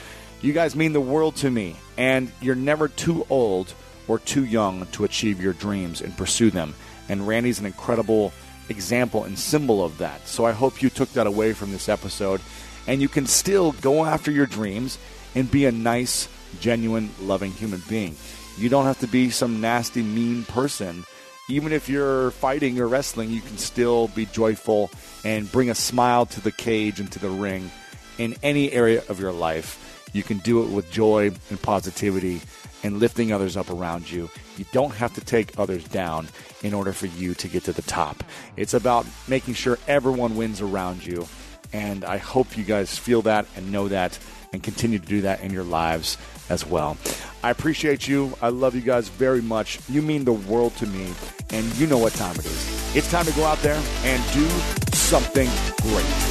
You 0.41 0.53
guys 0.53 0.75
mean 0.75 0.93
the 0.93 1.01
world 1.01 1.35
to 1.37 1.51
me, 1.51 1.75
and 1.97 2.31
you're 2.41 2.55
never 2.55 2.87
too 2.87 3.25
old 3.29 3.73
or 4.07 4.19
too 4.19 4.45
young 4.45 4.85
to 4.87 5.03
achieve 5.03 5.41
your 5.41 5.53
dreams 5.53 6.01
and 6.01 6.15
pursue 6.17 6.51
them. 6.51 6.73
And 7.09 7.27
Randy's 7.27 7.59
an 7.59 7.65
incredible 7.65 8.33
example 8.69 9.23
and 9.23 9.37
symbol 9.37 9.83
of 9.83 9.97
that. 9.99 10.27
So 10.27 10.45
I 10.45 10.51
hope 10.51 10.81
you 10.81 10.89
took 10.89 11.11
that 11.13 11.27
away 11.27 11.53
from 11.53 11.71
this 11.71 11.89
episode 11.89 12.41
and 12.87 13.01
you 13.01 13.09
can 13.09 13.25
still 13.25 13.73
go 13.73 14.05
after 14.05 14.31
your 14.31 14.45
dreams 14.45 14.97
and 15.35 15.49
be 15.49 15.65
a 15.65 15.71
nice, 15.71 16.27
genuine, 16.59 17.09
loving 17.21 17.51
human 17.51 17.81
being. 17.87 18.15
You 18.57 18.69
don't 18.69 18.85
have 18.85 18.99
to 18.99 19.07
be 19.07 19.29
some 19.29 19.61
nasty, 19.61 20.01
mean 20.01 20.43
person. 20.45 21.05
Even 21.49 21.73
if 21.73 21.89
you're 21.89 22.31
fighting 22.31 22.79
or 22.79 22.87
wrestling, 22.87 23.29
you 23.29 23.41
can 23.41 23.57
still 23.57 24.07
be 24.09 24.25
joyful 24.25 24.89
and 25.23 25.51
bring 25.51 25.69
a 25.69 25.75
smile 25.75 26.25
to 26.27 26.41
the 26.41 26.51
cage 26.51 26.99
and 26.99 27.11
to 27.11 27.19
the 27.19 27.29
ring 27.29 27.71
in 28.17 28.35
any 28.43 28.71
area 28.71 29.03
of 29.09 29.19
your 29.19 29.31
life. 29.31 30.09
You 30.13 30.23
can 30.23 30.39
do 30.39 30.63
it 30.63 30.69
with 30.69 30.91
joy 30.91 31.31
and 31.49 31.61
positivity 31.61 32.41
and 32.83 32.99
lifting 32.99 33.31
others 33.31 33.57
up 33.57 33.69
around 33.69 34.09
you. 34.09 34.29
You 34.57 34.65
don't 34.71 34.93
have 34.95 35.13
to 35.13 35.21
take 35.21 35.57
others 35.59 35.83
down 35.85 36.27
in 36.63 36.73
order 36.73 36.93
for 36.93 37.07
you 37.07 37.33
to 37.35 37.47
get 37.47 37.63
to 37.65 37.73
the 37.73 37.81
top. 37.83 38.23
It's 38.57 38.73
about 38.73 39.05
making 39.27 39.55
sure 39.55 39.77
everyone 39.87 40.35
wins 40.35 40.61
around 40.61 41.05
you. 41.05 41.27
And 41.73 42.03
I 42.03 42.17
hope 42.17 42.57
you 42.57 42.63
guys 42.63 42.97
feel 42.97 43.21
that 43.23 43.45
and 43.55 43.71
know 43.71 43.87
that 43.87 44.19
and 44.53 44.61
continue 44.61 44.99
to 44.99 45.05
do 45.05 45.21
that 45.21 45.41
in 45.41 45.51
your 45.51 45.63
lives 45.63 46.17
as 46.49 46.65
well. 46.65 46.97
I 47.43 47.49
appreciate 47.49 48.07
you. 48.07 48.33
I 48.41 48.49
love 48.49 48.75
you 48.75 48.81
guys 48.81 49.07
very 49.07 49.41
much. 49.41 49.79
You 49.89 50.01
mean 50.01 50.25
the 50.25 50.33
world 50.33 50.75
to 50.77 50.85
me, 50.85 51.13
and 51.51 51.65
you 51.77 51.87
know 51.87 51.97
what 51.97 52.13
time 52.13 52.35
it 52.35 52.45
is. 52.45 52.95
It's 52.95 53.09
time 53.09 53.25
to 53.25 53.31
go 53.33 53.45
out 53.45 53.59
there 53.59 53.81
and 54.03 54.33
do 54.33 54.47
something 54.93 55.49
great. 55.81 56.30